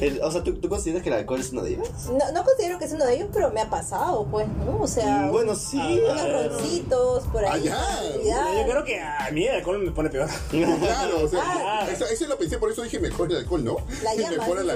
El- 0.00 0.20
o 0.22 0.30
sea, 0.30 0.42
¿tú, 0.42 0.54
tú 0.54 0.68
consideras 0.68 1.02
que 1.02 1.08
el 1.10 1.16
alcohol 1.16 1.40
es 1.40 1.52
una 1.52 1.62
de 1.62 1.70
ellas? 1.74 1.88
No, 2.06 2.32
no 2.32 2.44
considero 2.44 2.78
que 2.78 2.84
es 2.86 2.92
uno 2.92 3.04
de 3.04 3.14
ellos, 3.16 3.28
pero 3.32 3.50
me 3.50 3.60
ha 3.60 3.68
pasado, 3.70 4.26
pues, 4.30 4.46
¿no? 4.48 4.80
O 4.82 4.86
sea, 4.86 5.26
Mm, 5.26 5.32
bueno, 5.32 5.54
sí. 5.54 5.76
unos 5.78 6.20
Ah, 6.20 6.48
roncitos 6.48 7.24
por 7.24 7.44
ahí. 7.44 7.68
Ah, 7.68 7.74
ya. 7.78 8.00
tranquilidad. 8.00 8.58
Yo 8.66 8.70
creo 8.72 8.84
que 8.84 9.00
a 9.00 9.28
mí 9.32 9.44
el 9.46 9.56
alcohol 9.56 9.78
me 9.80 9.90
pone 9.90 10.08
peor. 10.10 10.28
Claro, 10.50 11.24
o 11.24 11.28
sea, 11.28 11.40
Ah. 11.44 11.88
eso, 11.90 12.04
eso 12.06 12.26
lo 12.26 12.38
pensé, 12.38 12.58
por 12.58 12.70
eso 12.70 12.82
dije 12.82 12.98
mejor 13.00 13.30
el 13.30 13.38
alcohol, 13.38 13.64
¿no? 13.64 13.76
La 14.02 14.14
llamas, 14.14 14.38
mejor 14.38 14.58
el. 14.60 14.66
No, 14.66 14.72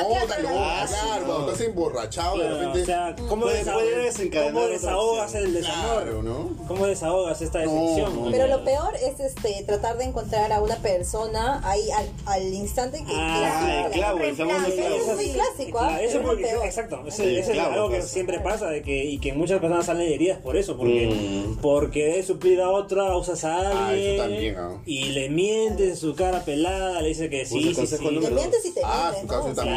Ah, 0.00 0.04
claro, 0.48 0.88
claro. 0.88 1.24
cuando 1.26 1.52
estás 1.52 1.66
emborrachado 1.66 2.38
de 2.38 2.48
repente. 2.50 2.82
o 2.82 2.86
sea, 2.86 3.16
¿cómo, 3.28 3.42
Puede- 3.42 3.64
desa- 3.64 3.72
puede 3.74 3.96
desencadenar 4.04 4.52
¿cómo 4.54 4.66
desahogas 4.68 5.34
el 5.34 5.54
desamor? 5.54 6.02
Claro, 6.02 6.22
¿no? 6.22 6.50
¿Cómo 6.68 6.86
desahogas 6.86 7.42
esta 7.42 7.58
decepción? 7.60 8.24
no. 8.24 8.30
Pero 8.30 8.46
lo 8.46 8.64
peor 8.64 8.94
es 8.96 9.20
este 9.20 9.62
tratar 9.66 9.98
de 9.98 10.04
encontrar 10.04 10.52
a 10.52 10.60
una 10.60 10.76
persona 10.76 11.60
ahí 11.68 11.90
al, 11.90 12.10
al 12.26 12.42
instante 12.54 12.98
que 13.04 13.12
Ah, 13.14 13.84
el 13.86 13.92
clavo, 13.92 14.18
el 14.20 14.36
famoso 14.36 14.66
Eso 14.66 14.76
clavo. 14.76 14.94
es 14.96 15.14
muy 15.16 15.28
clásico, 15.30 15.78
¿ah? 15.80 16.00
Eso 16.00 16.16
Es 16.18 16.22
lo 16.22 16.28
porque, 16.28 16.42
peor. 16.44 16.64
exacto, 16.64 17.02
eso, 17.06 17.22
Sí, 17.22 17.36
eso 17.36 17.52
es 17.52 17.58
algo 17.58 17.88
que 17.90 17.96
pues. 17.98 18.08
siempre 18.10 18.40
pasa 18.40 18.68
de 18.68 18.82
que, 18.82 19.04
y 19.04 19.18
que 19.18 19.32
muchas 19.32 19.60
personas 19.60 19.86
salen 19.86 20.10
heridas 20.12 20.38
por 20.38 20.56
eso, 20.56 20.76
porque, 20.76 21.08
Mm. 21.10 21.56
porque 21.60 22.04
de 22.16 22.22
suplir 22.22 22.60
a 22.60 22.70
otra 22.70 23.16
usas 23.16 23.44
a 23.44 23.50
Ah, 23.60 23.88
alguien 23.88 24.14
eso 24.14 24.22
también, 24.22 24.56
ah. 24.58 24.82
y 24.86 25.04
le 25.06 25.28
mientes 25.30 25.88
en 25.90 25.96
su 25.96 26.14
cara 26.14 26.44
pelada, 26.44 27.00
le 27.02 27.08
dice 27.08 27.28
que 27.28 27.44
sí, 27.44 27.74
sí, 27.74 27.86
sí. 27.86 27.96
Número 28.10 28.34
mientes 28.34 28.64
y 28.64 28.72
te 28.72 28.80
Ah, 28.84 29.12
su 29.20 29.26
caso 29.26 29.48
también. 29.54 29.76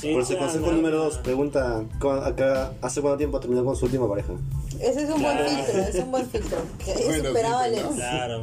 Sí. 0.00 0.12
Por 0.12 0.22
ese 0.22 0.34
claro, 0.36 0.46
consejo 0.52 0.70
no, 0.70 0.76
número 0.76 0.96
dos, 1.04 1.18
pregunta, 1.18 1.82
¿cu- 2.00 2.08
acá, 2.10 2.72
¿hace 2.82 3.00
cuánto 3.00 3.18
tiempo 3.18 3.38
terminó 3.40 3.64
con 3.64 3.76
su 3.76 3.84
última 3.86 4.08
pareja? 4.08 4.32
Ese 4.80 5.02
es 5.04 5.10
un 5.10 5.18
Claro. 5.18 5.44
buen 5.44 5.56
filtro, 5.64 5.80
es 5.82 5.94
un 5.96 6.10
buen 6.10 6.26
filtro. 6.30 6.58
Que 6.84 7.04
Bueno, 7.04 7.28
¿no? 7.82 7.90
Claro. 7.96 8.42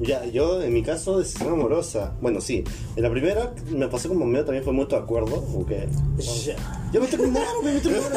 Ya, 0.00 0.24
yo 0.26 0.62
en 0.62 0.72
mi 0.72 0.82
caso, 0.82 1.18
decisión 1.18 1.52
amorosa. 1.54 2.14
Bueno, 2.20 2.40
sí. 2.40 2.62
En 2.96 3.02
la 3.02 3.10
primera 3.10 3.52
me 3.70 3.88
pasó 3.88 4.08
como 4.08 4.24
medio 4.26 4.44
también 4.44 4.62
fue 4.64 4.72
mutuo 4.72 4.98
acuerdo. 4.98 5.44
Porque. 5.52 5.88
Ya. 6.44 6.56
Ya 6.92 7.00
me 7.00 7.06
terminaron, 7.06 7.64
me 7.64 7.78
terminaron. 7.80 8.12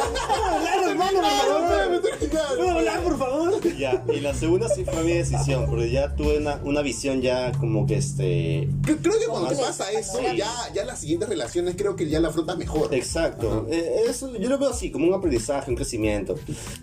¿Puedo 2.58 2.70
hablar, 2.72 3.04
por 3.04 3.18
favor? 3.18 3.78
Ya, 3.78 4.04
y 4.14 4.20
la 4.20 4.34
segunda 4.34 4.70
sí 4.70 4.86
fue 4.86 5.04
mi 5.04 5.14
decisión, 5.14 5.66
porque 5.68 5.90
ya 5.92 6.16
tuve 6.16 6.38
una, 6.38 6.62
una 6.64 6.82
visión 6.82 7.22
ya 7.22 7.52
como 7.54 7.86
que 7.86 7.96
este. 7.96 8.70
Creo 8.84 8.98
que 9.20 9.26
cuando 9.28 9.50
te 9.50 9.56
Sí. 9.56 9.62
pasa 9.62 9.92
eso, 9.92 10.20
ya, 10.36 10.50
ya 10.74 10.86
las 10.86 11.00
siguientes 11.00 11.28
relaciones 11.30 11.76
creo 11.78 11.96
que 11.96 12.08
ya 12.10 12.20
la 12.20 12.30
afrontas 12.30 12.58
mejor. 12.58 12.94
Exacto. 12.94 13.68
Eh, 13.70 14.04
eso, 14.08 14.36
yo 14.38 14.50
lo 14.50 14.58
veo 14.58 14.70
así, 14.70 14.92
como 14.92 15.08
un 15.08 15.14
aprendizaje, 15.14 15.70
un 15.70 15.76
crecimiento. 15.76 16.36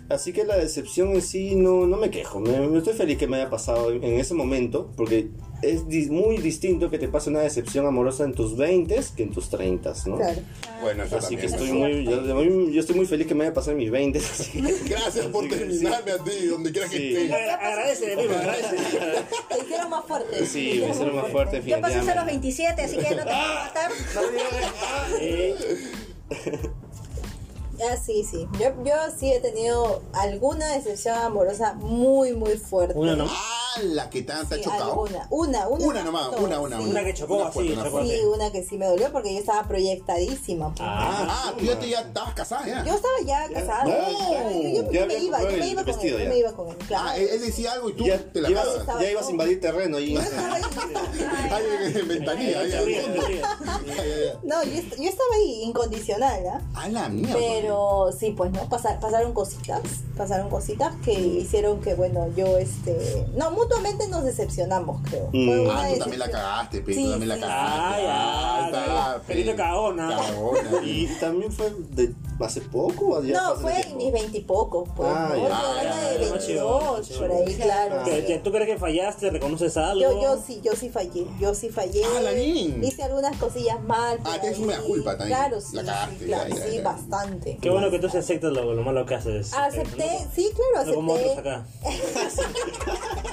Así 0.09 0.31
que 0.33 0.43
la 0.45 0.57
decepción 0.57 1.09
en 1.15 1.21
sí 1.21 1.55
no, 1.55 1.87
no 1.87 1.97
me 1.97 2.09
quejo. 2.11 2.39
Me, 2.39 2.59
me 2.67 2.77
estoy 2.77 2.93
feliz 2.93 3.17
que 3.17 3.27
me 3.27 3.37
haya 3.37 3.49
pasado 3.49 3.91
en, 3.91 4.03
en 4.03 4.19
ese 4.19 4.33
momento, 4.33 4.88
porque 4.95 5.29
es 5.61 5.83
muy 6.09 6.37
distinto 6.37 6.89
que 6.89 6.97
te 6.97 7.09
pase 7.09 7.29
una 7.29 7.41
decepción 7.41 7.85
amorosa 7.85 8.23
en 8.23 8.33
tus 8.33 8.55
20 8.55 8.97
que 9.17 9.23
en 9.23 9.31
tus 9.31 9.49
30, 9.49 9.93
¿no? 10.05 10.15
Claro. 10.15 10.39
Bueno, 10.81 11.03
eso 11.03 11.17
Así 11.17 11.35
que 11.35 11.47
estoy 11.47 11.73
muy, 11.73 12.05
yo, 12.05 12.23
yo- 12.69 12.79
estoy 12.79 12.95
muy 12.95 13.05
feliz 13.05 13.27
que 13.27 13.35
me 13.35 13.43
haya 13.43 13.53
pasado 13.53 13.73
en 13.73 13.77
mis 13.79 13.91
20. 13.91 14.19
así 14.19 14.61
que- 14.61 14.73
Gracias 14.89 15.25
por 15.27 15.47
que 15.49 15.57
terminarme 15.57 16.11
a 16.13 16.17
ti, 16.23 16.45
donde 16.49 16.71
quiera 16.71 16.87
que 16.87 16.97
Sí. 16.97 17.07
estés. 17.15 17.31
Agra- 17.31 17.55
Agradece, 17.55 18.13
amigo, 18.13 18.33
agradece. 18.35 18.75
Te 19.49 19.59
hicieron 19.65 19.89
más 19.89 20.05
fuerte. 20.05 20.45
Sí, 20.45 20.81
me 20.85 20.89
hicieron 20.91 21.15
más 21.17 21.27
fuerte, 21.29 21.61
Yo 21.65 21.81
pasé 21.81 21.95
a 21.95 21.97
los 21.97 22.05
definitivamente. 22.05 22.31
27, 22.31 22.81
así 22.81 22.95
que 22.97 23.15
no 23.15 23.23
te 23.23 23.23
puedo 23.23 23.55
matar. 23.55 23.91
Ah, 27.81 27.95
sí, 27.97 28.23
sí. 28.29 28.47
Yo, 28.59 28.71
yo 28.83 28.93
sí 29.17 29.31
he 29.31 29.39
tenido 29.39 30.01
alguna 30.13 30.67
decepción 30.73 31.17
amorosa 31.17 31.73
muy, 31.73 32.33
muy 32.33 32.57
fuerte. 32.57 32.97
Una 32.97 33.15
nomás. 33.15 33.33
Ah, 33.35 33.79
la 33.83 34.09
que 34.09 34.25
ha 34.29 34.43
Sí, 34.45 34.61
chocado. 34.61 34.91
alguna. 34.91 35.27
Una, 35.29 35.67
una. 35.67 35.85
Una 35.85 36.03
nomás, 36.03 36.31
no, 36.31 36.37
una, 36.39 36.59
una, 36.59 36.77
sí. 36.77 36.81
una. 36.83 36.91
Una 36.91 37.03
que 37.05 37.13
chocó 37.13 37.35
Una 37.37 37.45
así, 37.47 37.53
fuerte, 37.53 37.73
una. 37.73 38.03
Sí, 38.05 38.21
una 38.35 38.51
que 38.51 38.63
sí 38.63 38.77
me 38.77 38.85
dolió 38.87 39.11
porque 39.11 39.33
yo 39.33 39.39
estaba 39.39 39.67
proyectadísima. 39.67 40.69
pues. 40.75 40.81
Ah, 40.81 41.27
Ah, 41.29 41.53
tú 41.57 41.65
ya, 41.65 41.79
te, 41.79 41.87
ya 41.89 42.01
estabas 42.01 42.33
casada 42.33 42.65
ya. 42.67 42.83
Yo 42.83 42.95
estaba 42.95 43.13
ya 43.25 43.47
casada. 43.53 43.83
No. 43.85 43.91
Yo, 43.91 44.81
yo- 44.81 44.83
yo 44.83 44.91
Ya 44.91 45.05
me 45.05 45.17
iba, 45.19 45.41
yo 45.41 45.49
me 45.51 45.67
iba 45.67 45.83
con 45.83 45.89
él. 45.89 45.95
vestido 45.95 46.17
Yo 46.17 46.23
ya. 46.23 46.29
me 46.29 46.37
iba 46.37 46.51
con 46.53 46.67
él, 46.69 46.75
claro. 46.87 47.07
Ah, 47.09 47.17
él, 47.17 47.27
él 47.31 47.41
decía 47.41 47.71
algo 47.73 47.89
y 47.89 47.93
tú 47.93 48.03
Ya, 48.05 48.17
te 48.31 48.41
la 48.41 48.49
ibas- 48.49 48.85
ya 48.99 49.11
ibas 49.11 49.27
a 49.27 49.31
invadir 49.31 49.61
terreno 49.61 49.97
Ay, 49.97 50.13
ventanilla. 52.07 52.59
No, 54.43 54.63
yo, 54.63 54.71
est- 54.71 54.95
yo 54.97 55.09
estaba 55.09 55.35
ahí 55.35 55.61
incondicional, 55.63 56.41
¿ah? 56.47 56.61
A 56.75 56.89
la 56.89 57.09
mierda. 57.09 57.35
Pero 57.37 57.68
sí, 58.17 58.31
pues 58.31 58.51
no, 58.51 58.67
Pasa- 58.69 58.99
pasaron 58.99 59.33
cositas, 59.33 59.81
pasaron 60.17 60.49
cositas 60.49 60.93
que 61.03 61.13
hicieron 61.13 61.81
que, 61.81 61.93
bueno, 61.95 62.27
yo, 62.35 62.57
este, 62.57 63.25
no, 63.35 63.51
mutuamente 63.51 64.07
nos 64.07 64.23
decepcionamos, 64.23 65.01
creo. 65.09 65.29
Mm. 65.33 65.45
Fue 65.47 65.59
una 65.61 65.81
Ah, 65.81 65.87
tú 65.93 65.99
también 65.99 66.19
la 66.19 66.29
cagaste, 66.31 66.81
pe, 66.81 66.93
Sí, 66.93 67.03
tú 67.03 67.09
también 67.11 67.29
la 67.29 67.35
sí. 67.35 67.41
cagaste. 67.41 67.79
Ah, 67.79 67.99
ya, 68.01 68.55
Ahí 68.57 68.65
está, 68.65 68.85
ya. 69.17 69.21
Pelito 69.27 69.51
pe. 69.51 69.57
cagona. 69.57 70.09
Cagona. 70.09 70.83
Y 70.83 71.07
también 71.19 71.51
fue 71.51 71.73
de 71.91 72.13
hace 72.41 72.61
poco. 72.61 73.17
o 73.17 73.23
ya 73.23 73.33
No, 73.41 73.55
fue 73.55 73.79
en 73.81 73.97
mis 73.97 74.11
veintipocos, 74.13 74.87
pues, 74.95 75.09
Ah, 75.13 75.29
¿no? 75.31 75.35
ya. 75.37 75.47
Yo 75.49 75.53
Ah, 75.53 75.73
ya, 75.83 76.09
de 76.09 76.25
ya, 76.25 76.31
22, 76.31 77.09
ya, 77.09 77.17
por 77.19 77.31
ahí, 77.31 77.55
claro. 77.55 78.03
¿Que- 78.03 78.21
sí. 78.21 78.27
que 78.27 78.39
¿Tú 78.39 78.51
crees 78.51 78.67
que 78.67 78.77
fallaste? 78.77 79.29
¿Reconoces 79.29 79.75
algo? 79.77 80.01
Yo, 80.01 80.21
yo 80.21 80.37
sí, 80.45 80.61
yo 80.63 80.73
sí 80.75 80.89
fallé, 80.89 81.25
yo 81.39 81.53
sí 81.53 81.69
fallé. 81.69 82.01
Ah, 82.05 82.21
la. 82.21 82.33
Hice 82.39 83.03
algunas 83.03 83.35
cosillas 83.37 83.81
mal. 83.83 84.19
Ah, 84.23 84.37
tienes 84.39 84.59
una 84.59 84.79
culpa 84.79 85.17
también. 85.17 85.37
Claro, 85.37 85.59
sí, 85.61 85.75
La 85.75 85.83
cagaste, 85.83 86.19
sí, 86.19 86.25
claro, 86.25 86.55
sí, 86.55 86.79
bastante. 86.81 87.57
Qué 87.61 87.69
bueno 87.69 87.89
que 87.91 87.99
tú 87.99 88.07
aceptas 88.07 88.51
lo, 88.53 88.73
lo 88.73 88.81
malo 88.83 89.05
que 89.05 89.15
haces. 89.15 89.53
Acepté, 89.53 90.05
¿no? 90.23 90.31
sí, 90.33 90.49
claro, 90.73 90.87
No 90.89 90.93
como 90.95 91.13
otros 91.13 91.31
acepté. 91.31 91.49
acá. 91.49 91.65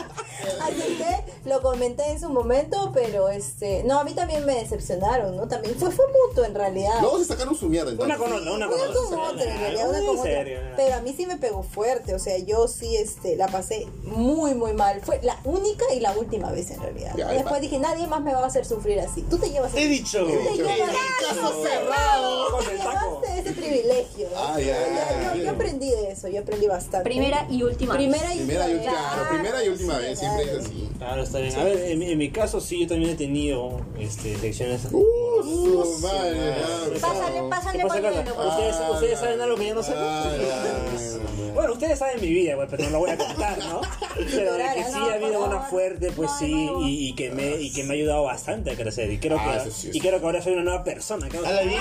Acepté, 0.62 1.24
lo 1.46 1.62
comenté 1.62 2.10
en 2.10 2.20
su 2.20 2.28
momento, 2.28 2.90
pero 2.92 3.28
este, 3.28 3.82
no, 3.84 3.98
a 4.00 4.04
mí 4.04 4.12
también 4.14 4.44
me 4.44 4.54
decepcionaron, 4.56 5.36
¿no? 5.36 5.48
También 5.48 5.74
fue, 5.76 5.90
fue 5.90 6.04
mutuo 6.28 6.44
en 6.44 6.54
realidad. 6.54 7.00
Luego 7.00 7.18
se 7.18 7.24
sacaron 7.26 7.54
su 7.54 7.66
mierda 7.68 7.92
entonces. 7.92 8.16
Una 8.16 8.24
con 8.24 8.32
otra, 8.36 8.52
una 8.52 8.66
con 8.66 8.74
Una 8.80 8.92
con 8.94 9.20
otra, 9.34 9.44
en 9.54 9.58
realidad, 9.60 9.88
una 9.88 9.98
con 10.00 10.18
otra. 10.18 10.44
Pero 10.76 10.94
a 10.94 11.00
mí 11.00 11.14
sí 11.16 11.26
me 11.26 11.36
pegó 11.36 11.62
fuerte, 11.62 12.14
o 12.14 12.18
sea, 12.18 12.36
yo 12.38 12.68
sí 12.68 12.96
este, 12.96 13.36
la 13.36 13.46
pasé 13.48 13.86
muy, 14.04 14.54
muy 14.54 14.72
mal. 14.74 15.00
Fue 15.02 15.20
la 15.22 15.38
única 15.44 15.84
y 15.94 16.00
la 16.00 16.12
última 16.16 16.50
vez 16.50 16.70
en 16.70 16.80
realidad. 16.80 17.12
Ya, 17.16 17.28
Después 17.28 17.54
pa- 17.54 17.60
dije, 17.60 17.78
nadie 17.78 18.06
más 18.06 18.20
me 18.22 18.32
va 18.34 18.40
a 18.40 18.46
hacer 18.46 18.64
sufrir 18.66 19.00
así. 19.00 19.22
Tú 19.22 19.38
te 19.38 19.50
llevas 19.50 19.72
He 19.74 19.86
dicho. 19.88 20.18
Tú 20.24 20.32
te 20.48 20.56
llevas 20.56 20.90
Caso 21.20 21.62
cerrado. 21.62 22.50
Con 22.50 22.64
el 22.70 22.78
taco. 22.78 23.22
ese 23.36 23.52
privilegio. 23.52 24.28
Ah, 24.36 24.60
ya, 24.60 24.78
Yo- 24.78 25.34
yo, 25.34 25.34
ya. 25.36 25.44
yo 25.44 25.50
aprendí 25.50 25.90
de 25.90 26.10
eso, 26.12 26.28
yo 26.28 26.40
aprendí 26.40 26.66
bastante. 26.66 27.04
Primera 27.08 27.46
y 27.50 27.62
última. 27.62 27.94
Primera 27.94 28.34
y 28.34 28.38
Primera 28.38 28.68
y 28.68 28.74
última 28.74 28.92
vez. 28.92 29.28
primera 29.30 29.64
y 29.64 29.68
última 29.68 29.98
vez, 29.98 30.18
siempre 30.18 30.42
es 30.44 30.58
así. 30.64 30.90
Claro, 30.98 31.22
está 31.22 31.35
bien. 31.40 31.56
A 31.56 31.64
ver, 31.64 31.78
en, 31.90 31.98
mi- 31.98 32.10
en 32.12 32.18
mi 32.18 32.30
caso 32.30 32.60
sí, 32.60 32.80
yo 32.80 32.86
también 32.88 33.12
he 33.12 33.14
tenido 33.14 33.80
este, 33.98 34.36
secciones. 34.38 34.82
Uh, 34.90 35.42
su 35.42 35.98
madre, 36.02 36.54
Sí, 36.94 37.00
Pásale, 37.00 37.42
pásale 37.50 37.78
¿Qué 37.78 37.84
pasa, 37.84 37.94
pañuelo, 37.94 38.16
Carla? 38.24 38.34
por 38.34 38.46
¿Ustedes, 38.46 38.76
favor. 38.76 38.94
¿Ustedes 38.96 39.18
saben 39.20 39.40
algo 39.40 39.56
que 39.56 39.66
yo 39.68 39.74
no 39.74 39.82
sé? 39.82 39.92
Ay, 39.96 41.52
Bueno, 41.54 41.72
ustedes 41.72 41.98
saben 41.98 42.20
mi 42.20 42.28
vida, 42.28 42.56
pues, 42.56 42.68
pero 42.70 42.84
no 42.84 42.90
lo 42.90 42.98
voy 43.00 43.10
a 43.10 43.16
contar, 43.18 43.58
¿no? 43.58 43.80
Pero 44.16 44.54
de 44.54 44.64
que 44.74 44.84
sí 44.84 44.90
No, 44.92 45.06
ha 45.10 45.12
habido 45.14 45.32
por 45.32 45.38
una 45.48 45.56
favor. 45.56 45.68
fuerte, 45.70 46.10
pues 46.10 46.30
No, 46.30 46.38
sí, 46.38 46.66
no. 46.66 46.80
y, 46.88 47.08
y 47.08 47.14
que 47.14 47.30
me, 47.30 47.56
y 47.60 47.70
que 47.70 47.84
me 47.84 47.90
ha 47.92 47.96
ayudado 47.96 48.22
bastante 48.24 48.70
a 48.70 48.74
crecer. 48.76 49.10
Y 49.10 49.18
creo, 49.18 49.36
Ah, 49.38 49.52
que, 49.62 49.68
eso 49.68 49.76
sí, 49.76 49.88
y 49.92 49.98
eso 49.98 50.08
creo 50.08 50.20
que 50.20 50.26
ahora 50.26 50.42
soy 50.42 50.54
una 50.54 50.62
nueva 50.62 50.84
persona. 50.84 51.28
creo 51.28 51.42
que- 51.42 51.48
¡A 51.48 51.52
la 51.52 51.62
bien! 51.62 51.78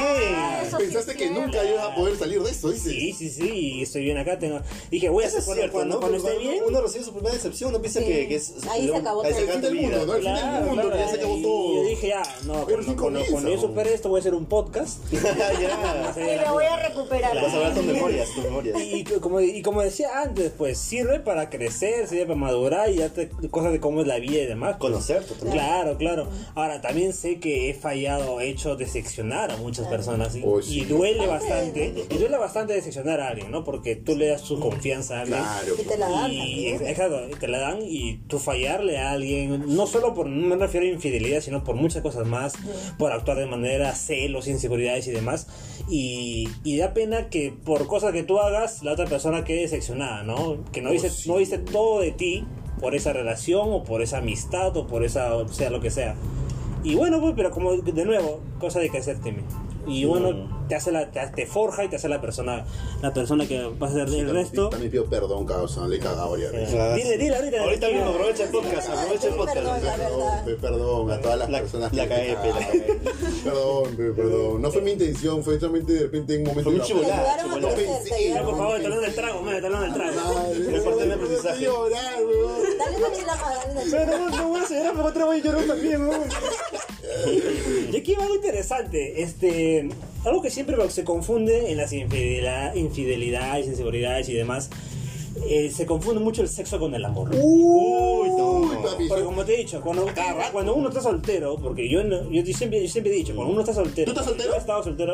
Eso 0.68 0.78
sí 0.78 0.84
Pensaste 0.84 1.12
es 1.12 1.18
que 1.18 1.24
cierto. 1.30 1.42
nunca 1.42 1.64
ibas 1.64 1.84
a 1.86 1.96
poder 1.96 2.18
salir 2.18 2.42
de 2.44 2.52
eso, 2.52 2.72
dices. 2.72 2.92
Sí, 2.92 3.14
sí, 3.14 3.30
sí, 3.30 3.50
y 3.78 3.82
estoy 3.84 4.04
bien 4.04 4.18
acá. 4.18 4.38
Tengo... 4.38 4.60
Dije, 4.92 5.08
voy 5.10 5.24
a 5.24 5.28
Eso 5.28 5.38
hacer 5.38 5.40
es 5.40 5.46
cuando, 5.46 5.62
cierto, 5.62 5.74
cuando, 5.78 5.96
¿no? 5.96 6.00
cuando 6.02 6.18
Porque 6.20 6.34
esté 6.34 6.44
bien. 6.50 6.64
Uno 6.68 6.82
recibe 6.82 7.04
su 7.06 7.14
primera 7.14 7.34
decepción, 7.34 7.70
uno 7.70 7.80
piensa 7.82 8.00
Sí. 8.02 8.06
que, 8.06 8.28
que 8.28 8.36
es. 8.36 8.54
Ahí 8.70 8.90
se 8.90 8.96
acabó 8.98 9.24
ahí 9.24 9.32
todo. 9.32 9.40
se 9.42 9.45
El 9.46 9.52
fin 9.54 9.62
del 9.62 9.76
mundo, 9.76 10.06
¿no? 10.06 10.16
El 10.16 10.24
fin 10.24 10.34
del 10.34 10.42
Claro, 10.42 10.66
mundo, 10.68 10.82
claro, 10.84 10.98
ya 10.98 11.08
se 11.08 11.16
acabó 11.18 11.38
y 11.38 11.42
todo. 11.42 11.76
yo 11.76 11.90
dije, 11.90 12.08
ya, 12.08 12.24
no, 12.46 12.54
Pero 12.66 12.84
cuando, 12.98 13.20
sí 13.24 13.32
cuando 13.32 13.50
yo 13.50 13.56
¿no? 13.56 13.62
supere 13.62 13.94
esto 13.94 14.10
voy 14.10 14.18
a 14.18 14.22
hacer 14.22 14.34
un 14.34 14.46
podcast. 14.46 15.00
ya. 15.12 16.06
Y 16.42 16.46
lo 16.46 16.54
voy 16.54 16.66
a 16.66 16.88
recuperar. 16.88 17.36
Vas 17.36 17.54
a 17.54 17.60
ver 17.60 17.74
tus 17.74 17.84
memorias, 17.86 18.30
tus 18.34 18.44
memorias. 18.44 18.80
Y, 18.82 18.96
y 19.00 19.04
como, 19.04 19.42
y 19.42 19.62
como 19.62 19.82
decía 19.82 20.22
antes, 20.22 20.52
pues 20.58 20.78
sirve 20.78 21.20
para 21.20 21.50
crecer, 21.50 22.08
sirve 22.08 22.26
para 22.26 22.36
madurar 22.40 22.90
y 22.90 22.98
darte 22.98 23.30
cosas 23.50 23.72
de 23.72 23.80
cómo 23.80 24.02
es 24.02 24.08
la 24.08 24.20
vida 24.20 24.42
y 24.42 24.46
demás. 24.46 24.76
pues. 24.80 24.92
Conocerte 24.92 25.34
también. 25.36 25.54
Claro, 25.54 25.98
claro. 25.98 26.28
Ahora, 26.56 26.82
también 26.82 27.14
sé 27.14 27.40
que 27.40 27.70
he 27.70 27.74
fallado, 27.74 28.40
he 28.42 28.50
hecho 28.50 28.76
decepcionar 28.76 29.52
a 29.52 29.58
muchas 29.58 29.88
personas 29.88 30.36
y, 30.36 30.44
Oh, 30.46 30.62
sí. 30.62 30.82
y 30.82 30.86
duele 30.86 31.26
bastante. 31.28 32.06
Y 32.10 32.18
duele 32.18 32.38
bastante 32.38 32.74
decepcionar 32.74 33.20
a 33.20 33.30
alguien, 33.30 33.52
¿no? 33.52 33.64
Porque 33.64 33.96
tú 33.96 34.16
le 34.16 34.28
das 34.28 34.42
su 34.42 34.60
confianza 34.60 35.18
a 35.18 35.22
alguien. 35.22 35.40
Claro. 35.40 35.74
Y 35.80 35.84
te 35.86 35.98
la 35.98 36.10
dan 36.10 36.32
Y, 36.32 36.68
exacto, 36.68 37.20
te 37.40 37.48
la 37.48 37.60
dan 37.60 37.80
y 37.82 38.18
tú 38.28 38.40
fallarle 38.40 38.98
a 38.98 39.12
alguien, 39.12 39.25
no 39.68 39.88
solo 39.88 40.14
por, 40.14 40.28
no 40.28 40.48
me 40.48 40.56
refiero 40.56 40.86
a 40.86 40.90
infidelidad, 40.90 41.42
sino 41.42 41.64
por 41.64 41.76
muchas 41.76 42.02
cosas 42.02 42.28
más, 42.28 42.54
por 42.98 43.12
actuar 43.12 43.38
de 43.38 43.46
manera 43.46 43.94
celos, 43.94 44.48
inseguridades 44.48 45.08
y 45.08 45.12
demás. 45.12 45.48
Y, 45.90 46.50
y 46.64 46.78
da 46.78 46.94
pena 46.94 47.30
que 47.30 47.54
por 47.64 47.88
cosas 47.88 48.12
que 48.14 48.24
tú 48.24 48.40
hagas, 48.40 48.84
la 48.84 48.94
otra 48.94 49.06
persona 49.06 49.44
quede 49.44 49.62
decepcionada, 49.62 50.24
¿no? 50.24 50.64
Que 50.72 50.82
no 50.82 50.92
dice, 50.92 51.10
sí. 51.10 51.30
no 51.30 51.38
dice 51.38 51.58
todo 51.58 52.02
de 52.02 52.12
ti 52.12 52.46
por 52.80 52.96
esa 52.96 53.14
relación 53.14 53.72
o 53.72 53.84
por 53.84 54.02
esa 54.02 54.18
amistad 54.18 54.76
o 54.76 54.88
por 54.88 55.04
esa, 55.04 55.36
o 55.36 55.48
sea, 55.48 55.70
lo 55.70 55.80
que 55.80 55.92
sea. 55.92 56.16
Y 56.84 56.96
bueno, 56.96 57.20
pues, 57.20 57.34
pero 57.36 57.52
como 57.52 57.76
de 57.76 58.06
nuevo, 58.06 58.42
cosa 58.60 58.80
de 58.80 58.90
crecer, 58.90 59.20
Timmy. 59.20 59.42
Y 59.88 60.06
bueno, 60.06 60.65
te 60.68 60.76
hace 60.76 60.92
la, 60.92 61.10
te, 61.12 61.20
te 61.36 61.46
forja 61.46 61.84
y 61.84 61.90
te 61.90 61.96
hace 61.98 62.08
la 62.10 62.22
persona, 62.22 62.66
la 63.02 63.14
persona 63.14 63.48
que 63.48 63.64
va 63.66 63.88
a 63.88 63.92
ser 63.92 64.08
el 64.10 64.30
resto. 64.30 64.70
También 64.70 64.92
pido 64.92 65.06
perdón, 65.06 65.46
causa, 65.46 65.88
le 65.88 65.98
he 65.98 66.00
cagado 66.00 66.38
ya. 66.38 66.50
Dile, 66.50 67.18
dile 67.18 67.36
ahorita. 67.36 67.62
Ahorita 67.64 67.88
mismo, 67.90 68.10
aprovecha 68.10 68.44
el 68.44 68.50
podcast, 68.50 68.90
aprovecha 68.90 69.28
el 69.28 69.34
Perdón, 69.36 69.38
podcast. 69.38 69.98
Perdón, 69.98 70.46
pe- 70.46 70.56
perdón 70.56 71.12
a 71.12 71.22
todas 71.22 71.40
las 71.40 71.50
La- 71.50 71.60
personas 71.60 71.94
la 71.94 72.08
cagué, 72.08 72.36
cagué. 72.36 73.00
Perdón, 73.44 73.96
pe, 73.96 74.12
perdón. 74.12 74.62
No 74.62 74.72
fue 74.72 74.82
mi 74.82 74.92
intención, 74.92 75.44
fue 75.44 75.60
solamente 75.60 75.94
de 75.94 76.00
repente 76.02 76.36
en 76.36 76.42
un 76.42 76.48
momento. 76.48 76.70
Fue 76.72 76.80
un 76.80 76.86
chibolada, 76.86 77.38
pensé, 77.76 78.36
por 78.44 78.58
favor, 78.58 78.82
talón 78.82 79.02
del 79.02 79.16
trago, 79.16 79.42
me 79.42 79.62
talón 79.62 79.82
del 79.82 79.94
trago. 79.94 80.52
Es 80.52 80.84
parte 80.84 81.02
del 81.02 81.12
aprendizaje. 81.12 81.66
Dale 81.66 82.98
una 82.98 83.12
chela 83.14 83.36
más, 83.36 83.56
dale 83.56 83.72
una 83.72 83.84
chela. 83.84 84.06
Pero 84.06 84.18
no, 84.18 84.30
no 84.30 84.48
voy 84.50 84.60
a 84.62 84.70
llorar, 84.70 85.06
otra 85.06 85.26
también, 85.68 86.06
¿no? 86.06 86.12
Y 87.92 87.98
aquí 87.98 88.14
va 88.16 88.24
algo 88.24 88.36
interesante, 88.36 89.22
este, 89.22 89.90
algo 90.26 90.42
que 90.42 90.50
siempre 90.56 90.90
se 90.90 91.04
confunde 91.04 91.70
en 91.72 91.78
las 91.78 91.94
infidelidad, 91.94 92.74
infidelidades, 92.74 93.68
inseguridades 93.68 94.28
y 94.30 94.34
demás, 94.34 94.70
eh, 95.48 95.70
se 95.76 95.86
confunde 95.86 96.22
mucho 96.22 96.42
el 96.42 96.48
sexo 96.50 96.80
con 96.80 96.96
el 96.96 97.04
amor. 97.06 97.30
Uy, 97.34 98.30
no. 98.30 98.82
papi. 98.84 99.08
Porque 99.10 99.24
como 99.26 99.44
te 99.46 99.54
he 99.54 99.58
dicho, 99.58 99.82
cuando, 99.82 100.08
cuando 100.52 100.74
uno 100.74 100.88
está 100.90 101.02
soltero, 101.02 101.58
porque 101.58 101.90
yo, 101.90 102.04
no- 102.04 102.32
yo 102.32 102.44
siempre, 102.54 102.82
yo 102.82 102.88
siempre 102.90 103.14
he 103.14 103.18
dicho, 103.18 103.36
cuando 103.36 103.52
uno 103.52 103.62
está 103.62 103.74
soltero, 103.74 104.06
¿Tú 104.06 104.12
estás 104.20 104.26
soltero? 104.26 104.50
Yo 104.50 104.56
he 104.56 104.60
estado 104.60 104.84
soltero. 104.84 105.14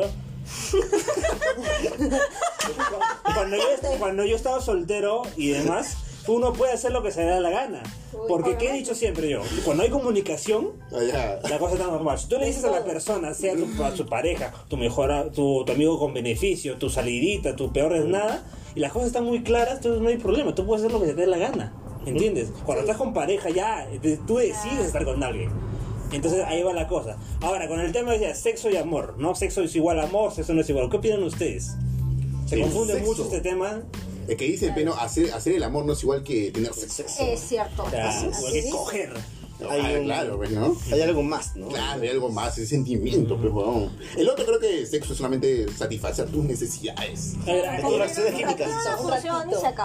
cuando, 3.34 3.56
yo, 3.56 3.62
cuando 3.98 4.24
yo 4.24 4.36
estaba 4.36 4.60
soltero 4.60 5.22
y 5.36 5.48
demás, 5.48 5.96
uno 6.28 6.52
puede 6.52 6.72
hacer 6.72 6.92
lo 6.92 7.02
que 7.02 7.10
se 7.10 7.20
le 7.24 7.30
da 7.30 7.40
la 7.40 7.50
gana. 7.50 7.82
Porque, 8.28 8.56
¿qué 8.56 8.70
he 8.70 8.72
dicho 8.74 8.94
siempre 8.94 9.28
yo? 9.28 9.40
Cuando 9.64 9.82
hay 9.82 9.90
comunicación, 9.90 10.72
Allá. 10.94 11.40
la 11.48 11.58
cosa 11.58 11.74
está 11.74 11.86
normal. 11.86 12.18
Si 12.18 12.28
tú 12.28 12.36
le 12.38 12.46
dices 12.46 12.64
a 12.64 12.70
la 12.70 12.84
persona, 12.84 13.34
sea 13.34 13.54
tu, 13.56 13.82
a 13.82 13.96
su 13.96 14.06
pareja, 14.06 14.52
tu 14.68 14.76
mejor, 14.76 15.30
tu, 15.32 15.64
tu 15.64 15.72
amigo 15.72 15.98
con 15.98 16.14
beneficio, 16.14 16.76
tu 16.76 16.88
salidita, 16.90 17.56
tu 17.56 17.72
peor 17.72 17.94
es 17.94 18.04
nada, 18.04 18.44
y 18.74 18.80
las 18.80 18.92
cosas 18.92 19.08
están 19.08 19.24
muy 19.24 19.42
claras, 19.42 19.76
entonces 19.76 20.00
no 20.00 20.08
hay 20.08 20.16
problema. 20.18 20.54
Tú 20.54 20.64
puedes 20.66 20.84
hacer 20.84 20.92
lo 20.92 21.00
que 21.00 21.08
se 21.08 21.14
te 21.14 21.22
dé 21.22 21.26
la 21.26 21.38
gana. 21.38 21.74
¿Entiendes? 22.06 22.50
Cuando 22.64 22.82
estás 22.82 22.96
con 22.96 23.12
pareja, 23.14 23.50
ya 23.50 23.86
de- 23.86 24.16
tú 24.18 24.36
decides 24.36 24.86
estar 24.86 25.04
con 25.04 25.22
alguien. 25.22 25.50
Entonces 26.12 26.44
ahí 26.44 26.62
va 26.62 26.72
la 26.74 26.88
cosa. 26.88 27.16
Ahora, 27.40 27.68
con 27.68 27.80
el 27.80 27.90
tema 27.92 28.12
de 28.12 28.34
sexo 28.34 28.68
y 28.68 28.76
amor, 28.76 29.14
¿no? 29.18 29.34
Sexo 29.34 29.62
es 29.62 29.74
igual 29.76 29.98
a 30.00 30.04
amor, 30.04 30.32
sexo 30.32 30.52
no 30.52 30.60
es 30.60 30.68
igual. 30.68 30.90
¿Qué 30.90 30.96
opinan 30.98 31.22
ustedes? 31.22 31.72
Se 32.46 32.60
confunde 32.60 32.94
sexo. 32.94 33.08
mucho 33.08 33.22
este 33.24 33.40
tema. 33.40 33.82
Es 34.28 34.36
que 34.36 34.44
dice, 34.44 34.72
pero 34.74 34.94
hacer, 34.94 35.32
hacer 35.32 35.54
el 35.54 35.62
amor 35.62 35.84
no 35.84 35.92
es 35.94 36.02
igual 36.02 36.22
que 36.22 36.50
tener 36.52 36.72
sexo. 36.74 37.04
Es 37.24 37.40
cierto. 37.40 37.84
O 37.84 37.90
sea, 37.90 38.08
Así- 38.08 38.26
igual 38.26 38.36
así 38.46 38.52
que 38.52 38.58
es. 38.68 38.70
coger. 38.74 39.12
Hay 39.70 39.80
Ah, 39.80 39.98
un- 39.98 40.04
claro, 40.04 40.36
pues, 40.36 40.50
¿no? 40.50 40.76
Hay 40.92 41.00
algo 41.00 41.22
más, 41.22 41.56
¿no? 41.56 41.68
Claro, 41.68 42.02
hay 42.02 42.08
algo 42.08 42.28
más, 42.30 42.58
es 42.58 42.68
sentimiento, 42.68 43.36
pues, 43.38 43.52
weón. 43.52 43.90
El 44.16 44.28
otro 44.28 44.44
creo 44.44 44.58
que 44.60 44.86
sexo 44.86 45.12
es 45.12 45.16
solamente 45.18 45.66
satisfacer 45.72 46.26
tus 46.28 46.44
necesidades. 46.44 47.34
Hay- 47.46 47.82
químicas. 48.36 48.70
Una 49.04 49.20
se. 49.20 49.28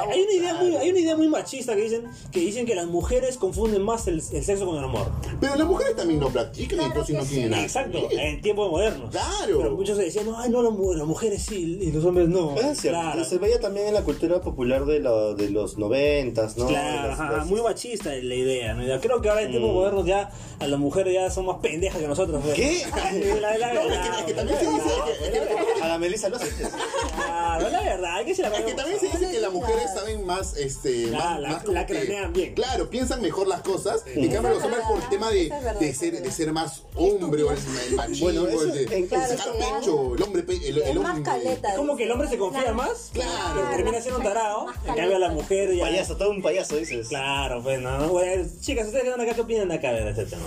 Hay 0.09 0.25
idea 0.35 0.53
muy, 0.55 0.75
hay 0.75 0.89
una 0.91 0.99
idea 0.99 1.15
muy 1.17 1.27
machista 1.27 1.75
que 1.75 1.81
dicen 1.83 2.03
que 2.31 2.39
dicen 2.39 2.65
que 2.65 2.75
las 2.75 2.87
mujeres 2.87 3.37
confunden 3.37 3.81
más 3.83 4.07
el, 4.07 4.15
el 4.31 4.43
sexo 4.43 4.65
con 4.65 4.77
el 4.77 4.83
amor. 4.83 5.11
Pero 5.39 5.55
las 5.55 5.67
mujeres 5.67 5.95
también 5.95 6.19
lo 6.19 6.29
practican, 6.29 6.77
Claro 6.79 6.91
entonces 6.91 7.15
no 7.15 7.23
sí. 7.23 7.29
tienen 7.31 7.51
nada. 7.51 7.63
Exacto, 7.63 8.07
en 8.11 8.41
tiempos 8.41 8.69
modernos. 8.71 9.11
Claro. 9.11 9.57
Pero 9.59 9.75
muchos 9.75 9.97
decían, 9.97 10.25
no, 10.25 10.37
ay, 10.39 10.49
no, 10.49 10.61
las 10.61 10.71
mu- 10.73 10.93
las 10.93 11.07
mujeres 11.07 11.43
sí 11.43 11.77
y 11.81 11.91
los 11.91 12.03
hombres 12.05 12.27
no. 12.29 12.55
Es 12.55 12.79
cierto, 12.79 12.99
Claro, 12.99 13.23
se 13.25 13.37
veía 13.37 13.59
también 13.59 13.87
en 13.87 13.93
la 13.93 14.03
cultura 14.03 14.41
popular 14.41 14.85
de, 14.85 14.99
lo- 14.99 15.35
de 15.35 15.49
los 15.49 15.77
noventas, 15.77 16.57
¿no? 16.57 16.67
Claro, 16.67 17.07
las- 17.09 17.19
ajá, 17.19 17.37
las- 17.37 17.47
muy 17.47 17.61
machista 17.61 18.09
la 18.15 18.35
idea, 18.35 18.73
¿no? 18.73 19.01
Creo 19.01 19.21
que 19.21 19.29
ahora 19.29 19.41
en 19.43 19.51
tiempos 19.51 19.66
Modernos 19.73 20.05
ya 20.05 20.29
a 20.59 20.67
las 20.67 20.79
mujeres 20.79 21.13
ya 21.13 21.29
son 21.29 21.45
más 21.45 21.57
pendejas 21.57 21.99
que 22.01 22.07
nosotros. 22.07 22.41
pues. 22.43 22.55
¿Qué? 22.55 22.85
La, 23.41 23.57
la, 23.57 23.73
la, 23.73 23.83
No, 23.83 23.89
es 23.93 23.99
que- 23.99 24.19
es 24.19 24.23
que 24.25 24.33
también 24.33 24.59
se 24.59 24.65
dice 24.65 24.83
que- 25.75 25.81
A 25.83 25.87
la 25.87 25.97
Melissa 25.97 26.29
lo 26.29 26.37
haces. 26.37 26.53
Claro, 27.15 27.69
la 27.69 27.81
verdad, 27.81 28.15
hay 28.15 28.23
que 28.25 28.31
decir 28.31 28.45
la 28.47 28.57
Es 28.57 28.65
que 28.65 28.73
también 28.73 28.99
se 28.99 29.05
dice 29.07 29.31
que 29.31 29.39
las 29.39 29.51
mujeres 29.51 29.93
saben 29.93 30.25
más, 30.25 30.55
este, 30.57 31.07
La- 31.07 31.39
más, 31.39 31.65
más 31.67 31.85
cranean 31.85 32.33
bien. 32.33 32.53
Claro, 32.55 32.89
piensan 32.89 33.21
mejor 33.21 33.47
las 33.47 33.61
cosas. 33.61 34.03
En 34.07 34.29
cambio, 34.31 34.53
los 34.55 34.63
hombres 34.63 34.83
por 34.87 34.97
el 35.01 35.09
tema 35.09 35.29
de, 35.29 35.93
ser, 35.93 36.21
de 36.21 36.31
ser 36.31 36.51
más 36.51 36.83
hombre 36.95 37.43
o 37.43 37.51
el, 37.51 37.57
el 37.87 37.95
machismo, 37.95 38.25
Bueno, 38.25 38.47
eso 38.47 38.63
el 38.63 38.85
de 38.85 39.07
Claro, 39.07 39.37
sacar 39.37 39.53
pecho, 39.53 40.15
el 40.15 40.23
hombre, 40.23 40.43
el, 40.65 40.97
hombre. 40.97 41.23
caleta. 41.23 41.75
Como 41.75 41.95
que 41.95 42.03
el 42.03 42.11
hombre 42.11 42.27
se 42.27 42.37
confía 42.37 42.73
más, 42.73 43.11
Claro. 43.13 43.53
pero 43.55 43.69
termina 43.69 44.01
siendo 44.01 44.19
un 44.19 44.25
tarado. 44.25 44.65
En 44.95 45.19
la 45.19 45.29
mujer 45.29 45.73
ya. 45.75 45.83
Payaso, 45.85 46.17
todo 46.17 46.31
un 46.31 46.41
payaso, 46.41 46.75
dices. 46.75 47.07
Claro, 47.07 47.61
pues 47.63 47.79
no, 47.79 47.97
chicas, 48.61 48.85
ustedes 48.87 49.03
que 49.03 49.09
están 49.09 49.21
acá, 49.21 49.33
¿qué 49.35 49.41
opinan 49.57 49.69
de 49.69 49.75
acá 49.75 49.91
de 49.93 50.09
este 50.09 50.25
tema? 50.25 50.43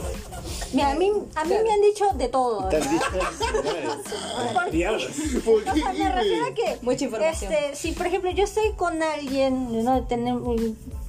Mira, 0.72 0.90
a 0.90 0.94
mí, 0.94 1.10
a 1.34 1.44
mí 1.44 1.54
me 1.64 1.72
han 1.72 1.80
dicho 1.80 2.04
de 2.14 2.28
todo. 2.28 2.68
Diablos. 4.70 5.08
¿Por 5.44 5.64
qué? 5.64 5.72
Me 5.72 6.12
refiero 6.12 6.46
a 6.46 6.54
que 6.54 6.78
Mucha 6.82 7.04
información. 7.04 7.52
Este, 7.52 7.76
si 7.76 7.92
por 7.92 8.06
ejemplo 8.06 8.30
yo 8.30 8.44
estoy 8.44 8.72
con 8.72 9.02
alguien, 9.02 9.84
no 9.84 10.04
tenemos 10.04 10.60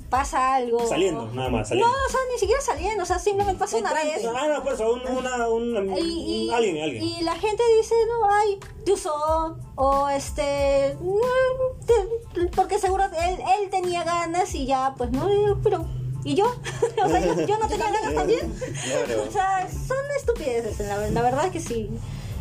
pasa 0.09 0.55
algo. 0.55 0.85
Saliendo, 0.85 1.25
nada 1.33 1.49
más, 1.49 1.69
saliendo. 1.69 1.89
No, 1.89 1.97
o 2.05 2.09
sea, 2.09 2.19
ni 2.33 2.37
siquiera 2.37 2.59
saliendo, 2.61 3.03
o 3.03 3.05
sea, 3.05 3.17
simplemente 3.17 3.57
pasa 3.57 3.77
una 3.77 3.93
vez. 3.93 4.21
Ah, 4.35 4.47
no, 4.49 4.61
por 4.61 4.73
eso, 4.73 4.91
un, 4.93 5.07
una, 5.07 5.47
un, 5.47 5.97
Y, 5.97 6.47
y- 6.47 6.53
alguien, 6.53 6.83
alguien. 6.83 7.01
y 7.01 7.21
la 7.21 7.33
gente 7.35 7.63
dice, 7.77 7.95
no, 8.07 8.29
ay, 8.29 8.59
te 8.83 8.91
usó, 8.91 9.55
o 9.75 10.09
este, 10.09 10.97
no, 10.99 11.85
te- 11.85 12.47
porque 12.47 12.77
seguro 12.77 13.05
él, 13.05 13.37
él 13.61 13.69
tenía 13.69 14.03
ganas 14.03 14.53
y 14.53 14.65
ya, 14.65 14.95
pues 14.97 15.11
no, 15.11 15.29
pero, 15.63 15.85
¿y 16.23 16.35
yo? 16.35 16.45
o 17.03 17.09
sea, 17.09 17.19
yo, 17.19 17.45
yo 17.45 17.57
no 17.57 17.67
tenía 17.67 17.91
ganas 17.91 18.13
también. 18.13 18.53
Claro. 18.53 19.23
O 19.27 19.31
sea, 19.31 19.69
son 19.69 19.97
estupideces, 20.17 20.79
la, 20.79 21.09
la 21.09 21.21
verdad 21.21 21.51
que 21.51 21.59
sí. 21.59 21.89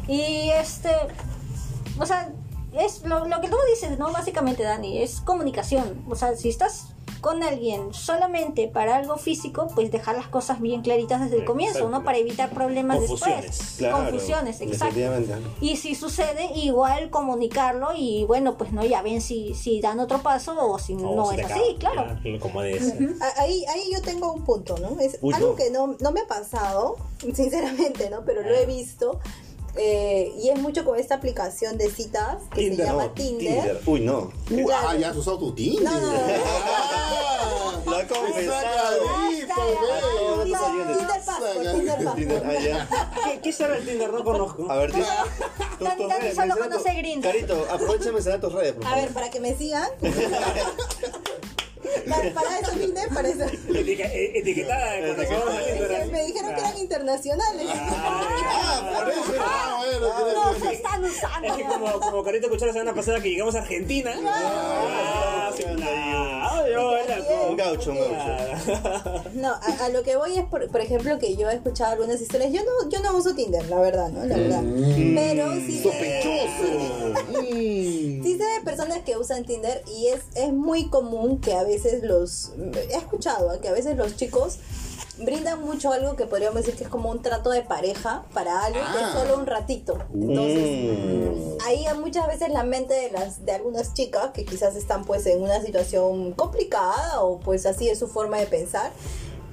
Y 0.09 0.51
este, 0.51 0.91
o 1.99 2.07
sea, 2.07 2.33
es 2.73 3.05
lo, 3.05 3.27
lo 3.27 3.41
que 3.41 3.49
tú 3.49 3.57
dices, 3.73 3.99
¿no? 3.99 4.13
Básicamente, 4.13 4.63
Dani, 4.63 5.03
es 5.03 5.21
comunicación. 5.21 6.05
O 6.09 6.15
sea, 6.15 6.37
si 6.37 6.49
estás 6.49 6.89
con 7.21 7.43
alguien 7.43 7.93
solamente 7.93 8.69
para 8.69 8.97
algo 8.97 9.17
físico, 9.17 9.69
pues 9.75 9.91
dejar 9.91 10.17
las 10.17 10.29
cosas 10.29 10.61
bien 10.61 10.83
claritas 10.83 11.21
desde 11.21 11.37
el 11.37 11.45
comienzo. 11.45 11.89
¿no? 11.89 12.05
Para 12.05 12.19
evitar 12.19 12.51
problemas 12.51 12.99
Confusiones. 12.99 13.47
después. 13.47 13.75
Claro, 13.79 13.97
Confusiones, 13.97 14.61
exacto. 14.61 15.01
Y 15.61 15.77
si 15.77 15.95
sucede, 15.95 16.51
igual 16.55 17.11
comunicarlo 17.11 17.91
y 17.97 18.25
bueno, 18.25 18.57
pues 18.57 18.73
no, 18.73 18.85
ya 18.85 19.03
ven 19.03 19.21
si, 19.21 19.55
si 19.55 19.81
dan 19.81 20.01
otro 20.01 20.23
paso 20.23 20.55
o 20.59 20.79
si 20.79 20.95
no 20.95 21.31
es 21.33 21.45
así, 21.45 21.77
claro. 21.79 22.07
Ya, 22.25 22.39
Como 22.39 22.61
Ahí, 22.61 23.65
ahí 23.67 23.91
yo 23.93 24.01
tengo 24.03 24.33
un 24.33 24.45
punto, 24.45 24.77
¿no? 24.79 24.99
Es 25.01 25.19
Uy, 25.21 25.35
algo 25.35 25.51
no. 25.51 25.57
que 25.57 25.71
no, 25.71 25.97
no 26.01 26.13
me 26.13 26.21
ha 26.21 26.27
pasado, 26.27 26.97
sinceramente, 27.19 28.11
¿no? 28.11 28.25
Pero 28.25 28.43
lo 28.43 28.55
he 28.55 28.67
visto. 28.67 29.21
Eh, 29.77 30.33
y 30.37 30.49
es 30.51 30.59
mucho 30.59 30.85
con 30.85 30.99
esta 30.99 31.15
aplicación 31.17 31.79
de 31.79 31.91
citas 31.91 32.37
que 32.53 32.61
Tinder, 32.63 32.77
se 32.79 32.85
llama 32.93 33.05
No, 33.05 33.11
Tinder. 33.13 33.81
Uy, 33.87 34.01
no. 34.01 34.33
Uh, 34.51 34.71
ah, 34.73 34.97
ya 34.97 35.11
has 35.11 35.17
usado 35.17 35.39
tu 35.39 35.55
Tinder. 35.55 35.85
No, 35.85 36.01
no, 36.01 36.13
no. 36.13 36.19
Ah, 36.19 37.83
Lo 37.87 37.97
ha 37.97 38.03
me 38.03 38.09
saca 38.09 38.21
confesado. 38.21 39.05
Tinder, 41.73 42.15
Tinder 42.15 42.43
Tinder. 42.43 42.87
Ah. 42.91 43.11
¿Qué, 43.25 43.41
¿Qué 43.41 43.53
será 43.53 43.77
el 43.77 43.87
Tinder? 43.87 44.13
No 44.13 44.25
conozco. 44.25 44.71
A 44.71 44.77
ver, 44.77 44.93
redes, 44.93 46.35
solo 46.35 46.57
conoce 46.59 46.95
Grindr. 46.95 47.29
Carito, 47.29 47.67
aprovecha 47.71 48.09
y 48.11 48.13
menciona 48.13 48.41
tus 48.41 48.53
redes, 48.53 48.73
por 48.75 48.85
A 48.87 48.91
favor. 48.91 49.05
ver, 49.05 49.15
para 49.15 49.31
que 49.31 49.41
me 49.41 49.55
sigan. 49.57 49.89
Para, 52.35 52.59
eso 52.59 52.73
vine, 52.77 53.01
para 53.13 53.29
eso. 53.29 53.45
Eh, 53.45 54.33
Etiquetada. 54.35 54.93
Me 56.11 56.25
dijeron 56.25 56.55
que 56.55 56.61
eran 56.61 56.79
internacionales. 56.79 57.67
Ah, 57.75 58.99
por 58.99 59.11
eso. 59.13 59.23
Ah, 59.41 59.83
No 60.35 60.55
se 60.67 60.73
están 60.75 61.05
usando. 61.05 61.49
Es 61.49 61.53
que 61.55 61.65
como, 61.65 61.93
como 62.01 62.23
Carito 62.25 62.47
escuchó 62.47 62.67
la 62.67 62.73
semana 62.73 62.95
pasada 62.95 63.21
que 63.21 63.31
llegamos 63.31 63.55
a 63.55 63.59
Argentina. 63.61 64.13
Ah, 64.27 65.51
sí, 65.57 65.65
ah, 65.67 66.63
Un 66.67 67.25
como- 67.25 67.57
gaucho, 67.57 67.91
un 67.93 67.99
gaucho. 67.99 69.31
No, 69.35 69.49
a, 69.51 69.85
a 69.85 69.89
lo 69.89 70.03
que 70.03 70.17
voy 70.17 70.37
es, 70.39 70.45
por, 70.47 70.69
por 70.71 70.81
ejemplo, 70.81 71.19
que 71.19 71.37
yo 71.37 71.49
he 71.51 71.55
escuchado 71.55 71.93
algunas 71.93 72.21
historias. 72.21 72.53
Yo 72.53 72.61
no, 72.65 72.89
yo 72.91 73.01
no 73.01 73.17
uso 73.17 73.35
Tinder, 73.35 73.65
la 73.69 73.81
verdad, 73.81 74.09
¿no? 74.11 74.25
La 74.25 74.37
verdad. 74.37 74.63
Pero 75.15 75.53
sí 75.55 75.79
sé, 75.79 75.83
Sospechoso. 75.83 77.41
Mm. 77.43 77.45
sí 78.23 78.37
sé 78.39 78.45
de 78.45 78.61
personas 78.65 78.99
que 79.05 79.17
usan 79.17 79.45
Tinder 79.45 79.83
y 79.87 80.09
es, 80.09 80.21
es 80.35 80.53
muy 80.53 80.89
común 80.89 81.41
que 81.41 81.53
a 81.55 81.63
veces 81.65 81.80
los... 82.03 82.53
He 82.91 82.97
escuchado 82.97 83.53
¿eh? 83.55 83.59
que 83.61 83.69
a 83.69 83.73
veces 83.73 83.97
los 83.97 84.17
chicos 84.17 84.59
brindan 85.19 85.61
mucho 85.61 85.93
algo 85.93 86.17
que 86.17 86.25
podríamos 86.25 86.57
decir 86.63 86.77
que 86.77 86.85
es 86.85 86.89
como 86.91 87.11
un 87.11 87.21
trato 87.21 87.51
de 87.51 87.61
pareja 87.63 88.25
para 88.33 88.65
algo 88.65 88.79
que 88.81 88.99
es 89.03 89.07
Ah. 89.09 89.13
solo 89.13 89.37
un 89.37 89.47
ratito. 89.47 89.99
Entonces, 90.15 90.97
Mm. 90.99 91.59
ahí 91.67 91.85
muchas 92.01 92.27
veces 92.27 92.49
la 92.51 92.65
mente 92.65 92.95
de 92.95 93.11
las 93.11 93.45
de 93.45 93.53
algunas 93.53 93.93
chicas 93.93 94.31
que 94.33 94.45
quizás 94.47 94.77
están 94.77 95.05
pues 95.05 95.27
en 95.27 95.43
una 95.43 95.61
situación 95.61 96.33
complicada 96.33 97.23
o 97.23 97.39
pues 97.39 97.67
así 97.67 97.89
es 97.91 97.99
su 97.99 98.09
forma 98.09 98.39
de 98.39 98.47
pensar 98.47 98.93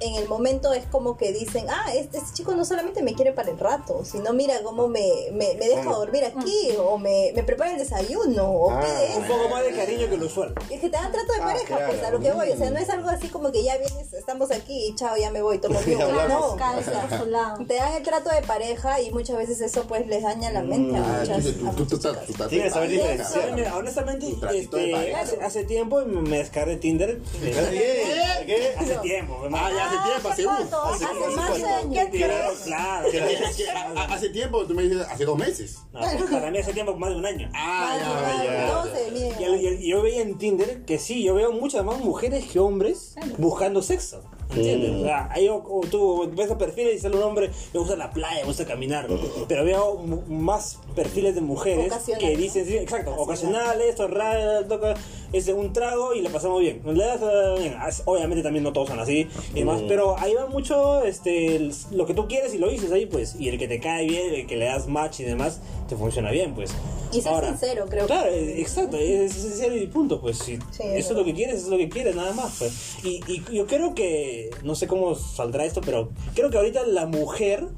en 0.00 0.14
el 0.14 0.28
momento 0.28 0.72
es 0.72 0.84
como 0.86 1.16
que 1.16 1.32
dicen 1.32 1.66
ah 1.68 1.92
este, 1.94 2.18
este 2.18 2.34
chico 2.34 2.54
no 2.54 2.64
solamente 2.64 3.02
me 3.02 3.14
quiere 3.14 3.32
para 3.32 3.50
el 3.50 3.58
rato 3.58 4.04
sino 4.04 4.32
mira 4.32 4.54
cómo 4.62 4.88
me, 4.88 5.08
me, 5.32 5.54
me 5.54 5.68
deja 5.68 5.90
dormir 5.90 6.24
aquí 6.24 6.70
o 6.78 6.98
me, 6.98 7.32
me 7.34 7.42
prepara 7.42 7.72
el 7.72 7.78
desayuno 7.78 8.44
o 8.50 8.70
Ah. 8.70 8.80
pide 8.82 9.16
Un 9.16 9.26
poco 9.26 9.48
más 9.48 9.64
de 9.64 9.72
cariño 9.72 10.08
que 10.08 10.16
lo 10.16 10.26
usual. 10.26 10.54
es 10.70 10.80
que 10.80 10.88
te 10.88 10.96
dan 10.96 11.10
trato 11.12 11.32
de 11.32 11.38
Ah, 11.40 11.44
pareja, 11.44 11.66
claro. 11.66 11.86
pues 11.92 12.02
a 12.02 12.10
lo 12.10 12.20
que 12.20 12.32
voy. 12.32 12.50
O 12.50 12.56
sea, 12.56 12.70
no 12.70 12.78
es 12.78 12.88
algo 12.90 13.08
así 13.08 13.28
como 13.28 13.50
que 13.52 13.62
ya 13.62 13.76
vienes, 13.78 14.12
estamos 14.12 14.50
aquí 14.50 14.88
y 14.88 14.94
chao, 14.94 15.16
ya 15.16 15.30
me 15.30 15.40
voy, 15.42 15.58
tomo 15.58 15.80
mi. 15.86 15.94
No, 15.94 16.56
Cada 16.56 16.76
vez 16.76 16.88
a 16.88 17.18
su 17.18 17.26
lado. 17.26 17.64
te 17.66 17.74
dan 17.74 17.94
el 17.94 18.02
trato 18.02 18.30
de 18.30 18.42
pareja 18.42 19.00
y 19.00 19.10
muchas 19.10 19.36
veces 19.36 19.60
eso 19.60 19.84
pues 19.86 20.06
les 20.06 20.22
daña 20.22 20.50
la 20.52 20.62
mente 20.62 20.96
a 20.96 21.00
Ah, 21.02 21.18
muchas, 21.20 21.44
Tienes 22.48 22.64
que 22.66 22.70
saber 22.70 22.88
diferenciar. 22.90 23.72
Honestamente, 23.74 24.34
este, 24.54 25.14
hace, 25.14 25.40
hace 25.42 25.64
tiempo 25.64 26.00
me 26.04 26.38
descargué 26.38 26.76
Tinder. 26.76 27.20
Hace 28.78 28.96
tiempo, 29.02 29.44
hermano. 29.44 29.66
Ah, 29.66 29.70
ya 29.74 29.87
hace 29.88 30.08
tiempo, 30.08 30.28
¿Hace 30.28 30.44
cuánto? 30.44 30.82
Hace 30.84 31.04
Hace 31.04 31.36
más 31.36 31.50
cuánto. 31.50 31.88
¿Qué 31.90 32.10
Claro, 32.18 32.34
crees? 32.44 32.58
claro. 32.64 33.10
Que- 33.10 33.18
que- 33.18 33.64
que- 33.64 33.70
a- 33.70 34.04
Hace 34.14 34.28
tiempo, 34.30 34.64
tú 34.66 34.74
me 34.74 34.82
dices, 34.84 35.06
hace 35.08 35.24
dos 35.24 35.38
meses. 35.38 35.78
No, 35.92 36.00
para 36.30 36.50
mí 36.50 36.58
hace 36.58 36.72
tiempo 36.72 36.94
más 36.96 37.10
de 37.10 37.16
un 37.16 37.26
año. 37.26 37.50
Ah, 37.54 37.90
Ah, 37.92 37.98
ya, 38.38 38.44
ya, 38.44 38.52
ya. 38.66 38.72
doce, 38.72 39.10
miren. 39.12 39.32
Y, 39.40 39.44
el- 39.44 39.82
y 39.82 39.88
yo 39.90 40.02
veía 40.02 40.22
en 40.22 40.38
Tinder 40.38 40.84
que 40.84 40.98
sí, 40.98 41.22
yo 41.22 41.34
veo 41.34 41.52
muchas 41.52 41.84
más 41.84 41.98
mujeres 41.98 42.44
que 42.50 42.58
hombres 42.58 43.14
buscando 43.38 43.82
sexo. 43.82 44.22
¿Entiendes? 44.54 44.90
O 44.92 45.02
sea, 45.04 45.30
tú 45.90 46.30
ves 46.34 46.48
los 46.48 46.56
perfiles 46.58 46.94
y 46.96 46.98
sale 46.98 47.16
un 47.16 47.22
hombre, 47.22 47.50
me 47.72 47.80
gusta 47.80 47.96
la 47.96 48.10
playa, 48.10 48.40
me 48.40 48.46
gusta 48.46 48.64
caminar. 48.66 49.06
Pero 49.46 49.64
veo 49.64 49.98
más 50.28 50.78
perfiles 50.96 51.34
de 51.34 51.40
mujeres 51.42 51.92
que 52.18 52.36
dicen, 52.36 52.66
sí, 52.66 52.76
exacto, 52.76 53.14
ocasionales, 53.16 53.88
esto 53.90 54.08
raro, 54.08 54.64
toca 54.66 54.94
es 55.32 55.46
un 55.48 55.72
trago 55.74 56.14
y 56.14 56.22
la 56.22 56.30
pasamos 56.30 56.60
bien. 56.60 56.80
Le 56.86 57.04
das, 57.04 57.20
bien. 57.58 57.74
As- 57.78 58.02
Obviamente 58.06 58.42
también 58.42 58.64
no 58.64 58.72
todos 58.72 58.88
son 58.88 58.98
así 59.00 59.28
y 59.54 59.58
demás, 59.58 59.82
pero 59.86 60.18
ahí 60.18 60.32
va 60.34 60.46
mucho 60.46 61.04
este, 61.04 61.68
lo 61.90 62.06
que 62.06 62.14
tú 62.14 62.26
quieres 62.26 62.54
y 62.54 62.58
lo 62.58 62.70
dices 62.70 62.90
ahí, 62.90 63.04
pues. 63.04 63.36
Y 63.38 63.48
el 63.50 63.58
que 63.58 63.68
te 63.68 63.78
cae 63.80 64.06
bien, 64.06 64.32
el 64.34 64.46
que 64.46 64.56
le 64.56 64.64
das 64.64 64.88
match 64.88 65.20
y 65.20 65.24
demás, 65.24 65.60
te 65.88 65.96
funciona 65.96 66.30
bien, 66.30 66.54
pues. 66.54 66.70
Y 67.12 67.20
ser 67.20 67.32
Ahora, 67.32 67.48
sincero, 67.48 67.86
creo. 67.88 68.06
Claro, 68.06 68.30
exacto, 68.32 68.96
es 68.96 69.36
es 69.36 69.42
sincero 69.42 69.76
y 69.76 69.86
punto, 69.86 70.20
pues 70.20 70.38
si 70.38 70.56
Sí, 70.56 70.82
eso 70.82 70.94
es 70.94 71.06
es 71.06 71.10
lo 71.12 71.24
que 71.24 71.34
quieres, 71.34 71.56
eso 71.56 71.64
es 71.66 71.70
lo 71.70 71.78
que 71.78 71.88
quieres, 71.88 72.14
nada 72.14 72.32
más, 72.32 72.56
pues. 72.58 72.72
Y, 73.04 73.20
y 73.26 73.44
yo 73.54 73.66
creo 73.66 73.94
que, 73.94 74.50
no 74.62 74.74
sé 74.74 74.86
cómo 74.86 75.14
saldrá 75.14 75.64
esto, 75.64 75.80
pero 75.80 76.10
creo 76.34 76.50
que 76.50 76.58
ahorita 76.58 76.86
la 76.86 77.06
mujer 77.06 77.68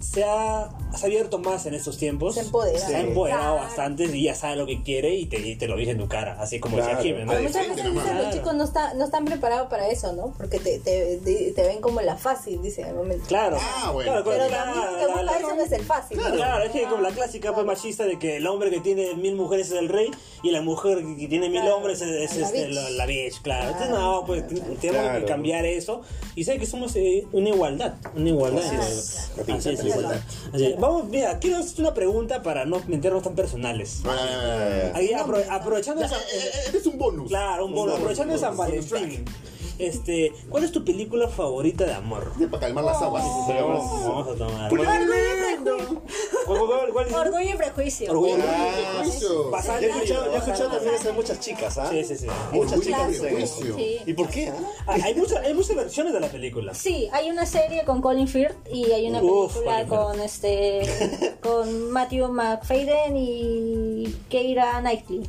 se 0.00 0.24
ha, 0.24 0.70
se 0.96 1.04
ha 1.04 1.06
abierto 1.06 1.38
más 1.38 1.66
en 1.66 1.74
estos 1.74 1.96
tiempos. 1.98 2.34
Se 2.34 2.40
empodera. 2.40 2.78
Se 2.78 2.96
ha 2.96 3.00
empoderado 3.00 3.54
Claro. 3.56 3.68
bastante 3.68 4.04
y 4.04 4.22
ya 4.24 4.34
sabe 4.34 4.56
lo 4.56 4.66
que 4.66 4.82
quiere 4.82 5.14
y 5.14 5.26
te, 5.26 5.38
y 5.38 5.56
te 5.56 5.66
lo 5.68 5.76
dice 5.76 5.92
en 5.92 5.98
tu 5.98 6.08
cara, 6.08 6.36
así 6.40 6.58
como 6.60 6.76
Claro. 6.76 6.90
decía 6.96 7.02
Jiménez. 7.02 7.26
¿no? 7.26 7.32
Pero 7.32 7.42
muchas 7.48 7.68
veces 7.68 7.92
dicen, 7.94 8.18
los 8.18 8.30
chicos 8.34 8.54
no, 8.54 8.64
está, 8.64 8.94
no 8.94 9.04
están 9.04 9.24
preparados 9.24 9.68
para 9.68 9.88
eso, 9.88 10.12
¿no? 10.12 10.32
Porque 10.36 10.58
te, 10.58 10.78
te, 10.80 11.18
te- 11.18 11.52
te 11.52 11.62
ven 11.62 11.80
como 11.80 12.00
la 12.00 12.16
fácil, 12.16 12.60
dicen 12.62 12.86
al 12.86 12.94
momento. 12.94 13.24
Claro, 13.28 13.58
Ah, 13.60 13.90
bueno. 13.92 14.10
claro, 14.12 14.24
Pero 14.24 14.46
claro, 14.48 14.72
también 14.72 14.84
la- 15.08 15.14
la- 15.16 15.22
la- 15.22 15.36
eso 15.38 15.54
no 15.54 15.62
es 15.62 15.72
el 15.72 15.82
fácil. 15.84 16.18
¿no? 16.18 16.30
Claro, 16.32 16.64
es 16.64 16.70
que 16.72 16.82
como 16.84 17.02
la 17.02 17.10
clásica 17.10 17.52
pues 17.54 17.66
machista 17.66 18.04
de 18.04 18.18
que 18.18 18.36
el 18.36 18.46
hombre 18.46 18.70
que 18.70 18.80
tiene 18.80 19.14
mil 19.14 19.34
mujeres 19.36 19.68
es 19.70 19.78
el 19.78 19.88
rey 19.88 20.10
y 20.42 20.50
la 20.50 20.62
mujer 20.62 20.98
que 21.18 21.28
tiene 21.28 21.48
mil 21.50 21.60
Claro, 21.60 21.76
hombres 21.76 22.00
es, 22.00 22.32
es, 22.32 22.36
la 22.38 22.46
este, 22.46 22.64
bitch. 22.66 22.74
la, 22.74 22.90
la 22.90 23.06
bitch, 23.06 23.42
claro. 23.42 23.66
Entonces 23.70 23.90
no, 23.90 24.24
pues 24.26 24.46
tenemos 24.48 24.78
Claro. 24.80 25.20
que 25.20 25.24
cambiar 25.26 25.64
eso 25.66 26.02
y 26.34 26.44
sé 26.44 26.58
que 26.58 26.66
somos 26.66 26.94
eh, 26.96 27.26
una 27.32 27.48
igualdad, 27.50 27.94
una 28.14 28.28
igualdad. 28.28 28.64
Así 28.64 28.76
es. 28.76 29.30
es, 29.36 29.48
así 29.48 29.70
es, 29.70 29.84
igualdad. 29.84 30.20
Así 30.52 30.64
es. 30.66 30.77
Vamos, 30.80 31.08
mira, 31.08 31.38
quiero 31.38 31.58
hacer 31.58 31.80
una 31.80 31.92
pregunta 31.94 32.42
para 32.42 32.64
no 32.64 32.80
meternos 32.86 33.22
tan 33.22 33.34
personales. 33.34 34.00
Ah. 34.06 34.92
Ahí, 34.94 35.10
apro- 35.10 35.44
aprovechando 35.50 36.00
Ya, 36.02 36.06
esa, 36.06 36.16
eh, 36.16 36.20
eh, 36.34 36.50
Este 36.66 36.78
es 36.78 36.86
un 36.86 36.98
bonus. 36.98 37.28
claro, 37.28 37.66
un 37.66 37.72
bono, 37.72 37.82
bonus, 37.92 37.98
aprovechando 37.98 38.34
un 38.34 38.40
San 38.40 38.56
bonus, 38.56 38.90
Valentín. 38.90 39.24
Este, 39.78 40.32
¿cuál 40.48 40.64
es 40.64 40.72
tu 40.72 40.84
película 40.84 41.28
favorita 41.28 41.84
de 41.84 41.94
amor? 41.94 42.32
Ya 42.38 42.48
Para 42.48 42.60
calmar 42.62 42.84
las 42.84 43.00
aguas. 43.02 43.24
Vamos, 43.48 44.04
vamos 44.04 44.28
a 44.28 44.34
tomar. 44.34 44.68
Por 44.70 44.84
¿Cuál, 44.84 45.06
lindo. 45.50 45.76
cuál- 46.46 46.58
cuál- 46.66 46.92
cuál 46.92 47.06
es? 47.06 47.12
Orgullo 47.14 47.50
y 47.50 47.56
prejuicio. 47.56 48.10
Orgullo. 48.10 48.42
Ah. 48.46 49.02
Pasar- 49.52 49.80
Yo 49.80 49.86
he 49.88 49.90
escuchado, 49.90 50.26
yo 50.26 50.32
he 50.32 50.36
escuchado 50.38 50.70
también 50.70 50.94
eso 50.94 51.04
de 51.04 51.12
muchas 51.12 51.40
chicas, 51.40 51.78
¿ah? 51.78 51.88
Sí, 51.90 52.04
sí, 52.04 52.16
sí. 52.16 52.26
Muchas 52.52 52.80
chicas 52.80 53.16
y 53.16 53.20
prejuicio. 53.20 53.76
Sí. 53.76 53.98
¿Y 54.06 54.12
por 54.14 54.28
qué? 54.28 54.52
Ah, 54.86 54.96
Hay 55.04 55.14
muchas, 55.14 55.44
hay 55.44 55.54
muchas 55.54 55.76
versiones 55.76 56.12
de 56.12 56.20
la 56.20 56.28
película. 56.28 56.74
Sí, 56.74 57.08
hay 57.12 57.30
una 57.30 57.46
serie 57.46 57.84
con 57.84 58.00
Colin 58.00 58.26
Firth 58.28 58.56
y 58.72 58.90
hay 58.92 59.08
una 59.08 59.20
película 59.20 59.86
con 59.86 60.20
este 60.20 60.82
con 61.42 61.90
Matthew 61.90 62.28
McFadden 62.28 63.16
y 63.16 64.14
Keira 64.28 64.80
Knightley. 64.80 65.20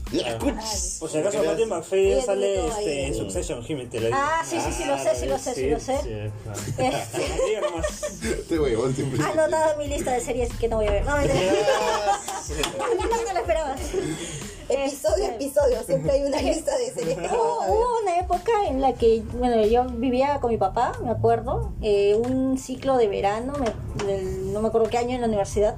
Por 0.99 1.09
si 1.09 1.17
acaso, 1.19 1.43
Matthew 1.43 1.67
McFadden 1.67 2.21
sale 2.25 2.67
este, 2.67 3.05
en 3.07 3.15
Succession, 3.15 3.63
Jimmy, 3.63 3.85
te 3.87 3.99
lo 3.99 4.07
digo. 4.07 4.17
Ah, 4.41 4.45
sí, 4.45 4.57
sí, 4.61 4.71
sí, 4.71 4.85
lo 4.85 4.97
sé, 4.97 5.15
sí, 5.15 5.25
lo 5.25 5.37
sé, 5.37 5.53
sí, 5.53 5.69
lo 5.69 5.79
sé. 5.79 5.99
Este. 6.77 8.31
Este 8.39 8.59
huevón 8.59 8.95
siempre. 8.95 9.21
anotado 9.23 9.73
en 9.73 9.77
mi 9.79 9.87
lista 9.87 10.11
de 10.13 10.21
series 10.21 10.53
que 10.53 10.67
no 10.69 10.77
voy 10.77 10.87
a 10.87 10.91
ver. 10.91 11.05
No, 11.05 11.17
mentira. 11.17 11.43
no 13.27 13.33
lo 13.33 13.39
esperaba. 13.39 13.75
Episodio 14.69 15.25
a 15.25 15.27
Este, 15.29 15.35
episodio, 15.35 15.83
siempre 15.83 16.11
hay 16.11 16.23
una 16.23 16.41
lista 16.41 16.77
de 16.77 16.91
series 16.93 17.17
Hubo, 17.31 17.99
una 18.03 18.19
época 18.19 18.51
en 18.67 18.81
la 18.81 18.93
que, 18.93 19.23
bueno, 19.33 19.61
yo 19.65 19.83
vivía 19.85 20.39
con 20.39 20.51
mi 20.51 20.57
papá, 20.57 20.91
me 21.03 21.09
acuerdo, 21.09 21.73
eh, 21.81 22.13
un 22.15 22.57
ciclo 22.57 22.95
de 22.97 23.07
verano, 23.07 23.53
me- 24.05 24.21
no 24.21 24.61
me 24.61 24.67
acuerdo 24.67 24.87
qué 24.89 24.99
año 24.99 25.15
en 25.15 25.21
la 25.21 25.27
universidad, 25.27 25.75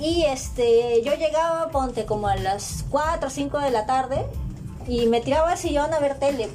y 0.00 0.22
este, 0.26 1.02
yo 1.02 1.14
llegaba, 1.16 1.70
ponte, 1.70 2.06
como 2.06 2.28
a 2.28 2.36
las 2.36 2.84
4 2.88 3.26
o 3.26 3.30
5 3.30 3.58
de 3.58 3.70
la 3.72 3.84
tarde, 3.86 4.24
y 4.86 5.06
me 5.06 5.20
tiraba 5.20 5.50
al 5.50 5.58
sillón 5.58 5.92
a 5.92 5.98
ver 5.98 6.16
tele. 6.18 6.48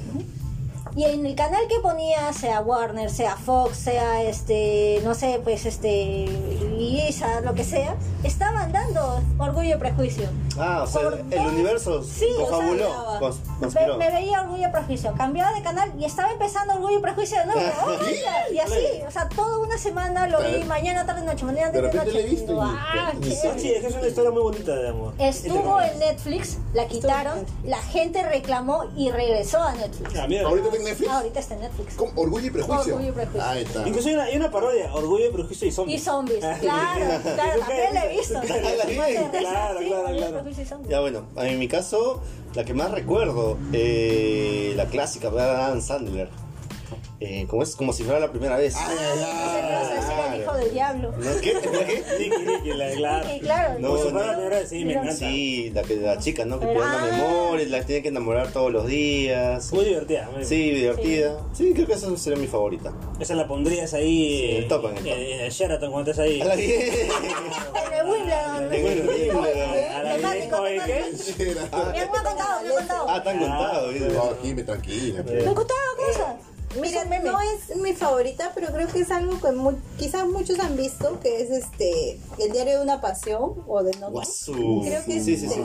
Y 0.96 1.04
en 1.04 1.26
el 1.26 1.34
canal 1.34 1.68
que 1.68 1.78
ponía, 1.80 2.32
sea 2.32 2.60
Warner, 2.62 3.10
sea 3.10 3.36
Fox, 3.36 3.76
sea 3.76 4.22
este, 4.22 5.02
no 5.04 5.14
sé, 5.14 5.40
pues 5.44 5.66
este, 5.66 6.24
Lisa, 6.78 7.42
lo 7.42 7.52
que 7.54 7.64
sea, 7.64 7.96
estaban 8.24 8.72
dando 8.72 9.20
Orgullo 9.38 9.76
y 9.76 9.78
Prejuicio. 9.78 10.26
Ah, 10.58 10.82
o 10.84 10.86
sea, 10.86 11.02
Por 11.02 11.18
el 11.18 11.30
dos- 11.30 11.52
universo 11.52 12.02
Sí, 12.02 12.24
o 12.40 12.46
sea, 12.48 13.28
conspiró. 13.60 13.96
me 13.98 14.10
veía 14.10 14.40
Orgullo 14.42 14.68
y 14.68 14.70
Prejuicio, 14.72 15.12
cambiaba 15.18 15.52
de 15.52 15.62
canal 15.62 15.92
y 15.98 16.04
estaba 16.06 16.30
empezando 16.32 16.74
Orgullo 16.74 16.98
y 16.98 17.02
Prejuicio 17.02 17.38
de 17.40 17.44
nuevo. 17.46 17.60
¡Oiga! 18.00 18.32
Y 18.52 18.58
así, 18.58 19.02
o 19.06 19.10
sea, 19.10 19.28
toda 19.28 19.58
una 19.58 19.76
semana 19.76 20.26
lo 20.28 20.38
vi, 20.40 20.64
mañana, 20.64 21.04
tarde, 21.04 21.22
noche, 21.26 21.44
mañana, 21.44 21.70
De 21.72 21.82
tarde, 21.82 21.98
noche. 21.98 22.12
le 22.12 22.20
he 22.20 22.26
visto 22.26 22.52
Y 22.52 22.54
digo, 22.54 22.64
y- 22.66 22.70
ah, 22.74 23.12
y- 23.14 23.20
qué 23.20 23.30
Sí, 23.32 23.48
sí, 23.58 23.72
es 23.72 23.80
que 23.82 23.86
es 23.88 23.94
una 23.96 24.06
historia 24.08 24.30
muy 24.30 24.40
bonita 24.42 24.74
de 24.74 24.88
amor. 24.88 25.12
Estuvo 25.18 25.78
en 25.82 25.98
Netflix, 25.98 26.56
la 26.72 26.86
quitaron, 26.86 27.44
la 27.64 27.78
gente 27.82 28.22
reclamó 28.22 28.84
y 28.96 29.10
regresó 29.10 29.62
a 29.62 29.74
Netflix. 29.74 30.18
Ah, 30.18 30.26
mira. 30.26 30.46
Ahorita 30.48 30.68
está 30.68 30.78
en 30.86 30.92
Netflix. 30.92 31.10
Ahorita 31.12 31.40
está 31.40 31.54
en 31.54 31.60
Netflix. 31.60 31.94
Con 31.94 32.10
Orgullo 32.16 32.46
y 32.46 32.50
prejuicio. 32.50 32.94
Orgullo 32.94 33.08
y 33.08 33.12
Prejuicio. 33.12 33.44
Ahí 33.44 33.62
está. 33.62 33.88
Incluso 33.88 34.08
hay 34.08 34.14
una, 34.14 34.24
hay 34.24 34.36
una 34.36 34.50
parodia, 34.50 34.94
Orgullo, 34.94 35.32
Prejuicio 35.32 35.66
y 35.66 35.70
Y 35.70 35.72
Zombies. 35.72 36.04
zombies, 36.04 36.38
claro, 36.38 36.60
claro, 36.60 37.60
también 37.60 37.94
la 37.94 38.06
he 38.06 38.16
visto. 38.16 38.40
Claro, 38.46 38.60
claro, 38.90 39.30
claro, 39.30 39.78
Orgullo 39.78 40.14
y 40.14 40.16
claro. 40.18 40.32
Prejuicio 40.34 40.62
y 40.62 40.66
zombies. 40.66 40.90
Ya 40.90 41.00
bueno, 41.00 41.24
en 41.36 41.58
mi 41.58 41.68
caso, 41.68 42.20
la 42.54 42.64
que 42.64 42.74
más 42.74 42.90
recuerdo, 42.90 43.58
eh, 43.72 44.72
la 44.76 44.86
clásica. 44.86 45.28
Adam 45.28 45.80
Sandler. 45.80 46.28
Eh, 47.20 47.46
como 47.48 47.62
es 47.62 47.74
como 47.76 47.92
si 47.92 48.02
fuera 48.04 48.20
la 48.20 48.30
primera 48.30 48.56
vez. 48.56 48.74
Ay, 48.76 48.96
ay, 48.98 49.06
ay. 49.24 49.72
vas 49.72 49.90
a 49.90 49.94
decir 49.94 50.34
el 50.34 50.40
hijo 50.42 50.54
del 50.56 50.72
diablo. 50.72 51.12
¿No? 51.16 51.40
¿Qué? 51.40 51.52
¿Qué? 51.60 52.04
Nicky, 52.18 52.42
Nicky, 52.44 52.72
la 52.76 52.90
claro. 52.92 53.28
Sí, 53.28 53.40
claro. 53.40 53.78
No, 53.78 53.88
no. 54.10 54.10
la 54.20 54.32
primera 54.34 54.56
vez, 54.58 54.68
sí, 54.68 54.84
me 54.84 54.92
encanta. 54.92 55.12
Sí, 55.14 55.70
la, 55.74 55.82
que- 55.82 55.96
la 55.96 56.18
chica, 56.18 56.44
¿no? 56.44 56.60
Que 56.60 56.66
Ah. 56.66 56.72
pierde 56.72 56.86
la 57.10 57.16
memoria, 57.16 57.66
la 57.68 57.82
tiene 57.84 58.02
que 58.02 58.08
enamorar 58.08 58.48
todos 58.52 58.70
los 58.70 58.86
días. 58.86 59.72
Muy 59.72 59.84
divertida. 59.86 60.28
muy- 60.34 60.44
Sí, 60.44 60.70
divertida. 60.72 61.38
Sí, 61.54 61.72
creo 61.74 61.86
que 61.86 61.94
esa 61.94 62.14
sería 62.16 62.38
mi 62.38 62.46
favorita. 62.48 62.92
Esa 63.18 63.34
la 63.34 63.48
pondrías 63.48 63.94
ahí 63.94 64.38
Sí, 64.40 64.50
en 64.50 64.56
el 64.62 64.68
top, 64.68 64.84
en 64.84 64.90
el 64.98 65.04
top. 65.04 65.06
en 65.12 65.40
el 65.40 65.50
Sheraton 65.50 65.90
cuando 65.92 66.10
estés 66.10 66.24
ahí. 66.26 66.40
A 66.40 66.44
la 66.44 66.54
bien. 66.56 66.80
En 66.80 67.92
el 67.94 68.06
Wimbledon. 68.10 68.74
En 68.74 68.86
el 68.86 69.08
Wimbledon. 69.08 69.44
A 69.94 70.02
la 70.02 70.16
Temático, 70.16 70.56
Oye, 70.62 70.80
¿qué? 70.86 71.44
Me 71.92 72.00
han 72.00 72.08
contado, 72.08 72.62
me 72.62 72.68
han 72.68 72.74
contado. 72.76 73.06
Ah, 73.08 73.22
te 73.22 73.28
han 73.30 73.38
contado. 73.38 73.88
¿viste? 73.88 74.08
No, 74.12 74.22
Jimmy, 74.42 74.62
tranquila. 74.62 75.22
Me 75.22 75.38
han 75.40 75.54
contado 75.54 75.80
cosas. 76.06 76.34
Mira, 76.80 76.98
Es 77.00 77.04
un 77.04 77.10
meme. 77.10 77.30
no 77.30 77.38
es 77.40 77.76
mi 77.76 77.92
favorita, 77.94 78.52
pero 78.54 78.68
creo 78.72 78.88
que 78.88 79.00
es 79.00 79.10
algo 79.10 79.40
que 79.40 79.52
mu- 79.52 79.76
quizás 79.98 80.26
muchos 80.26 80.58
han 80.60 80.76
visto, 80.76 81.18
que 81.20 81.40
es 81.42 81.50
este 81.50 82.18
el 82.38 82.52
diario 82.52 82.78
de 82.78 82.82
una 82.84 83.00
pasión 83.00 83.54
o 83.66 83.82
de 83.82 83.92
no. 83.98 84.12
Creo 84.82 85.04
que 85.04 85.16
es 85.16 85.24
Sí, 85.24 85.36
sí, 85.36 85.48
sí. 85.48 85.60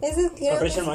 ese 0.00 0.30
creo 0.30 0.30
Con 0.30 0.36
que 0.36 0.50
Rachel 0.50 0.68
es 0.82 0.88
un-. 0.88 0.92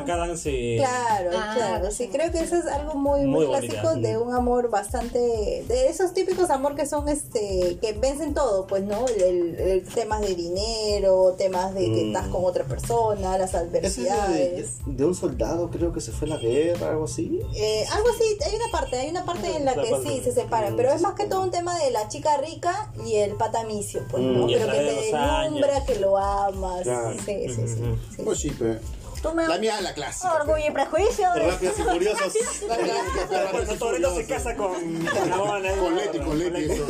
Claro, 0.77 1.29
Ah, 1.33 1.53
claro, 1.55 1.91
sí, 1.91 2.07
creo 2.07 2.31
que 2.31 2.39
eso 2.39 2.55
es 2.55 2.65
algo 2.65 2.93
muy, 2.95 3.21
Muy 3.21 3.29
muy, 3.29 3.45
bonita. 3.45 3.81
clásico 3.81 3.95
de 4.01 4.17
un 4.17 4.33
amor 4.33 4.69
bastante, 4.69 5.19
de 5.67 5.87
esos 5.89 6.13
típicos 6.13 6.49
amor 6.49 6.75
que 6.75 6.85
son, 6.85 7.09
este, 7.09 7.77
que 7.81 7.93
vencen 7.93 8.33
todo, 8.33 8.67
pues, 8.67 8.83
¿no? 8.83 9.05
El, 9.07 9.21
el- 9.21 9.55
el 9.59 9.83
temas 9.83 10.21
de 10.21 10.35
dinero, 10.35 11.33
temas 11.37 11.73
de 11.73 11.85
que 11.85 12.03
Mm. 12.05 12.07
estás 12.07 12.27
con 12.27 12.43
otra 12.45 12.63
persona, 12.65 13.37
las 13.37 13.53
Ese 13.53 13.57
es 13.63 13.71
de, 13.71 13.77
adversidades. 14.11 14.75
de 14.85 15.05
un 15.05 15.15
soldado, 15.15 15.69
creo 15.69 15.93
que 15.93 16.01
se 16.01 16.11
fue 16.11 16.27
a 16.27 16.31
la 16.31 16.37
guerra, 16.37 16.89
algo 16.91 17.05
así. 17.05 17.39
Eh, 17.55 17.85
algo 17.91 18.09
así, 18.09 18.23
hay 18.45 18.55
una 18.55 18.71
parte, 18.71 18.97
hay 18.97 19.09
una 19.09 19.25
parte 19.25 19.30
en 19.35 19.65
la 19.65 19.73
que 19.73 19.89
parte. 19.91 20.09
sí 20.09 20.21
se 20.23 20.31
separan, 20.31 20.75
pero 20.75 20.91
es 20.91 21.01
más 21.01 21.15
que 21.15 21.25
todo 21.25 21.41
un 21.41 21.51
tema 21.51 21.77
de 21.79 21.91
la 21.91 22.07
chica 22.07 22.37
rica 22.37 22.91
y 23.05 23.15
el 23.15 23.35
patamicio, 23.35 24.01
pues, 24.09 24.23
¿no? 24.23 24.41
Mm. 24.41 24.43
A 24.43 24.47
Pero 24.47 24.65
que 24.65 24.79
años. 24.79 24.95
deslumbra, 24.95 25.85
que 25.85 25.99
lo 25.99 26.17
amas. 26.17 26.81
Claro. 26.83 27.13
Sí, 27.25 27.45
sí, 27.47 27.67
sí. 27.67 27.75
sí. 28.15 28.21
Pues 28.23 28.39
sí, 28.39 28.49
pe. 28.51 28.79
Tú 29.21 29.31
me 29.33 29.47
La 29.47 29.57
mía 29.59 29.79
la 29.81 29.93
clásica. 29.93 30.33
Orgullo 30.33 30.67
y 30.67 30.71
prejuicio. 30.71 31.27
Rápidos 31.35 31.79
y 31.79 31.81
furiosos. 31.83 32.33
La 32.67 32.77
clásica, 32.77 33.77
Cuando 33.79 34.15
se 34.15 34.25
casa 34.25 34.55
con... 34.55 34.71
buena, 35.03 35.71
Con 35.75 35.95
Leti, 35.95 36.19
con 36.19 36.39
Leti, 36.39 36.71
eso. 36.71 36.85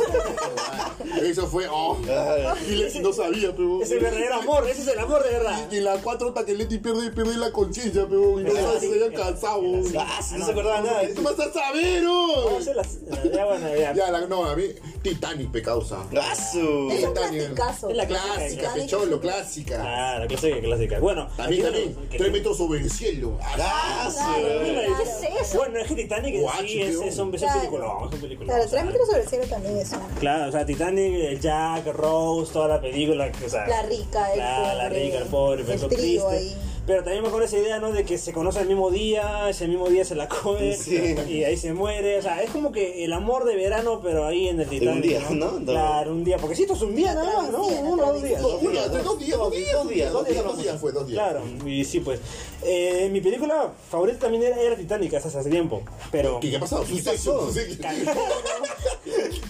Eso 1.22 1.46
fue, 1.46 1.66
oh. 1.70 1.98
Y 2.68 2.70
Leti 2.76 3.00
no 3.00 3.12
sabía, 3.12 3.50
pero. 3.54 3.82
Es 3.82 3.90
el 3.90 3.98
verdadero 4.00 4.36
amor, 4.36 4.66
ese 4.68 4.82
es 4.82 4.88
el 4.88 4.98
amor 4.98 5.22
de 5.22 5.30
verdad. 5.30 5.70
Y 5.70 5.80
la 5.80 5.96
cuatro 5.98 6.28
hasta 6.28 6.44
que 6.46 6.54
Leti 6.54 6.78
pierde, 6.78 7.10
pierde 7.10 7.36
la 7.36 7.52
conciencia, 7.52 8.06
pero. 8.08 8.40
Y 8.40 8.44
no 8.44 8.50
si 8.80 8.86
se 8.88 8.92
habían 9.04 9.12
cansado. 9.12 9.60
Ah, 9.98 10.20
no 10.36 10.44
se 10.46 10.50
acordaba 10.52 10.80
nada. 10.80 11.02
¡Tú 11.14 11.22
vas 11.22 11.38
a 11.38 11.52
saber, 11.52 12.04
oh! 12.08 12.58
Ya, 13.32 13.44
bueno, 13.44 13.76
ya. 13.76 13.92
Ya, 13.92 14.10
la, 14.10 14.22
no, 14.26 14.44
a 14.46 14.56
mí, 14.56 14.64
Titanic, 15.02 15.50
pe 15.50 15.62
causa. 15.62 15.98
Guasu. 16.10 16.90
Es 16.90 17.04
un 17.04 17.14
Titanic. 17.14 17.54
clasicazo. 17.54 17.90
Es 17.90 17.96
la 17.96 18.06
Clásica, 18.06 18.74
pecholo, 18.74 19.20
clásica. 19.20 19.76
Claro, 19.80 20.26
clásica, 20.28 20.60
clásica. 20.60 20.98
Bueno, 21.00 21.28
También, 21.36 21.64
también, 21.64 21.96
tenemos- 22.22 22.24
que- 22.24 22.30
tres 22.30 22.32
metros 22.32 22.56
sobre 22.58 22.80
el 22.80 22.90
cielo. 22.90 23.38
Guasu. 23.56 24.18
¿Qué 24.42 25.02
es 25.02 25.48
eso? 25.48 25.58
Bueno, 25.58 25.78
es 25.78 25.86
que 25.88 25.94
Titanic 25.94 26.34
en 26.34 26.42
Guacho, 26.42 26.62
sí 26.62 26.80
es, 26.82 26.88
es 27.00 27.18
un, 27.18 27.30
Claro. 27.32 27.58
peliculón, 27.58 28.08
es 28.08 28.14
un 28.14 28.20
peliculón. 28.20 28.46
Claro, 28.48 28.64
o 28.64 28.68
sea, 28.68 28.78
tres 28.80 28.84
metros 28.86 29.06
sobre 29.08 29.22
el 29.22 29.28
cielo 29.28 29.44
también 29.46 29.76
es 29.78 29.92
un... 29.92 29.98
Claro, 30.20 30.48
o 30.48 30.52
sea, 30.52 30.66
Titanic, 30.66 31.14
el 31.14 31.40
Jack, 31.40 31.86
Rose, 31.86 32.52
toda 32.52 32.68
la 32.68 32.80
película, 32.80 33.30
o 33.44 33.48
sea, 33.48 33.66
La 33.66 33.82
rica, 33.82 34.32
el 34.32 34.38
la, 34.38 34.74
la 34.74 34.84
pobre, 34.88 35.02
rica, 35.04 35.18
el 35.18 35.24
pobre, 35.26 35.62
el 35.62 35.88
triste. 35.88 36.26
ahí. 36.28 36.56
Pero 36.86 37.04
también 37.04 37.22
me 37.22 37.28
acuerdo 37.28 37.46
esa 37.46 37.58
idea, 37.58 37.78
¿no? 37.78 37.92
De 37.92 38.04
que 38.04 38.18
se 38.18 38.32
conocen 38.32 38.62
el 38.62 38.68
mismo 38.68 38.90
día, 38.90 39.48
ese 39.48 39.68
mismo 39.68 39.88
día 39.88 40.04
se 40.04 40.14
la 40.16 40.28
come 40.28 40.76
Sí. 40.82 41.14
y 41.28 41.44
ahí 41.44 41.56
se 41.56 41.72
muere. 41.72 42.18
O 42.18 42.22
sea, 42.22 42.42
es 42.42 42.50
como 42.50 42.72
que 42.72 43.04
el 43.04 43.12
amor 43.12 43.44
de 43.44 43.54
verano, 43.56 44.00
pero 44.02 44.26
ahí 44.26 44.48
en 44.48 44.60
el 44.60 44.68
Titanic. 44.68 44.94
un 44.96 45.02
día, 45.02 45.20
¿no? 45.30 45.64
Claro, 45.64 46.12
un 46.12 46.24
día. 46.24 46.38
Porque 46.38 46.56
si 46.56 46.62
esto 46.62 46.74
es 46.74 46.82
un 46.82 46.94
día 46.96 47.14
nada 47.14 47.42
más, 47.42 47.50
¿no? 47.50 47.66
Uno 47.66 47.96
dos 48.12 48.22
días. 48.22 48.42
dos 48.42 48.60
días, 48.60 48.90
dos 48.90 49.18
días, 49.18 49.38
dos 49.38 49.50
días, 49.52 49.72
Dos 49.72 49.88
días, 49.88 50.12
dos 50.12 50.26
días, 50.26 50.44
dos 50.44 50.58
días 50.62 50.80
fue, 50.80 50.92
dos 50.92 51.06
días. 51.06 51.22
Claro, 51.22 51.42
y 51.66 51.84
sí, 51.84 52.00
pues. 52.00 52.20
Eh, 52.64 53.08
mi 53.12 53.20
película 53.20 53.72
favorita 53.90 54.18
también 54.20 54.44
era, 54.44 54.60
era 54.60 54.76
Titanic 54.76 55.14
hasta 55.14 55.38
hace 55.40 55.50
tiempo. 55.50 55.82
Pero. 56.10 56.40
¿Qué, 56.40 56.50
qué 56.50 56.56
ha 56.56 56.60
pasado? 56.60 56.84
¿Qué 56.84 57.00
pasó? 57.02 57.48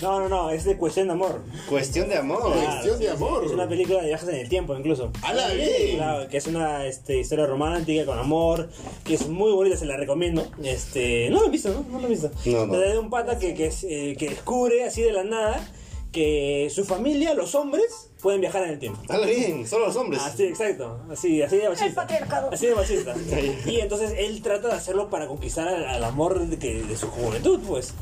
No, 0.00 0.18
no, 0.20 0.28
no, 0.28 0.50
es 0.50 0.64
de 0.64 0.76
cuestión 0.76 1.06
de 1.09 1.12
amor. 1.12 1.40
Cuestión 1.68 2.09
de 2.09 2.16
amor. 2.16 2.52
Cuestión 2.52 2.98
de 2.98 3.10
amor. 3.10 3.44
Es 3.44 3.52
una 3.52 3.68
película 3.68 4.00
de 4.00 4.09
viajes 4.09 4.28
en 4.28 4.34
el 4.36 4.48
tiempo, 4.48 4.74
incluso. 4.76 5.10
¡A 5.22 5.32
la 5.32 5.48
bien! 5.52 5.96
Claro, 5.96 6.28
que 6.28 6.36
es 6.38 6.46
una 6.46 6.86
este, 6.86 7.22
historia 7.23 7.47
romántica 7.47 8.05
con 8.05 8.19
amor, 8.19 8.69
que 9.05 9.15
es 9.15 9.28
muy 9.28 9.51
bonita, 9.53 9.77
se 9.77 9.86
la 9.86 9.97
recomiendo. 9.97 10.44
Este, 10.62 11.28
no 11.31 11.40
lo 11.40 11.47
he 11.47 11.51
visto, 11.51 11.70
¿no? 11.73 11.85
No 11.90 11.99
lo 12.01 12.07
he 12.07 12.11
visto. 12.11 12.31
No, 12.47 12.66
no. 12.66 12.74
La 12.77 12.90
de 12.93 12.99
un 12.99 13.09
pata 13.11 13.39
que, 13.39 13.55
que, 13.55 13.66
es, 13.66 13.85
eh, 13.85 14.15
que 14.19 14.28
descubre 14.31 14.85
así 14.85 15.03
de 15.03 15.12
la 15.12 15.24
nada 15.24 15.66
que 16.12 16.69
su 16.70 16.85
familia, 16.85 17.32
los 17.32 17.55
hombres, 17.55 18.11
pueden 18.20 18.43
viajar 18.43 18.65
en 18.65 18.70
el 18.70 18.78
tiempo. 18.78 19.01
Habla 19.09 19.27
bien, 19.27 19.66
solo 19.66 19.86
los 19.86 19.97
hombres. 19.97 20.20
Así, 20.23 20.44
exacto. 20.44 21.01
Así, 21.11 21.40
así 21.40 21.57
de 21.57 21.69
machista. 21.70 21.86
El 21.86 21.94
patriarcado. 21.94 22.51
Así 22.53 22.66
de 22.66 22.74
machista. 22.74 23.15
Y 23.66 23.81
entonces 23.81 24.12
él 24.19 24.43
trata 24.43 24.69
de 24.69 24.74
hacerlo 24.74 25.09
para 25.09 25.27
conquistar 25.27 25.66
al, 25.69 25.86
al 25.86 26.05
amor 26.05 26.39
de, 26.47 26.59
que- 26.59 26.82
de 26.82 26.97
su 26.99 27.07
juventud, 27.09 27.61
pues. 27.66 27.94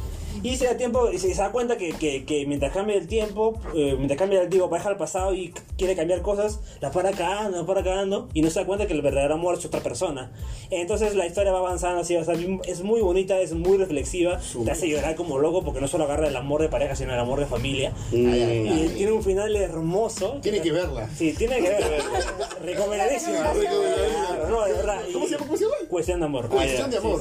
Y 0.42 0.56
se 0.56 0.66
da 0.66 0.76
tiempo, 0.76 1.08
se, 1.12 1.18
se 1.18 1.34
da 1.34 1.50
cuenta 1.52 1.76
que, 1.76 1.90
que, 1.92 2.24
que 2.24 2.46
mientras 2.46 2.72
cambia 2.72 2.96
el 2.96 3.06
tiempo, 3.06 3.58
eh, 3.74 3.94
mientras 3.96 4.18
cambia 4.18 4.40
el 4.42 4.48
tiempo, 4.48 4.68
viaja 4.68 4.88
al 4.88 4.96
pasado 4.96 5.34
y 5.34 5.52
quiere 5.76 5.96
cambiar 5.96 6.22
cosas, 6.22 6.60
la 6.80 6.90
para 6.90 7.10
cagando, 7.12 7.58
la 7.58 7.66
para 7.66 7.82
cagando, 7.82 8.28
y 8.34 8.42
no 8.42 8.50
se 8.50 8.60
da 8.60 8.66
cuenta 8.66 8.86
que 8.86 8.92
el 8.92 9.02
verdadero 9.02 9.34
amor 9.34 9.56
es 9.58 9.64
otra 9.64 9.80
persona. 9.80 10.32
Entonces 10.70 11.14
la 11.14 11.26
historia 11.26 11.52
va 11.52 11.58
avanzando 11.58 12.00
así, 12.00 12.16
o 12.16 12.24
sea, 12.24 12.34
es 12.66 12.82
muy 12.82 13.00
bonita, 13.00 13.38
es 13.40 13.52
muy 13.52 13.76
reflexiva, 13.78 14.38
te 14.64 14.70
hace 14.70 14.88
llorar 14.88 15.14
como 15.16 15.38
loco 15.38 15.62
porque 15.64 15.80
no 15.80 15.88
solo 15.88 16.04
agarra 16.04 16.28
el 16.28 16.36
amor 16.36 16.62
de 16.62 16.68
pareja, 16.68 16.94
sino 16.96 17.12
el 17.12 17.18
amor 17.20 17.40
de 17.40 17.46
familia. 17.46 17.90
Mm. 18.12 18.32
Ay, 18.32 18.42
ay, 18.42 18.66
Y 18.66 18.68
ay. 18.70 18.92
tiene 18.96 19.12
un 19.12 19.22
final 19.22 19.54
hermoso. 19.56 20.38
Tiene 20.42 20.60
que 20.60 20.72
verla. 20.72 21.08
Sí, 21.16 21.32
tiene 21.36 21.56
que 21.56 21.68
ver. 21.68 21.82
Recomendadísima. 22.64 23.52
Claro, 23.52 24.48
no, 24.48 24.64
de 24.64 24.72
verdad. 24.72 25.00
¿Cómo 25.12 25.26
se 25.26 25.32
llama? 25.32 25.74
Cuestión 25.88 26.20
de 26.20 26.26
amor. 26.26 26.48
Cuestión 26.48 26.86
Ah, 26.86 26.88
de 26.88 26.96
amor. 26.98 27.20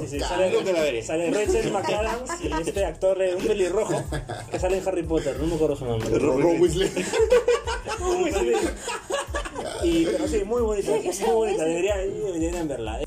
Sale 1.03 1.31
Rachel 1.31 1.71
McAdams 1.71 2.31
y 2.43 2.51
este 2.69 2.85
actor, 2.85 2.98
eh, 3.01 3.35
un 3.35 3.45
pelirrojo, 3.45 4.03
que 4.51 4.59
sale 4.59 4.77
en 4.77 4.87
Harry 4.87 5.03
Potter, 5.03 5.37
no 5.39 5.47
me 5.47 5.55
acuerdo 5.55 5.75
su 5.75 5.85
nombre. 5.85 6.09
Ron 6.19 6.41
Ron 6.41 6.61
Weasley. 6.61 6.91
Uy, 7.99 8.31
sí. 8.31 8.53
Y, 9.83 10.05
pero 10.05 10.27
sí, 10.27 10.43
muy 10.43 10.61
bonita, 10.61 10.91
muy 10.91 11.33
bonita, 11.33 11.63
deberían, 11.63 12.13
deberían 12.13 12.67
verla. 12.67 12.99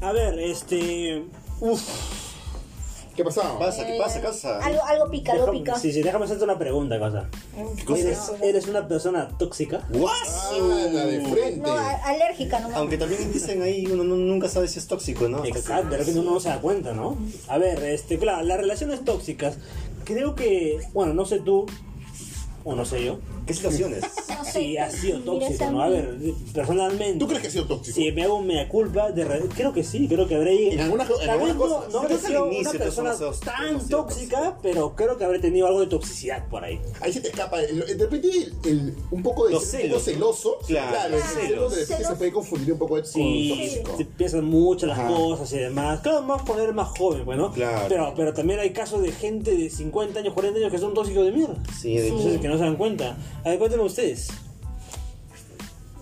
A 0.00 0.12
ver, 0.12 0.38
este. 0.38 1.24
Uf. 1.60 2.23
¿Qué 3.16 3.22
pasaba? 3.24 3.58
Pasa, 3.60 3.86
¿qué 3.86 3.96
pasa, 3.96 4.20
casa? 4.20 4.58
Algo, 4.58 4.82
algo 4.84 5.08
pica, 5.10 5.32
algo 5.32 5.44
Déjame, 5.46 5.58
pica. 5.64 5.78
sí, 5.78 5.92
sí, 5.92 6.02
déjame 6.02 6.24
hacerte 6.24 6.42
una 6.44 6.58
pregunta, 6.58 6.98
cosa. 6.98 7.28
¿Eres, 7.96 8.18
¿Eres 8.42 8.66
una 8.66 8.88
persona 8.88 9.28
tóxica? 9.38 9.82
Ah, 9.88 10.88
la 10.92 11.06
de 11.06 11.20
frente. 11.20 11.60
No, 11.60 11.72
a- 11.74 11.92
alérgica 12.06 12.58
nomás. 12.58 12.76
Aunque 12.76 12.98
también 12.98 13.32
dicen 13.32 13.62
ahí, 13.62 13.86
uno 13.86 14.02
no- 14.02 14.16
nunca 14.16 14.48
sabe 14.48 14.66
si 14.66 14.80
es 14.80 14.88
tóxico, 14.88 15.28
¿no? 15.28 15.38
Hasta 15.38 15.48
Exacto, 15.48 15.90
de 15.90 15.98
repente 15.98 16.20
uno 16.20 16.32
no 16.32 16.40
se 16.40 16.48
da 16.48 16.60
cuenta, 16.60 16.92
¿no? 16.92 17.16
A 17.46 17.58
ver, 17.58 17.84
este, 17.84 18.18
claro, 18.18 18.42
las 18.44 18.58
relaciones 18.58 19.04
tóxicas, 19.04 19.58
creo 20.04 20.34
que, 20.34 20.80
bueno, 20.92 21.14
no 21.14 21.24
sé 21.24 21.38
tú, 21.38 21.66
o 22.64 22.74
no 22.74 22.84
sé 22.84 23.04
yo, 23.04 23.20
¿Qué 23.46 23.54
situaciones? 23.54 24.02
No 24.34 24.44
sé, 24.44 24.52
si 24.60 24.76
ha 24.76 24.90
sido 24.90 25.20
tóxico, 25.20 25.70
¿no? 25.70 25.82
A 25.82 25.88
ver, 25.88 26.18
personalmente. 26.52 27.18
¿Tú 27.18 27.26
crees 27.26 27.40
que 27.42 27.48
ha 27.48 27.50
sido 27.50 27.66
tóxico? 27.66 27.94
Si 27.94 28.12
me 28.12 28.24
hago 28.24 28.40
mea 28.42 28.68
culpa, 28.68 29.10
de 29.10 29.24
re- 29.24 29.48
creo 29.54 29.72
que 29.72 29.82
sí, 29.82 30.06
creo 30.08 30.26
que 30.28 30.34
habré. 30.34 30.74
En 30.74 30.80
algunas 30.80 31.08
en 31.08 31.16
vez 31.18 31.28
algunas 31.28 31.56
no, 31.56 31.66
no 31.66 31.86
Creo 31.88 32.00
habré 32.02 32.18
sido 32.18 32.46
inicio 32.48 32.70
una 32.70 32.78
persona 32.78 33.14
tan 33.44 33.88
tóxica, 33.88 34.58
pero 34.62 34.94
creo 34.96 35.16
que 35.16 35.24
habré 35.24 35.38
tenido 35.38 35.66
algo 35.66 35.80
de 35.80 35.86
toxicidad 35.86 36.46
por 36.48 36.62
ahí. 36.64 36.78
Ahí 37.00 37.12
se 37.12 37.20
te 37.20 37.28
escapa. 37.28 37.62
el- 37.62 37.78
De 37.86 37.94
repente, 38.04 38.28
el, 38.28 38.54
el- 38.70 38.94
un 39.10 39.22
poco 39.22 39.48
de 39.48 39.58
celos. 39.60 40.02
celoso. 40.04 40.58
Claro, 40.66 41.16
el 41.16 41.22
celos. 41.22 41.32
celo 41.48 41.70
de 41.70 41.76
repente 41.80 42.04
se 42.04 42.14
puede 42.16 42.32
confundir 42.32 42.72
un 42.72 42.78
poco 42.78 43.02
Sí, 43.04 43.50
con 43.50 43.58
tóxico. 43.58 43.96
te 43.98 44.04
piensan 44.04 44.44
mucho 44.44 44.86
las 44.86 44.98
Ajá. 44.98 45.08
cosas 45.08 45.52
y 45.52 45.58
demás. 45.58 46.00
Claro, 46.00 46.22
más 46.22 46.42
poner 46.42 46.72
más 46.74 46.88
joven, 46.98 47.24
bueno. 47.24 47.50
Claro. 47.52 47.86
Pero, 47.88 48.12
pero 48.16 48.34
también 48.34 48.60
hay 48.60 48.70
casos 48.70 49.00
de 49.02 49.10
gente 49.12 49.56
de 49.56 49.70
50 49.70 50.20
años, 50.20 50.34
40 50.34 50.58
años 50.58 50.70
que 50.70 50.78
son 50.78 50.92
tóxicos 50.92 51.24
de 51.24 51.32
mierda. 51.32 51.56
Sí, 51.80 51.96
de. 51.96 52.08
Entonces, 52.08 52.40
que 52.40 52.48
no 52.48 52.58
se 52.58 52.64
dan 52.64 52.76
cuenta. 52.76 53.16
A 53.44 53.50
ver, 53.50 53.58
cuéntenme 53.58 53.84
ustedes. 53.84 54.28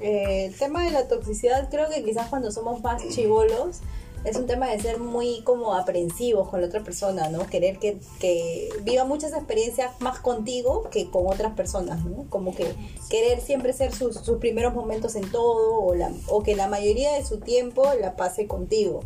Eh, 0.00 0.46
el 0.46 0.56
tema 0.56 0.84
de 0.84 0.92
la 0.92 1.08
toxicidad, 1.08 1.68
creo 1.70 1.88
que 1.88 2.04
quizás 2.04 2.28
cuando 2.28 2.52
somos 2.52 2.82
más 2.82 3.06
chivolos, 3.08 3.80
es 4.24 4.36
un 4.36 4.46
tema 4.46 4.68
de 4.68 4.80
ser 4.80 5.00
muy 5.00 5.42
como 5.42 5.74
aprensivos 5.74 6.48
con 6.48 6.60
la 6.60 6.68
otra 6.68 6.84
persona, 6.84 7.28
¿no? 7.28 7.46
Querer 7.48 7.78
que, 7.78 7.98
que 8.20 8.68
viva 8.82 9.04
muchas 9.04 9.32
experiencias 9.32 10.00
más 10.00 10.20
contigo 10.20 10.88
que 10.90 11.10
con 11.10 11.26
otras 11.26 11.54
personas, 11.54 12.04
¿no? 12.04 12.26
Como 12.30 12.54
que 12.54 12.74
querer 13.10 13.40
siempre 13.40 13.72
ser 13.72 13.92
sus, 13.92 14.18
primeros 14.38 14.74
momentos 14.74 15.16
en 15.16 15.28
todo 15.30 15.80
o, 15.80 15.94
o 16.28 16.42
que 16.44 16.54
la 16.54 16.68
mayoría 16.68 17.12
de 17.14 17.24
su 17.24 17.40
tiempo 17.40 17.84
la 18.00 18.14
pase 18.14 18.46
contigo. 18.46 19.00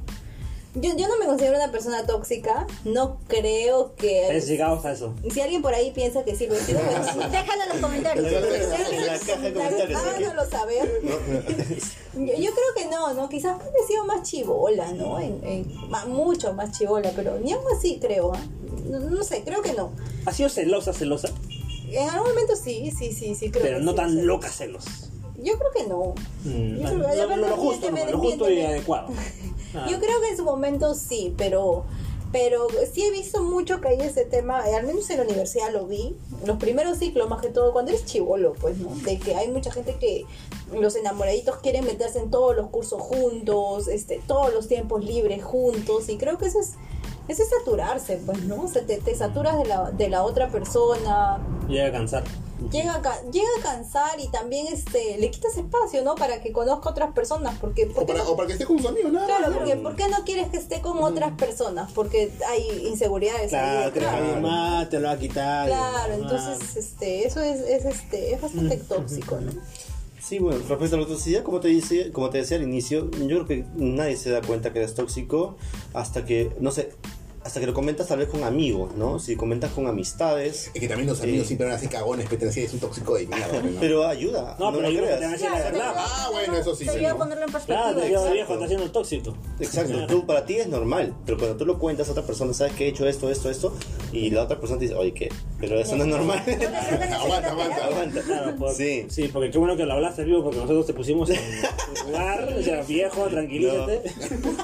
Yo, 0.79 0.95
yo 0.97 1.09
no 1.09 1.19
me 1.19 1.27
considero 1.27 1.57
una 1.57 1.73
persona 1.73 2.07
tóxica. 2.07 2.67
No 2.85 3.19
creo 3.29 3.95
que. 3.97 4.37
Es 4.37 4.47
llegado 4.47 4.81
a 4.85 4.93
eso. 4.93 5.15
Si 5.33 5.41
alguien 5.41 5.63
por 5.63 5.73
ahí 5.75 5.91
piensa 5.93 6.23
que 6.25 6.37
sí, 6.37 6.47
pues 6.47 6.61
sí, 6.61 6.75
pues, 6.75 6.85
Déjalo 7.33 7.63
en 7.63 7.69
los 7.71 7.79
comentarios. 7.79 8.27
En 8.27 9.07
la 9.07 9.19
caja 9.19 9.37
de 9.41 9.53
comentarios. 9.55 10.49
saber. 10.51 11.01
Yo, 12.15 12.23
yo 12.35 12.51
creo 12.51 12.75
que 12.75 12.87
no, 12.91 13.13
¿no? 13.13 13.29
Quizás 13.29 13.59
he 13.83 13.87
sido 13.87 14.07
más 14.07 14.23
chivola, 14.23 14.91
¿no? 14.93 15.19
En, 15.21 15.39
en- 15.45 15.91
ma- 15.91 16.07
mucho 16.07 16.55
más 16.55 16.73
chivola, 16.79 17.13
pero 17.15 17.39
ni 17.39 17.53
aún 17.53 17.65
así 17.77 17.99
creo, 18.01 18.33
¿ah? 18.33 18.41
no, 18.87 18.99
no 19.01 19.23
sé, 19.23 19.43
creo 19.45 19.61
que 19.61 19.75
no. 19.75 19.93
¿Ha 20.25 20.33
sido 20.33 20.49
celosa, 20.49 20.95
celosa? 20.95 21.29
En 21.91 22.09
algún 22.09 22.31
momento 22.31 22.57
sí, 22.57 22.91
sí, 22.99 23.13
sí, 23.13 23.35
sí, 23.35 23.51
creo 23.51 23.63
Pero 23.63 23.79
que 23.81 23.85
no 23.85 23.91
sí, 23.91 23.97
tan 23.99 24.27
loca 24.27 24.49
celos. 24.49 24.85
Yo 25.43 25.59
creo 25.59 25.71
que 25.73 25.87
no. 25.87 26.15
Mm, 26.45 26.77
Yo 26.79 26.85
creo- 26.87 26.99
lo, 26.99 27.07
a 27.07 27.27
ver, 27.27 27.39
lo- 27.39 27.49
lo 27.49 27.57
justo, 27.59 27.91
lo 27.91 28.19
justo 28.19 28.51
y 28.51 28.63
adecuado. 28.63 29.09
Yo 29.89 29.99
creo 29.99 30.21
que 30.21 30.29
en 30.31 30.37
su 30.37 30.45
momento 30.45 30.95
sí, 30.95 31.35
pero 31.37 31.85
pero 32.33 32.67
sí 32.93 33.03
he 33.03 33.11
visto 33.11 33.43
mucho 33.43 33.81
que 33.81 33.89
hay 33.89 34.01
ese 34.01 34.25
tema, 34.25 34.61
al 34.61 34.87
menos 34.87 35.09
en 35.11 35.19
la 35.19 35.23
universidad 35.25 35.73
lo 35.73 35.87
vi, 35.87 36.17
los 36.45 36.59
primeros 36.59 36.99
ciclos 36.99 37.31
más 37.31 37.41
que 37.41 37.49
todo, 37.49 37.73
cuando 37.73 37.93
eres 37.93 38.05
chivolo, 38.05 38.53
pues, 38.55 38.79
¿no? 38.79 38.91
De 38.95 39.19
que 39.19 39.37
hay 39.37 39.49
mucha 39.49 39.71
gente 39.71 39.97
que 39.99 40.27
los 40.73 40.97
enamoraditos 40.97 41.57
quieren 41.59 41.87
meterse 41.87 42.19
en 42.19 42.31
todos 42.31 42.55
los 42.57 42.69
cursos 42.69 43.01
juntos, 43.01 43.89
este, 43.89 44.21
todos 44.27 44.53
los 44.53 44.69
tiempos 44.69 45.05
libres 45.05 45.43
juntos, 45.43 46.09
y 46.09 46.19
creo 46.19 46.37
que 46.37 46.47
eso 46.47 46.61
es, 46.61 46.73
eso 47.29 47.43
es 47.43 47.49
saturarse, 47.51 48.21
pues, 48.25 48.43
¿no? 48.45 48.63
O 48.65 48.69
sea, 48.69 48.83
te, 48.87 48.99
te 48.99 49.15
saturas 49.15 49.59
de 49.59 49.65
la, 49.67 49.91
de 49.91 50.09
la 50.09 50.23
otra 50.23 50.49
persona, 50.49 51.39
Llega 51.69 51.89
a 51.89 51.93
cansar. 51.93 52.23
llega 52.71 52.93
a, 52.95 53.23
llega 53.31 53.49
a 53.59 53.63
cansar 53.63 54.19
y 54.21 54.29
también 54.29 54.67
este 54.69 55.19
le 55.19 55.31
quitas 55.31 55.57
espacio, 55.57 56.03
¿no? 56.05 56.15
Para 56.15 56.41
que 56.41 56.53
conozca 56.53 56.91
otras 56.91 57.13
personas, 57.13 57.57
porque... 57.61 57.85
O 57.87 57.93
porque 57.93 58.13
para, 58.13 58.25
no- 58.25 58.31
o 58.31 58.37
para 58.37 58.47
que 58.47 58.53
esté 58.53 58.65
con 58.65 58.79
sus 58.79 58.87
amigos, 58.89 59.13
nada 59.13 59.27
Claro, 59.27 59.49
más. 59.49 59.57
porque 59.59 59.77
¿por 59.77 59.97
qué 59.97 60.09
no 60.09 60.25
quieres 60.25 60.49
que 60.49 60.57
esté 60.59 60.81
con 60.81 60.99
otras 61.03 61.33
personas? 61.33 61.91
Porque 61.93 62.31
hay 62.49 62.87
inseguridades 62.87 63.49
Claro, 63.51 63.93
que 63.93 63.99
Claro, 64.01 64.41
más 64.41 64.89
te 64.89 65.01
lo 65.01 65.09
va 65.09 65.15
a 65.15 65.19
quitar. 65.19 65.67
Claro, 65.69 66.15
entonces 66.15 66.77
este, 66.77 67.27
eso 67.27 67.41
es, 67.41 67.61
es, 67.61 67.85
este, 67.85 68.35
es 68.35 68.41
bastante 68.41 68.77
tóxico, 68.77 69.37
¿no? 69.41 69.51
Sí, 70.27 70.41
bueno, 70.41 70.59
respecto 70.69 70.97
a 70.97 70.99
la 70.99 71.07
toxicidad, 71.07 71.45
como 71.45 71.61
te, 71.61 71.69
dice, 71.69 72.11
como 72.11 72.31
te 72.31 72.39
decía 72.39 72.57
al 72.57 72.65
inicio, 72.65 73.09
yo 73.13 73.45
creo 73.45 73.47
que 73.47 73.65
nadie 73.77 74.17
se 74.17 74.31
da 74.31 74.43
cuenta 74.43 74.73
que 74.73 74.81
eres 74.81 74.93
tóxico 74.93 75.57
hasta 75.95 76.25
que, 76.25 76.51
no 76.59 76.73
sé, 76.73 76.91
hasta 77.47 77.61
que 77.61 77.67
lo 77.67 77.75
comentas 77.75 78.09
tal 78.09 78.19
vez 78.19 78.29
con 78.29 78.43
amigos, 78.45 78.95
¿no? 78.97 79.19
Si 79.19 79.37
comentas 79.37 79.71
con 79.73 79.87
amistades, 79.87 80.71
Es 80.75 80.81
que 80.81 80.89
también 80.89 81.09
los 81.09 81.21
amigos 81.21 81.43
Sí. 81.43 81.47
siempre 81.49 81.67
van 81.69 81.77
así 81.77 81.87
cagones, 81.89 82.27
pero 82.29 82.41
te 82.41 82.47
decían, 82.47 82.67
es 82.67 82.75
un 82.75 82.81
tóxico 82.81 83.15
de 83.15 83.27
mierda. 83.27 83.63
¿no? 83.63 83.71
pero 83.81 84.07
ayuda, 84.07 84.57
No, 84.59 84.67
no, 84.73 84.79
pero 84.79 84.83
lo 84.83 84.89
hay 84.89 84.97
unos 84.99 85.11
que 85.11 85.17
te 85.17 85.25
van 85.25 85.35
a 85.35 85.37
creas. 85.37 85.41
decir 85.41 85.51
la 85.51 85.71
verdad. 85.71 85.95
Ah, 85.97 86.29
bueno, 86.33 86.57
eso 86.57 86.75
sí, 86.75 86.85
Te 86.85 86.91
ayuda 86.91 87.09
a 87.09 87.13
¿no? 87.13 87.19
ponerlo 87.19 87.45
en 87.47 87.53
perspectiva. 87.53 87.83
Claro, 87.85 88.01
te 88.01 88.07
Exacto. 88.09 88.33
viejo, 88.33 88.53
está 88.53 88.65
haciendo 88.65 88.85
el 88.87 88.91
tóxico. 88.93 89.37
Exacto, 89.61 90.07
tú 90.07 90.27
para 90.27 90.45
ti 90.45 90.57
es 90.57 90.67
normal, 90.67 91.15
pero 91.25 91.39
cuando 91.39 91.57
tú 91.57 91.65
lo 91.67 91.79
cuentas 91.79 92.09
a 92.09 92.13
otra 92.13 92.25
persona, 92.25 92.53
sabes 92.53 92.73
que 92.75 92.87
he 92.87 92.89
hecho 92.89 93.07
esto, 93.07 93.31
esto, 93.31 93.49
esto, 93.51 93.75
y 94.13 94.31
la 94.31 94.43
otra 94.43 94.59
persona 94.59 94.79
te 94.81 94.87
dice, 94.87 94.97
oye, 94.97 95.15
¿qué? 95.15 95.29
Pero 95.61 95.79
eso 95.81 95.97
no 95.97 96.03
es 96.05 96.11
normal. 96.11 96.43
aguanta, 96.47 97.51
aguanta. 97.51 97.87
Aguanta. 97.87 98.21
Claro, 98.23 98.57
por- 98.57 98.75
Sí. 98.75 99.07
sí, 99.09 99.29
porque 99.33 99.51
qué 99.51 99.59
bueno 99.59 99.77
que 99.77 99.87
lo 99.87 99.93
hablaste 99.95 100.25
vivo 100.25 100.43
porque 100.43 100.59
nosotros 100.59 100.87
te 100.87 100.93
pusimos 100.95 101.31
en 101.31 101.39
lugar, 102.07 102.53
o 102.59 102.63
sea, 102.63 102.83
viejo, 102.83 103.23
tranquilízate. 103.29 104.03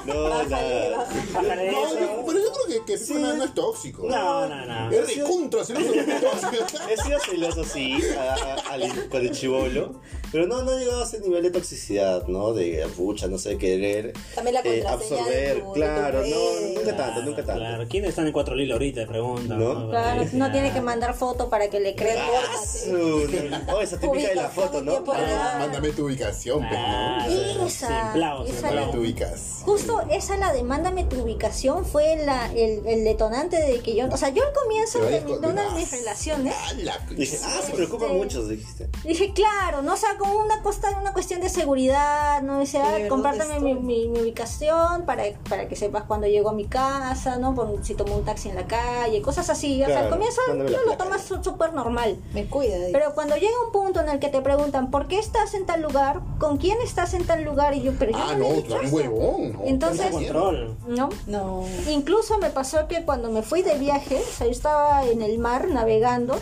No, 0.05 0.13
No, 0.13 0.41
eso. 0.41 1.99
yo- 1.99 2.23
pero 2.25 2.39
yo 2.39 2.51
creo 2.53 2.65
que, 2.67 2.72
que 2.85 2.97
Pepe 2.97 3.13
no, 3.19 3.33
no 3.35 3.43
es 3.43 3.53
tóxico. 3.53 4.07
No, 4.09 4.47
no, 4.47 4.65
no. 4.65 4.91
Es 4.91 5.07
de 5.15 5.23
contra, 5.23 5.63
celoso, 5.63 5.93
no 5.95 6.01
es 6.01 6.21
tóxico. 6.21 6.65
He 6.89 6.97
sido 7.01 7.19
celoso, 7.19 7.63
sí, 7.63 7.97
a- 8.17 8.33
a- 8.33 8.73
al- 8.73 9.09
con 9.09 9.21
el 9.21 9.31
chivolo, 9.31 10.01
pero 10.33 10.47
no, 10.47 10.63
no 10.63 10.73
he 10.73 10.79
llegado 10.79 11.01
a 11.01 11.05
ese 11.05 11.19
nivel 11.21 11.43
de 11.43 11.51
toxicidad, 11.51 12.27
¿no? 12.27 12.51
De 12.53 12.85
pucha, 12.97 13.27
no 13.27 13.37
sé, 13.37 13.57
querer 13.57 14.11
También 14.35 14.55
la 14.55 14.59
eh, 14.61 14.83
absorber, 14.85 15.61
tu- 15.63 15.73
claro, 15.73 16.21
no, 16.25 16.79
nunca 16.79 16.97
tanto, 16.97 17.21
nunca 17.21 17.43
tanto. 17.45 17.61
Claro, 17.61 17.85
¿quiénes 17.87 18.09
están 18.09 18.27
en 18.27 18.33
cuatro 18.33 18.55
lilas 18.55 18.73
ahorita? 18.73 19.05
Preguntan. 19.07 19.59
¿No? 19.59 19.89
Claro, 19.89 20.25
no 20.33 20.51
tiene 20.51 20.73
que 20.73 20.81
mandar 20.81 21.13
foto 21.13 21.49
para 21.49 21.69
que 21.69 21.79
le 21.79 21.95
crean. 21.95 22.17
Su- 22.65 23.29
Oh, 23.71 23.81
esa 23.81 23.99
típica 23.99 24.29
de 24.29 24.35
la 24.35 24.49
foto, 24.49 24.81
¿no? 24.81 25.03
Ah, 25.13 25.57
Mándame 25.59 25.91
tu 25.91 26.05
ubicación, 26.05 26.59
pues, 26.59 26.79
Ah, 26.83 27.27
¿no? 27.29 27.65
Esa, 27.67 28.03
Simplao, 28.11 28.45
esa 28.45 28.91
tu 28.91 28.97
ubicación. 28.99 29.63
Justo 29.65 30.01
esa 30.09 30.37
la 30.37 30.51
de 30.53 30.63
mándame 30.63 31.03
tu 31.05 31.21
ubicación 31.21 31.85
fue 31.85 32.17
la, 32.25 32.51
el, 32.53 32.85
el 32.87 33.03
detonante 33.03 33.57
de 33.57 33.79
que 33.81 33.95
yo, 33.95 34.07
o 34.11 34.17
sea, 34.17 34.29
yo 34.29 34.43
al 34.45 34.53
comienzo 34.53 34.99
de, 34.99 35.21
mi- 35.21 35.33
una 35.33 35.61
de 35.63 35.67
Ah, 35.69 35.75
mis 35.75 35.91
relaciones 35.91 36.53
ah, 36.57 36.73
la- 36.81 36.97
Dije, 37.15 37.37
ah, 37.43 37.61
se 37.65 37.71
preocupan 37.73 38.15
mucho, 38.17 38.43
dijiste. 38.47 38.89
dije, 39.03 39.31
claro, 39.33 39.81
no 39.81 39.93
o 39.93 39.97
sea, 39.97 40.09
como 40.23 40.43
una 40.43 40.61
costa, 40.61 40.89
una 40.99 41.11
cuestión 41.11 41.41
de 41.41 41.49
seguridad, 41.49 42.41
no 42.41 42.59
dice, 42.59 42.79
ah, 42.79 42.91
¿dónde 42.91 43.07
compártame 43.09 43.59
mi, 43.59 43.71
estoy? 43.71 43.83
mi, 43.83 44.07
mi 44.07 44.19
ubicación 44.21 45.05
para, 45.05 45.23
para 45.49 45.67
que 45.67 45.75
sepas 45.75 46.03
cuando 46.03 46.27
llego 46.27 46.49
a 46.49 46.53
mi 46.53 46.65
casa, 46.65 47.37
¿no? 47.37 47.53
Por, 47.53 47.83
si 47.83 47.93
tomo 47.93 48.15
un 48.15 48.23
taxi 48.23 48.49
en 48.49 48.55
la 48.55 48.65
calle, 48.65 49.21
cosas 49.21 49.49
así. 49.49 49.83
O 49.83 49.85
sea, 49.85 49.99
al 50.01 50.09
comienzo 50.09 50.39
no 50.55 50.63
lo 50.63 50.97
tomas 50.97 51.21
súper 51.23 51.73
normal. 51.73 52.17
Me 52.33 52.45
cuida. 52.45 52.77
dice. 52.77 52.89
Pero 52.93 53.13
cuando 53.13 53.35
llega 53.35 53.53
un 53.65 53.71
punto 53.71 53.99
en 53.99 54.09
el 54.09 54.19
que 54.19 54.29
te 54.29 54.41
preguntan, 54.41 54.89
¿por 54.91 55.07
qué 55.07 55.19
estás 55.19 55.53
en 55.53 55.65
tal 55.65 55.81
lugar? 55.81 56.21
¿Con 56.39 56.57
quién 56.57 56.79
estás 56.81 57.13
en 57.13 57.25
tal 57.25 57.43
lugar? 57.43 57.75
Y 57.75 57.81
yo, 57.81 57.91
pero 57.99 58.11
yo 58.11 58.17
Ah, 58.19 58.35
no, 58.35 58.49
no, 58.49 58.61
tú 58.63 58.75
eres 58.75 58.91
huevón. 58.91 59.53
¿no? 59.53 59.59
Entonces- 59.65 60.09
control. 60.11 60.77
¿No? 60.87 61.09
no. 61.27 61.63
Incluso 61.89 62.37
me 62.37 62.49
pasó 62.49 62.87
que 62.87 63.03
cuando 63.03 63.29
me 63.29 63.41
fui 63.41 63.61
de 63.61 63.77
viaje, 63.77 64.17
o 64.17 64.37
sea, 64.37 64.47
yo 64.47 64.51
estaba 64.51 65.03
en 65.05 65.21
el 65.21 65.37
mar 65.39 65.67
navegando, 65.67 66.39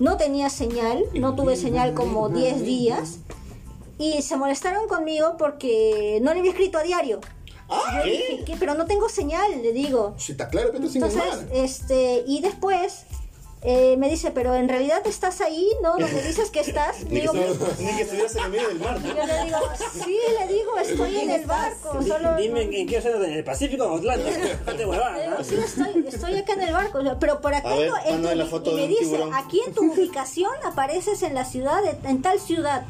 no 0.00 0.16
tenía 0.16 0.50
señal, 0.50 1.04
no 1.14 1.36
tuve 1.36 1.56
señal 1.56 1.94
como 1.94 2.28
10 2.28 2.64
días, 2.64 3.18
y 3.98 4.22
se 4.22 4.36
molestaron 4.36 4.88
conmigo 4.88 5.36
porque 5.38 6.18
no 6.22 6.32
le 6.32 6.40
había 6.40 6.52
escrito 6.52 6.78
a 6.78 6.82
diario. 6.82 7.20
Ah, 7.68 8.02
Yo 8.04 8.10
dije, 8.10 8.42
¿qué? 8.44 8.56
Pero 8.58 8.74
no 8.74 8.86
tengo 8.86 9.08
señal, 9.08 9.62
le 9.62 9.72
digo. 9.72 10.14
Sí, 10.16 10.32
está 10.32 10.48
claro, 10.48 10.72
sin 10.88 11.04
el 11.04 11.10
Entonces, 11.10 11.46
este, 11.52 12.24
y 12.26 12.40
después 12.40 13.04
eh, 13.62 13.96
me 13.98 14.08
dice, 14.08 14.30
pero 14.30 14.54
en 14.54 14.68
realidad 14.68 15.02
estás 15.06 15.40
ahí, 15.42 15.68
¿no? 15.82 15.90
Donde 15.98 16.22
dices 16.22 16.50
que 16.50 16.60
estás. 16.60 17.00
Ni 17.04 17.08
que, 17.08 17.20
Digo, 17.20 17.32
estuvieras, 17.34 17.78
ni 17.80 17.86
que 17.96 18.02
estuvieras 18.02 18.36
en 18.36 18.44
el 18.44 18.50
medio 18.50 18.68
del 18.68 18.78
mar, 18.78 19.00
¿no? 19.00 19.08
yo 19.08 19.26
le 19.26 19.44
digo, 19.44 19.58
sí, 20.04 20.18
le 20.40 20.54
digo, 20.54 20.78
estoy 20.78 21.16
en 21.18 21.30
el 21.30 21.44
barco. 21.46 22.02
Solo, 22.02 22.36
Dime 22.36 22.62
en 22.62 22.86
qué 22.88 22.98
hacer 22.98 23.16
en 23.16 23.24
el 23.32 23.44
Pacífico 23.44 23.84
o 23.84 23.96
Atlántico. 23.98 24.30
No 24.66 24.74
te 24.74 24.86
huevas, 24.86 25.14
Le 25.16 25.22
digo, 25.24 25.36
¿no? 25.38 25.44
sí, 25.44 25.54
estoy, 25.56 26.04
estoy 26.08 26.36
acá 26.36 26.52
en 26.54 26.62
el 26.62 26.72
barco, 26.72 27.00
pero 27.20 27.40
por 27.40 27.54
acá 27.54 27.74
ver, 27.74 27.90
no, 27.90 27.96
en 28.06 28.22
tu- 28.22 28.34
la 28.34 28.46
foto 28.46 28.70
y 28.72 28.74
me 28.74 28.88
dice, 28.88 29.00
tiburón. 29.04 29.34
aquí 29.34 29.60
en 29.66 29.74
tu 29.74 29.92
ubicación 29.92 30.52
apareces 30.64 31.22
en 31.22 31.34
la 31.34 31.44
ciudad, 31.44 31.82
de- 31.82 32.08
en 32.08 32.22
tal 32.22 32.40
ciudad. 32.40 32.84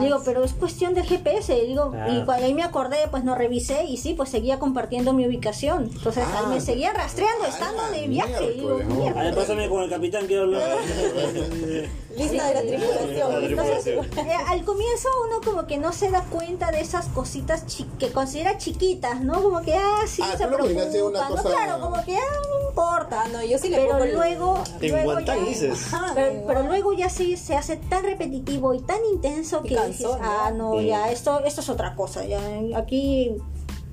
Digo, 0.00 0.20
pero 0.24 0.44
es 0.44 0.52
cuestión 0.52 0.94
del 0.94 1.04
GPS. 1.06 1.54
Digo, 1.64 1.90
Claro. 1.90 2.12
y 2.12 2.24
cuando 2.24 2.46
ahí 2.46 2.54
me 2.54 2.62
acordé, 2.62 2.96
pues 3.10 3.24
no 3.24 3.34
revisé 3.34 3.84
y 3.84 3.96
sí, 3.96 4.14
pues 4.14 4.28
seguía 4.28 4.58
compartiendo 4.58 5.12
mi 5.12 5.26
ubicación. 5.26 5.90
Entonces 5.94 6.24
Ah, 6.26 6.40
ahí 6.40 6.54
me 6.54 6.60
seguía 6.60 6.92
rastreando, 6.92 7.44
ah, 7.44 7.48
estando 7.48 7.82
de 7.90 8.00
la 8.02 8.06
viaje. 8.08 8.50
Digo, 8.52 8.78
¿no? 8.82 8.94
mierda. 8.94 9.20
A 9.20 9.24
ver, 9.24 9.34
pásame 9.34 9.68
con 9.68 9.82
el 9.82 9.90
capitán, 9.90 10.26
quiero 10.26 10.42
hablar. 10.44 10.62
Lista 12.16 12.46
de 12.48 12.54
la 12.54 12.62
La 12.62 12.78
tripulación. 12.78 13.44
tripulación. 13.44 14.04
Eh, 14.26 14.32
al 14.48 14.64
comienzo 14.64 15.08
uno 15.26 15.40
como 15.44 15.66
que 15.66 15.76
no 15.76 15.92
se 15.92 16.10
da 16.10 16.22
cuenta 16.30 16.70
de 16.70 16.80
esas 16.80 17.06
cositas 17.08 17.64
que 17.98 18.10
considera 18.10 18.56
chiquitas, 18.56 19.20
¿no? 19.20 19.42
Como 19.42 19.60
que, 19.62 19.74
ah, 19.74 20.00
sí, 20.06 20.22
Ah, 20.24 20.34
se 20.36 20.46
preocupa, 20.46 20.82
una 21.04 21.28
¿no? 21.28 21.36
cosa- 21.36 21.50
Claro, 21.50 21.80
como 21.80 22.02
que, 22.04 22.16
ah, 22.16 22.20
no 22.48 22.55
importa. 22.76 23.28
No, 23.28 23.42
yo 23.42 23.58
sí 23.58 23.68
le 23.70 23.76
Pero 23.78 23.90
pongo 23.92 24.04
luego, 24.06 24.62
En 24.80 24.90
luego 24.90 25.12
Guantán 25.12 25.38
ya- 25.44 25.48
dices. 25.48 25.92
Ajá, 25.94 26.12
pero, 26.14 26.62
luego 26.64 26.92
ya 26.92 27.08
sí 27.08 27.36
se 27.36 27.56
hace 27.56 27.76
tan 27.76 28.04
repetitivo 28.04 28.74
y 28.74 28.80
tan 28.80 28.98
intenso 29.12 29.62
Y 29.64 29.68
que 29.70 29.74
cansón, 29.76 29.92
dices, 29.92 30.06
¿no? 30.06 30.18
ah, 30.22 30.50
no, 30.54 30.74
Mm. 30.74 30.80
ya, 30.80 31.10
esto, 31.10 31.42
esto 31.44 31.60
es 31.62 31.68
otra 31.70 31.94
cosa, 31.94 32.24
ya, 32.24 32.38
aquí 32.76 33.36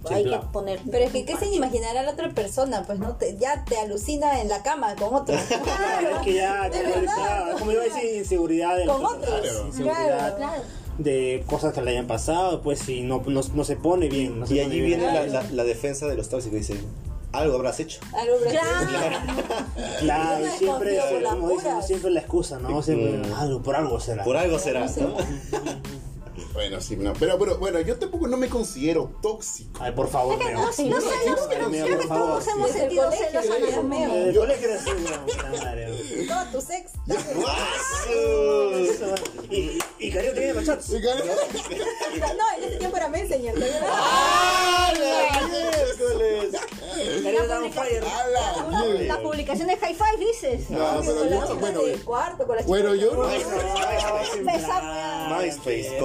Sí, 0.05 0.13
hay 0.15 0.25
que 0.25 0.37
poner. 0.51 0.81
Pero 0.91 1.05
es 1.05 1.11
que, 1.13 1.23
¿qué 1.23 1.37
se 1.37 1.45
imaginará 1.47 2.03
la 2.03 2.11
otra 2.11 2.29
persona? 2.31 2.83
Pues 2.85 2.99
no, 2.99 3.15
te, 3.15 3.37
ya 3.37 3.63
te 3.63 3.77
alucina 3.77 4.41
en 4.41 4.49
la 4.49 4.61
cama 4.61 4.95
con 4.97 5.15
otro. 5.15 5.33
Claro, 5.47 6.17
es 6.17 6.21
que 6.25 6.33
ya, 6.33 6.63
De 6.69 6.71
claro, 6.81 6.89
verdad. 6.95 7.13
claro, 7.15 7.57
como 7.59 7.71
iba 7.71 7.81
a 7.81 7.85
decir, 7.85 8.15
inseguridad 8.17 8.75
de 8.75 8.85
Con 8.85 9.05
otros. 9.05 9.23
Claro. 9.39 9.65
inseguridad 9.67 10.05
Claro, 10.07 10.35
claro. 10.35 10.61
de 10.97 11.43
cosas 11.47 11.73
que 11.73 11.81
le 11.81 11.91
hayan 11.91 12.07
pasado, 12.07 12.61
pues 12.61 12.79
si 12.79 12.99
no, 13.01 13.21
no, 13.25 13.39
no 13.53 13.63
se 13.63 13.77
pone 13.77 14.09
bien. 14.09 14.41
No 14.41 14.45
se 14.45 14.55
Y 14.55 14.57
pone 14.59 14.71
allí 14.73 14.81
bien. 14.81 14.99
viene 14.99 15.13
la, 15.13 15.25
la- 15.25 15.49
la 15.49 15.63
defensa 15.63 16.05
de 16.07 16.15
los 16.17 16.27
tóxicos, 16.27 16.59
dice, 16.59 16.75
algo 17.33 17.55
habrás 17.55 17.79
hecho. 17.79 17.99
Algo 18.13 18.35
Claro. 18.49 19.17
Claro, 19.99 20.39
Yo 20.39 20.45
me 20.45 20.55
y 20.55 20.57
siempre, 20.57 20.99
como 21.29 21.49
dicen, 21.49 21.83
siempre 21.83 22.11
la 22.11 22.19
excusa, 22.21 22.59
¿no? 22.59 22.81
Siempre, 22.81 23.17
Mm. 23.29 23.33
algo, 23.33 23.61
por 23.61 23.75
algo 23.75 23.99
será. 23.99 24.23
Por 24.23 24.37
algo 24.37 24.59
será, 24.59 24.85
¿no? 24.85 25.15
Bueno, 26.53 26.81
sí, 26.81 26.95
no. 26.95 27.13
Pero, 27.13 27.37
pero 27.37 27.57
bueno, 27.57 27.79
yo 27.81 27.97
tampoco 27.97 28.27
no 28.27 28.37
me 28.37 28.49
considero 28.49 29.11
tóxico. 29.21 29.79
Ay, 29.81 29.91
por 29.91 30.07
favor, 30.09 30.37
No, 30.37 30.43
Leo. 30.45 30.59
no 30.59 30.65
no 30.65 30.71
sé, 30.73 30.83
Ay, 30.85 31.69
mira, 31.69 31.85
creo 31.85 31.97
por 31.97 32.01
que 32.01 32.07
todos 32.07 32.47
hemos 32.47 32.71
sentido 32.71 33.11
celos 33.11 33.45
era 34.63 34.75
así, 34.75 34.89
no, 34.91 35.63
Mario. 35.63 35.93
Todo 36.27 36.45
tu 36.51 36.61
sex. 36.61 36.91
Y, 39.49 39.79
y 39.99 40.11
tiene 40.11 40.53
machots. 40.53 40.89
No, 40.89 40.97
en 42.57 42.63
ese 42.63 42.77
tiempo 42.77 42.97
era 42.97 43.07
Messenger. 43.09 43.57
no. 43.59 43.65
¡Ah, 43.87 44.93
la 49.07 49.19
publicación 49.21 49.67
de 49.67 49.77
High 49.77 49.95
Five, 49.95 50.17
dices. 50.17 50.69
No, 50.69 51.01
pero 51.01 51.29
yo, 51.29 51.55
bueno, 51.57 51.81
cuarto, 52.03 52.45
con 52.47 52.55
la 52.55 52.61
bueno, 52.63 52.95
yo 52.95 53.13
no. 53.15 53.27
MySpace, 55.37 55.97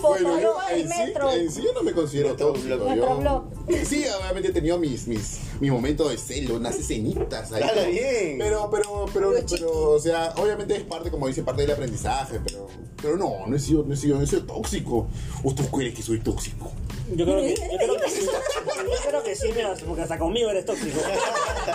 Bueno, 0.00 0.40
yo 0.40 0.56
en 0.70 0.88
sí, 0.88 0.94
en 1.34 1.50
sí 1.50 1.62
yo 1.62 1.72
no 1.72 1.82
me 1.82 1.92
considero 1.92 2.34
tóxico. 2.36 2.94
Yo, 2.94 3.44
sí, 3.84 4.04
obviamente 4.20 4.48
he 4.48 4.52
tenido 4.52 4.78
mis, 4.78 5.06
mis, 5.06 5.40
mis 5.60 5.70
momentos 5.70 6.10
de 6.10 6.18
celo, 6.18 6.56
unas 6.56 6.76
escenitas 6.78 7.52
ahí. 7.52 7.60
Dale 7.62 7.90
bien. 7.90 8.38
Pero, 8.38 8.68
pero, 8.70 9.06
pero, 9.12 9.32
Pero 9.32 9.46
pero, 9.48 9.90
o 9.90 9.98
sea, 9.98 10.34
obviamente 10.36 10.76
es 10.76 10.84
parte, 10.84 11.10
como 11.10 11.26
dice, 11.26 11.42
parte 11.42 11.62
del 11.62 11.72
aprendizaje, 11.72 12.40
pero, 12.44 12.66
pero 13.00 13.16
no, 13.16 13.46
no 13.46 13.56
he 13.56 13.58
sido, 13.58 13.84
no 13.84 13.94
he 13.94 13.96
sido, 13.96 14.16
no 14.18 14.24
he 14.24 14.26
sido 14.26 14.44
tóxico. 14.44 15.08
¿O 15.44 15.54
tú 15.54 15.68
crees 15.70 15.94
que 15.94 16.02
soy 16.02 16.20
tóxico? 16.20 16.72
Yo 17.14 17.24
creo 17.24 17.40
que, 17.40 17.54
yo 17.54 17.78
creo 17.78 17.96
que 17.96 18.10
sí. 18.10 18.20
Yo 18.76 19.08
creo 19.08 19.22
que 19.22 19.34
sí, 19.34 19.48
mira, 19.54 19.74
porque 19.86 20.02
hasta 20.02 20.18
conmigo 20.18 20.50
eres 20.50 20.64
tóxico. 20.64 21.00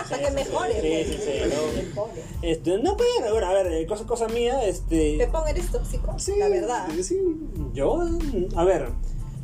Para 0.08 0.18
que 0.18 0.30
mejore. 0.30 1.04
Sí, 1.04 1.12
sí, 1.12 1.18
sí. 1.24 1.84
Mejore. 1.84 2.22
Este, 2.42 2.78
no, 2.78 2.96
pues, 2.96 3.08
bueno, 3.30 3.46
a 3.46 3.52
ver, 3.52 3.72
eh, 3.72 3.86
cosa, 3.86 4.04
cosa 4.04 4.28
mía, 4.28 4.64
este. 4.64 5.16
Pepón, 5.18 5.46
eres 5.48 5.70
tóxico. 5.70 6.16
la 6.38 6.48
verdad. 6.48 6.88
Sí. 7.02 7.18
Yo, 7.74 8.08
a 8.56 8.64
ver, 8.64 8.88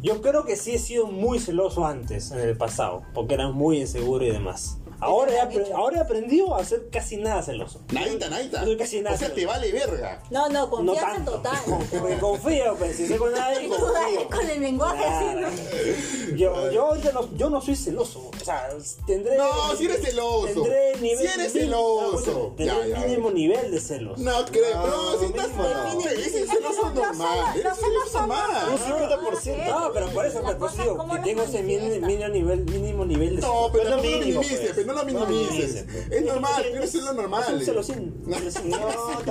yo 0.03 0.21
creo 0.21 0.45
que 0.45 0.57
sí 0.57 0.75
he 0.75 0.79
sido 0.79 1.07
muy 1.07 1.39
celoso 1.39 1.87
antes, 1.87 2.31
en 2.31 2.41
el 2.41 2.57
pasado, 2.57 3.03
porque 3.15 3.35
era 3.35 3.51
muy 3.51 3.81
inseguro 3.81 4.25
y 4.25 4.31
demás. 4.31 4.79
Ahora 5.05 5.33
ahora 5.75 5.97
he 5.99 6.01
aprendido 6.01 6.55
a 6.55 6.65
ser 6.65 6.89
casi 6.91 7.17
nada 7.17 7.43
celoso. 7.43 7.81
Naita, 7.93 8.29
naita. 8.29 8.61
Yo 8.61 8.67
soy 8.67 8.77
casi 8.77 9.01
nada 9.01 9.17
O 9.17 9.19
sea, 9.19 9.33
te 9.33 9.47
vale 9.47 9.71
verga. 9.73 10.23
No, 10.31 10.49
no, 10.49 10.61
No 10.65 10.71
confianza 10.71 11.15
tanto. 11.15 11.33
total. 11.33 11.59
Porque 12.01 12.19
confío, 12.19 12.77
pues, 12.77 12.97
si 12.97 13.07
sé 13.07 13.17
con 13.17 13.33
nadie, 13.39 13.69
confío. 13.69 14.29
con 14.31 14.51
el 14.51 14.61
lenguaje 14.61 15.05
así, 15.05 15.25
¿no? 15.41 16.37
Yo, 16.37 16.71
yo, 16.71 16.97
no, 17.13 17.29
yo 17.37 17.51
no 17.51 17.61
soy 17.61 17.77
celoso. 17.77 18.31
O 18.41 18.45
sea, 18.45 18.69
tendré. 19.07 19.37
No, 19.37 19.75
si 19.77 19.85
eres 19.87 20.03
celoso. 20.03 20.47
Tendré 20.63 20.97
nivel. 21.01 21.19
Si 21.29 21.41
eres 21.41 21.53
celoso. 21.53 22.11
no, 22.13 22.19
escúchame, 22.19 22.57
Tendré 22.57 22.91
Ya, 22.91 22.99
mínimo 23.07 23.29
ya. 23.29 23.35
nivel 23.35 23.71
de 23.71 23.81
celos. 23.81 24.19
No 24.19 24.45
creo, 24.47 24.87
no, 24.87 25.19
si 25.19 25.25
estás 25.27 25.49
no. 25.55 26.01
Sí, 26.01 26.09
Ese 26.09 26.21
es 26.21 26.35
Es 26.35 26.41
que 26.43 26.57
celoso 26.57 26.83
los 26.83 26.95
normal. 26.95 27.29
celos- 27.29 27.55
Eres 27.55 27.65
los 27.65 27.79
celos 27.79 28.05
celoso 28.05 28.11
son 28.11 28.29
normal. 28.29 28.69
Un 28.71 28.79
50%. 28.79 29.67
No, 29.69 29.93
pero 29.93 30.07
por 30.09 30.27
eso, 30.27 30.43
pues, 30.43 30.55
por 30.57 30.69
eso 30.69 30.77
cosa 30.77 30.83
digo 30.83 31.11
que 31.11 31.19
tengo 31.21 31.43
ese 31.43 31.63
mínimo, 31.63 32.07
nivel, 32.29 32.65
mínimo 32.65 33.05
nivel 33.05 33.37
de 33.37 33.43
No, 33.43 33.69
pero 33.73 33.85
Es 33.85 33.91
no 33.91 33.97
mínimo, 34.03 34.41
pues. 34.41 34.73
pero 34.75 34.94
no 34.95 35.03
lo 35.03 35.27
minimices. 35.27 35.85
Es 36.11 36.25
normal, 36.25 36.63
tienes 36.63 36.81
que 36.83 36.87
ser 36.89 37.03
lo 37.03 37.13
normal. 37.15 37.43
Es 37.47 37.51
un 37.55 37.61
celosín. 37.65 38.25
celosín. 38.33 38.71
No, 38.71 38.79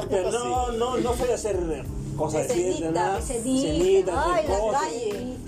Pero 0.10 0.32
no, 0.32 0.72
no, 0.74 0.98
no 0.98 1.18
soy 1.18 1.30
a 1.32 1.36
hacer 1.36 1.58
cosas 2.18 2.50
así 2.50 2.64
de 2.64 2.92
nada. 2.92 3.20
Ay, 3.20 4.46
cosas. 4.46 4.84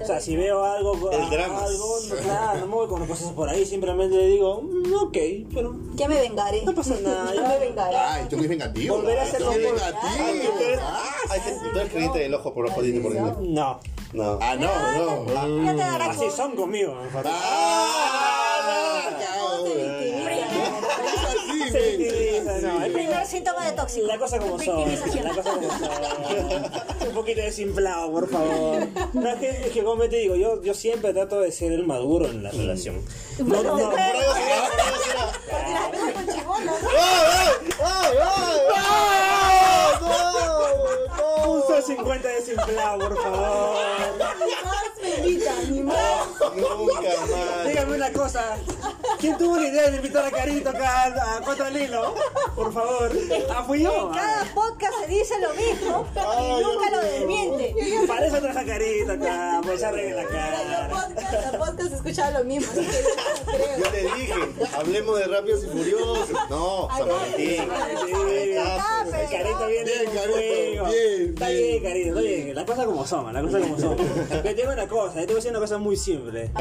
O 0.02 0.06
sea, 0.06 0.20
si 0.20 0.36
veo 0.36 0.64
algo, 0.66 1.10
El 1.12 1.30
drama. 1.30 1.64
algo 1.64 1.98
no, 2.10 2.16
claro, 2.24 2.60
no 2.60 2.66
me 2.68 2.74
voy 2.74 2.88
con 2.88 3.06
cosas 3.08 3.32
por 3.32 3.48
ahí, 3.48 3.66
simplemente 3.66 4.18
le 4.18 4.28
digo, 4.28 4.62
"Mm, 4.62 4.94
ok, 5.04 5.18
pero 5.54 5.74
Ya 5.94 6.08
me 6.10 6.20
vengaré. 6.20 6.64
no 6.64 6.74
pasa 6.76 6.96
nada. 7.02 7.34
Ya 7.34 7.48
me 7.48 7.60
vengaré. 7.60 7.96
Ay, 7.96 8.26
tú 8.30 8.36
no 8.38 8.44
es 8.44 8.50
vengativo. 8.50 8.96
Volver 8.98 9.20
a 9.20 9.22
Ay, 9.22 9.28
hacerlo 9.30 9.48
tú 9.52 9.54
eres 9.54 9.72
por-. 9.72 9.82
Ah, 10.82 11.14
Hay 11.30 11.40
gente, 11.40 11.60
tú 11.72 11.80
eres 11.80 11.92
creyente 11.92 12.20
del 12.20 12.34
ojo 12.34 12.54
por 12.54 12.66
ojo, 12.68 12.82
diente 12.82 13.02
por 13.02 13.14
diente. 13.14 13.32
No, 13.42 13.80
No. 14.14 14.38
Ah, 14.42 14.56
no, 14.56 15.24
no. 15.26 15.64
Ya 15.66 15.72
te 15.72 15.78
darás 15.82 16.18
así 16.18 16.26
son 16.36 16.56
conmigo. 16.56 16.94
Ah, 17.24 18.55
No, 22.62 22.80
que- 22.84 22.90
Primer 22.92 23.26
síntoma 23.28 23.66
de 23.66 23.72
tóxico. 23.74 24.08
La 24.08 24.18
cosa 24.18 24.40
como 24.40 24.58
son, 24.60 24.90
la 24.92 25.34
cosa 25.34 25.52
como 25.52 25.70
son. 25.70 27.08
Un 27.08 27.14
poquito 27.14 27.42
desimplado, 27.42 28.12
por 28.12 28.30
favor. 28.30 28.88
No, 29.14 29.30
es 29.30 29.36
que, 29.40 29.50
es 29.50 29.72
que 29.72 29.84
como 29.84 30.04
te 30.08 30.18
digo, 30.18 30.36
yo, 30.36 30.62
yo 30.62 30.74
siempre 30.74 31.14
trato 31.14 31.40
de 31.42 31.52
ser 31.52 31.72
el 31.72 31.86
maduro 31.86 32.26
en 32.28 32.44
la 32.44 32.52
relación. 32.52 33.02
No, 33.40 33.64
no. 33.64 33.78
Porque 33.78 34.02
las 36.28 36.44
con 36.46 36.66
¿no? 36.66 36.74
Sol 41.76 41.84
50 41.84 42.28
desimplado, 42.30 43.00
por 43.00 43.22
favor. 43.22 43.78
Ni 45.26 45.38
más, 45.38 45.70
ni 45.70 45.84
más. 45.84 46.28
Nunca 46.56 47.02
más. 47.02 47.68
Dígame 47.68 47.96
una 47.96 48.14
cosa. 48.14 48.58
¿Quién 49.20 49.38
tuvo 49.38 49.58
la 49.58 49.68
idea 49.68 49.90
de 49.90 49.98
invitar 49.98 50.26
a 50.26 50.32
Carito 50.32 50.70
acá 50.70 51.04
a, 51.06 51.42
Cuatro 51.44 51.66
al 51.66 51.76
Hilo? 51.76 52.16
Por 52.56 52.74
favor. 52.74 53.12
Ah, 53.50 53.64
fui 53.66 53.84
yo. 53.84 54.08
En 54.08 54.14
cada 54.14 54.46
podcast 54.54 54.94
se 55.02 55.08
dice 55.08 55.34
lo 55.42 55.54
mismo 55.54 56.08
y 56.16 56.64
nunca 56.64 56.90
lo 56.92 57.00
desmiente. 57.02 57.76
Para 58.08 58.26
eso 58.26 58.40
traje 58.40 58.60
a 58.60 58.66
Carito 58.66 59.12
acá, 59.12 59.62
pues 59.64 59.82
ya 59.82 59.90
arregle 59.90 60.16
la 60.16 60.24
La 60.24 60.30
cara. 60.30 61.25
Escuchaba 62.10 62.40
lo 62.40 62.46
mismo, 62.46 62.72
así 62.72 62.82
que 62.82 62.92
yo 62.96 63.10
no 63.46 63.52
creo. 63.52 63.78
Yo 63.78 63.92
te 63.92 64.02
dije, 64.20 64.34
hablemos 64.76 65.20
de 65.20 65.26
Rápidos 65.28 65.64
y 65.64 65.68
Furiosos. 65.68 66.30
No, 66.50 66.88
San 66.98 67.08
Valentín. 67.10 67.68
Carito 69.32 69.68
viene 69.68 69.92
Bien, 69.96 70.84
bien, 70.90 71.30
Está 71.34 71.50
bien. 71.50 71.62
bien, 71.68 71.84
Carito, 71.84 72.08
está 72.10 72.22
bien. 72.22 72.56
La 72.56 72.66
cosa 72.66 72.86
como 72.86 73.06
son, 73.06 73.34
la 73.34 73.42
cosa 73.42 73.60
como 73.60 73.80
son. 73.80 73.98
Pero 74.30 74.42
te 74.44 74.54
digo 74.54 74.72
una 74.72 74.88
cosa, 74.88 75.14
te 75.20 75.26
voy 75.26 75.34
a 75.34 75.36
decir 75.36 75.52
una 75.52 75.60
cosa 75.60 75.78
muy 75.78 75.96
simple. 75.98 76.52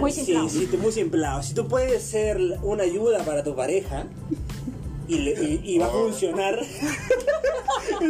Muy 0.00 0.12
Sí, 0.12 0.24
simplado. 0.24 0.48
sí, 0.48 0.66
tú- 0.70 0.78
muy 0.78 0.92
simplado. 0.92 1.42
Si 1.42 1.54
tú 1.54 1.66
puedes 1.68 2.02
ser 2.02 2.38
una 2.62 2.84
ayuda 2.84 3.24
para 3.24 3.42
tu 3.42 3.54
pareja 3.54 4.06
y, 5.08 5.18
le- 5.18 5.32
y- 5.32 5.60
y 5.64 5.78
va 5.78 5.86
a 5.86 5.90
funcionar. 5.90 6.58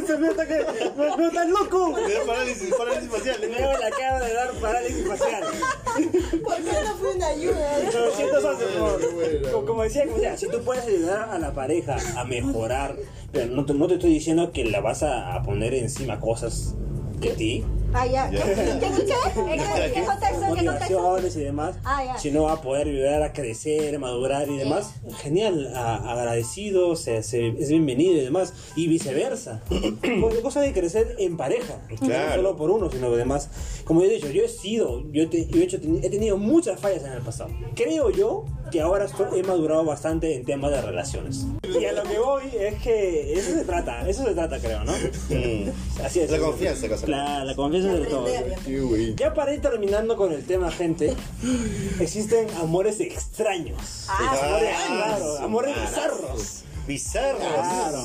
Se 0.06 0.16
me 0.18 0.28
está 0.28 0.46
que. 0.46 0.64
¡No, 0.96 1.16
no 1.16 1.26
estás 1.28 1.48
loco! 1.48 1.92
Me 1.92 2.12
da 2.14 2.24
parálisis, 2.26 2.74
parálisis 2.74 3.10
facial. 3.10 3.36
Me 3.40 3.48
le 3.48 3.64
acaba 3.64 4.20
de 4.20 4.34
dar 4.34 4.50
parálisis 4.60 5.06
facial. 5.06 5.44
¿Por 6.42 6.56
qué 6.56 6.72
no 6.84 6.94
fue 6.96 7.14
una 7.14 7.26
ayuda? 7.28 7.78
900 7.92 8.44
hace, 8.44 8.64
por 8.64 8.72
favor. 8.74 9.00
Qué 9.00 9.06
buena. 9.08 9.50
Como, 9.52 9.66
como 9.66 9.82
decía, 9.82 10.04
como 10.04 10.16
decía, 10.16 10.36
si 10.36 10.48
tú 10.48 10.62
puedes 10.62 10.84
ayudar 10.84 11.28
a 11.30 11.38
la 11.38 11.52
pareja 11.54 11.96
a 12.16 12.24
mejorar, 12.24 12.96
pero 13.32 13.46
no 13.46 13.64
te, 13.66 13.74
no 13.74 13.86
te 13.88 13.94
estoy 13.94 14.10
diciendo 14.10 14.52
que 14.52 14.64
la 14.64 14.80
vas 14.80 15.02
a, 15.02 15.34
a 15.34 15.42
poner 15.42 15.74
encima 15.74 16.20
cosas 16.20 16.74
de 17.18 17.30
ti, 17.30 17.64
Ah, 17.96 18.06
ya. 18.06 18.28
¿Qué? 18.28 18.36
¿Qué? 18.38 18.44
¿Qué? 18.44 18.82
¿En 19.40 19.46
qué- 19.60 19.84
¿En 19.86 19.92
qué 19.94 20.04
contexto? 20.04 20.44
¿En 20.44 20.54
qué 20.56 20.66
contexto? 20.66 20.98
motivaciones 21.00 21.36
y 21.36 21.40
demás, 21.40 21.76
Ah, 21.84 22.04
ya. 22.04 22.18
sino 22.18 22.48
a 22.48 22.60
poder 22.60 22.88
ayudar 22.88 23.22
a 23.22 23.32
crecer, 23.32 23.98
madurar 24.00 24.48
y 24.48 24.56
demás, 24.58 24.94
genial, 25.22 25.72
a- 25.74 26.10
agradecido, 26.12 26.96
se, 26.96 27.22
se- 27.22 27.48
es 27.48 27.68
bienvenido 27.68 28.14
y 28.14 28.20
demás, 28.24 28.52
y 28.76 28.88
viceversa. 28.88 29.62
Porque 30.20 30.40
cosa 30.42 30.60
de 30.60 30.72
crecer 30.72 31.14
en 31.18 31.36
pareja, 31.36 31.80
Claro. 32.00 32.28
no 32.30 32.34
solo 32.34 32.56
por 32.56 32.70
uno, 32.70 32.90
sino 32.90 33.10
demás. 33.12 33.48
Como 33.84 34.02
he 34.02 34.08
dicho, 34.08 34.28
yo 34.28 34.42
he 34.44 34.48
sido, 34.48 35.02
yo, 35.12 35.28
te- 35.30 35.46
yo 35.46 35.60
he, 35.60 35.64
hecho, 35.64 35.76
he 36.02 36.10
tenido 36.10 36.36
muchas 36.36 36.80
fallas 36.80 37.04
en 37.04 37.12
el 37.12 37.20
pasado. 37.22 37.50
Creo 37.76 38.10
yo 38.10 38.44
que 38.72 38.80
ahora 38.80 39.04
estoy- 39.04 39.38
he 39.38 39.42
madurado 39.44 39.84
bastante 39.84 40.34
en 40.34 40.44
temas 40.44 40.72
de 40.72 40.80
relaciones. 40.82 41.46
Y 41.62 41.84
a 41.84 41.92
lo 41.92 42.02
que 42.02 42.18
voy 42.18 42.42
es 42.58 42.74
que 42.82 43.34
eso 43.34 43.52
se 43.52 43.64
trata, 43.64 44.08
eso 44.08 44.24
se 44.24 44.32
trata, 44.34 44.58
creo, 44.58 44.82
¿no? 44.84 44.92
Mm. 44.92 45.70
Así 46.04 46.20
es. 46.20 46.30
La 46.30 46.38
confianza, 46.38 46.88
cosa. 46.88 47.06
La, 47.06 47.44
la 47.44 47.54
confianza 47.54 47.83
todo. 48.08 48.26
Güey. 48.88 49.14
Ya 49.14 49.34
para 49.34 49.54
ir 49.54 49.60
terminando 49.60 50.16
con 50.16 50.32
el 50.32 50.44
tema, 50.44 50.70
gente, 50.70 51.14
existen 52.00 52.48
amores 52.60 53.00
extraños. 53.00 54.06
Ah, 54.08 54.36
amores 54.42 54.88
raros, 54.90 55.40
amores 55.40 55.74
bizarros. 55.80 56.64
Bizarros. 56.86 57.40
Claro. 57.40 58.02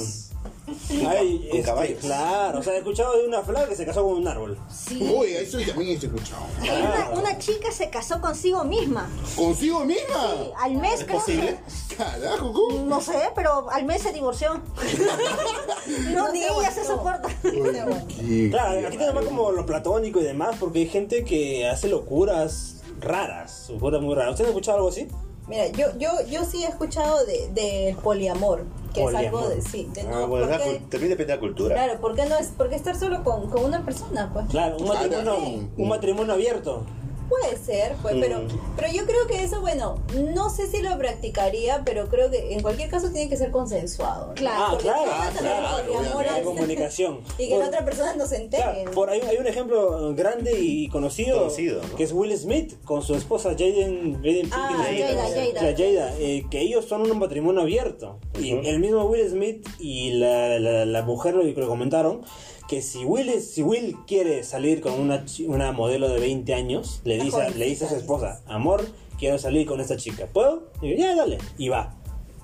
Ay, 1.08 1.48
Con 1.50 1.58
este, 1.60 1.64
caballos. 1.64 2.00
Claro, 2.00 2.60
o 2.60 2.64
sea, 2.64 2.74
he 2.74 2.78
escuchado 2.78 3.18
de 3.18 3.28
una 3.28 3.42
flor 3.42 3.68
que 3.70 3.76
se 3.76 3.86
casó 3.86 4.04
con 4.04 4.14
un 4.18 4.28
árbol. 4.28 4.58
Sí. 4.70 5.02
Uy, 5.16 5.34
eso 5.34 5.58
también 5.68 5.92
he 5.92 5.94
escuchado. 6.06 6.44
Una, 6.62 7.10
una 7.20 7.38
chica 7.38 7.72
se 7.72 7.90
casó 7.90 8.20
consigo 8.22 8.64
misma. 8.64 9.10
¿Consigo 9.36 9.86
misma? 9.86 10.36
Al 10.62 10.76
mes, 10.76 11.04
creo 11.04 11.20
posible? 11.20 11.60
que- 11.90 11.96
Carajo, 11.96 12.54
¿cómo? 12.54 12.86
No 12.86 13.02
sé, 13.02 13.20
pero 13.36 13.70
al 13.70 13.84
mes 13.86 14.02
se 14.02 14.14
divorció. 14.14 14.54
no, 16.14 16.28
No 16.28 16.32
ni 16.32 16.42
se 16.42 16.48
ella 16.48 16.72
se 16.72 16.86
soporta. 16.86 17.28
Claro, 17.42 18.88
aquí 18.88 18.98
tenemos 18.98 19.16
raro. 19.16 19.26
como 19.28 19.52
lo 19.52 19.66
platónico 19.66 20.20
y 20.20 20.24
demás, 20.24 20.56
porque 20.60 20.80
hay 20.80 20.88
gente 20.90 21.24
que 21.24 21.68
hace 21.68 21.88
locuras 21.90 22.76
raras, 23.00 23.68
locuras 23.70 24.02
muy 24.02 24.16
raras. 24.16 24.32
¿Usted 24.32 24.46
ha 24.46 24.48
escuchado 24.50 24.78
algo 24.78 24.90
así? 24.90 25.08
Mira, 25.50 25.68
yo, 25.70 25.88
yo, 25.98 26.12
yo 26.30 26.46
sí 26.46 26.64
he 26.64 26.68
escuchado 26.68 27.26
del 27.26 27.54
de, 27.56 27.96
poliamor, 28.04 28.64
que 28.94 29.02
Poliamor. 29.02 29.42
es 29.42 29.48
algo 29.48 29.50
de 29.56 29.62
sí. 29.62 29.90
De, 29.94 30.02
Ah, 30.02 30.06
no, 30.12 30.28
bueno, 30.28 30.46
la 30.46 30.58
porque- 30.58 30.70
cul- 30.80 30.90
también 30.90 31.10
depende 31.10 31.26
de 31.26 31.36
la 31.36 31.40
cultura. 31.40 31.76
claro, 31.76 32.00
¿por 32.00 32.16
qué 32.16 32.26
no 32.26 32.38
es? 32.38 32.52
Porque 32.56 32.76
estar 32.76 32.96
solo 32.98 33.24
con, 33.24 33.50
con 33.50 33.66
una 33.66 33.84
persona, 33.84 34.30
pues. 34.32 34.46
Claro, 34.50 34.78
un 34.78 34.88
matrimonio, 34.88 35.22
Claro. 35.24 35.70
un 35.78 35.88
matrimonio 35.90 36.34
abierto. 36.34 36.84
Puede 37.30 37.58
ser, 37.58 37.94
pues, 38.02 38.16
pero, 38.20 38.40
Mm. 38.40 38.48
pero 38.76 38.92
yo 38.92 39.06
creo 39.06 39.28
que 39.28 39.44
eso, 39.44 39.62
bueno, 39.62 39.96
no 40.34 40.50
sé 40.50 40.68
si 40.68 40.82
lo 40.82 40.98
practicaría, 40.98 41.84
pero 41.86 42.08
creo 42.10 42.32
que 42.32 42.54
en 42.54 42.62
cualquier 42.62 42.90
caso 42.90 43.12
tiene 43.12 43.30
que 43.30 43.38
ser 43.38 43.52
consensuado. 43.52 44.28
¿no? 44.30 44.34
Claro. 44.34 44.64
Ah, 44.74 44.78
claro, 44.80 45.12
también 45.36 46.12
claro, 46.12 46.44
comunicación. 46.44 47.20
Y 47.38 47.48
que 47.48 47.50
Por- 47.52 47.60
la 47.60 47.68
otra 47.68 47.86
persona 47.86 48.16
no 48.16 48.26
se 48.26 48.38
entere. 48.38 48.86
Por 48.94 49.10
ahí 49.10 49.22
hay 49.28 49.38
un 49.38 49.48
ejemplo 49.48 50.14
grande 50.16 50.60
y 50.60 50.88
conocido, 50.90 51.38
Conocido, 51.40 51.82
¿no? 51.84 51.96
que 51.96 52.04
es 52.04 52.12
Will 52.12 52.36
Smith 52.38 52.74
con 52.84 53.02
su 53.04 53.14
esposa 53.16 53.52
Jaden, 53.52 54.16
Jaden 54.24 54.50
Ah. 54.52 54.84
Jada, 54.84 55.28
Jada. 55.30 55.62
La 55.62 55.78
Jada, 55.78 56.14
eh, 56.20 56.46
que 56.50 56.62
ellos 56.62 56.86
son 56.86 57.10
un 57.10 57.20
matrimonio 57.20 57.62
abierto. 57.62 58.20
Y 58.40 58.52
el 58.68 58.80
mismo 58.80 59.04
Will 59.06 59.30
Smith 59.30 59.68
y 59.80 60.12
la, 60.14 60.58
la, 60.60 60.86
la 60.86 61.02
mujer 61.04 61.36
lo, 61.36 61.44
lo 61.44 61.68
comentaron 61.68 62.22
que 62.70 62.84
si 62.84 63.04
Will, 63.04 63.42
si 63.42 63.64
Will 63.64 63.98
quiere 64.06 64.44
salir 64.44 64.80
con 64.80 64.94
una, 64.94 65.26
una 65.48 65.72
modelo 65.72 66.08
de 66.08 66.20
20 66.20 66.54
años, 66.54 67.02
le 67.04 67.18
dice, 67.18 67.50
le 67.56 67.66
dice 67.66 67.86
a 67.86 67.90
su 67.90 67.96
esposa, 67.96 68.44
amor, 68.46 68.86
quiero 69.18 69.40
salir 69.40 69.66
con 69.66 69.82
esta 69.82 69.98
chica. 69.98 70.28
¿Puedo? 70.32 70.70
Y 70.80 70.92
yo, 70.92 70.96
ya, 70.98 71.16
dale. 71.16 71.40
Y 71.58 71.70
va. 71.70 71.99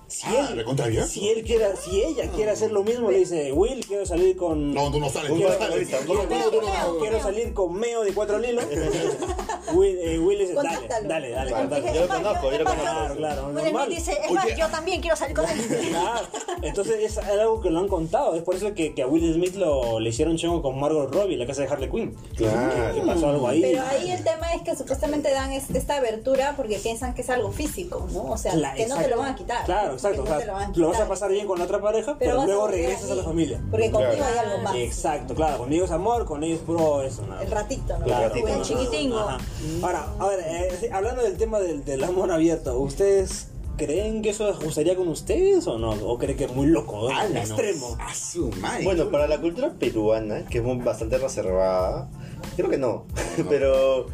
Si 0.07 0.27
Ah, 0.27 0.47
él, 0.51 0.57
recontra 0.57 0.85
abierto. 0.85 1.09
si 1.09 1.29
él 1.29 1.43
quiere, 1.43 1.75
si 1.77 2.01
ella 2.03 2.29
quiere 2.29 2.51
hacer 2.51 2.71
lo 2.71 2.83
mismo, 2.83 3.09
le 3.11 3.19
dice, 3.19 3.51
Will, 3.51 3.83
quiero 3.85 4.05
salir 4.05 4.35
con... 4.37 4.73
No, 4.73 4.91
tú 4.91 4.99
no 4.99 5.09
sales, 5.09 5.29
tú 5.29 5.37
no 5.37 5.47
sales. 5.49 5.69
revistas, 5.71 6.05
No, 6.07 6.13
no, 6.13 6.21
un 6.21 6.29
no, 6.29 6.49
tú 6.49 6.61
no- 6.61 6.99
Quiero 6.99 7.21
salir 7.21 7.53
con 7.53 7.73
Meo 7.73 8.03
de 8.03 8.13
cuatro 8.13 8.37
lilos. 8.39 8.63
Will, 9.73 9.97
eh, 9.99 10.19
Will 10.19 10.39
dice, 10.39 10.53
dale, 10.53 11.29
dale. 11.31 11.49
Yo 11.93 12.01
lo 12.01 12.07
conozco, 12.07 12.51
yo 12.51 12.57
lo 12.59 12.65
Claro, 12.65 12.79
conozco. 12.83 13.15
claro, 13.15 13.51
normal. 13.51 13.87
él 13.89 13.95
dice, 13.95 14.11
es 14.13 14.25
Oye. 14.27 14.33
más, 14.35 14.55
yo 14.57 14.67
también 14.69 15.01
quiero 15.01 15.15
salir 15.15 15.35
con 15.35 15.45
él. 15.49 15.55
Claro. 15.89 16.27
Entonces 16.61 16.95
es 17.03 17.17
algo 17.17 17.61
que 17.61 17.69
lo 17.69 17.79
han 17.79 17.87
contado. 17.87 18.35
Es 18.35 18.43
por 18.43 18.55
eso 18.55 18.73
que, 18.73 18.93
que 18.93 19.01
a 19.03 19.07
Will 19.07 19.33
Smith 19.33 19.55
lo, 19.55 19.99
le 19.99 20.09
hicieron 20.09 20.37
chongo 20.37 20.61
con 20.61 20.79
Margot 20.79 21.11
Robbie 21.13 21.33
en 21.33 21.39
la 21.39 21.45
casa 21.47 21.61
de 21.63 21.67
Harley 21.67 21.89
Quinn. 21.89 22.15
Claro. 22.35 22.95
Que 22.95 23.01
pasó 23.01 23.29
algo 23.29 23.47
ahí. 23.47 23.61
Pero 23.61 23.81
ahí 23.83 24.11
el 24.11 24.23
tema 24.23 24.53
es 24.53 24.61
que 24.61 24.75
supuestamente 24.75 25.31
dan 25.31 25.51
es- 25.51 25.69
esta 25.71 25.97
abertura 25.97 26.53
porque 26.55 26.77
piensan 26.79 27.13
que 27.13 27.21
es 27.21 27.29
algo 27.29 27.51
físico, 27.51 28.07
¿no? 28.11 28.31
O 28.31 28.37
sea, 28.37 28.53
que 28.75 28.87
no 28.87 28.97
te 28.97 29.07
lo 29.07 29.17
van 29.17 29.31
a 29.33 29.35
quitar. 29.35 29.65
Claro, 29.65 29.94
exacto. 29.95 30.23
no 30.23 30.23
o 30.23 30.37
sea, 30.37 30.45
lo, 30.45 30.53
van 30.53 30.63
a 30.63 30.77
lo 30.77 30.87
vas 30.89 30.99
a 30.99 31.07
pasar 31.07 31.31
bien 31.31 31.47
con 31.47 31.57
la 31.57 31.65
otra 31.65 31.81
pareja, 31.81 32.15
pero, 32.19 32.45
luego 32.45 32.67
regresas 32.67 33.11
a 33.11 33.15
la 33.15 33.23
familia. 33.23 33.61
Porque 33.71 33.89
Claro. 33.89 34.07
contigo 34.07 34.25
hay 34.25 34.37
algo 34.37 34.63
más. 34.63 34.75
Exacto, 34.75 35.35
claro. 35.35 35.57
Conmigo 35.57 35.85
es 35.85 35.91
amor, 35.91 36.25
con 36.25 36.43
ellos 36.43 36.59
es 36.59 36.65
puro 36.65 37.01
eso. 37.01 37.25
nada. 37.27 37.43
El 37.43 37.51
ratito, 37.51 37.97
¿no? 37.97 38.05
Claro, 38.05 38.27
ratito, 38.27 38.41
Bueno, 38.41 38.57
¿no? 38.59 38.63
chiquitingo. 38.63 39.19
Ajá. 39.19 39.37
Ahora, 39.81 40.07
a 40.19 40.27
ver, 40.27 40.39
eh, 40.45 40.89
hablando 40.91 41.23
del 41.23 41.37
tema 41.37 41.59
del, 41.59 41.83
del 41.83 42.03
amor 42.03 42.31
abierto, 42.31 42.77
¿ustedes 42.79 43.47
creen 43.77 44.21
que 44.21 44.29
eso 44.29 44.53
gustaría 44.61 44.95
con 44.95 45.07
ustedes 45.07 45.67
o 45.67 45.77
no? 45.77 45.91
¿O 45.91 46.17
creen 46.17 46.37
que 46.37 46.45
es 46.45 46.53
muy 46.53 46.67
loco? 46.67 47.09
no. 47.09 47.39
extremo. 47.39 47.97
A 47.99 48.13
su 48.13 48.49
madre. 48.61 48.83
Bueno, 48.83 49.09
para 49.09 49.27
la 49.27 49.39
cultura 49.39 49.73
peruana, 49.77 50.45
que 50.45 50.59
es 50.59 50.83
bastante 50.83 51.17
reservada, 51.17 52.09
creo 52.55 52.69
que 52.69 52.77
no. 52.77 53.05
Pero, 53.49 54.07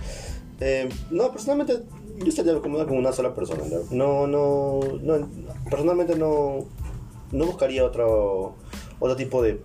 eh, 0.60 0.90
no, 1.10 1.32
personalmente 1.32 1.84
yo 2.24 2.30
estaría 2.30 2.60
cómodo 2.60 2.88
con 2.88 2.98
una 2.98 3.12
sola 3.12 3.34
persona. 3.34 3.64
¿no? 3.92 4.28
No, 4.28 4.80
no, 5.02 5.30
personalmente 5.70 6.16
no, 6.16 6.66
no 7.32 7.46
buscaría 7.46 7.84
otro, 7.86 8.56
otro 9.00 9.16
tipo 9.16 9.42
de 9.42 9.62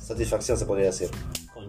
satisfacción, 0.00 0.58
se 0.58 0.66
podría 0.66 0.86
decir. 0.86 1.10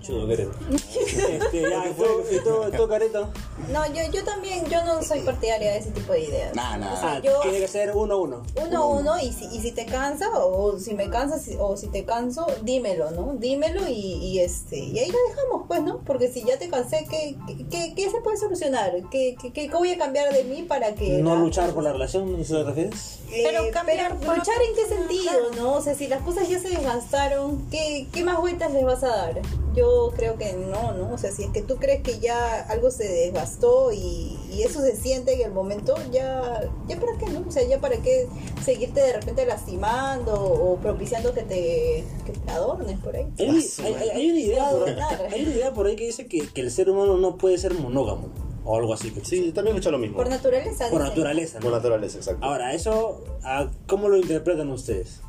Eres. 0.08 0.48
Este, 0.72 1.62
ya, 1.70 1.86
¿y 1.88 1.94
tú, 1.94 2.04
y 2.32 2.40
tú, 2.40 2.76
tú, 2.78 2.88
Carito? 2.88 3.28
No, 3.72 3.86
yo, 3.88 4.02
yo 4.12 4.24
también, 4.24 4.66
yo 4.66 4.84
no 4.84 5.02
soy 5.04 5.20
partidaria 5.22 5.72
de 5.74 5.78
ese 5.78 5.92
tipo 5.92 6.14
de 6.14 6.22
ideas. 6.22 6.56
Nah, 6.56 6.78
nah. 6.78 6.94
O 6.94 6.98
sea, 7.00 7.12
Ah, 7.14 7.20
yo 7.24 7.40
tiene 7.42 7.60
que 7.60 7.68
ser 7.68 7.92
uno 7.96 8.16
a 8.16 8.18
uno. 8.18 8.44
uno 8.68 8.78
a 8.84 8.86
uno 8.88 9.20
y 9.20 9.32
si, 9.32 9.46
y 9.46 9.60
si 9.62 9.72
te 9.72 9.86
cansa 9.86 10.28
o 10.34 10.78
si 10.80 10.94
me 10.96 11.10
cansas 11.10 11.48
o 11.60 11.78
si 11.78 11.88
te 11.88 12.04
canso, 12.06 12.48
dímelo, 12.64 13.12
¿no? 13.12 13.34
Dímelo 13.38 13.88
y, 13.88 13.94
y 14.16 14.40
este 14.40 14.78
y 14.80 14.98
ahí 14.98 15.12
lo 15.12 15.18
dejamos, 15.30 15.68
pues, 15.68 15.82
¿no? 15.84 16.00
Porque 16.00 16.32
si 16.32 16.44
ya 16.44 16.58
te 16.58 16.70
cansé, 16.70 17.06
¿qué, 17.10 17.36
qué, 17.70 17.94
qué 17.96 18.10
se 18.10 18.22
puede 18.22 18.38
solucionar? 18.38 18.92
¿Qué, 19.12 19.36
qué, 19.40 19.52
qué 19.54 19.70
voy 19.70 19.92
a 19.92 19.98
cambiar 19.98 20.34
de 20.34 20.44
mí 20.46 20.64
para 20.64 20.96
que... 20.96 21.20
No 21.20 21.36
la- 21.36 21.42
luchar 21.42 21.72
por 21.74 21.84
la 21.84 21.92
relación, 21.94 22.36
¿a 22.36 22.40
eso 22.40 22.58
te 22.58 22.64
refieres? 22.64 23.20
Eh, 23.32 23.44
Pero 23.46 23.64
cambiar 23.72 24.18
pero 24.18 24.20
por 24.22 24.38
luchar 24.38 24.56
en 24.68 24.76
qué 24.76 24.88
sentido, 24.96 25.52
¿no? 25.58 25.74
O 25.76 25.82
sea, 25.82 25.94
si 25.96 26.08
las 26.08 26.22
cosas 26.22 26.50
ya 26.50 26.60
se 26.60 26.70
desgastaron, 26.70 27.68
¿qué, 27.70 28.08
¿qué 28.12 28.24
más 28.24 28.40
vueltas 28.40 28.74
les 28.74 28.84
vas 28.84 29.04
a 29.04 29.08
dar? 29.10 29.42
Yo 29.74 29.91
creo 30.16 30.38
que 30.38 30.54
no, 30.54 30.94
¿no? 30.94 31.14
O 31.14 31.18
sea, 31.18 31.32
si 31.32 31.44
es 31.44 31.50
que 31.52 31.62
tú 31.62 31.76
crees 31.78 32.02
que 32.02 32.20
ya 32.20 32.62
algo 32.62 32.92
se 32.92 33.08
desgastó 33.08 33.92
y, 33.92 34.38
y 34.52 34.64
eso 34.64 34.82
se 34.82 34.96
siente 34.96 35.34
en 35.34 35.42
el 35.42 35.52
momento, 35.52 35.96
ya, 36.12 36.70
ya 36.88 37.00
para 37.00 37.18
qué, 37.18 37.26
¿no? 37.28 37.44
O 37.48 37.52
sea, 37.52 37.64
ya 37.64 37.80
para 37.80 37.98
qué 37.98 38.28
seguirte 38.64 39.02
de 39.02 39.14
repente 39.14 39.46
lastimando 39.46 40.34
o 40.34 40.78
propiciando 40.78 41.34
que 41.34 41.44
te, 41.44 42.04
que 42.26 42.32
te 42.34 42.52
adornes 42.52 43.00
por 43.00 43.16
ahí. 43.16 43.28
Hay, 43.40 43.48
hay- 43.50 43.94
hay- 43.96 44.10
hay 44.10 44.30
una 44.32 44.40
idea 44.40 44.70
por 44.72 44.90
ahí, 44.90 44.96
hay 45.34 45.42
una 45.44 45.52
idea 45.54 45.74
por 45.74 45.88
ahí 45.88 45.96
que 45.96 46.06
dice 46.06 46.28
que, 46.28 46.48
que 46.48 46.62
el 46.62 46.72
ser 46.72 46.90
humano 46.90 47.18
no 47.18 47.38
puede 47.38 47.58
ser 47.58 47.74
monógamo 47.74 48.30
o 48.64 48.78
algo 48.78 48.94
así. 48.94 49.12
que- 49.12 49.26
Sí, 49.26 49.46
yo 49.48 49.54
también 49.54 49.76
he 49.76 49.80
escuchado 49.80 49.94
lo 49.94 49.98
mismo. 50.00 50.18
Por 50.18 50.30
naturaleza. 50.30 50.90
por 50.90 51.02
naturaleza. 51.02 51.58
¿no? 51.60 51.64
Por 51.64 51.72
naturaleza, 51.74 52.18
exacto. 52.18 52.46
Ahora, 52.46 52.74
eso, 52.74 53.24
ah, 53.44 53.70
¿cómo 53.88 54.08
lo 54.10 54.18
interpretan 54.18 54.70
ustedes? 54.70 55.22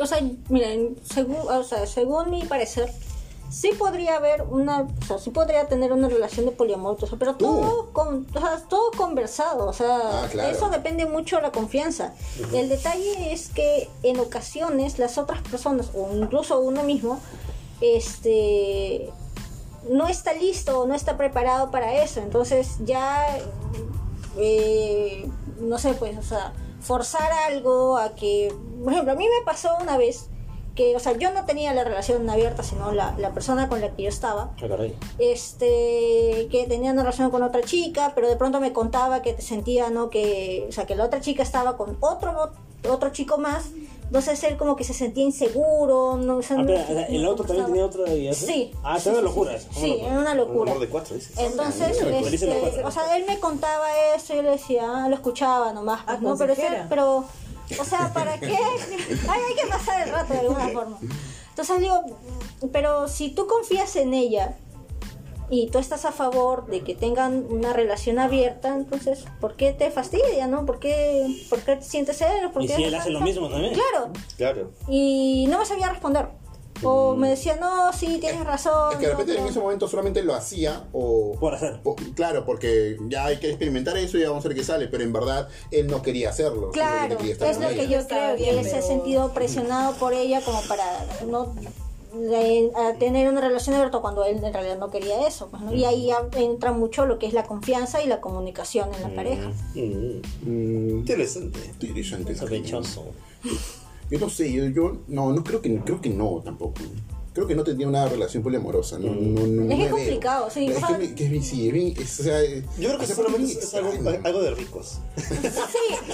O 0.00 0.06
sea, 0.06 0.20
miren, 0.48 0.96
según, 1.02 1.36
o 1.36 1.62
sea, 1.64 1.84
según 1.86 2.30
mi 2.30 2.42
parecer, 2.44 2.88
sí 3.50 3.70
podría 3.78 4.16
haber 4.16 4.42
una, 4.42 4.82
o 4.82 5.04
sea, 5.06 5.18
sí 5.18 5.30
podría 5.30 5.66
tener 5.68 5.92
una 5.92 6.08
relación 6.08 6.46
de 6.46 6.52
poliamor, 6.52 6.96
o 7.02 7.06
sea, 7.06 7.18
pero 7.18 7.34
todo, 7.36 7.90
con, 7.92 8.26
o 8.34 8.40
sea, 8.40 8.58
todo 8.68 8.90
conversado, 8.96 9.66
o 9.66 9.72
sea, 9.72 10.24
Ah, 10.24 10.28
claro. 10.30 10.50
eso 10.50 10.68
depende 10.70 11.06
mucho 11.06 11.36
de 11.36 11.42
la 11.42 11.52
confianza. 11.52 12.12
El 12.52 12.68
detalle 12.68 13.32
es 13.32 13.48
que 13.48 13.88
en 14.02 14.20
ocasiones 14.20 14.98
las 14.98 15.18
otras 15.18 15.40
personas, 15.42 15.90
o 15.94 16.14
incluso 16.14 16.58
uno 16.60 16.82
mismo, 16.82 17.20
este 17.80 19.10
no 19.90 20.08
está 20.08 20.32
listo 20.34 20.80
o 20.80 20.86
no 20.86 20.94
está 20.94 21.16
preparado 21.16 21.70
para 21.70 22.02
eso, 22.02 22.20
entonces 22.20 22.76
ya 22.84 23.38
eh, 24.36 25.28
no 25.60 25.78
sé, 25.78 25.94
pues, 25.94 26.16
o 26.18 26.22
sea, 26.22 26.52
forzar 26.80 27.30
algo 27.48 27.96
a 27.96 28.14
que, 28.14 28.54
por 28.84 28.92
ejemplo, 28.92 29.12
a 29.12 29.16
mí 29.16 29.24
me 29.24 29.44
pasó 29.44 29.70
una 29.80 29.96
vez 29.96 30.26
que, 30.78 30.94
o 30.94 31.00
sea, 31.00 31.12
yo 31.18 31.32
no 31.32 31.44
tenía 31.44 31.74
la 31.74 31.82
relación 31.82 32.30
abierta, 32.30 32.62
sino 32.62 32.92
la, 32.92 33.14
la 33.18 33.34
persona 33.34 33.68
con 33.68 33.80
la 33.80 33.90
que 33.96 34.04
yo 34.04 34.08
estaba, 34.08 34.52
Ah, 34.62 34.66
caray. 34.68 34.94
este, 35.18 36.48
que 36.50 36.66
tenía 36.68 36.92
una 36.92 37.02
relación 37.02 37.30
con 37.30 37.42
otra 37.42 37.62
chica, 37.62 38.12
pero 38.14 38.28
de 38.28 38.36
pronto 38.36 38.60
me 38.60 38.72
contaba 38.72 39.20
que 39.22 39.40
sentía, 39.42 39.90
¿no? 39.90 40.08
Que, 40.08 40.66
o 40.68 40.72
sea, 40.72 40.86
que 40.86 40.94
la 40.94 41.04
otra 41.04 41.20
chica 41.20 41.42
estaba 41.42 41.76
con 41.76 41.96
otro, 42.00 42.52
otro 42.88 43.10
chico 43.10 43.38
más, 43.38 43.64
entonces 44.04 44.42
él 44.44 44.56
como 44.56 44.76
que 44.76 44.84
se 44.84 44.94
sentía 44.94 45.24
inseguro, 45.24 46.16
no, 46.16 46.36
o 46.38 46.42
sea, 46.42 46.56
Ah, 46.58 46.62
no- 46.62 46.72
¿el 47.08 47.26
otro 47.26 47.44
también 47.44 47.66
tenía 47.66 47.84
otra 47.84 48.12
idea? 48.14 48.32
Sí. 48.32 48.72
Ah, 48.84 48.98
sí, 49.00 49.08
es 49.08 49.14
una 49.14 49.18
sí, 49.18 49.24
locura 49.24 49.58
sí. 49.58 49.66
Sí, 49.72 49.96
una 50.00 50.06
era 50.06 50.18
una 50.20 50.30
Un 50.32 50.36
locura. 50.38 50.70
amor 50.72 50.80
de 50.86 50.88
cuatro, 50.88 51.14
dices. 51.16 51.36
Entonces, 51.38 52.00
este, 52.00 52.60
cuatro. 52.60 52.86
o 52.86 52.90
sea, 52.90 53.16
él 53.16 53.24
me 53.26 53.38
contaba 53.40 53.86
eso 54.16 54.32
y 54.32 54.36
yo 54.36 54.42
le 54.42 54.50
decía, 54.50 54.82
ah, 54.88 55.08
lo 55.08 55.14
escuchaba 55.16 55.72
nomás, 55.72 56.02
pues, 56.04 56.16
Ah, 56.16 56.20
¿no? 56.22 56.36
Pero, 56.38 56.54
pero, 56.88 57.24
o 57.80 57.84
sea, 57.84 58.12
¿para 58.12 58.38
qué? 58.38 58.46
Ay, 59.28 59.40
hay 59.48 59.54
que 59.62 59.66
pasar 59.68 60.06
el 60.06 60.12
rato 60.14 60.32
de 60.32 60.40
alguna 60.40 60.68
forma. 60.68 60.98
Entonces 61.50 61.80
digo, 61.80 62.00
pero 62.72 63.08
si 63.08 63.30
tú 63.30 63.46
confías 63.46 63.96
en 63.96 64.14
ella 64.14 64.56
y 65.50 65.68
tú 65.70 65.78
estás 65.78 66.04
a 66.04 66.12
favor 66.12 66.66
de 66.66 66.82
que 66.82 66.94
tengan 66.94 67.46
una 67.50 67.72
relación 67.72 68.18
abierta, 68.18 68.68
entonces, 68.74 69.24
¿por 69.40 69.56
qué 69.56 69.72
te 69.72 69.90
fastidia, 69.90 70.46
no? 70.46 70.66
¿Por 70.66 70.78
qué, 70.78 71.26
por 71.48 71.60
qué 71.60 71.76
te 71.76 71.82
sientes 71.82 72.18
celos? 72.18 72.52
¿Por 72.52 72.62
¿Y 72.62 72.68
si 72.68 72.84
él 72.84 72.94
hace 72.94 73.10
lo 73.10 73.20
mismo 73.20 73.48
también? 73.48 73.72
Claro, 73.74 74.12
Claro. 74.36 74.70
y 74.86 75.46
no 75.48 75.58
me 75.58 75.64
sabía 75.66 75.88
responder. 75.88 76.28
O 76.82 77.14
me 77.16 77.30
decía, 77.30 77.56
no, 77.56 77.92
sí, 77.92 78.18
tienes 78.20 78.44
razón. 78.44 78.92
Es 78.92 78.98
que 78.98 79.06
de 79.06 79.12
no, 79.12 79.18
repente 79.18 79.40
en 79.40 79.46
ese 79.48 79.58
momento 79.60 79.88
solamente 79.88 80.22
lo 80.22 80.34
hacía 80.34 80.84
o... 80.92 81.34
Por 81.40 81.54
hacer. 81.54 81.80
o- 81.84 81.96
claro, 82.14 82.44
porque 82.44 82.96
ya 83.08 83.26
hay 83.26 83.38
que 83.38 83.48
experimentar 83.48 83.96
eso 83.96 84.16
y 84.18 84.20
ya 84.22 84.28
vamos 84.30 84.44
a 84.44 84.48
ver 84.48 84.56
qué 84.56 84.64
sale, 84.64 84.88
pero 84.88 85.02
en 85.04 85.12
verdad 85.12 85.48
él 85.70 85.86
no 85.88 86.02
quería 86.02 86.30
hacerlo. 86.30 86.70
Claro, 86.70 87.16
simplemente 87.16 87.16
quería 87.18 87.32
estar 87.32 87.48
es 87.50 87.58
lo 87.58 87.68
ella. 87.68 87.76
que 87.82 87.88
yo 87.92 88.06
creo, 88.06 88.36
que 88.36 88.50
él 88.60 88.64
se 88.64 88.76
ha 88.78 88.82
sentido 88.82 89.32
presionado 89.32 89.94
por 89.94 90.12
ella 90.12 90.40
como 90.44 90.60
para 90.62 90.84
no 91.26 91.54
de- 92.14 92.70
a 92.74 92.94
tener 92.98 93.28
una 93.28 93.40
relación 93.42 93.74
abierta 93.74 93.98
cuando 93.98 94.24
él 94.24 94.42
en 94.42 94.52
realidad 94.52 94.78
no 94.78 94.90
quería 94.90 95.26
eso. 95.26 95.48
pues, 95.50 95.62
¿no? 95.62 95.74
Y 95.74 95.84
ahí 95.84 96.06
ya 96.06 96.26
entra 96.38 96.72
mucho 96.72 97.04
lo 97.06 97.18
que 97.18 97.26
es 97.26 97.32
la 97.34 97.42
confianza 97.44 98.02
y 98.02 98.06
la 98.06 98.20
comunicación 98.20 98.88
en 98.94 99.02
la 99.02 99.14
pareja. 99.14 99.48
Mm, 99.74 100.20
Mm, 100.42 100.88
interesante. 101.00 101.58
interesante. 101.80 102.34
Sospechoso. 102.34 103.04
Yo 104.10 104.18
no 104.18 104.28
sé, 104.30 104.50
yo, 104.52 104.66
yo 104.68 104.98
no, 105.08 105.32
no 105.32 105.44
creo 105.44 105.60
que 105.60 105.78
creo 105.80 106.00
que 106.00 106.10
no 106.10 106.40
tampoco. 106.44 106.80
Creo 107.34 107.46
que 107.46 107.54
no 107.54 107.62
tendría 107.62 107.86
una 107.86 108.08
relación 108.08 108.42
poliamorosa. 108.42 108.98
No, 108.98 109.14
no, 109.14 109.46
no, 109.46 109.46
no 109.64 109.70
Es 109.72 109.78
que 109.78 109.84
es 109.84 109.90
complicado, 109.92 110.50
sí, 110.50 110.66
Es 110.66 110.84
que, 110.84 111.14
que 111.14 111.24
es 111.26 111.30
bien- 111.30 111.42
sí, 111.44 111.68
es 111.68 111.72
bien- 111.72 111.94
es- 111.96 112.18
o 112.20 112.22
sea, 112.24 112.42
Yo 112.42 112.58
creo 112.96 112.98
que 112.98 113.06
bien 113.38 113.44
es 113.58 113.74
algo, 113.74 113.92
algo 114.24 114.42
de 114.42 114.50
ricos. 114.56 114.98
Sí, 115.16 115.34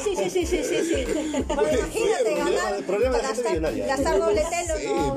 sí, 0.05 0.17
sí, 0.17 0.31
sí, 0.31 0.47
sí, 0.47 0.65
sí. 0.65 0.77
sí. 0.85 1.05
Bueno, 1.55 1.79
imagínate 1.79 2.35
ganar, 2.37 2.75
el 2.75 2.85
problema 2.85 3.15
gente 3.15 3.29
gastar, 3.29 3.51
millonaria. 3.53 3.87
gastar 3.87 4.19
doble 4.21 4.43
telo, 4.51 4.79
Sí, 4.79 4.87
no. 4.87 5.17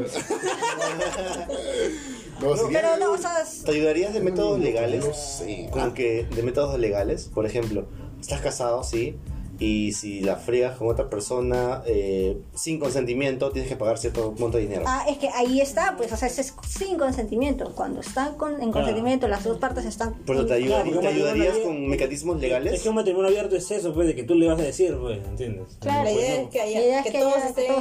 no, 2.42 2.56
sería- 2.58 2.82
Pero 2.82 2.98
no, 2.98 3.12
o 3.14 3.18
sea, 3.18 3.44
¿Te 3.66 3.72
ayudarías 3.72 4.14
de 4.14 4.22
métodos 4.22 4.60
legales? 4.60 5.06
No 5.06 5.14
sé. 5.14 5.68
Como 5.72 5.86
Ah, 5.86 5.94
que 5.94 6.26
de 6.34 6.44
métodos 6.44 6.80
legales, 6.80 7.30
por 7.34 7.46
ejemplo, 7.46 7.86
estás 8.22 8.42
casado, 8.42 8.84
sí, 8.84 9.18
y 9.60 9.92
si 9.94 10.22
la 10.22 10.36
friegas 10.36 10.78
con 10.78 10.88
otra 10.90 11.10
persona 11.10 11.82
eh, 11.86 12.38
sin 12.56 12.80
consentimiento, 12.80 13.52
tienes 13.52 13.70
que 13.70 13.76
pagar 13.76 13.98
cierto 13.98 14.34
monto 14.38 14.58
de 14.58 14.64
dinero. 14.64 14.84
Ah, 14.86 15.06
es 15.10 15.18
que 15.18 15.30
ahí 15.30 15.62
está, 15.62 15.96
pues, 15.98 16.12
o 16.12 16.18
sea, 16.18 16.28
es 16.28 16.54
sin 16.68 16.98
consentimiento. 16.98 17.72
Cuando 17.76 18.02
están 18.02 18.36
con, 18.36 18.62
en 18.62 18.72
consentimiento, 18.72 19.28
las 19.28 19.44
dos 19.44 19.58
partes 19.58 19.86
están. 19.86 20.14
Por 20.26 20.36
eso 20.36 20.46
te, 20.46 20.54
ayudaría- 20.56 20.84
Claro, 20.92 21.00
te 21.02 21.08
ayudarías 21.08 21.58
con 21.60 21.88
mecanismos 21.88 22.36
Es 22.38 22.42
legales. 22.42 22.82
que 22.82 22.90
un 22.90 22.96
matrimonio 22.96 23.28
abierto 23.30 23.56
es 23.56 23.70
eso, 23.72 23.94
pues, 23.94 24.08
de 24.08 24.16
que 24.16 24.24
tú 24.24 24.36
le 24.36 24.48
vas 24.48 24.60
a 24.60 24.64
decir, 24.64 24.96
pues, 25.00 25.20
¿entiendes? 25.26 25.78
Claro, 25.80 26.04
La 26.04 26.12
idea 26.12 26.42
es 26.42 26.50
que, 26.50 26.62
haya, 26.62 27.00
es 27.00 27.06
que 27.06 27.12
que 27.12 27.20
todos 27.20 27.38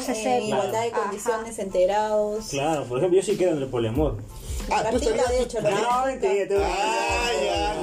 estén 0.08 0.32
en 0.32 0.42
igualdad 0.44 0.82
de 0.82 0.88
Ajá. 0.92 1.02
condiciones, 1.02 1.58
enterados. 1.58 2.46
Claro, 2.48 2.84
por 2.84 2.98
ejemplo, 2.98 3.18
yo 3.20 3.24
sí 3.24 3.36
creo 3.36 3.52
en 3.52 3.58
el 3.62 3.68
poliamor. 3.68 4.16
Ah, 4.70 4.84
tú 4.90 4.96
Ratita, 4.96 5.14
estarías... 5.14 5.28
de 5.30 5.42
hecho, 5.42 5.60
No, 5.62 6.06
mentira, 6.06 6.56
Ah, 6.66 7.30
ya. 7.44 7.74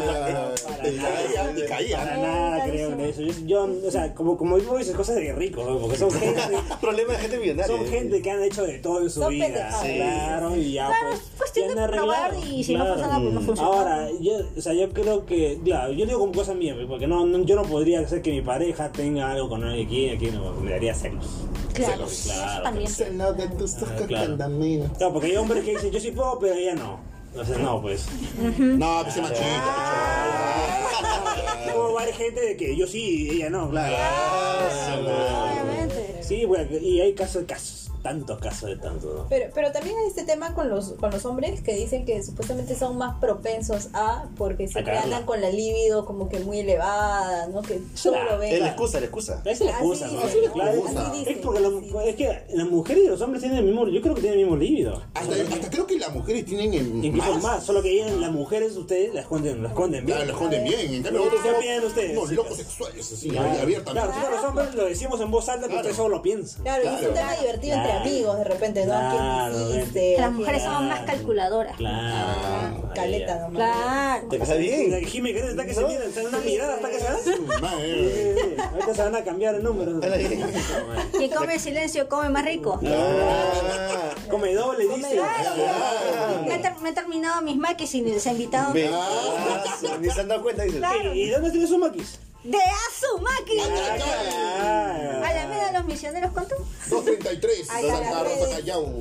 Para 0.63 0.83
Te 0.83 0.89
Y 0.89 0.97
caía, 0.97 1.53
y 1.55 1.67
caía. 1.67 1.97
Para 1.97 2.17
nada 2.17 2.65
creo 2.65 2.91
en 2.91 2.99
eso. 3.01 3.21
Yo, 3.45 3.69
o 3.87 3.91
sea, 3.91 4.13
como, 4.13 4.37
como 4.37 4.57
digo, 4.57 4.77
esas 4.77 4.95
cosas 4.95 5.15
de 5.15 5.33
ricos, 5.33 5.65
¿no? 5.67 5.77
porque 5.79 5.97
son 5.97 6.11
gente, 6.11 6.41
Problema 6.81 7.13
de 7.13 7.19
gente 7.19 7.37
millonaria. 7.39 7.77
son 7.77 7.87
gente 7.87 8.21
que 8.21 8.31
han 8.31 8.43
hecho 8.43 8.63
de 8.63 8.79
todo 8.79 9.01
en 9.01 9.09
su 9.09 9.25
vida. 9.27 9.69
Claro, 9.81 10.55
y 10.55 10.73
ya 10.73 10.91
pues. 11.03 11.19
es 11.19 11.25
cuestión 11.37 11.75
de 11.75 11.87
probar 11.87 12.33
y 12.51 12.63
si 12.63 12.75
no 12.75 12.83
Claro. 12.83 12.93
funciona, 12.99 13.19
pues 13.21 13.33
no 13.33 13.41
funciona. 13.41 13.69
Ahora, 13.69 14.07
yo, 14.19 14.33
o 14.57 14.61
sea, 14.61 14.73
yo 14.73 14.89
creo 14.91 15.25
que, 15.25 15.59
claro, 15.63 15.93
yo 15.93 16.05
digo 16.05 16.19
como 16.19 16.31
cosa 16.33 16.53
mía, 16.53 16.73
pues, 16.75 16.87
porque 16.87 17.07
no, 17.07 17.25
no- 17.25 17.43
yo 17.45 17.55
no 17.55 17.63
podría 17.63 18.01
hacer 18.01 18.21
que 18.21 18.31
mi 18.31 18.41
pareja 18.41 18.91
tenga 18.91 19.31
algo 19.31 19.49
con 19.49 19.63
alguien 19.63 19.85
aquí, 19.87 20.09
aquí 20.09 20.31
no, 20.31 20.53
me 20.55 20.71
daría 20.71 20.93
celos. 20.93 21.25
Claro, 21.73 22.05
eso 22.05 22.29
claro. 22.31 22.63
también. 22.63 22.89
Se 22.89 23.11
lo 23.11 23.33
de 23.33 23.47
tus 23.49 23.75
ojos 23.75 23.89
Ah, 23.91 24.05
claro. 24.07 24.37
Claro, 24.37 25.13
porque 25.13 25.27
hay 25.27 25.35
hombres 25.37 25.63
que 25.63 25.71
dicen, 25.71 25.91
yo 25.91 25.99
sí 25.99 26.11
puedo, 26.11 26.39
pero 26.39 26.53
ella 26.53 26.75
no. 26.75 26.99
Entonces, 27.31 27.57
no, 27.59 27.81
pues. 27.81 28.05
No, 28.59 28.99
pues 29.01 29.13
se 29.15 29.21
machista. 29.21 29.45
Como 31.73 31.93
va 31.93 32.01
a 32.01 32.03
haber 32.03 32.15
gente 32.15 32.41
de 32.41 32.57
que 32.57 32.75
yo 32.75 32.85
sí, 32.85 33.29
ella 33.31 33.49
no, 33.49 33.69
claro. 33.69 33.95
Obviamente. 35.01 36.19
Sí, 36.21 36.45
bueno, 36.45 36.77
y 36.77 37.01
hay 37.01 37.13
casos 37.13 37.41
de 37.41 37.47
casos, 37.47 37.82
tantos 38.03 38.37
casos 38.39 38.69
de 38.69 38.75
tantos, 38.75 39.15
¿no? 39.15 39.25
Pero, 39.29 39.49
pero 39.55 39.71
también 39.71 39.95
hay 39.97 40.07
este 40.07 40.23
tema 40.23 40.53
con 40.53 40.69
los, 40.69 40.89
con 40.99 41.09
los 41.09 41.25
hombres 41.25 41.61
que 41.61 41.73
dicen 41.73 42.05
que 42.05 42.21
supuestamente 42.21 42.75
son 42.75 42.97
más 42.97 43.17
propensos 43.19 43.87
a, 43.93 44.25
porque 44.37 44.67
cagarla. 44.67 45.01
andan 45.03 45.25
con 45.25 45.41
la 45.41 45.49
libido 45.49 46.05
como 46.05 46.27
que 46.29 46.39
muy 46.39 46.59
elevada, 46.59 47.47
¿no? 47.47 47.61
Que 47.61 47.75
todo 48.01 48.13
Claro, 48.13 48.31
lo 48.33 48.39
ven. 48.39 48.53
Es 48.53 48.59
la 48.59 48.67
excusa, 48.67 48.99
la 48.99 49.05
excusa. 49.05 49.41
Es 49.45 49.59
la 49.61 49.71
Así 49.71 49.79
excusa, 49.79 50.07
¿no? 50.07 50.13
¿no? 50.13 50.53
claro. 50.53 50.83
Así 50.85 51.23
Es 51.27 51.37
porque 51.37 51.59
la- 51.61 51.69
sí. 51.69 51.91
es 52.09 52.15
que 52.17 52.43
las 52.53 52.67
mujeres 52.69 53.03
y 53.05 53.07
los 53.07 53.21
hombres 53.21 53.41
tienen 53.41 53.59
el 53.59 53.65
mismo, 53.65 53.87
yo 53.87 54.01
creo 54.01 54.15
que 54.15 54.21
tienen 54.21 54.39
el 54.39 54.45
mismo 54.45 54.57
líbido. 54.57 55.01
Hasta, 55.13 55.35
hasta 55.35 55.69
creo 55.69 55.87
que 55.87 55.97
las 55.97 56.13
mujeres 56.13 56.45
tienen 56.45 56.73
en 56.73 57.03
Incluso 57.05 57.39
más, 57.39 57.63
solo 57.63 57.81
que 57.81 57.89
ellas, 57.91 58.11
las 58.11 58.31
mujeres, 58.31 58.75
ustedes 58.75 59.13
las 59.13 59.23
esconden, 59.23 59.63
las 59.63 59.71
esconden 59.71 60.05
bien. 60.05 60.17
Claro, 60.17 60.31
lo 60.31 60.37
esconden 60.37 60.63
bien. 60.65 60.93
En 60.93 61.03
cambio, 61.03 61.23
¿Qué 61.41 61.49
opinan 61.51 61.85
ustedes, 61.85 62.11
unos 62.11 62.23
chicas? 62.29 62.35
locos 62.43 62.57
sexuales, 62.57 63.11
así, 63.13 63.29
Claro, 63.29 63.61
abiertamente. 63.61 63.91
Claro, 63.93 64.09
nosotros 64.11 64.41
los 64.41 64.49
hombres 64.49 64.75
lo 64.75 64.85
decimos 64.85 65.21
en 65.21 65.31
voz 65.31 65.47
alta, 65.47 65.61
pero 65.67 65.67
Claro. 65.67 65.79
ustedes 65.81 65.95
solo 65.97 66.15
lo 66.17 66.21
piensan. 66.21 66.63
Claro, 66.63 66.83
y 66.83 66.87
es 66.87 67.07
un 67.07 67.13
tema 67.13 67.35
divertido 67.37 67.75
entre. 67.77 67.92
Amigos 68.01 68.37
de 68.37 68.43
repente, 68.43 68.85
¿no? 68.85 68.93
¿A 68.93 69.11
Claro, 69.11 69.53
¿Quién 69.55 69.67
vente. 69.69 69.79
hiciste? 69.81 70.15
Las 70.17 70.27
¿A 70.27 70.31
mujeres 70.31 70.61
quién? 70.61 70.73
somos 70.73 70.89
más 70.89 70.99
calculadoras. 71.01 71.75
Claro. 71.77 72.91
Caleta 72.93 73.33
Ahí, 73.33 73.39
nomás. 73.39 73.55
Claro. 73.55 74.27
¿Te 74.29 74.39
pasa 74.39 74.53
bien? 74.55 75.05
Jimmy, 75.05 75.33
¿querés 75.33 75.49
hasta 75.51 75.65
que 75.65 75.73
se 75.73 75.83
miren? 75.85 76.13
¿Se 76.13 76.25
una 76.27 76.37
mirada 76.39 76.75
hasta 76.75 76.89
que 76.89 76.99
se 76.99 77.05
sí, 77.23 77.31
Ahorita 78.71 78.93
se 78.95 79.01
van 79.03 79.15
a 79.15 79.23
cambiar 79.23 79.55
el 79.55 79.63
número. 79.63 79.99
Quien 81.11 81.31
come 81.31 81.53
en 81.55 81.59
silencio 81.59 82.07
come 82.07 82.29
más 82.29 82.45
rico. 82.45 82.79
Ah, 82.85 84.11
Come 84.29 84.53
doble, 84.55 84.85
dice. 84.87 85.19
Me, 86.47 86.55
he 86.55 86.59
ter- 86.59 86.77
me 86.81 86.89
he 86.89 86.93
terminado 86.93 87.41
mis 87.41 87.55
maquis 87.57 87.93
y 87.93 88.01
les 88.01 88.25
he 88.25 88.31
invitado. 88.31 88.73
Ah, 88.93 89.63
Ni 89.99 90.09
se 90.09 90.21
han 90.21 90.27
dado 90.27 90.41
cuenta, 90.41 90.63
dices. 90.63 90.81
¿Y 91.13 91.21
y 91.23 91.29
dónde 91.29 91.51
tienes 91.51 91.69
sus 91.69 91.77
maquis? 91.77 92.19
¡De 92.43 92.57
Azumaki! 92.57 93.57
Ah, 94.59 95.21
A 95.23 95.33
la 95.33 95.47
mira 95.47 95.67
de 95.67 95.73
los 95.77 95.85
misioneros, 95.85 96.31
¿cuánto? 96.33 96.55
233. 96.89 97.69
Ay, 97.69 97.87
Santa 97.87 98.03
cara, 98.03 98.23
Rosa 98.23 98.35
redes. 98.35 98.55
Callao. 98.55 98.93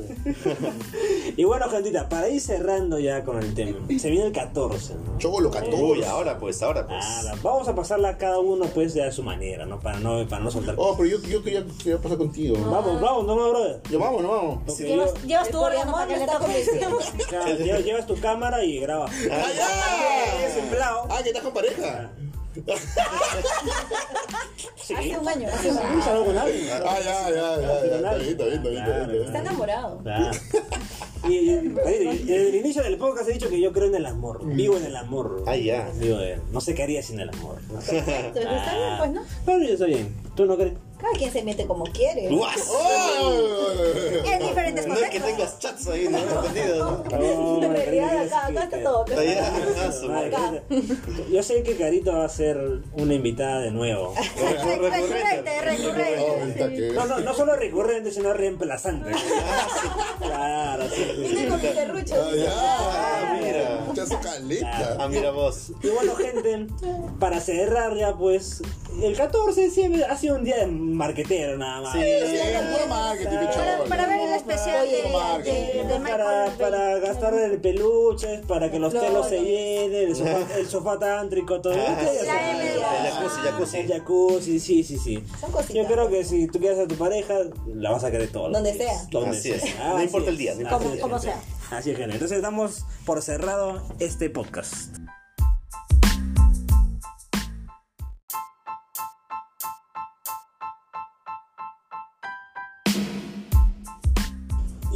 Y 1.36 1.44
bueno, 1.44 1.68
gentita, 1.68 2.08
para 2.08 2.28
ir 2.28 2.40
cerrando 2.40 3.00
ya 3.00 3.24
con 3.24 3.42
el 3.42 3.52
tema, 3.52 3.78
se 3.98 4.10
viene 4.10 4.26
el 4.26 4.32
14. 4.32 4.94
¿no? 4.94 5.18
Chogolo 5.18 5.50
14. 5.50 5.82
Uy, 5.82 6.04
ahora 6.04 6.38
pues, 6.38 6.62
ahora 6.62 6.86
pues. 6.86 7.04
Nada, 7.04 7.34
vamos 7.42 7.66
a 7.66 7.74
pasarla 7.74 8.16
cada 8.16 8.38
uno 8.38 8.66
pues 8.66 8.94
de 8.94 9.04
a 9.04 9.10
su 9.10 9.24
manera, 9.24 9.66
¿no? 9.66 9.80
Para 9.80 9.98
no, 9.98 10.26
para 10.28 10.42
no 10.42 10.50
soltar. 10.50 10.76
Oh, 10.78 10.96
pero 10.96 11.08
yo, 11.08 11.20
yo 11.28 11.42
quería, 11.42 11.64
quería 11.82 11.98
pasar 11.98 12.18
contigo. 12.18 12.56
Vamos, 12.70 13.00
vamos, 13.00 13.26
no, 13.26 13.34
no, 13.34 13.50
brother. 13.50 13.82
Ya 13.90 13.98
vamos, 13.98 14.22
no 14.22 14.28
vamos. 14.30 14.58
Porque 14.66 14.84
Llevas, 15.26 15.48
tu 15.48 15.58
órgano 15.58 15.90
para 15.90 16.06
que 16.06 16.14
me 16.14 16.20
le 16.20 16.26
claro, 16.26 17.80
llevas, 17.80 18.06
tu 18.06 18.20
cámara 18.20 18.62
y 18.64 18.78
grabas. 18.78 19.10
¡Ah, 19.30 19.46
ya! 19.56 20.58
Empleado. 20.58 21.08
Ah, 21.10 21.20
que 21.22 21.30
estás 21.30 21.42
con 21.42 21.52
pareja. 21.52 22.12
Sí. 24.76 24.94
Hace 24.94 25.18
un 25.18 25.28
año, 25.28 25.48
hace 25.52 25.70
un 25.70 25.78
año. 25.78 26.02
salgo 26.02 26.24
con 26.26 26.38
alguien. 26.38 26.66
Ah, 26.84 26.98
ya, 27.02 27.30
ya, 27.30 27.60
ya. 27.60 27.60
ya. 27.60 27.96
Está 27.96 28.14
bien, 28.16 28.28
está 28.30 28.44
bien, 28.44 28.56
está 28.56 28.68
bien, 28.68 28.82
está 28.86 29.06
bien, 29.06 29.36
enamorado. 29.36 29.98
Claro. 30.02 30.30
Y, 31.24 31.34
y- 31.34 31.50
y- 31.52 31.68
desde 32.24 32.48
el 32.48 32.54
inicio 32.56 32.82
del 32.82 32.98
podcast 32.98 33.28
he 33.28 33.34
dicho 33.34 33.48
que 33.48 33.60
yo 33.60 33.72
creo 33.72 33.86
en 33.86 33.94
el 33.94 34.06
amor, 34.06 34.44
vivo 34.44 34.76
en 34.76 34.86
el 34.86 34.96
amor. 34.96 35.44
Ah, 35.46 35.54
ya. 35.54 35.88
Digo, 35.92 36.18
eh, 36.18 36.40
no 36.50 36.60
sé 36.60 36.74
qué 36.74 36.82
haría 36.82 37.00
sin 37.00 37.20
el 37.20 37.28
amor. 37.28 37.58
Pero 37.88 38.50
está 38.50 38.74
bien, 38.76 38.98
pues, 38.98 39.10
¿no? 39.12 39.22
Pero 39.46 39.58
yo 39.62 39.72
estoy 39.72 39.90
bien. 39.90 40.16
¿Tú 40.34 40.46
no 40.46 40.56
crees? 40.56 40.72
Cada 41.02 41.14
quien 41.18 41.32
se 41.32 41.42
mete 41.42 41.66
como 41.66 41.84
quiere. 41.84 42.28
Guas. 42.28 42.68
¡Oh! 42.70 43.68
En 44.24 44.38
diferentes 44.38 44.86
No 44.86 44.94
es 44.94 45.10
que 45.10 45.20
tengas 45.20 45.58
chats 45.58 45.88
ahí, 45.88 46.06
¿no? 46.08 46.16
Escondidos, 46.18 46.78
¿no? 46.78 47.04
No, 47.18 47.64
En 47.64 47.72
realidad, 47.76 48.20
acá, 48.26 48.46
acá 48.46 48.64
está 48.64 48.82
todo. 48.82 49.04
Ya. 49.06 49.52
Ah, 49.52 49.90
madre. 50.08 50.30
Carita. 50.30 50.62
Yo 51.30 51.42
sé 51.42 51.62
que 51.64 51.76
Carito 51.76 52.12
va 52.12 52.24
a 52.24 52.28
ser 52.28 52.56
una 52.94 53.14
invitada 53.14 53.60
de 53.60 53.70
nuevo. 53.72 54.14
Recurrente, 54.36 55.50
Oh, 55.58 55.64
recurrente. 55.64 56.76
que- 56.76 56.92
No, 56.94 57.06
no, 57.06 57.18
no 57.20 57.34
solo 57.34 57.56
recurrente, 57.56 58.10
sino 58.12 58.32
reemplazante. 58.32 59.10
Claro, 60.20 60.84
sí. 60.88 61.04
Viene 61.18 61.48
con 61.48 61.60
mi 61.62 61.68
serrucho. 61.68 62.14
Ah, 62.16 62.30
ya. 62.36 62.52
Ah, 62.54 63.38
mira. 63.42 64.06
Su 64.06 64.18
caleta. 64.20 64.96
Ah, 65.00 65.08
mira 65.08 65.30
vos. 65.30 65.72
Y 65.82 65.88
bueno, 65.88 66.14
gente, 66.14 66.66
para 67.18 67.40
cerrar 67.40 67.96
ya, 67.96 68.16
pues, 68.16 68.62
el 69.02 69.16
14 69.16 69.70
siempre 69.70 70.04
ha 70.04 70.16
sido 70.16 70.36
un 70.36 70.44
día 70.44 70.56
de 70.58 70.66
marquetero 70.92 71.56
nada 71.58 71.80
más. 71.82 71.92
Sí. 71.92 72.00
Sí, 72.00 72.36
no 72.80 72.86
marketing, 72.86 73.24
Para- 73.34 73.48
pichón. 73.50 73.88
Para 73.88 74.06
ver 74.06 74.20
el 74.20 74.32
especial 74.34 74.86
de, 74.88 75.10
Marketing. 75.12 75.52
de, 75.52 75.84
de 75.94 76.00
para, 76.00 76.46
para 76.58 76.98
gastar 76.98 77.34
el 77.34 77.60
peluches, 77.60 78.40
para 78.46 78.70
que 78.70 78.78
los 78.78 78.92
telos 78.92 79.28
se 79.28 79.40
llenen, 79.40 80.08
el 80.08 80.16
sofá, 80.16 80.38
el 80.58 80.66
sofá 80.68 80.98
tántrico, 80.98 81.60
todo. 81.60 81.74
Ah, 81.74 81.96
saben. 82.24 82.66
El 82.66 82.80
jacuzzi, 82.80 83.40
jacuzzi. 83.42 83.76
El 83.78 83.88
jacuzzi, 83.88 84.60
sí, 84.60 84.84
sí, 84.84 84.98
sí. 84.98 85.22
Son 85.40 85.50
cositas. 85.52 85.74
Yo 85.76 85.86
creo 85.86 86.08
que 86.08 86.24
si 86.24 86.46
tú 86.46 86.58
quieres 86.58 86.78
a 86.78 86.86
tu 86.86 86.94
pareja, 86.96 87.34
la 87.74 87.90
vas 87.90 88.04
a 88.04 88.10
querer 88.10 88.30
todo. 88.30 88.50
Donde 88.50 88.72
días. 88.72 89.00
sea. 89.00 89.08
Donde 89.10 89.38
Así 89.38 89.48
sea. 89.50 89.56
es. 89.56 89.62
Así 89.64 89.74
No 89.94 90.02
importa 90.02 90.28
el 90.28 90.34
es. 90.34 90.38
día, 90.38 90.50
no 90.54 90.56
Así 90.56 90.62
importa 90.64 90.94
es, 90.94 91.00
Como 91.00 91.18
gente. 91.18 91.36
Así 91.70 91.90
es, 91.90 91.96
gente. 91.96 92.12
Entonces 92.14 92.42
damos 92.42 92.84
por 93.06 93.22
cerrado 93.22 93.82
este 93.98 94.28
podcast. 94.30 94.96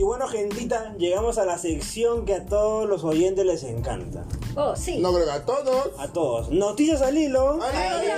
Bueno, 0.06 0.28
gentita, 0.28 0.94
llegamos 0.98 1.36
a 1.36 1.44
la 1.44 1.58
sección 1.58 2.24
que 2.24 2.34
a 2.34 2.46
todos 2.46 2.88
los 2.88 3.02
oyentes 3.02 3.44
les 3.44 3.64
encanta. 3.64 4.24
Oh, 4.54 4.76
sí. 4.76 4.98
No 4.98 5.12
creo 5.12 5.24
que 5.26 5.32
a 5.32 5.44
todos. 5.44 5.90
A 5.98 6.08
todos. 6.08 6.50
Noticias 6.50 7.02
al 7.02 7.18
hilo. 7.18 7.58
Ay, 7.60 8.08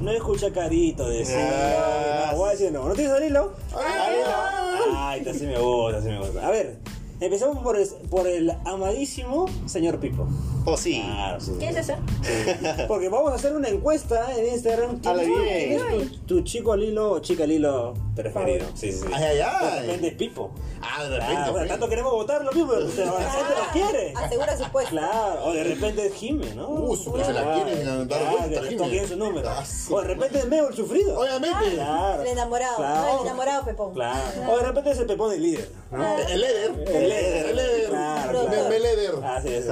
No 0.00 0.10
escucha 0.10 0.52
carito 0.52 1.08
decir. 1.08 1.36
No, 1.36 2.36
voy 2.36 2.48
a 2.48 2.52
decir 2.52 2.72
no. 2.72 2.86
Noticias 2.86 3.14
al 3.14 3.24
hilo. 3.24 3.52
ay, 3.74 4.16
ay. 4.26 4.80
Ay, 4.94 5.20
te 5.22 5.30
así 5.30 5.46
me 5.46 5.58
gusta, 5.58 5.98
así 5.98 6.08
me 6.08 6.18
gusta. 6.18 6.46
A 6.46 6.50
ver, 6.50 6.76
empezamos 7.20 7.62
por 7.62 7.78
el, 7.78 7.88
por 8.10 8.26
el 8.26 8.50
amadísimo 8.66 9.46
señor 9.66 9.98
Pipo. 9.98 10.26
Oh, 10.68 10.76
sí. 10.76 11.00
Claro, 11.00 11.40
sí. 11.40 11.52
¿Quién 11.58 11.76
es 11.76 11.88
ese? 11.88 11.96
Porque 12.88 13.08
vamos 13.08 13.30
a 13.30 13.36
hacer 13.36 13.54
una 13.54 13.68
encuesta 13.68 14.36
en 14.36 14.46
Instagram. 14.52 15.00
A 15.04 15.14
la 15.14 15.22
¿Quién 15.22 15.42
bien. 15.42 15.80
es 16.00 16.10
tu, 16.26 16.36
tu 16.36 16.40
chico 16.42 16.72
al 16.72 16.82
hilo 16.82 17.12
o 17.12 17.18
chica 17.20 17.44
al 17.44 17.52
hilo 17.52 17.94
preferido? 18.16 18.66
Sí, 18.74 18.90
sí, 18.92 18.98
sí. 18.98 19.06
Ay, 19.14 19.24
ay, 19.24 19.40
ay. 19.40 19.74
De 19.74 19.80
repente 19.86 20.08
es 20.08 20.14
Pipo. 20.14 20.50
Ah, 20.82 21.04
de 21.04 21.08
Claro, 21.16 21.20
repente. 21.20 21.50
bueno, 21.50 21.52
pues. 21.58 21.68
tanto 21.68 21.88
queremos 21.88 22.12
votar 22.12 22.44
lo 22.44 22.52
mismo, 22.52 22.72
pero 22.72 23.18
la 23.18 23.30
gente 23.30 23.54
lo 23.54 23.72
quiere. 23.90 24.12
Asegura 24.16 24.56
su 24.56 24.64
puesto. 24.70 24.90
Claro, 24.90 25.44
o 25.46 25.52
de 25.52 25.64
repente 25.64 26.06
es 26.06 26.14
Jime, 26.14 26.54
¿no? 26.54 26.68
Uh, 26.68 26.96
su- 26.96 27.16
se 27.16 27.32
la 27.32 27.54
quieren 27.54 28.08
dar 28.08 28.30
vuelta, 28.30 29.08
su 29.08 29.16
número. 29.16 29.48
Ah, 29.48 29.64
O 29.90 30.00
de 30.00 30.06
repente 30.08 30.38
es 30.38 30.46
Meo 30.48 30.68
el 30.68 30.74
sufrido. 30.74 31.18
Obviamente. 31.20 31.74
Claro. 31.74 32.22
El 32.22 32.28
enamorado. 32.28 32.76
Claro. 32.76 33.02
No, 33.12 33.20
el 33.20 33.26
enamorado 33.26 33.64
Pepón. 33.64 33.94
Claro. 33.94 34.20
O 34.50 34.56
de 34.58 34.62
repente 34.64 34.90
es 34.90 34.98
el 34.98 35.06
pepón 35.06 35.30
del 35.30 35.42
líder. 35.42 35.68
¿no? 35.92 36.18
El 36.18 36.42
Eder. 36.44 36.70
El 36.88 37.08
líder. 37.08 37.46
El 37.46 37.88
claro. 37.88 38.48
me 38.68 38.78
Leder. 38.80 39.14
Así 39.24 39.48
es. 39.48 39.66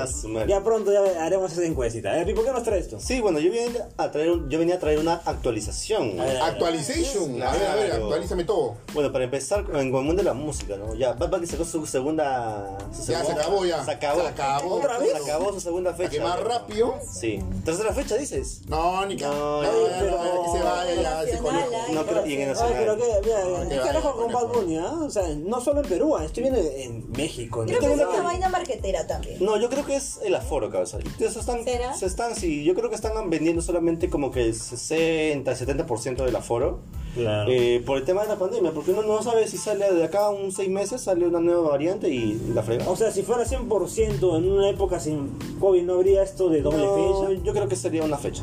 Ya 0.46 0.62
pronto 0.62 0.83
ya 0.92 1.24
haremos 1.24 1.52
esa 1.52 1.64
encuestita. 1.64 2.20
¿Eh, 2.20 2.24
Pipo, 2.26 2.42
qué 2.44 2.52
nos 2.52 2.62
trae 2.62 2.78
esto? 2.80 2.98
Sí, 3.00 3.20
bueno, 3.20 3.38
yo 3.40 3.50
venía 3.50 3.88
a 3.96 4.10
traer, 4.10 4.30
un- 4.30 4.48
yo 4.50 4.58
venía 4.58 4.76
a 4.76 4.78
traer 4.78 4.98
una 4.98 5.20
actualización. 5.24 6.18
A 6.20 6.24
ver, 6.24 6.36
Actualization. 6.38 7.42
A 7.42 7.52
ver, 7.52 7.66
a 7.66 7.74
ver, 7.74 7.92
actualízame 7.92 8.44
todo. 8.44 8.76
Bueno, 8.92 9.12
para 9.12 9.24
empezar 9.24 9.64
en 9.70 9.76
el 9.76 9.90
mundo 9.90 10.14
de 10.14 10.22
la 10.24 10.34
música, 10.34 10.76
¿no? 10.76 10.94
Ya, 10.94 11.12
Bad 11.12 11.30
Bunny 11.30 11.46
sacó 11.46 11.64
su 11.64 11.86
segunda... 11.86 12.76
su 12.92 13.00
Ya, 13.10 13.18
segunda- 13.20 13.26
se 13.26 13.32
acabó 13.48 13.64
ya. 13.64 13.84
Se 13.84 13.90
acabó. 13.90 14.20
Se 14.22 14.26
acabó. 14.28 14.74
¿Otra 14.76 14.98
vez? 14.98 15.10
Se 15.12 15.16
acabó 15.16 15.52
su 15.52 15.60
segunda 15.60 15.94
fecha. 15.94 16.10
que 16.10 16.20
más 16.20 16.40
rápido. 16.40 16.94
Sí. 17.12 17.40
Tercera 17.64 17.92
fecha, 17.92 18.16
dices. 18.16 18.62
No, 18.68 19.04
ni 19.06 19.16
que. 19.16 19.24
No, 19.24 19.62
No, 19.62 19.88
ya, 19.88 19.98
pero- 20.00 20.10
no, 20.16 20.24
ya 20.24 20.42
que 20.52 20.58
se 20.58 20.64
vaya 20.64 20.94
ya 20.94 21.14
Nacional, 21.24 21.64
ay, 21.88 21.94
No 21.94 22.06
creo, 22.06 22.26
y 22.26 22.34
en 22.34 22.40
el 22.42 22.48
Ay, 22.48 22.54
nacional. 22.54 22.74
pero 22.78 22.96
que, 22.96 23.04
mira, 23.24 23.68
¿qué 23.68 23.76
carajo 23.78 24.16
con 24.16 24.32
Bad. 24.32 24.44
Bunny, 24.48 24.76
ah? 24.78 24.92
O 25.02 25.10
sea, 25.10 25.26
no 25.36 25.60
solo 25.60 25.80
en 25.80 25.88
Perú, 25.88 26.16
ah, 26.16 26.24
estoy 26.24 26.42
viendo 26.44 26.60
en 26.60 27.10
México. 27.12 27.62
en 27.62 27.68
Creo 27.68 27.80
que 27.80 27.86
es 27.86 27.92
una 27.94 28.22
vaina 28.22 28.48
marquetera 28.48 29.06
también. 29.06 29.42
No, 29.44 29.56
yo 29.58 29.68
creo 29.70 29.84
que 29.86 29.96
es 29.96 30.18
el 30.24 30.34
aforo, 30.34 30.70
cabeza. 30.74 30.98
Y 31.18 31.24
eso 31.24 31.40
están, 31.40 31.64
¿Será? 31.64 31.94
Se 31.94 32.06
están, 32.06 32.34
sí, 32.34 32.64
yo 32.64 32.74
creo 32.74 32.88
que 32.90 32.96
están 32.96 33.12
vendiendo 33.30 33.62
solamente 33.62 34.10
como 34.10 34.30
que 34.30 34.44
el 34.44 34.54
60, 34.54 35.50
70% 35.50 36.24
del 36.24 36.36
aforo. 36.36 36.80
Claro. 37.14 37.48
eh, 37.48 37.80
por 37.86 37.96
el 37.98 38.04
tema 38.04 38.22
de 38.22 38.28
la 38.28 38.36
pandemia, 38.36 38.72
porque 38.72 38.90
uno 38.90 39.02
no 39.04 39.22
sabe 39.22 39.46
si 39.46 39.56
sale 39.56 39.92
de 39.94 40.02
acá 40.02 40.26
a 40.26 40.30
un 40.30 40.50
seis 40.50 40.68
meses, 40.68 41.00
sale 41.00 41.24
una 41.26 41.38
nueva 41.38 41.70
variante 41.70 42.08
y 42.08 42.34
la 42.52 42.64
frega. 42.64 42.88
O 42.90 42.96
sea, 42.96 43.12
si 43.12 43.22
fuera 43.22 43.44
100% 43.44 44.36
en 44.36 44.50
una 44.50 44.68
época 44.68 44.98
sin 44.98 45.28
COVID, 45.60 45.82
no 45.84 45.94
habría 45.94 46.24
esto 46.24 46.48
de 46.48 46.60
doble 46.60 46.78
No, 46.78 47.26
fecha. 47.28 47.42
Yo 47.44 47.52
creo 47.52 47.68
que 47.68 47.76
sería 47.76 48.02
una 48.02 48.18
fecha. 48.18 48.42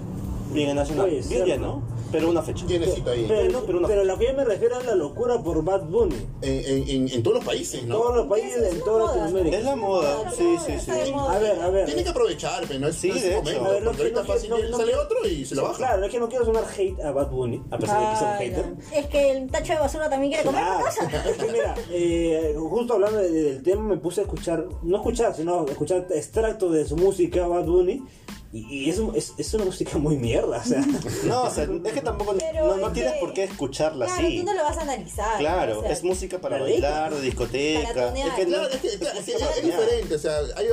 Bien 0.52 0.70
en 0.70 0.76
nacional. 0.76 1.06
Puede 1.08 1.22
Bien 1.22 1.30
ser, 1.40 1.46
lleno, 1.48 1.68
¿no? 1.68 2.02
pero 2.12 2.30
una 2.30 2.42
fecha. 2.42 2.66
Tiene 2.66 2.88
cita 2.88 3.12
ahí. 3.12 3.26
Pero, 3.28 3.52
no, 3.52 3.60
pero 3.66 3.80
no. 3.80 3.88
pero 3.88 4.04
lo 4.04 4.18
que 4.18 4.26
yo 4.26 4.34
me 4.34 4.44
refiero 4.44 4.78
es 4.80 4.86
la 4.86 4.96
locura 4.96 5.42
por 5.42 5.64
Bad 5.64 5.84
Bunny. 5.86 6.16
En, 6.42 6.66
en, 6.66 6.90
en, 6.90 7.10
en 7.14 7.24
todos 7.24 7.38
los 7.38 7.46
países, 7.46 7.86
¿no? 7.86 7.96
Todos 7.98 8.16
los 8.18 8.28
países, 8.28 8.58
Es 8.62 8.70
en 8.72 8.76
una 8.76 8.84
toda 8.86 9.06
Latinoamérica. 9.16 9.58
Es 9.58 9.64
la 9.64 9.76
moda, 9.78 10.32
sí, 10.36 10.56
sí, 10.66 10.74
sí. 10.80 11.12
moda. 11.14 11.36
A 11.36 11.40
ver, 11.40 11.62
a 11.62 11.70
ver. 11.70 11.86
Tienen 11.86 12.04
que 12.04 12.10
aprovechar, 12.10 12.64
pero 12.68 12.80
no 12.82 12.88
es 12.90 12.96
Sí, 12.96 13.08
no 13.10 13.16
es 13.16 13.22
de 13.22 13.28
el 13.28 13.34
hecho. 13.36 13.44
momento. 13.44 13.66
A 13.66 13.72
ver, 13.74 13.84
no 13.84 13.90
porque 13.92 14.02
ahorita 14.04 14.22
quiero- 14.22 14.34
fácil 14.34 14.50
no- 14.50 14.58
no 14.58 14.78
sale 14.78 14.84
quiero- 14.92 15.02
otro 15.04 15.28
y 15.30 15.46
se 15.46 15.56
lo 15.56 15.64
baja. 15.64 15.78
Claro, 15.78 16.06
es 16.06 16.12
que 16.12 16.20
no 16.20 16.28
quiero 16.30 16.46
sonar 16.46 16.64
hate 16.78 17.02
a 17.02 17.12
Bad 17.12 17.30
Bunny, 17.32 17.62
a 17.72 17.78
pesar 17.78 18.00
de 18.02 18.10
que 18.12 18.16
soy 18.20 18.28
un 18.28 18.38
hater. 18.38 18.66
no. 18.68 18.98
Es 19.00 19.08
que 19.08 19.32
el 19.32 19.50
tacho 19.50 19.74
de 19.74 19.80
basura 19.80 20.10
también 20.10 20.32
quiere 20.34 20.46
comer 20.46 20.62
Claro, 20.64 20.80
tu 20.80 20.86
casa. 20.86 21.30
es 21.30 21.38
que 21.38 21.52
mira, 21.52 21.76
eh, 21.92 22.56
justo 22.58 22.94
hablando 22.96 23.20
de- 23.20 23.32
del 23.32 23.64
tema 23.64 23.84
me 23.84 23.98
puse 23.98 24.20
a 24.22 24.24
escuchar, 24.26 24.66
no 24.84 24.98
escuchar, 24.98 25.34
sino 25.34 25.66
escuchar 25.66 26.06
extractos 26.14 26.74
de 26.74 26.86
su 26.86 26.98
música, 26.98 27.48
Bad 27.48 27.66
Bunny, 27.66 28.04
y, 28.54 28.68
y 28.86 28.90
es, 28.90 29.00
es, 29.16 29.34
es 29.38 29.54
una 29.54 29.64
música 29.66 29.98
muy 29.98 30.18
mierda, 30.18 30.58
o 30.58 30.64
sea. 30.64 30.84
No, 31.26 31.44
o 31.44 31.50
sea, 31.50 31.64
es 31.64 31.94
que 31.94 32.02
tampoco 32.02 32.34
no, 32.34 32.76
no 32.78 32.88
es 32.88 32.94
tienes 32.94 33.14
que- 33.14 33.20
por 33.20 33.34
qué 33.34 33.44
escucharla 33.46 34.06
Claro, 34.08 34.28
así. 34.28 34.40
tú 34.40 34.46
no 34.46 34.54
lo 34.54 34.64
vas 34.64 34.78
a 34.78 34.82
analizar. 34.82 35.38
Claro, 35.40 35.80
o 35.80 35.82
sea, 35.84 35.92
es 35.92 36.04
música 36.04 36.40
para 36.40 36.58
la 36.58 36.64
bailar, 36.64 37.10
de 37.10 37.10
Para 37.12 37.22
discoteca. 37.22 37.94
tonear. 38.08 38.28
Es 38.28 38.34
que 38.36 38.46
Claro, 38.46 38.68
es, 38.68 38.76
que, 38.82 38.90
claro, 39.00 39.20
es, 39.20 39.26
que 39.26 39.32
para 39.40 39.52
es 39.56 39.64
diferente, 39.64 40.16
o 40.16 40.20
sea, 40.20 40.38
hay, 40.58 40.68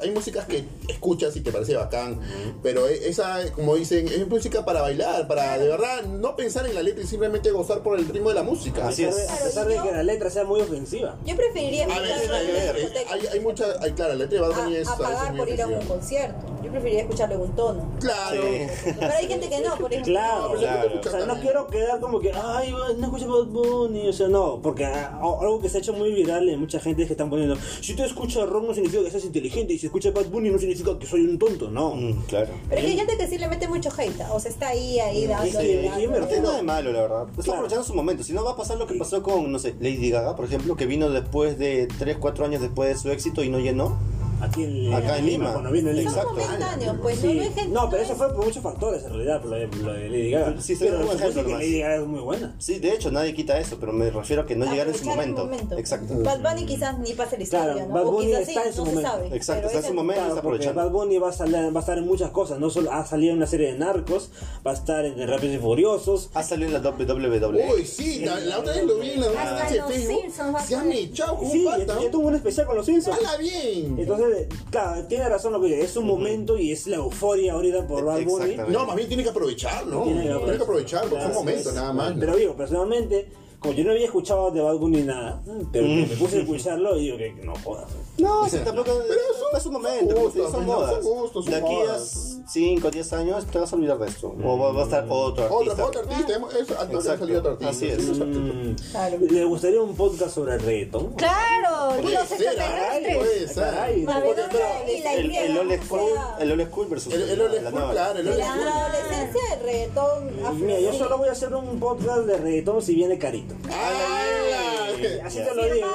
hay 0.00 0.10
músicas 0.10 0.46
que 0.46 0.64
escuchas 0.88 1.34
y 1.36 1.40
te 1.40 1.50
parece 1.50 1.74
bacán, 1.74 2.20
pero 2.62 2.86
esa, 2.86 3.40
como 3.52 3.74
dicen, 3.76 4.06
es 4.06 4.28
música 4.28 4.64
para 4.64 4.80
bailar, 4.82 5.26
para 5.26 5.58
de 5.58 5.68
verdad 5.68 6.02
no 6.04 6.36
pensar 6.36 6.66
en 6.66 6.74
la 6.74 6.82
letra 6.82 7.02
y 7.02 7.06
simplemente 7.06 7.50
gozar 7.50 7.82
por 7.82 7.98
el 7.98 8.06
ritmo 8.06 8.28
de 8.28 8.34
la 8.36 8.42
música. 8.42 8.86
Así 8.88 9.04
a 9.04 9.08
pesar 9.08 9.20
es. 9.22 9.26
de- 9.28 9.32
A 9.34 9.44
pesar 9.44 9.66
de 9.66 9.76
que 9.90 9.92
la 9.96 10.02
letra 10.02 10.30
sea 10.30 10.44
muy 10.44 10.60
ofensiva. 10.60 11.16
Yo 11.26 11.34
preferiría 11.36 11.84
A 11.84 11.98
ver, 12.00 12.10
escucharlo 12.10 12.34
hay, 12.36 12.46
hay, 12.46 12.72
discoteca 12.74 13.12
hay, 13.14 13.26
hay 13.26 13.40
mucha, 13.40 13.64
hay, 13.80 13.92
claro, 13.92 14.12
la 14.14 14.18
letra 14.24 14.40
de 14.40 14.48
Bad 14.48 14.62
Bunny 14.64 14.76
es 14.76 14.88
a, 14.88 14.92
a 14.92 14.94
a 14.94 14.98
pagar 14.98 15.30
muy 15.32 15.38
por 15.40 15.48
ir 15.48 15.62
a 15.62 15.66
un 15.66 15.86
concierto. 15.86 16.46
Yo 16.62 16.70
preferiría 16.70 17.02
escucharlo 17.24 17.34
en 17.34 17.40
un 17.50 17.56
tono. 17.56 17.86
Claro. 18.00 18.42
Sí. 18.42 18.92
Pero 18.98 19.12
hay 19.12 19.26
gente 19.26 19.48
que 19.48 19.60
no, 19.60 19.74
por 19.76 19.92
ejemplo. 19.92 20.12
Claro, 20.12 20.54
no, 20.54 20.60
Claro. 20.60 21.00
O 21.00 21.10
sea, 21.10 21.26
no 21.26 21.40
quiero 21.40 21.66
quedar 21.66 22.00
como 22.00 22.20
que, 22.20 22.32
ay, 22.32 22.72
no 22.98 23.04
escucho 23.06 23.28
Bad 23.28 23.46
Bunny, 23.52 24.08
o 24.08 24.12
sea, 24.12 24.28
no, 24.28 24.60
porque 24.62 24.84
ah, 24.84 25.18
algo 25.20 25.60
que 25.60 25.68
se 25.68 25.78
ha 25.78 25.80
hecho 25.80 25.92
muy 25.92 26.12
viral 26.12 26.48
en 26.48 26.60
mucha 26.60 26.80
gente 26.80 27.02
es 27.02 27.08
que 27.08 27.14
están 27.14 27.30
poniendo, 27.30 27.56
si 27.80 27.94
tú 27.94 28.02
escuchas 28.04 28.48
rock 28.48 28.64
no 28.66 28.74
significa 28.74 29.02
que 29.04 29.10
seas 29.10 29.24
inteligente, 29.24 29.74
y 29.74 29.78
si 29.78 29.86
escuchas 29.86 30.12
Bad 30.12 30.26
Bunny 30.26 30.50
no 30.50 30.58
significa 30.58 30.98
que 30.98 31.06
soy 31.06 31.22
un 31.22 31.38
tonto, 31.38 31.70
no. 31.70 31.94
Mm, 31.94 32.22
claro. 32.26 32.48
Pero 32.68 32.80
es 32.80 32.84
que 32.86 32.90
hay 32.92 32.96
gente 32.98 33.16
que 33.16 33.26
sí 33.28 33.38
le 33.38 33.48
mete 33.48 33.68
mucho 33.68 33.90
hate, 33.96 34.20
o 34.30 34.40
sea, 34.40 34.50
está 34.50 34.68
ahí, 34.68 34.98
ahí 35.00 35.26
dando. 35.26 35.60
Sí, 35.60 36.06
me 36.08 36.18
No 36.20 36.26
tiene 36.26 36.42
nada 36.42 36.56
de 36.56 36.62
malo, 36.62 36.92
la 36.92 37.00
verdad. 37.02 37.26
Está 37.30 37.42
Claro. 37.42 37.52
aprovechando 37.58 37.84
su 37.84 37.94
momento. 37.94 38.22
Si 38.24 38.32
no, 38.32 38.44
va 38.44 38.52
a 38.52 38.56
pasar 38.56 38.78
lo 38.78 38.86
que 38.86 38.94
pasó 38.94 39.22
con, 39.22 39.50
no 39.50 39.58
sé, 39.58 39.74
Lady 39.80 40.10
Gaga, 40.10 40.34
por 40.36 40.44
ejemplo, 40.46 40.76
que 40.76 40.86
vino 40.86 41.10
después 41.10 41.58
de 41.58 41.86
3, 41.98 42.16
4 42.18 42.44
años 42.44 42.60
después 42.62 42.88
de 42.88 42.96
su 42.98 43.10
éxito 43.10 43.42
y 43.42 43.48
no 43.48 43.58
llenó. 43.58 43.96
Aquí 44.44 44.64
en, 44.64 44.92
Acá 44.94 45.18
en 45.18 45.26
Lima. 45.26 45.52
cuando 45.52 45.70
vino 45.70 45.90
en 45.90 45.96
Lima. 45.96 46.10
Son 46.12 46.26
momentáneos, 46.26 46.96
pues, 47.02 47.18
Sí. 47.18 47.26
no, 47.26 47.32
hay 47.32 47.38
gente. 47.50 47.66
No, 47.68 47.90
pero 47.90 48.02
eso 48.02 48.12
es- 48.12 48.18
fue 48.18 48.34
por 48.34 48.44
muchos 48.44 48.62
factores 48.62 49.02
en 49.04 49.10
realidad, 49.10 49.40
por 49.40 49.50
lo 49.50 49.56
de, 49.56 49.66
lo 49.68 49.92
de 49.92 50.08
Lady 50.08 50.30
Gaga. 50.30 50.54
Sí, 50.60 50.76
sí, 50.76 50.84
pero 50.84 50.96
es 50.96 51.00
un 51.02 51.06
su 51.10 51.12
ejemplo 51.16 51.26
música 51.42 51.42
nomás. 51.42 51.60
Lady 51.60 51.80
Gaga 51.80 51.96
es 51.96 52.06
muy 52.06 52.20
buena. 52.20 52.54
Sí, 52.58 52.78
de 52.78 52.90
hecho, 52.92 53.10
nadie 53.10 53.34
quita 53.34 53.58
eso, 53.58 53.76
pero 53.80 53.92
me 53.92 54.10
refiero 54.10 54.42
a 54.42 54.46
que 54.46 54.56
no 54.56 54.64
llegara 54.66 54.90
en 54.90 54.96
su 54.96 55.02
aprovechar 55.10 55.24
el 55.28 55.34
momento. 55.34 55.78
Exacto. 55.78 56.14
Bad 56.22 56.40
Bunny 56.42 56.66
quizás 56.66 56.98
ni 56.98 57.12
pase 57.14 57.36
la 57.36 57.42
historia, 57.42 57.72
Claro, 57.74 57.88
¿no? 57.88 57.94
Bad 57.94 58.06
o 58.06 58.12
Bunny 58.12 58.26
quizás 58.26 58.48
está 58.48 58.62
sí, 58.62 58.68
en 58.68 58.74
su 58.74 58.78
no 58.80 58.84
momento. 58.90 59.00
se 59.10 59.16
sabe. 59.16 59.36
Exacto, 59.36 59.60
pero 59.62 59.66
está 59.66 59.72
en 59.72 59.78
ese- 59.78 59.88
su 59.88 59.94
momento. 59.94 60.20
Claro, 60.20 60.34
está 60.34 60.42
porque 60.42 60.56
aprovechando. 60.68 60.82
Bad 60.82 60.90
Bunny 61.06 61.18
va 61.18 61.28
a, 61.28 61.32
salir, 61.32 61.54
va 61.56 61.78
a 61.78 61.80
estar 61.80 61.98
en 61.98 62.06
muchas 62.06 62.30
cosas, 62.30 62.58
no 62.58 62.70
solo 62.70 62.92
ha 62.92 63.06
salido 63.06 63.32
en 63.32 63.36
una 63.38 63.46
serie 63.46 63.72
de 63.72 63.78
narcos, 63.78 64.30
va 64.66 64.70
a 64.70 64.74
estar 64.74 65.04
en 65.04 65.28
Rápidos 65.28 65.54
y 65.54 65.58
Furiosos. 65.58 66.30
Ha 66.34 66.42
salido 66.42 66.68
en 66.76 66.82
la 66.82 66.90
WWE. 66.90 67.72
Uy, 67.74 67.84
sí, 67.86 68.20
la, 68.24 68.38
la 68.40 68.58
otra 68.58 68.74
vez 68.74 68.84
lo 68.84 68.98
vi 68.98 69.10
en 69.10 69.20
la 69.20 69.26
Hasta 69.28 69.44
noticia 69.54 69.70
de 69.70 69.78
los 69.78 69.90
Facebook. 69.92 70.20
Simpsons 70.22 70.54
va 70.54 70.58
a 70.60 70.64
Se 70.66 70.74
han 70.76 70.92
echado 70.92 71.36
con 71.38 71.50
Sí, 71.50 71.58
un 71.58 71.64
ya, 71.64 71.86
pata. 71.86 72.02
ya 72.02 72.10
tuvo 72.10 72.28
un 72.28 72.34
especial 72.34 72.66
con 72.66 72.76
los 72.76 72.86
Simpsons. 72.86 73.18
¡Hala 73.18 73.36
bien! 73.38 73.96
Entonces, 73.98 74.33
claro, 74.70 75.06
tiene 75.06 75.28
razón 75.28 75.52
lo 75.52 75.60
que 75.60 75.68
dice, 75.68 75.82
es 75.82 75.96
un 75.96 76.06
momento 76.06 76.58
y 76.58 76.72
es 76.72 76.86
la 76.86 76.96
euforia 76.96 77.54
ahorita 77.54 77.86
por 77.86 78.04
Bad 78.04 78.24
Bunny. 78.24 78.56
No, 78.68 78.86
más 78.86 78.96
bien 78.96 79.08
tiene 79.08 79.22
que 79.22 79.30
aprovecharlo. 79.30 80.04
Tiene 80.04 80.22
que 80.22 80.28
Tiene 80.28 80.56
que 80.56 80.62
aprovechar, 80.62 81.00
porque 81.02 81.16
Claro, 81.16 81.32
fue 81.32 81.40
un 81.40 81.46
momento 81.46 81.72
nada 81.72 81.92
más. 81.92 82.14
¿no? 82.14 82.20
Pero 82.20 82.36
digo, 82.36 82.56
personalmente, 82.56 83.28
como 83.64 83.74
yo 83.74 83.84
no 83.84 83.90
había 83.92 84.04
escuchado 84.04 84.50
de 84.50 84.60
Bad 84.60 84.76
Bunny 84.76 85.02
nada, 85.02 85.40
pero 85.72 85.86
que 85.86 86.06
me 86.08 86.16
puse 86.16 86.36
a 86.36 86.40
escucharlo 86.42 86.96
y 86.96 87.00
digo 87.04 87.16
que 87.16 87.32
no 87.44 87.54
jodas. 87.64 87.86
No, 88.18 88.48
sí, 88.48 88.58
tampoco. 88.64 88.90
Pero 89.08 89.20
son- 89.38 89.58
es 89.58 89.66
un 89.66 89.72
momento, 89.72 90.14
son 90.14 90.22
como 90.30 90.30
te 90.46 90.50
son 90.52 90.66
modas. 90.66 90.92
Son 91.04 91.04
gustos, 91.20 91.44
son 91.46 91.52
de 91.54 91.58
aquí 91.60 91.74
a 91.74 91.78
modas. 91.78 92.38
5 92.46 92.88
o 92.88 92.90
10 92.90 93.12
años 93.14 93.46
te 93.46 93.58
vas 93.58 93.72
a 93.72 93.76
olvidar 93.76 93.98
de 93.98 94.06
esto. 94.06 94.34
O 94.44 94.58
va, 94.58 94.72
va 94.72 94.82
a 94.82 94.84
estar 94.84 95.06
otro 95.08 95.44
artista. 95.44 95.72
Otro, 95.72 95.86
otro 95.86 96.00
artista, 96.12 96.34
hemos- 96.36 96.54
eso, 96.54 96.74
antes 96.78 96.94
ha 96.96 96.98
Exacto. 97.00 97.18
salido 97.20 97.40
otro 97.40 97.52
artista. 97.52 97.70
Así 97.70 97.86
es. 97.88 98.18
Mm, 98.18 98.74
Claro. 98.92 99.16
¿Le 99.30 99.44
gustaría 99.46 99.80
un 99.80 99.96
podcast 99.96 100.34
sobre 100.34 100.54
el 100.54 100.60
reggaetón? 100.60 101.14
Claro, 101.14 102.00
Puede 102.02 102.14
los 102.16 102.28
ser, 102.28 102.42
extraterrestres. 102.42 103.16
puede 103.16 103.48
ser. 103.48 103.64
Caray, 103.64 104.04
A 104.06 104.20
ver, 104.20 104.24
podcast- 104.36 104.52
¿dónde- 104.52 104.94
y 104.94 105.00
la 105.02 105.14
El, 105.14 105.34
el 105.34 105.58
old 105.58 105.82
school, 105.84 106.00
el 106.38 106.52
old 106.52 106.66
school 106.68 106.86
versus 106.88 107.14
El, 107.14 107.22
el 107.30 107.40
old 107.40 107.54
la 107.62 107.70
school, 107.70 107.90
claro, 107.92 108.18
el 108.20 108.28
old 108.28 108.38
La 108.38 108.46
school. 108.46 108.68
adolescencia 108.68 109.40
del 109.50 109.60
reggaetón. 109.64 110.60
Mira, 110.66 110.80
yo 110.80 110.92
solo 110.92 111.18
voy 111.18 111.28
a 111.28 111.32
hacer 111.32 111.54
un 111.54 111.80
podcast 111.80 112.20
de 112.26 112.36
reggaetón 112.36 112.82
si 112.82 112.94
viene 112.94 113.18
carito. 113.18 113.53
¡Hala! 113.70 115.26
Así 115.26 115.38
te 115.38 115.54
lo 115.54 115.74
digo. 115.74 115.86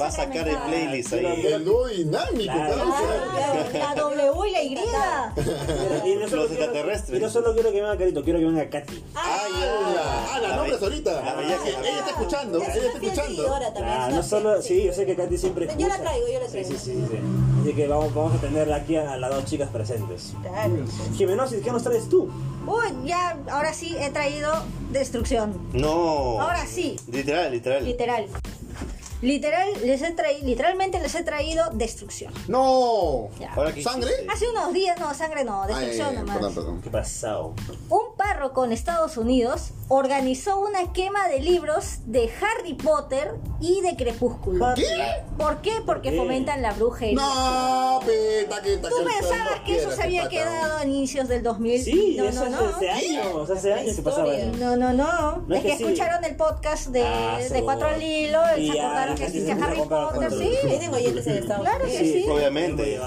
Va 0.00 0.06
a 0.06 0.10
sacar 0.10 0.48
el 0.48 0.56
playlist 0.58 1.12
ahí. 1.12 1.46
El 1.46 1.64
dúo 1.64 1.86
dinámico, 1.88 2.52
Claro. 2.52 2.94
La 3.72 3.94
W 3.94 4.30
Y. 4.74 6.10
Y 6.10 6.16
no 6.16 6.28
solo 6.28 6.42
Los 6.42 6.50
quiero- 6.50 6.64
extraterrestres. 6.64 7.18
Y 7.18 7.22
no 7.22 7.30
solo 7.30 7.54
quiero 7.54 7.70
que 7.72 7.80
venga 7.80 7.96
carito, 7.96 8.22
quiero 8.24 8.38
que 8.38 8.44
venga 8.46 8.68
Katy. 8.70 9.04
¡Ay, 9.14 9.52
hala! 9.62 10.34
¡Hala! 10.34 10.48
La 10.48 10.56
nombres 10.56 10.82
ahorita! 10.82 11.40
Ella 11.42 11.98
está 11.98 12.10
escuchando, 12.10 12.58
Es 12.60 12.76
ella 12.76 12.86
está 12.88 13.06
escuchando. 13.06 13.54
Ah, 13.84 14.08
no 14.10 14.22
solo, 14.22 14.62
sí, 14.62 14.84
yo 14.84 14.92
sé 14.92 15.06
que 15.06 15.16
Katy 15.16 15.36
siempre 15.38 15.66
Yo 15.66 15.70
escucha. 15.72 15.88
la 15.88 15.98
traigo, 16.00 16.26
yo 16.28 16.40
la 16.40 16.46
Sí, 16.46 16.52
traigo. 16.52 16.70
sí, 16.70 16.76
sí, 16.78 17.04
sí. 17.10 17.18
Así 17.62 17.72
que 17.74 17.86
vamos, 17.88 18.14
vamos 18.14 18.34
a 18.34 18.38
tener 18.40 18.72
aquí 18.72 18.96
a, 18.96 19.12
a 19.12 19.16
las 19.16 19.30
dos 19.30 19.44
chicas 19.44 19.68
presentes. 19.70 20.32
Claro. 20.42 20.84
Jimenosis, 21.16 21.62
¿qué 21.62 21.70
nos 21.70 21.82
traes 21.82 22.08
tú? 22.08 22.28
Uy, 22.66 23.06
ya, 23.08 23.36
ahora 23.50 23.72
sí 23.72 23.96
he 23.98 24.10
traído 24.10 24.52
destrucción. 24.90 25.58
No. 25.72 26.40
Ahora 26.40 26.66
sí, 26.66 26.96
Literal, 27.10 27.52
literal. 27.52 27.84
literal. 27.84 28.26
Literal, 29.24 29.68
les 29.82 30.02
he 30.02 30.12
traído, 30.12 30.46
literalmente 30.46 31.00
les 31.00 31.14
he 31.14 31.22
traído 31.22 31.70
destrucción. 31.72 32.30
¡No! 32.46 33.30
Ya. 33.40 33.54
Ahora 33.54 33.72
que 33.72 33.82
¿Sangre? 33.82 34.10
Hace 34.30 34.48
unos 34.50 34.72
días, 34.74 35.00
no, 35.00 35.14
sangre 35.14 35.44
no, 35.44 35.62
Ay, 35.62 35.68
destrucción 35.74 36.14
nomás. 36.14 36.36
perdón, 36.36 36.54
perdón. 36.54 36.82
¿Qué 36.82 36.90
pasado? 36.90 37.54
Un 37.88 38.13
párroco 38.24 38.64
en 38.64 38.72
Estados 38.72 39.18
Unidos 39.18 39.72
organizó 39.88 40.58
una 40.58 40.94
quema 40.94 41.28
de 41.28 41.40
libros 41.40 41.98
de 42.06 42.30
Harry 42.40 42.72
Potter 42.72 43.32
y 43.60 43.82
de 43.82 43.96
Crepúsculo. 43.96 44.68
¿Qué? 44.74 44.86
¿Por 45.36 45.60
qué? 45.60 45.72
Porque 45.84 46.10
¿Qué? 46.10 46.16
fomentan 46.16 46.62
la 46.62 46.72
brujería. 46.72 47.16
No, 47.16 48.00
peta, 48.06 48.62
que 48.62 48.78
¿Tú 48.78 48.88
pensabas 49.04 49.60
que 49.66 49.76
eso 49.76 49.90
se 49.90 50.02
había 50.02 50.26
quedado 50.30 50.78
a 50.78 50.84
inicios 50.86 51.28
del 51.28 51.42
2000? 51.42 51.82
Sí, 51.82 52.14
no, 52.16 52.24
eso 52.24 52.40
no, 52.40 52.46
es 52.46 52.50
no. 52.62 52.76
hace 52.76 52.88
años, 52.90 53.50
hace 53.50 53.74
años 53.74 53.96
que 53.96 54.02
pasaba 54.02 54.34
eso. 54.34 54.56
No, 54.58 54.74
no, 54.74 54.92
no. 54.94 55.44
No 55.46 55.54
es 55.54 55.58
es 55.58 55.62
que, 55.62 55.70
que 55.72 55.76
sí. 55.76 55.82
escucharon 55.84 56.24
el 56.24 56.36
podcast 56.36 56.86
de, 56.86 57.02
Ah, 57.04 57.38
de. 57.38 57.62
Cuatro 57.62 57.88
al 57.88 58.02
Hilo 58.02 58.40
y 58.56 58.70
se 58.72 58.80
acordaron 58.80 59.10
la 59.10 59.14
que 59.16 59.24
existe 59.26 59.52
Harry 59.52 59.82
Potter, 59.82 60.30
sí. 60.32 60.50
Tienen 60.66 60.94
oyentes 60.94 61.26
en 61.26 61.36
Estados 61.36 61.62
Claro 61.66 61.84
Unidos. 61.84 62.00
que 62.02 62.12
sí. 62.12 62.26
Obviamente. 62.30 63.00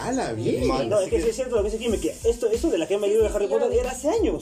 ¡Hala, 0.00 0.32
bien! 0.32 0.66
No, 0.88 0.98
es 1.00 1.08
que 1.10 1.20
sí 1.22 1.28
es 1.28 1.36
cierto 1.36 1.56
lo 1.56 1.62
que 1.62 1.70
dice 1.70 1.78
Kim, 1.82 2.00
que 2.00 2.16
esto, 2.24 2.48
esto 2.50 2.68
de 2.68 2.78
la 2.78 2.88
quema 2.88 3.02
de 3.02 3.12
libros 3.12 3.30
de 3.30 3.36
Harry 3.36 3.46
Potter 3.46 3.70
era 3.72 3.90
hace 3.90 4.08
años. 4.08 4.39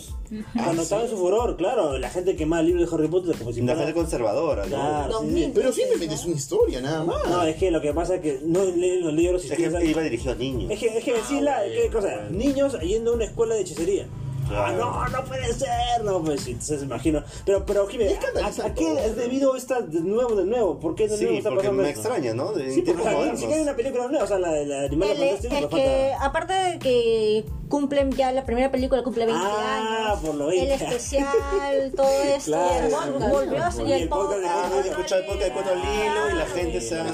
Cuando 0.54 0.82
estaba 0.82 1.02
en 1.02 1.10
su 1.10 1.16
furor, 1.16 1.56
claro, 1.56 1.98
la 1.98 2.10
gente 2.10 2.36
quemaba 2.36 2.62
libros 2.62 2.88
de 2.90 2.94
Harry 2.96 3.08
Potter 3.08 3.36
como 3.36 3.52
si 3.52 3.60
La 3.60 3.74
fuera... 3.74 3.86
gente 3.86 3.94
conservadora, 3.94 4.62
¿no? 4.64 4.68
Claro, 4.76 5.04
sí, 5.20 5.26
sí. 5.26 5.32
2000. 5.42 5.50
Pero 5.52 5.72
simplemente 5.72 6.14
es 6.14 6.24
una 6.26 6.36
historia, 6.36 6.80
nada 6.80 7.04
más. 7.04 7.28
No, 7.28 7.42
es 7.44 7.56
que 7.56 7.70
lo 7.70 7.80
que 7.80 7.92
pasa 7.92 8.16
es 8.16 8.20
que 8.20 8.40
no 8.44 8.64
leen 8.64 9.02
los 9.04 9.12
libros 9.12 9.44
y 9.44 9.48
Es 9.52 9.56
piensan- 9.56 9.80
que 9.82 9.90
iba 9.90 10.02
dirigido 10.02 10.32
a 10.32 10.36
niños. 10.36 10.70
Es 10.70 10.78
que, 10.78 10.98
es 10.98 11.04
que 11.04 11.14
decir 11.14 11.42
la, 11.42 11.62
¿qué 11.64 11.90
cosa? 11.92 12.28
Niños 12.30 12.78
yendo 12.80 13.12
a 13.12 13.14
una 13.14 13.24
escuela 13.24 13.54
de 13.54 13.60
hechicería. 13.62 14.06
Ah, 14.50 14.72
no, 14.76 15.08
no 15.08 15.24
puede 15.24 15.52
ser. 15.52 16.02
No, 16.04 16.22
pues 16.22 16.42
sí, 16.42 16.52
entonces 16.52 16.82
imagino. 16.82 17.22
Pero, 17.44 17.64
pero, 17.66 17.86
Jiménez, 17.86 18.18
¿a, 18.42 18.66
a 18.66 18.74
qué 18.74 19.04
es 19.06 19.16
debido 19.16 19.56
esta 19.56 19.80
de 19.80 20.00
nuevo, 20.00 20.34
de 20.36 20.44
nuevo? 20.44 20.78
¿Por 20.78 20.94
qué 20.94 21.08
de 21.08 21.16
nuevo 21.16 21.30
Sí, 21.32 21.36
está 21.38 21.50
porque 21.50 21.62
pasando 21.68 21.82
me 21.82 21.88
esto? 21.90 22.00
extraña, 22.00 22.34
¿no? 22.34 22.52
De 22.52 22.70
Sí, 22.70 22.82
porque 22.82 23.02
tiempos 23.02 23.06
o 23.06 23.22
sea, 23.24 23.32
ni 23.32 23.38
siquiera 23.38 23.56
hay 23.56 23.62
una 23.62 23.76
película 23.76 24.06
nueva, 24.08 24.24
o 24.24 24.26
sea, 24.28 24.38
la 24.38 24.52
de 24.52 24.66
la 24.66 24.82
Animales 24.84 25.44
El- 25.44 25.52
es 25.52 25.66
que, 25.66 26.12
aparte 26.20 26.52
de 26.54 26.78
que 26.78 27.44
cumplen 27.68 28.10
ya 28.12 28.32
la 28.32 28.44
primera 28.46 28.70
película 28.70 29.02
cumple 29.02 29.26
20 29.26 29.42
Ah, 29.44 30.06
años, 30.12 30.20
por 30.24 30.34
lo 30.34 30.46
20. 30.46 30.64
el 30.74 30.80
especial, 30.82 31.92
todo 31.94 32.08
esto, 32.24 32.50
Claro. 32.52 32.88
y 32.88 33.24
el 33.24 33.30
volvió 33.30 33.62
a 33.62 33.68
el 33.68 33.74
podcast 33.74 33.78
de 33.78 34.06
podcast. 34.08 34.08
Cuatro 34.08 34.38
Hilo. 34.38 34.90
Escucha 34.90 35.16
el 35.18 35.24
podcast 35.26 35.44
de 35.44 35.52
Cuatro 35.52 35.72
al 35.72 35.78
Hilo 35.78 36.30
y 36.30 36.38
la 36.38 36.46
gente 36.46 36.80
se 36.80 36.98
ha... 36.98 37.04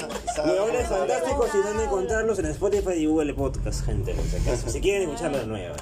Huevones 0.45 0.87
fantásticos 0.87 1.49
y 1.53 1.57
dónde 1.67 1.83
encontrarlos 1.85 2.39
en 2.39 2.45
Spotify 2.47 2.93
y 2.93 3.05
Google 3.07 3.33
Podcast, 3.33 3.85
gente, 3.85 4.13
por 4.13 4.23
si 4.25 4.35
acaso. 4.37 4.69
Si 4.69 4.79
quieren 4.79 5.03
escucharlo 5.09 5.39
de 5.39 5.47
nuevo, 5.47 5.75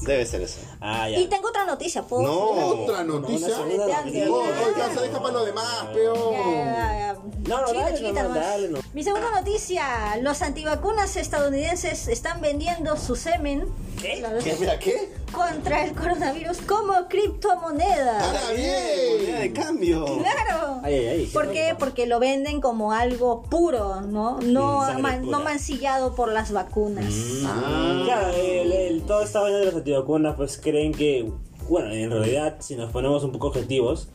Debe 0.00 0.26
ser 0.26 0.42
eso. 0.42 0.60
Ah, 0.80 1.08
ya. 1.08 1.18
Y 1.18 1.26
tengo 1.28 1.48
otra 1.48 1.64
noticia, 1.64 2.02
¿puedo? 2.02 2.22
No. 2.22 2.82
Otra 2.84 3.04
noticia. 3.04 3.46
Una 3.48 3.56
segunda 3.56 3.86
Ya, 3.88 3.98
noticia. 4.00 4.24
ya. 4.24 4.30
Oiga, 4.32 4.94
se 4.94 5.00
deja 5.00 5.20
para 5.22 5.34
lo 5.34 5.44
demás, 5.44 5.86
peor. 5.92 6.32
Ya, 6.32 6.42
ya, 6.54 6.96
ya. 6.98 7.14
No, 7.46 7.60
no, 7.60 7.66
Chiquita, 7.66 7.84
dale, 7.84 7.98
chiquita 7.98 8.22
no, 8.22 8.34
dale, 8.34 8.68
no. 8.68 8.78
Mi 8.94 9.04
segunda 9.04 9.30
noticia, 9.30 10.16
los 10.20 10.40
antivacunas 10.42 11.16
estadounidenses 11.16 12.08
están 12.08 12.40
vendiendo 12.40 12.96
su 12.96 13.16
semen. 13.16 13.66
¿Qué? 14.00 14.24
¿Qué? 14.42 14.56
Mira, 14.58 14.78
¿qué? 14.78 15.12
Contra 15.34 15.84
el 15.84 15.94
coronavirus 15.94 16.58
como 16.62 16.92
criptomoneda. 17.08 18.24
Ahora 18.26 18.40
Moneda 18.50 19.36
de 19.36 19.38
bien. 19.42 19.52
cambio. 19.52 20.04
Claro. 20.04 20.80
Ay, 20.82 20.94
ay, 20.94 21.06
ay. 21.06 21.26
¿Por 21.32 21.50
qué? 21.50 21.74
Porque 21.78 22.06
lo 22.06 22.20
venden 22.20 22.60
como 22.60 22.92
algo 22.92 23.42
puro, 23.42 24.00
¿no? 24.02 24.38
No, 24.40 24.80
man- 25.00 25.28
no 25.30 25.40
mancillado 25.40 26.14
por 26.14 26.32
las 26.32 26.52
vacunas. 26.52 27.12
Ah. 27.44 28.02
Claro, 28.04 28.28
el, 28.36 28.72
el- 28.72 29.02
toda 29.02 29.24
esta 29.24 29.40
vaina 29.40 29.58
de 29.58 29.66
las 29.66 29.74
antivacunas, 29.74 30.36
pues 30.36 30.58
creen 30.62 30.92
que, 30.92 31.30
bueno, 31.68 31.90
en 31.92 32.10
realidad, 32.10 32.56
si 32.60 32.76
nos 32.76 32.90
ponemos 32.92 33.24
un 33.24 33.32
poco 33.32 33.48
objetivos, 33.48 34.08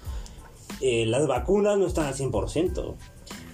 eh, 0.81 1.05
las 1.05 1.27
vacunas 1.27 1.77
no 1.77 1.85
están 1.87 2.05
al 2.05 2.13
100%. 2.15 2.95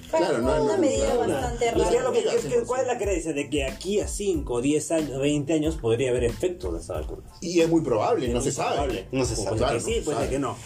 Claro, 0.09 0.37
no, 0.39 0.63
una 0.63 0.75
no, 0.75 0.81
medida 0.81 1.13
no, 1.13 1.27
no. 1.27 1.33
bastante 1.33 1.65
¿Y 1.65 1.73
qué 1.73 1.79
es 1.81 1.85
rara. 1.91 2.03
lo 2.03 2.11
que- 2.11 2.23
qué- 2.23 2.47
qué- 2.49 2.63
¿Cuál 2.65 2.81
es 2.81 2.87
la 2.87 2.97
creencia 2.97 3.33
de 3.33 3.49
que 3.49 3.63
aquí 3.65 3.99
a 3.99 4.07
5, 4.07 4.61
10 4.61 4.91
años, 4.91 5.19
20 5.19 5.53
años 5.53 5.75
podría 5.75 6.09
haber 6.11 6.23
efectos 6.25 6.73
de 6.73 6.79
estas 6.79 7.01
vacunas? 7.01 7.31
Y 7.41 7.59
es 7.61 7.69
muy 7.69 7.81
probable, 7.81 8.27
no 8.29 8.37
Es 8.39 8.43
se 8.45 8.49
muy 8.49 8.55
sabe. 8.55 8.73
probable. 8.75 9.07
No 9.11 9.25
se 9.25 9.35
Puede 9.35 9.59
sabe. 9.59 9.73
que 9.75 9.79
sí, 9.81 9.89
no 9.91 9.95
se 9.97 10.01
puede 10.01 10.03
ser 10.05 10.13
sabe. 10.15 10.29
que 10.29 10.39
no. 10.39 10.57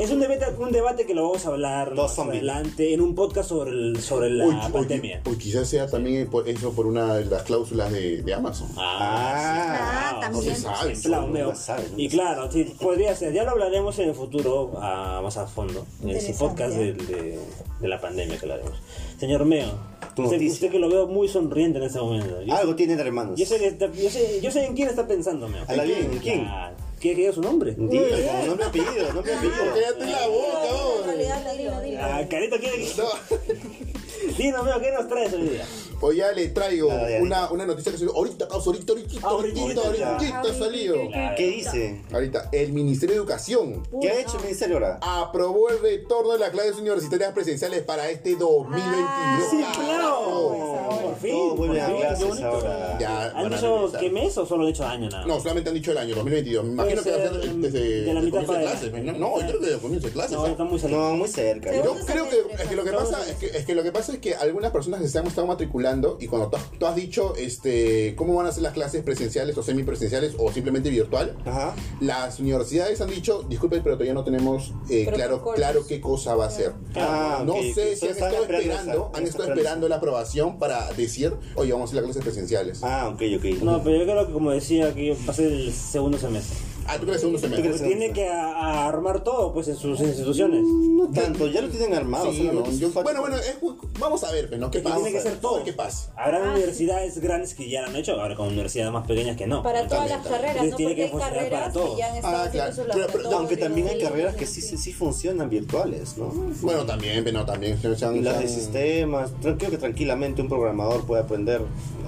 Es 0.00 0.10
un 0.10 0.20
debate, 0.20 0.44
un 0.58 0.70
debate 0.70 1.06
que 1.06 1.14
lo 1.14 1.22
vamos 1.22 1.46
a 1.46 1.48
hablar 1.48 1.88
Dos 1.94 1.96
más 2.08 2.14
zombies. 2.14 2.36
adelante 2.42 2.92
en 2.92 3.00
un 3.00 3.14
podcast 3.14 3.48
sobre, 3.48 3.70
el, 3.70 3.98
sobre 3.98 4.28
la 4.28 4.46
uy, 4.46 4.54
pandemia. 4.70 5.22
uy, 5.24 5.38
quizás 5.38 5.66
sea 5.66 5.86
también 5.88 6.28
por 6.28 6.46
eso 6.46 6.72
por 6.72 6.86
una 6.86 7.14
de 7.14 7.24
las 7.24 7.44
cláusulas 7.44 7.90
de, 7.90 8.20
de 8.22 8.34
Amazon. 8.34 8.68
Ah, 8.76 10.10
Ah, 10.16 10.20
también. 10.20 10.48
no 10.50 10.54
se 10.54 10.60
sabe. 10.60 10.94
Sí, 10.96 11.02
claro, 11.02 11.32
veo. 11.32 11.54
sabe, 11.54 11.82
nunca 11.84 12.02
y 12.02 12.08
claro, 12.10 12.52
sí, 12.52 12.64
podría 12.78 13.16
ser. 13.16 13.32
Ya 13.32 13.44
lo 13.44 13.52
hablaremos 13.52 13.98
en 13.98 14.10
el 14.10 14.14
futuro 14.14 14.72
ah, 14.82 15.20
más 15.22 15.36
a 15.38 15.46
fondo. 15.46 15.86
En 16.02 16.10
ese 16.10 16.34
podcast 16.34 16.74
de, 16.74 16.92
de- 16.92 17.38
de 17.80 17.88
la 17.88 18.00
pandemia 18.00 18.36
que 18.36 18.44
hablaremos. 18.44 18.72
Señor 19.18 19.44
Meo, 19.46 19.68
usted, 20.16 20.42
usted 20.42 20.70
que 20.70 20.78
lo 20.78 20.88
veo 20.90 21.06
muy 21.06 21.26
sonriente 21.28 21.78
en 21.78 21.84
este 21.84 22.00
momento. 22.00 22.42
Yo, 22.42 22.54
Algo 22.54 22.74
tiene 22.76 22.92
entre 22.94 23.10
manos. 23.10 23.38
yo 23.38 23.46
sé, 23.46 23.78
yo, 23.94 24.10
sé, 24.10 24.40
yo 24.42 24.50
sé 24.50 24.64
en 24.66 24.74
quién 24.74 24.88
está 24.88 25.06
pensando, 25.06 25.48
Meo. 25.48 25.64
La 25.74 25.84
bien, 25.84 26.10
¿en 26.12 26.18
quién? 26.18 26.40
Claro. 26.44 26.76
¿Quiere 27.00 27.16
que 27.16 27.22
diga 27.22 27.32
su 27.32 27.40
nombre? 27.40 27.74
Dilo, 27.76 27.88
como 27.88 28.46
nombre 28.46 28.64
y 28.64 28.68
apellido, 28.68 29.12
nombre 29.12 29.32
y 29.32 29.36
apellido. 29.36 29.56
Cállate 29.74 30.06
la 30.06 30.26
boca, 30.26 30.66
En 30.68 30.74
hombre. 30.74 31.06
realidad, 31.06 31.56
dilo, 31.56 31.80
dilo. 31.80 31.98
Ah, 32.02 32.22
Carito 32.28 32.56
quiere 32.58 32.76
que... 32.78 32.92
No. 32.96 34.36
Dinos, 34.36 34.80
¿qué 34.80 34.90
nos 34.92 35.08
traes 35.08 35.32
hoy 35.32 35.42
día? 35.48 35.64
Hoy 36.00 36.16
ya 36.16 36.32
le 36.32 36.48
traigo 36.48 36.90
Ah, 36.90 37.08
ya, 37.10 37.20
una, 37.22 37.50
una 37.50 37.66
noticia 37.66 37.90
que 37.92 37.98
salió 37.98 38.14
ahorita, 38.14 38.46
causa, 38.48 38.70
ahorita, 38.70 38.92
ahorita, 38.92 39.18
Ah, 39.22 39.28
ahorita, 39.30 39.60
ahorita, 39.60 39.80
ahorita, 39.82 40.18
ya. 40.20 40.40
ha 40.50 40.54
salido. 40.54 40.96
¿Qué 41.36 41.46
dice? 41.48 42.02
Ahorita, 42.12 42.48
el 42.52 42.72
Ministerio 42.72 43.14
de 43.14 43.20
Educación 43.20 43.82
¿Qué 44.00 44.08
ha 44.10 44.20
hecho 44.20 44.36
el 44.36 44.44
ministerio 44.44 44.76
ahora? 44.76 44.98
aprobó 45.02 45.68
el 45.70 45.80
retorno 45.80 46.32
de 46.32 46.38
las 46.38 46.50
clases 46.50 46.76
universitarias 46.76 47.32
presenciales 47.32 47.82
para 47.82 48.08
este 48.10 48.36
2022. 48.36 49.50
Sí, 49.50 49.56
Carajo. 49.62 49.80
claro. 49.84 51.00
Por 51.02 51.16
fin. 51.18 51.30
Todos 51.32 51.56
vuelven 51.58 51.80
a 51.82 51.96
clases 51.96 52.42
ahora. 52.42 52.96
Ya, 53.00 53.24
¿Han 53.26 53.34
van 53.34 53.52
a 53.52 53.56
dicho 53.56 53.76
regresar. 53.76 54.00
qué 54.00 54.10
mes 54.10 54.38
o 54.38 54.46
solo 54.46 54.62
han 54.62 54.68
dicho 54.72 54.86
año 54.86 55.08
nada? 55.10 55.26
No, 55.26 55.40
solamente 55.40 55.70
han 55.70 55.74
dicho 55.74 55.90
el 55.92 55.98
año 55.98 56.14
2022. 56.16 56.64
Me 56.64 56.72
imagino 56.72 57.02
Puede 57.02 57.16
que 57.16 57.22
va 57.22 57.28
a 57.28 57.32
ser 57.32 57.42
ser, 57.42 57.54
desde 57.56 57.80
de 58.04 58.14
la 58.14 58.20
el 58.20 58.26
mitad 58.26 58.38
comienzo 58.38 58.40
de 58.40 58.46
para 58.46 58.60
clases. 58.60 58.92
adelante. 58.92 59.18
No, 59.20 59.40
yo 59.40 59.46
creo 59.46 59.60
que 59.60 59.66
desde 59.66 59.78
comienzo 59.80 60.06
de 60.06 60.12
clases. 60.12 60.32
No, 60.32 60.44
¿ah? 60.44 60.48
está 60.50 60.64
muy 60.64 60.78
cerca. 60.78 60.96
No, 60.96 61.14
muy 61.16 61.28
cerca. 61.28 61.70
Yo 61.74 61.82
Segundo 61.82 62.06
creo 62.06 62.24
semestre, 62.26 62.56
que, 62.56 62.62
es 62.62 62.68
que 62.68 62.76
lo 62.76 62.84
que 62.84 62.92
pasa 62.92 63.28
es 63.28 63.36
que, 63.36 63.46
es 63.58 63.66
que 63.66 63.74
lo 63.74 63.82
que 63.82 63.92
pasa 63.92 64.12
es 64.12 64.18
que 64.18 64.34
algunas 64.36 64.70
personas 64.72 65.00
que 65.00 65.08
se 65.08 65.18
han 65.18 65.26
estado 65.26 65.46
matriculando 65.88 66.18
y 66.20 66.26
cuando 66.26 66.50
tú, 66.78 66.86
has- 66.86 66.96
dicho 66.98 67.34
este 67.36 68.14
cómo 68.16 68.34
van 68.34 68.46
a 68.46 68.52
ser 68.52 68.62
las 68.64 68.72
clases 68.72 69.02
presenciales 69.04 69.56
o 69.56 69.62
semipresenciales 69.62 70.34
o 70.38 70.50
simplemente 70.52 70.90
virtual, 70.90 71.36
Ajá. 71.44 71.74
las 72.00 72.40
universidades 72.40 73.00
han 73.00 73.10
dicho, 73.10 73.44
disculpe, 73.48 73.80
pero 73.80 73.94
todavía 73.94 74.14
no 74.14 74.24
tenemos 74.24 74.72
eh, 74.90 75.06
claro, 75.12 75.44
claro 75.54 75.86
qué 75.86 76.00
cosa 76.00 76.34
va 76.34 76.46
a 76.46 76.50
ser. 76.50 76.72
Ah, 76.96 77.42
no 77.46 77.54
ok, 77.54 77.62
sé 77.74 77.94
si 77.96 78.06
han 78.06 78.12
estado 78.12 78.42
esperando 78.42 79.10
han 79.14 79.22
estado 79.24 79.24
esperando 79.24 79.54
esperando 79.60 79.88
la 79.88 79.96
aprobación 79.96 80.58
para 80.58 80.90
decir, 80.92 81.32
oye, 81.54 81.72
vamos 81.72 81.88
a 81.88 81.92
hacer 81.92 81.96
las 81.96 82.04
clases 82.06 82.22
presenciales. 82.24 82.80
Ah, 82.82 83.08
ok, 83.14 83.22
ok. 83.38 83.62
No, 83.62 83.82
pero 83.82 83.96
yo 83.98 84.04
creo 84.04 84.26
que 84.26 84.32
como 84.32 84.50
decía, 84.50 84.92
que 84.94 85.12
va 85.26 85.30
a 85.32 85.34
ser 85.34 85.52
el 85.52 85.72
segundo 85.72 86.18
semestre. 86.18 86.56
Ah, 86.88 86.96
tú 86.98 87.04
crees 87.06 87.20
segundo 87.20 87.38
semestre. 87.38 87.68
Pues 87.70 87.82
tiene 87.82 88.12
que 88.12 88.28
a- 88.28 88.52
a 88.52 88.88
armar 88.88 89.22
todo 89.22 89.52
pues 89.52 89.68
en 89.68 89.76
sus 89.76 90.00
instituciones. 90.00 90.62
No 90.64 91.08
tanto, 91.10 91.46
ya 91.46 91.60
lo 91.60 91.68
tienen 91.68 91.94
armado. 91.94 92.30
Sí, 92.32 92.38
solamente 92.38 92.78
yo- 92.78 92.88
falta- 92.90 93.02
bueno, 93.12 93.20
bueno, 93.20 93.36
es- 93.36 93.56
vamos 94.00 94.24
a 94.24 94.32
ver, 94.32 94.48
pues, 94.48 94.58
¿no? 94.60 94.70
¿Qué 94.70 94.80
pasa? 94.80 94.96
tiene 94.96 95.12
que 95.12 95.20
ser 95.20 95.36
todo. 95.40 95.62
¿Qué 95.64 95.72
pasa? 95.72 96.10
Habrá 96.16 96.42
universidades 96.52 97.18
grandes 97.18 97.54
que 97.54 97.68
ya 97.68 97.82
lo 97.82 97.88
han 97.88 97.96
hecho, 97.96 98.20
ahora 98.20 98.34
con 98.34 98.48
universidades 98.48 98.92
más 98.92 99.06
pequeñas 99.06 99.36
que 99.36 99.46
no. 99.46 99.62
Para 99.62 99.86
todas 99.86 100.08
las 100.08 100.22
También, 100.22 100.32
carreras. 100.42 100.66
¿no? 100.70 100.76
Tiene 100.76 100.90
Porque 100.90 100.96
que 100.96 101.02
hay 101.04 101.10
funcionar 101.10 101.34
para 101.34 101.48
carreras 101.50 101.72
todos. 101.72 101.90
que 101.90 101.96
ya 101.98 102.08
han 102.10 102.16
estado 102.16 102.36
Ah, 102.36 102.40
haciendo 102.44 102.52
claro. 102.58 102.72
sus 102.74 102.76
Pero- 102.84 102.88
pero- 102.94 103.06
laboratorios. 103.06 103.34
Aunque 103.38 103.56
también 103.56 103.88
hay 103.88 104.00
carreras 104.00 104.34
que 104.36 104.46
sí, 104.46 104.60
sí, 104.60 104.76
sí 104.78 104.92
funcionan 104.92 105.50
virtuales, 105.50 106.16
¿no? 106.16 106.26
Bueno, 106.62 106.84
también, 106.86 107.22
pero 107.24 107.38
no, 107.40 107.44
también. 107.46 107.80
se- 107.80 107.94
se 107.96 108.04
han- 108.04 108.24
Las 108.24 108.34
se 108.34 108.40
de 108.40 108.46
han- 108.48 108.54
sistemas, 108.54 109.30
tra- 109.42 109.56
creo 109.58 109.70
que 109.70 109.78
tranquilamente 109.78 110.40
un 110.42 110.48
programador 110.48 111.04
puede 111.06 111.22
aprender 111.22 111.60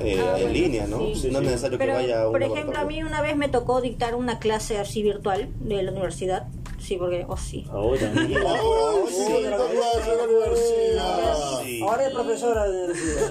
eh, 0.02 0.16
Ah, 0.18 0.32
en 0.36 0.44
bueno, 0.44 0.48
línea, 0.54 0.86
¿no? 0.86 0.98
sí. 1.14 1.28
no 1.30 1.40
es 1.40 1.44
necesario 1.44 1.78
que 1.78 1.86
vaya 1.86 2.22
a 2.22 2.26
un 2.28 2.32
por 2.32 2.42
ejemplo, 2.42 2.60
a 2.60 2.64
laboratorio. 2.84 3.02
mí 3.04 3.06
una 3.06 3.20
vez 3.20 3.36
me 3.36 3.48
tocó 3.48 3.82
dictar 3.82 4.14
una 4.14 4.38
clase 4.38 4.69
así 4.78 5.02
virtual 5.02 5.48
de 5.60 5.82
la 5.82 5.92
universidad. 5.92 6.46
Sí, 6.80 6.96
porque, 6.96 7.26
sí. 7.38 7.66
Oh, 7.72 7.94
también. 7.94 8.42
¡Ay, 8.46 9.12
sí, 9.12 9.42
la 9.42 10.24
universidad! 10.24 11.60
Sí. 11.62 11.80
Ahora 11.82 12.06
es 12.06 12.12
profesora 12.14 12.64
de 12.68 12.84
universidad. 12.84 13.30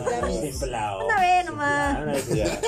Una 1.05 1.19
vez 1.19 1.45
nomás. 1.45 1.97
Simplao, 1.97 2.03
una 2.03 2.11
vez. 2.13 2.29
Ya. 2.29 2.61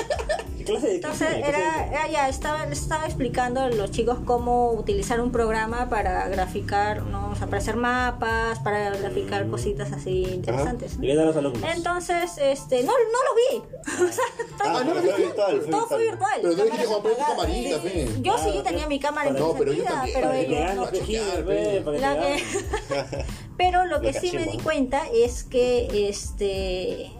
¿Qué 0.58 0.64
clase 0.64 0.86
de 0.86 0.94
Entonces 0.96 1.28
era, 1.44 1.86
era 1.88 2.08
ya, 2.08 2.28
estaba, 2.28 2.66
les 2.66 2.80
estaba 2.82 3.06
explicando 3.06 3.60
a 3.60 3.68
los 3.70 3.90
chicos 3.90 4.18
cómo 4.24 4.70
utilizar 4.72 5.20
un 5.20 5.32
programa 5.32 5.88
para 5.88 6.28
graficar, 6.28 7.02
¿no? 7.02 7.30
O 7.30 7.34
sea, 7.34 7.46
para 7.46 7.58
hacer 7.58 7.74
mapas, 7.76 8.60
para 8.60 8.90
graficar 8.90 9.48
cositas 9.48 9.90
así 9.92 10.22
interesantes. 10.24 10.98
¿no? 10.98 11.04
Y 11.04 11.10
a 11.10 11.14
los 11.24 11.36
alumnos. 11.36 11.62
Entonces, 11.74 12.38
este, 12.38 12.82
no, 12.84 12.92
no 12.92 13.18
lo 13.28 13.34
vi. 13.34 13.62
O 14.02 14.12
sea, 14.12 14.24
Ah, 14.64 14.82
no, 14.84 14.92
fue 14.94 15.16
virtual, 15.16 15.60
fue 15.62 15.70
todo 15.70 15.86
fue 15.86 15.98
virtual. 15.98 16.40
virtual. 16.40 16.40
Pero 16.42 16.54
tú 16.54 16.62
dijiste, 16.64 16.94
pero 17.02 17.14
tu 17.16 17.20
camarita, 17.20 17.78
fe. 17.80 18.08
Yo 18.20 18.38
sí 18.38 18.50
Ah, 18.58 18.62
tenía 18.62 18.86
mi 18.86 19.00
cámara 19.00 19.30
No, 19.30 19.54
pero 19.54 19.72
yo 19.72 19.82
también. 19.82 20.16
pero 20.20 20.30
te 20.30 20.40
ellos 20.42 20.71
que 20.90 21.00
que-. 21.00 21.82
Pero 23.56 23.84
lo 23.84 23.96
Lo 23.96 24.00
que 24.00 24.12
sí 24.12 24.32
me 24.32 24.46
di 24.46 24.58
cuenta 24.58 25.02
es 25.12 25.44
que 25.44 26.08
este 26.08 27.12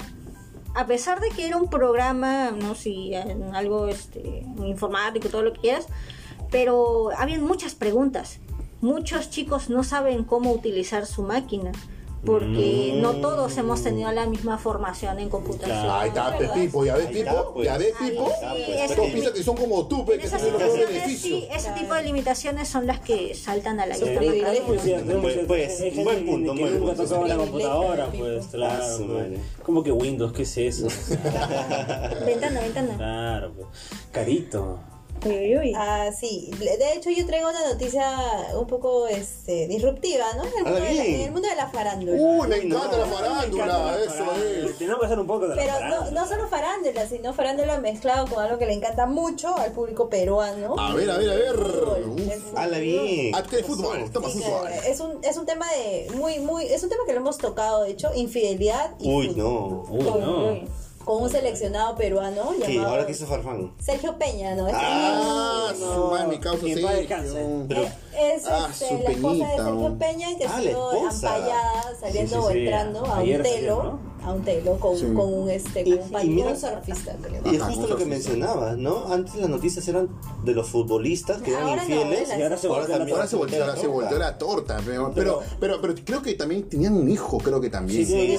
a 0.74 0.86
pesar 0.86 1.20
de 1.20 1.28
que 1.30 1.46
era 1.46 1.56
un 1.56 1.68
programa, 1.68 2.50
no 2.50 2.74
sé, 2.74 2.82
si 2.82 3.14
algo 3.14 3.88
este 3.88 4.44
informático, 4.58 5.28
todo 5.28 5.42
lo 5.42 5.52
que 5.52 5.60
quieras, 5.60 5.86
pero 6.50 7.10
había 7.16 7.38
muchas 7.38 7.74
preguntas. 7.74 8.38
Muchos 8.80 9.30
chicos 9.30 9.70
no 9.70 9.84
saben 9.84 10.24
cómo 10.24 10.52
utilizar 10.52 11.06
su 11.06 11.22
máquina. 11.22 11.72
Porque 12.24 12.98
no 13.00 13.14
todos 13.16 13.56
hemos 13.56 13.82
tenido 13.82 14.12
la 14.12 14.26
misma 14.26 14.56
formación 14.56 15.18
en 15.18 15.28
computación. 15.28 15.90
Ahí 15.90 16.08
está, 16.08 16.30
ya 16.30 16.38
ves, 16.38 16.42
está, 16.42 16.54
Pipo, 16.54 16.78
pues. 16.78 16.86
ya 16.88 16.96
ves, 17.78 17.94
Ahí 18.00 18.10
Pipo. 18.10 18.30
está, 18.30 18.50
pues. 18.52 18.68
Ese- 18.92 19.12
piensan 19.12 19.32
que 19.32 19.42
son 19.42 19.56
como 19.56 19.86
tú, 19.88 20.06
que 20.06 20.14
esas 20.14 20.40
situaciones, 20.40 21.20
sí, 21.20 21.48
ese 21.52 21.70
tipo 21.72 21.94
de 21.94 22.02
limitaciones 22.04 22.68
son 22.68 22.86
las 22.86 23.00
que 23.00 23.34
saltan 23.34 23.80
a 23.80 23.86
la 23.86 23.96
vista. 23.96 24.20
Pues, 24.66 25.38
pues, 25.48 25.94
buen 26.04 26.24
punto, 26.26 26.54
buen 26.54 26.78
nunca 26.80 26.94
punto. 26.94 27.02
tocado 27.02 27.20
una 27.22 27.34
Privilegio, 27.34 27.38
computadora, 27.38 28.06
pues, 28.16 28.46
claro. 28.46 28.98
¿Cómo 29.64 29.82
que 29.82 29.90
Windows? 29.92 30.32
¿Qué 30.32 30.42
es 30.42 30.56
eso? 30.58 30.86
Ventana, 32.24 32.60
ventana. 32.60 32.96
claro, 32.96 33.52
pues. 33.56 33.66
Carito. 34.12 34.78
Uy, 35.24 35.32
uy, 35.34 35.56
uy. 35.58 35.72
Ah, 35.76 36.10
sí. 36.18 36.50
De 36.58 36.94
hecho, 36.94 37.10
yo 37.10 37.24
traigo 37.26 37.48
una 37.48 37.68
noticia 37.68 38.16
un 38.58 38.66
poco 38.66 39.06
este, 39.06 39.68
disruptiva, 39.68 40.24
¿no? 40.36 40.42
En 40.44 40.48
el, 40.48 40.64
mundo 40.64 40.70
Habla 40.76 40.88
de 40.88 40.94
la, 40.94 41.04
en 41.04 41.20
el 41.20 41.30
mundo 41.32 41.48
de 41.48 41.54
la 41.56 41.68
farándula. 41.68 42.12
Uy, 42.20 42.48
me 42.48 42.58
Uy, 42.58 42.66
encanta 42.66 42.96
no. 42.96 42.98
la 42.98 43.06
farándula, 43.06 43.96
eso 44.04 44.32
es. 44.32 44.78
Tenemos 44.78 44.98
que 45.00 45.06
hacer 45.06 45.18
un 45.20 45.26
poco 45.26 45.46
de 45.48 45.54
la 45.54 45.62
Pero 45.62 45.72
no, 45.74 45.78
farándula. 45.78 46.20
no 46.22 46.28
solo 46.28 46.48
farándula, 46.48 47.06
sino 47.08 47.34
farándula 47.34 47.78
mezclado 47.78 48.26
con 48.26 48.42
algo 48.42 48.58
que 48.58 48.66
le 48.66 48.72
encanta 48.72 49.06
mucho 49.06 49.56
al 49.56 49.70
público 49.72 50.08
peruano. 50.08 50.74
A 50.78 50.92
ver, 50.94 51.08
a 51.10 51.18
ver, 51.18 51.30
a 51.30 51.34
ver. 51.34 51.42
El 51.44 52.20
el 52.30 52.40
fútbol. 52.40 52.58
Habla 52.58 52.78
bien. 52.78 53.34
Ah, 53.34 53.42
quieres 53.48 53.66
fútbol, 53.66 54.10
toma 54.10 54.28
Sí, 54.28 54.40
fútbol. 54.40 54.60
claro, 54.68 54.82
es 54.88 55.00
un, 55.00 55.18
es 55.22 55.36
un 55.36 55.46
tema 55.46 55.66
de 55.72 56.08
muy, 56.14 56.40
muy, 56.40 56.64
es 56.66 56.82
un 56.82 56.88
tema 56.88 57.02
que 57.06 57.12
lo 57.12 57.20
hemos 57.20 57.38
tocado, 57.38 57.84
de 57.84 57.90
hecho, 57.90 58.10
infidelidad 58.14 58.90
y 58.98 59.08
Uy, 59.08 59.28
fútbol. 59.28 59.38
no. 59.44 59.84
Uy, 59.88 60.20
no. 60.20 60.82
Con 61.04 61.22
un 61.22 61.30
seleccionado 61.30 61.96
peruano 61.96 62.42
Ahora 62.86 63.06
que 63.06 63.12
hizo 63.12 63.26
Farfán. 63.26 63.72
Sergio 63.80 64.16
Peña, 64.18 64.54
¿no? 64.54 64.66
Este 64.68 64.80
Ah, 64.82 65.72
niño- 65.74 65.94
su 65.94 66.10
madre, 66.10 66.26
mi 66.28 66.38
causa 66.38 66.60
Sergio. 66.66 66.88
descanse. 66.88 67.46
Pero- 67.68 67.82
es 67.82 68.46
Ah, 68.46 68.68
este, 68.70 68.88
su 68.88 69.02
la 69.02 69.10
esposa 69.10 69.48
de. 69.48 69.56
Sergio 69.56 69.98
Peña 69.98 70.28
que 70.38 70.44
Ah, 70.46 70.54
ha 70.56 70.60
sido 70.62 70.90
ampallada 71.08 71.82
saliendo 72.00 72.28
Sí, 72.36 72.40
sí, 72.42 72.46
o 72.46 72.50
sí. 72.52 72.58
entrando 72.58 73.06
a 73.06 73.16
Ayer 73.18 73.40
un 73.40 73.46
salió, 73.46 73.60
telo, 73.60 73.82
¿no? 73.84 74.12
a 74.24 74.32
un 74.34 74.42
telo 74.44 74.76
con, 74.78 74.96
Sí. 74.96 75.06
con 75.16 75.34
un 75.34 75.50
este 75.50 75.80
Y- 75.80 75.96
con 75.98 76.14
un, 76.14 76.22
y 76.22 76.28
mira- 76.28 76.48
un 76.50 76.56
surfista, 76.56 77.16
creo. 77.20 77.42
Y 77.52 77.56
es 77.56 77.62
justo 77.62 77.86
lo 77.88 77.96
que 77.96 78.04
mencionabas, 78.04 78.76
¿no? 78.76 79.12
Antes 79.12 79.34
las 79.36 79.48
noticias 79.48 79.88
eran 79.88 80.08
de 80.44 80.52
los 80.52 80.68
futbolistas 80.68 81.42
que 81.42 81.50
eran 81.50 81.64
Ahora 81.64 81.76
no, 81.76 81.82
infieles. 81.94 82.28
ahora 82.30 82.38
Y 82.38 82.42
ahora 82.42 82.56
se 82.58 82.68
volteó 82.68 82.94
Ahora 82.94 83.26
se 83.26 83.36
volteó, 83.36 83.62
ahora 83.64 83.74
se 83.76 83.82
torta. 83.82 83.92
volteó 83.94 84.18
la 84.18 84.38
torta, 84.38 84.80
pero, 84.86 85.12
pero, 85.14 85.42
pero, 85.58 85.80
pero 85.80 85.94
creo 86.04 86.22
que 86.22 86.34
también 86.34 86.68
tenían 86.68 86.94
un 86.94 87.10
hijo, 87.10 87.38
creo 87.38 87.60
que 87.60 87.70
también. 87.70 88.06
Sí, 88.06 88.12
sí, 88.12 88.38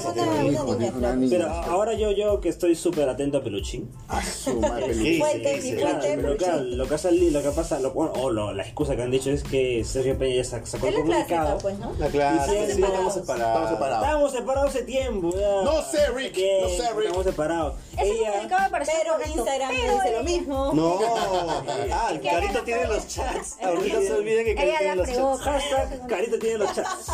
yo 2.12 2.40
que 2.40 2.48
estoy 2.54 2.74
súper 2.74 3.08
atento 3.08 3.38
a 3.38 3.42
Peluchín. 3.44 3.90
A 4.08 4.22
su 4.24 4.60
madre, 4.60 4.94
Sí. 5.04 5.18
Fuente, 5.18 5.60
sí, 5.60 5.70
sí. 5.70 5.76
Claro, 5.76 6.00
fuente, 6.00 6.18
pero 6.22 6.36
claro, 6.36 6.60
lo 6.62 6.88
que 6.88 6.98
salido, 6.98 7.40
lo 7.40 7.42
que 7.50 7.54
pasa, 7.54 7.78
lo, 7.80 7.90
bueno, 7.92 8.12
o 8.16 8.30
lo- 8.30 8.52
la 8.54 8.62
excusa 8.62 8.96
que 8.96 9.02
han 9.02 9.10
dicho 9.10 9.30
es 9.30 9.42
que 9.42 9.84
Sergio 9.84 10.16
Peña 10.18 10.36
ya 10.36 10.42
sac- 10.42 10.64
sacó 10.66 10.86
el 10.88 10.94
la 10.94 11.00
clásica, 11.04 11.36
comunicado. 11.36 11.58
pues, 11.58 11.78
¿no? 11.78 11.92
La 11.98 12.06
clase, 12.08 12.50
Sí, 12.50 12.72
estamos 12.80 13.14
separados. 13.14 13.48
Estamos 13.54 13.70
separados. 13.70 14.02
Estábamos 14.04 14.32
separados 14.32 14.70
hace 14.70 14.82
tiempo. 14.84 15.30
Ya. 15.32 15.62
No 15.62 15.82
sé, 15.82 16.08
Rick, 16.14 16.34
Bien, 16.36 16.62
no 16.62 16.68
sé, 16.68 16.92
Rick. 16.94 17.06
Estamos 17.06 17.24
separados. 17.26 17.74
Ella, 17.98 18.32
Pero 18.48 18.48
correcto, 18.48 19.38
Instagram 19.38 19.70
pero 19.70 19.86
no 19.96 20.02
dice 20.02 20.12
lo 20.16 20.22
mismo. 20.24 20.72
No, 20.74 20.98
ah, 21.92 22.12
Carito 22.22 22.62
tiene 22.62 22.86
los 22.86 23.06
chats. 23.08 23.56
Ahorita 23.62 24.00
se 24.00 24.12
olviden 24.12 24.44
que 24.44 24.54
Carito 24.54 24.76
tiene 24.78 24.96
los 24.96 25.08
chats. 25.08 25.40
hashtag 25.42 26.06
Carita 26.08 26.38
tiene 26.38 26.58
los 26.58 26.74
chats. 26.74 27.10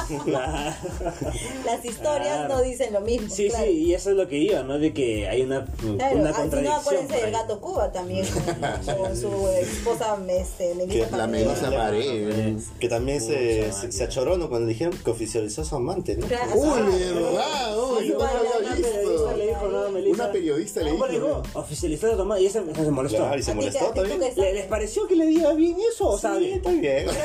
Las 1.65 1.85
historias 1.85 2.49
no 2.49 2.61
dicen 2.63 2.93
lo 2.93 3.01
mismo. 3.01 3.29
Sí, 3.35 3.51
sí, 3.51 3.65
y 3.71 3.95
eso 3.95 4.11
es 4.11 4.17
lo 4.17 4.29
que 4.29 4.37
iba, 4.39 4.63
¿no? 4.63 4.79
De 4.79 4.93
que 4.93 5.29
hay 5.31 5.43
una, 5.43 5.65
Claro, 5.65 6.17
una 6.17 6.31
ah, 6.31 6.33
si 6.33 6.39
no 6.39 6.41
contradicción. 6.43 6.81
acuérdense 6.81 7.17
del 7.17 7.31
gato 7.33 7.61
Cuba 7.61 7.93
también, 7.93 8.27
con, 8.99 9.17
su 9.17 9.49
esposa 9.49 10.17
este, 10.29 10.75
Melissa 10.75 11.09
Que 11.11 11.17
la 11.17 11.27
medusa 11.27 11.71
pared. 11.71 12.57
Que 12.79 12.89
también 12.89 13.21
se, 13.21 13.73
se, 13.73 13.93
se 13.93 14.05
achoró 14.05 14.37
¿no? 14.37 14.49
cuando 14.49 14.67
dijeron 14.69 14.93
que 15.05 15.11
oficializó 15.11 15.63
a 15.63 15.65
su 15.65 15.77
amante, 15.77 16.17
¿no? 16.17 16.27
Claro, 16.27 16.53
Uy, 16.55 16.69
ah, 16.71 16.85
verdad, 17.15 17.79
uy, 17.79 18.09
no 18.11 18.19
vale, 18.19 18.39
había 18.39 18.59
una 18.59 18.75
visto. 18.75 18.93
periodista 18.93 19.37
le 19.37 19.47
dijo, 19.47 19.69
no, 19.69 19.89
Melissa. 19.91 20.15
Una 20.25 20.33
periodista 20.33 20.81
le 20.83 20.91
¿Cómo 20.91 21.07
dijo. 21.09 21.43
Oficializado 21.55 22.17
tomado 22.17 22.41
y 22.41 22.47
ese 22.47 22.63
se 22.75 22.91
molestó. 22.91 23.19
Claro, 23.19 23.39
y 23.39 23.43
se 23.43 23.51
¿a 23.51 23.55
molestó 23.55 23.87
a 23.87 23.93
ti 23.93 24.01
también. 24.01 24.21
qué 24.35 24.41
¿Le- 24.41 24.55
¿Les 24.55 24.67
pareció 24.67 25.07
que 25.07 25.17
le 25.17 25.27
diga 25.27 25.53
bien 25.55 25.77
eso 25.93 26.09
o 26.11 26.17
está 26.17 26.35
Sí, 26.37 26.41
bien? 26.45 26.57
está 26.57 26.71
bien. 26.73 27.07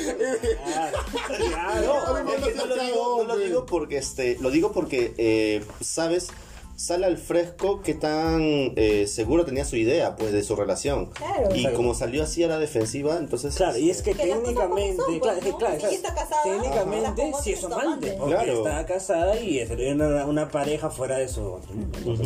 Claro, 0.00 0.98
claro. 1.36 1.92
A 2.16 2.34
Es 2.34 2.44
que 2.44 2.54
no 2.54 2.66
lo 2.66 2.76
no 2.76 2.82
digo, 2.82 3.24
no 3.26 3.34
lo 3.36 3.36
digo 3.38 3.66
porque 3.66 3.98
este, 3.98 4.38
lo 4.40 4.50
digo 4.50 4.72
porque 4.72 5.14
eh, 5.18 5.62
sabes, 5.80 6.28
sale 6.80 7.04
al 7.06 7.18
fresco 7.18 7.82
qué 7.82 7.92
tan 7.94 8.40
eh, 8.76 9.06
seguro 9.06 9.44
tenía 9.44 9.64
su 9.66 9.76
idea 9.76 10.16
pues 10.16 10.32
de 10.32 10.42
su 10.42 10.56
relación. 10.56 11.06
Claro. 11.12 11.54
Y 11.54 11.66
como 11.74 11.94
salió 11.94 12.22
así 12.22 12.42
a 12.42 12.48
la 12.48 12.58
defensiva, 12.58 13.18
entonces 13.18 13.54
Claro, 13.54 13.76
y 13.78 13.90
es 13.90 14.00
que 14.02 14.14
técnicamente, 14.14 14.96
son, 14.96 15.06
pues, 15.18 15.20
claro, 15.20 15.38
es 15.38 15.44
que 15.44 15.50
¿no? 15.50 15.58
claro, 15.58 15.74
Si 15.74 15.80
claro, 15.80 15.94
está 15.94 16.14
casada, 16.14 16.42
técnicamente 16.42 17.32
sí 17.42 17.52
es 17.52 17.64
amante, 17.64 18.12
porque 18.18 18.34
Claro. 18.34 18.52
está 18.58 18.86
casada 18.86 19.38
y 19.40 19.58
es 19.58 19.70
una, 19.70 20.24
una 20.26 20.48
pareja 20.48 20.88
fuera 20.90 21.18
de 21.18 21.28
su. 21.28 21.58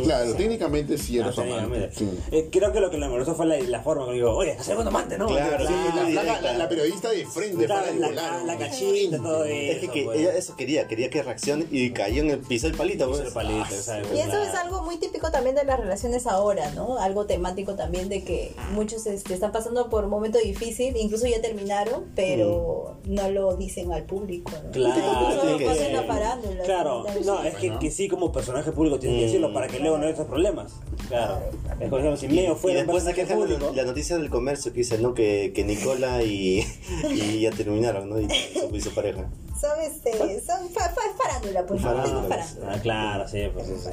Claro, 0.03 0.33
técnicamente 0.35 0.97
sí 0.97 1.17
era 1.17 1.27
Ah, 1.27 1.31
su 1.33 1.41
amante. 1.41 1.89
Sí. 1.93 2.09
Eh, 2.31 2.49
creo 2.51 2.71
que 2.71 2.79
lo 2.79 2.89
que 2.89 2.97
le 2.97 3.09
molestó 3.09 3.35
fue 3.35 3.45
la, 3.45 3.59
la 3.59 3.81
forma 3.81 4.05
que 4.07 4.13
digo, 4.13 4.31
oye, 4.31 4.55
segundo 4.61 4.89
amante, 4.89 5.17
¿no? 5.17 5.27
Claro, 5.27 5.67
Sí, 5.67 5.73
sí, 5.73 5.95
la, 5.97 6.03
muy 6.03 6.13
la- 6.13 6.21
directa. 6.21 6.41
la- 6.41 6.57
la 6.57 6.69
periodista 6.69 7.09
de 7.09 7.25
frente, 7.25 7.65
Claro, 7.65 7.81
para 7.81 7.93
el 8.09 8.15
la, 8.15 8.43
la 8.43 8.57
cachita, 8.57 9.17
todo 9.17 9.43
eso. 9.45 9.53
Es 9.73 9.79
que, 9.79 9.89
que 9.89 10.03
pues. 10.05 10.19
ella 10.19 10.33
eso 10.35 10.55
quería, 10.55 10.87
quería 10.87 11.09
que 11.09 11.21
reaccione 11.23 11.65
y 11.71 11.89
cayó 11.91 12.21
en 12.21 12.29
el 12.31 12.39
piso 12.39 12.67
del 12.67 12.77
palito. 12.77 13.09
Pues. 13.09 13.21
el 13.21 13.33
palito, 13.33 13.65
Ah, 13.65 13.71
¿sabes? 13.71 14.07
Y 14.13 14.19
eso 14.19 14.29
Claro. 14.29 14.44
Es 14.47 14.55
algo 14.55 14.81
muy 14.83 14.97
típico 14.97 15.31
también 15.31 15.55
de 15.55 15.63
las 15.63 15.79
relaciones 15.79 16.27
ahora, 16.27 16.71
¿no? 16.71 16.97
Algo 16.97 17.25
temático 17.25 17.75
también 17.75 18.09
de 18.09 18.23
que 18.23 18.55
muchos 18.71 19.05
este, 19.07 19.33
están 19.33 19.51
pasando 19.51 19.89
por 19.89 20.05
un 20.05 20.09
momento 20.09 20.37
difícil, 20.39 20.95
incluso 20.97 21.27
ya 21.27 21.41
terminaron, 21.41 22.11
pero 22.15 22.97
no 23.05 23.29
lo 23.29 23.55
dicen 23.55 23.91
al 23.91 24.03
público, 24.03 24.51
¿no? 24.63 24.71
Claro, 24.71 25.57
que 25.57 25.91
la 25.91 26.03
farándula. 26.03 26.63
Claro, 26.63 27.05
¿sí? 27.13 27.19
no, 27.25 27.43
es 27.43 27.55
que, 27.55 27.77
que 27.79 27.91
sí 27.91 28.07
como 28.07 28.31
personaje 28.31 28.71
público 28.71 28.99
tienes 28.99 29.19
que 29.19 29.25
decirlo 29.25 29.53
para 29.53 29.67
que 29.67 29.79
luego 29.79 29.97
no 29.97 30.03
haya 30.03 30.11
estos 30.11 30.27
problemas. 30.27 30.73
Claro. 31.07 31.39
Es 31.79 31.91
ejemplo, 31.99 32.17
si 32.17 32.25
Y 32.27 32.47
fuera 32.55 32.79
un 32.81 32.87
después 32.87 33.03
sacan 33.03 33.27
público, 33.27 33.71
la, 33.75 33.83
noticia 33.83 34.17
del 34.17 34.29
comercio 34.29 34.71
que 34.71 34.79
dice, 34.79 34.97
¿no? 34.97 35.13
Que, 35.13 35.51
que 35.53 35.63
Nicola 35.63 36.23
y, 36.23 36.65
y 37.11 37.41
ya 37.41 37.51
terminaron, 37.51 38.09
¿no? 38.09 38.19
Y 38.19 38.27
su, 38.29 38.75
y 38.75 38.81
su 38.81 38.93
pareja. 38.93 39.29
Son, 39.59 39.79
este, 39.81 40.11
son 40.41 40.69
fa- 40.69 40.89
fa- 40.89 41.15
farándula, 41.23 41.65
pues, 41.65 41.81
farándula. 41.81 42.45
Ah, 42.67 42.79
claro, 42.81 43.27
sí, 43.27 43.43
pues 43.53 43.67
sí, 43.67 43.73
sí. 43.77 43.89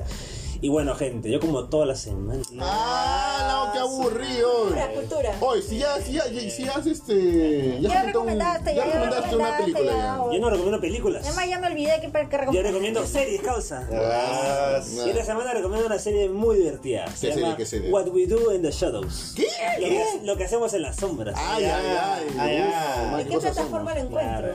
Y 0.64 0.68
bueno, 0.68 0.94
gente, 0.94 1.28
yo 1.28 1.40
como 1.40 1.64
todas 1.64 1.89
las 1.89 1.98
semanas. 2.01 2.47
¡Ah, 2.60 3.64
no, 3.66 3.72
qué 3.72 3.78
aburrido! 3.80 4.60
Cultura, 4.60 4.89
cultura. 4.94 5.36
Oye, 5.40 5.60
si 5.60 5.78
ya, 5.78 6.01
si 6.01 6.12
ya, 6.12 6.22
si 6.22 6.68
has 6.68 6.86
este. 6.86 7.80
Ya 7.80 7.89
un- 8.01 8.06
recomendaste, 8.06 8.72
ya 8.72 8.86
ya 8.86 8.93
recomendaste 8.93 9.36
una 9.36 9.59
película 9.59 9.84
ya. 9.93 9.97
ya. 9.97 10.18
Yo 10.32 10.39
no 10.39 10.51
recomiendo 10.51 10.80
películas. 10.80 11.26
Además 11.26 11.48
ya 11.48 11.59
me 11.59 11.66
olvidé 11.66 12.01
que, 12.01 12.12
que 12.12 12.12
Yo 12.12 12.39
recomendar. 12.39 12.64
recomiendo 12.64 13.05
series, 13.05 13.43
causa. 13.43 13.89
Ah. 13.93 14.80
Y 15.05 15.10
esta 15.10 15.24
semana 15.24 15.52
recomiendo 15.52 15.84
una 15.84 15.98
serie 15.98 16.28
muy 16.28 16.59
divertida. 16.59 17.09
Se 17.09 17.26
¿Qué 17.26 17.34
serie, 17.34 17.56
qué 17.56 17.66
serie? 17.66 17.90
What 17.90 18.06
We 18.10 18.28
Do 18.28 18.55
in 18.55 18.62
the 18.62 18.70
Shadows. 18.70 19.32
¿Qué? 19.34 19.48
Lo 19.80 19.86
que, 19.89 20.05
lo 20.22 20.36
que 20.36 20.44
hacemos 20.44 20.72
en 20.74 20.82
las 20.82 20.94
sombras. 20.94 21.34
Ay, 21.36 21.64
ay, 21.64 21.86
ay. 21.98 22.36
Ay, 22.39 22.56
ay. 22.56 23.14
Uf, 23.14 23.20
¿En 23.20 23.28
qué 23.28 23.39
plataforma 23.39 23.94
lo 23.94 24.01
encuentro? 24.01 24.55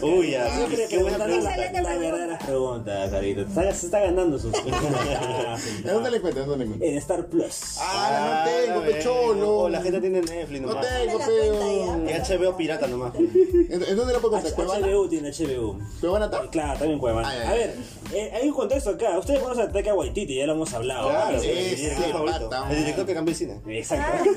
Uy, 0.00 0.30
ya. 0.30 0.48
Siempre 0.56 0.86
qué 0.88 0.96
buena 0.96 1.18
preguntando 1.22 1.50
la, 1.50 1.56
pregunta. 1.56 1.82
la 1.82 1.98
verdadera 1.98 2.38
pregunta, 2.38 3.10
Carito. 3.10 3.44
Se 3.54 3.68
está 3.86 4.00
ganando 4.00 4.38
sus. 4.38 4.52
¿En 5.78 5.82
dónde 5.92 6.10
le 6.10 6.16
encuentras? 6.18 6.46
¿Dónde 6.46 6.64
le 6.64 6.72
encuentras? 6.72 6.90
en 6.92 6.98
Star 6.98 7.26
Plus. 7.26 7.76
Ah, 7.80 8.44
no 8.44 8.50
tengo, 8.50 8.80
bueno. 8.80 8.92
pecholo. 8.92 9.58
Oh, 9.62 9.68
la 9.68 9.82
gente 9.82 10.00
tiene 10.00 10.20
Netflix 10.22 10.60
No 10.62 10.68
nomás. 10.68 10.86
tengo, 10.86 11.18
pero. 11.18 12.04
Que 12.06 12.36
HBO 12.36 12.56
pirata 12.56 12.86
nomás. 12.86 13.14
¿En, 13.14 13.82
en 13.82 13.96
dónde 13.96 14.12
la 14.12 14.18
puedo 14.20 14.36
encontrar? 14.36 14.54
¿Cuevana? 14.54 14.86
HBO 14.86 15.08
tiene 15.08 15.30
HBO. 15.30 15.78
¿Cuevana 16.00 16.24
está? 16.26 16.40
Claro, 16.50 16.78
también 16.78 16.98
Cuevana. 16.98 17.28
Ay, 17.28 17.38
ay, 17.40 17.46
A 17.48 17.52
ver, 17.54 17.76
eh, 18.14 18.30
hay 18.34 18.48
un 18.48 18.54
contexto 18.54 18.90
acá. 18.90 19.18
Ustedes 19.18 19.40
conocen 19.40 19.64
a 19.68 19.72
Taika 19.72 19.94
Waititi, 19.94 20.36
ya 20.36 20.46
lo 20.46 20.52
hemos 20.54 20.72
hablado. 20.74 21.08
Claro, 21.08 21.40
sí, 21.40 21.48
sí, 21.70 21.76
sí, 21.76 22.12
favorito. 22.12 22.48
pata. 22.50 22.70
El 22.70 22.78
director 22.78 23.06
que 23.06 23.14
cambió 23.14 23.32
el 23.32 23.36
cine. 23.36 23.60
Exacto. 23.66 24.30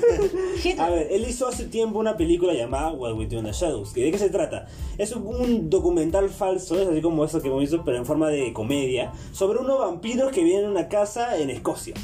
A 0.78 0.90
ver, 0.90 1.08
él 1.10 1.26
hizo 1.28 1.46
hace 1.48 1.64
tiempo 1.66 1.98
una 1.98 2.16
película 2.16 2.52
llamada 2.54 2.92
What 2.92 3.14
We 3.14 3.26
Do 3.26 3.38
in 3.38 3.44
the 3.44 3.52
Shadows. 3.52 3.94
¿De 3.94 4.10
qué 4.10 4.18
se 4.18 4.30
trata? 4.30 4.66
Es 4.98 5.12
un, 5.12 5.26
un 5.26 5.70
documental 5.70 6.30
falso, 6.30 6.80
es 6.80 6.88
así 6.88 7.00
como 7.02 7.24
eso 7.24 7.40
que 7.40 7.48
hemos 7.48 7.60
visto, 7.60 7.82
pero 7.84 7.96
en 7.98 8.06
forma 8.06 8.28
de 8.28 8.52
comedia, 8.52 9.12
sobre 9.32 9.58
unos 9.58 9.78
vampiros 9.80 10.32
que 10.32 10.42
viven 10.42 10.64
en 10.64 10.70
una 10.70 10.85
casa 10.88 11.36
en 11.36 11.50
Escocia. 11.50 11.94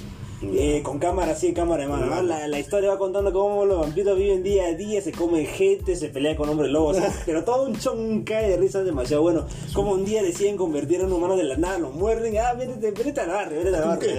Eh, 0.55 0.81
con 0.83 0.99
cámara 0.99 1.33
así, 1.33 1.53
cámara 1.53 1.85
de 1.85 1.89
mano. 1.89 2.07
¿no? 2.07 2.23
La, 2.23 2.47
la 2.49 2.59
historia 2.59 2.91
va 2.91 2.99
contando 2.99 3.33
cómo 3.33 3.65
los 3.65 3.81
vampiros 3.81 4.17
viven 4.19 4.43
día 4.43 4.67
a 4.67 4.75
día, 4.75 5.01
se 5.01 5.13
comen 5.13 5.47
gente, 5.47 5.95
se 5.97 6.09
pelean 6.09 6.37
con 6.37 6.49
hombres 6.49 6.71
lobos. 6.71 6.97
pero 7.27 7.45
todo 7.45 7.67
un 7.67 7.79
chon 7.79 8.23
cae 8.25 8.51
de 8.51 8.57
risa 8.57 8.83
demasiado 8.83 9.23
bueno. 9.23 9.47
Como 9.73 9.93
un 9.93 10.05
día 10.05 10.23
deciden 10.23 10.57
convertir 10.57 11.01
en 11.01 11.13
humanos 11.13 11.37
de 11.39 11.45
la 11.45 11.57
nada, 11.57 11.79
los 11.79 11.95
muerden. 11.95 12.35
Ah, 12.39 12.55
vete, 12.55 12.91
vete 12.91 13.21
al 13.21 13.29
barrio, 13.29 13.59
vete 13.65 13.77
al 13.77 13.85
barrio. 13.89 14.11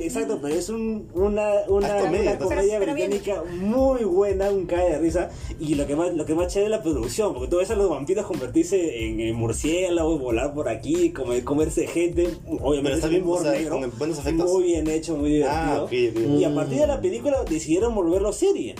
Exacto, 0.00 0.38
pero 0.40 0.54
es 0.54 0.68
un- 0.68 1.08
una, 1.14 1.50
una, 1.68 1.98
comedia, 1.98 2.30
una 2.32 2.38
comedia 2.38 2.78
Pero- 2.78 2.80
pero 2.80 2.92
británica 2.94 3.42
muy 3.60 4.04
buena, 4.04 4.50
un 4.50 4.66
cae 4.66 4.92
de 4.92 4.98
risa. 4.98 5.30
Y 5.60 5.74
lo 5.74 5.86
que 5.86 5.96
más, 5.96 6.14
lo 6.14 6.24
que 6.24 6.34
más 6.34 6.52
chévere 6.52 6.66
es 6.66 6.70
la 6.78 6.82
producción, 6.82 7.34
porque 7.34 7.48
tú 7.48 7.56
ves 7.58 7.70
a 7.70 7.74
los 7.76 7.88
vampiros 7.90 8.26
convertirse 8.26 9.06
en, 9.06 9.20
en 9.20 9.34
murciélagos, 9.34 10.20
volar 10.20 10.54
por 10.54 10.68
aquí, 10.68 11.10
comer, 11.12 11.44
comerse 11.44 11.86
gente. 11.86 12.28
Obviamente 12.46 12.82
Pero 12.82 12.94
está 12.94 13.06
es 13.06 13.10
bien, 13.12 13.24
o 13.26 13.38
sea, 13.42 13.52
negro, 13.52 13.80
con 13.80 13.98
buenos 13.98 14.18
efectos. 14.18 14.52
Muy 14.52 14.62
bien 14.64 14.88
hecho, 14.88 15.16
muy 15.16 15.25
divertido. 15.26 15.88
Ah. 15.90 16.38
Y 16.38 16.44
a 16.44 16.54
partir 16.54 16.80
de 16.80 16.86
la 16.86 17.00
película 17.00 17.44
decidieron 17.44 17.94
volverlo 17.94 18.32
serie. 18.32 18.74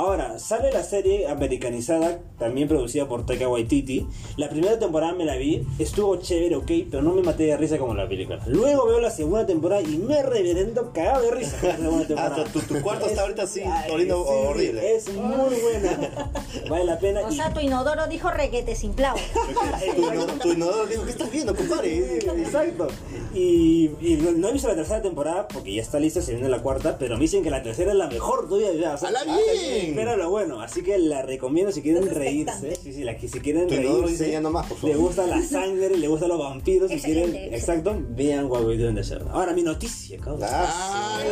Ahora, 0.00 0.38
sale 0.38 0.72
la 0.72 0.82
serie 0.82 1.28
americanizada, 1.28 2.20
también 2.38 2.68
producida 2.68 3.06
por 3.06 3.26
Taika 3.26 3.46
Waititi. 3.50 4.06
La 4.38 4.48
primera 4.48 4.78
temporada 4.78 5.12
me 5.12 5.26
la 5.26 5.36
vi, 5.36 5.62
estuvo 5.78 6.16
chévere, 6.16 6.56
ok, 6.56 6.70
pero 6.90 7.02
no 7.02 7.12
me 7.12 7.20
maté 7.20 7.42
de 7.42 7.58
risa 7.58 7.76
como 7.76 7.92
la 7.92 8.08
película. 8.08 8.40
Luego 8.46 8.86
veo 8.86 8.98
la 8.98 9.10
segunda 9.10 9.44
temporada 9.44 9.82
y 9.82 9.98
me 9.98 10.22
reverendo 10.22 10.90
cagado 10.94 11.20
de 11.24 11.32
risa. 11.32 11.58
con 11.60 11.68
la 11.68 11.76
segunda 11.76 12.06
temporada. 12.08 12.44
Ah, 12.48 12.50
tu- 12.50 12.60
tu 12.60 12.80
cuarto 12.80 13.04
está 13.08 13.20
ahorita 13.20 13.42
así, 13.42 13.60
oliendo 13.92 14.24
sí, 14.24 14.30
horrible. 14.48 14.96
Es 14.96 15.12
muy 15.12 15.54
buena. 15.60 16.30
Vale 16.70 16.84
la 16.86 16.98
pena. 16.98 17.20
O 17.26 17.30
y- 17.30 17.36
sea, 17.36 17.52
tu 17.52 17.60
inodoro 17.60 18.06
dijo 18.06 18.30
reguete 18.30 18.74
sin 18.76 18.94
clavo. 18.94 19.18
Tu, 20.00 20.38
tu 20.38 20.52
inodoro 20.52 20.86
dijo, 20.86 21.04
¿qué 21.04 21.10
estás 21.10 21.30
viendo, 21.30 21.54
compadre? 21.54 22.16
Exacto. 22.18 22.88
Y, 23.34 23.90
y 24.00 24.16
no, 24.36 24.48
he 24.48 24.52
visto 24.52 24.68
la 24.68 24.74
tercera 24.74 25.02
temporada 25.02 25.46
porque 25.48 25.74
ya 25.74 25.82
está 25.82 25.98
lista, 25.98 26.22
se 26.22 26.32
viene 26.32 26.48
la 26.48 26.62
cuarta, 26.62 26.96
pero 26.98 27.16
me 27.16 27.22
dicen 27.22 27.42
que 27.42 27.50
la 27.50 27.62
tercera 27.62 27.90
es 27.92 27.96
la 27.98 28.08
mejor 28.08 28.48
todavía. 28.48 28.72
Ya, 28.72 28.94
o 28.94 28.98
sea, 28.98 29.08
¡Hala 29.08 29.20
ah, 29.28 29.36
bien! 29.36 29.89
Pero 29.94 30.16
lo 30.16 30.30
bueno, 30.30 30.60
así 30.62 30.82
que 30.82 30.98
la 30.98 31.22
recomiendo 31.22 31.72
si 31.72 31.82
quieren 31.82 32.08
reírse. 32.08 32.76
Sí, 32.76 32.92
sí, 32.92 33.04
la 33.04 33.16
que 33.16 33.28
si 33.28 33.40
quieren 33.40 33.68
reírse. 33.68 34.30
ya 34.30 34.40
Le 34.82 34.94
gusta 34.94 35.26
la 35.26 35.42
sangre, 35.42 35.96
le 35.96 36.08
gustan 36.08 36.28
los 36.28 36.38
vampiros. 36.38 36.90
Si 36.90 37.00
quieren, 37.00 37.24
excelente. 37.24 37.56
exacto, 37.56 37.96
vean 38.10 38.46
What 38.50 38.64
We 38.64 38.76
Do 38.76 38.88
in 38.88 38.94
the 38.94 39.02
Shadows. 39.02 39.30
Ahora 39.32 39.52
mi 39.52 39.62
noticia, 39.62 40.18
cabrón. 40.18 40.40
Ah, 40.44 41.18
sí. 41.22 41.28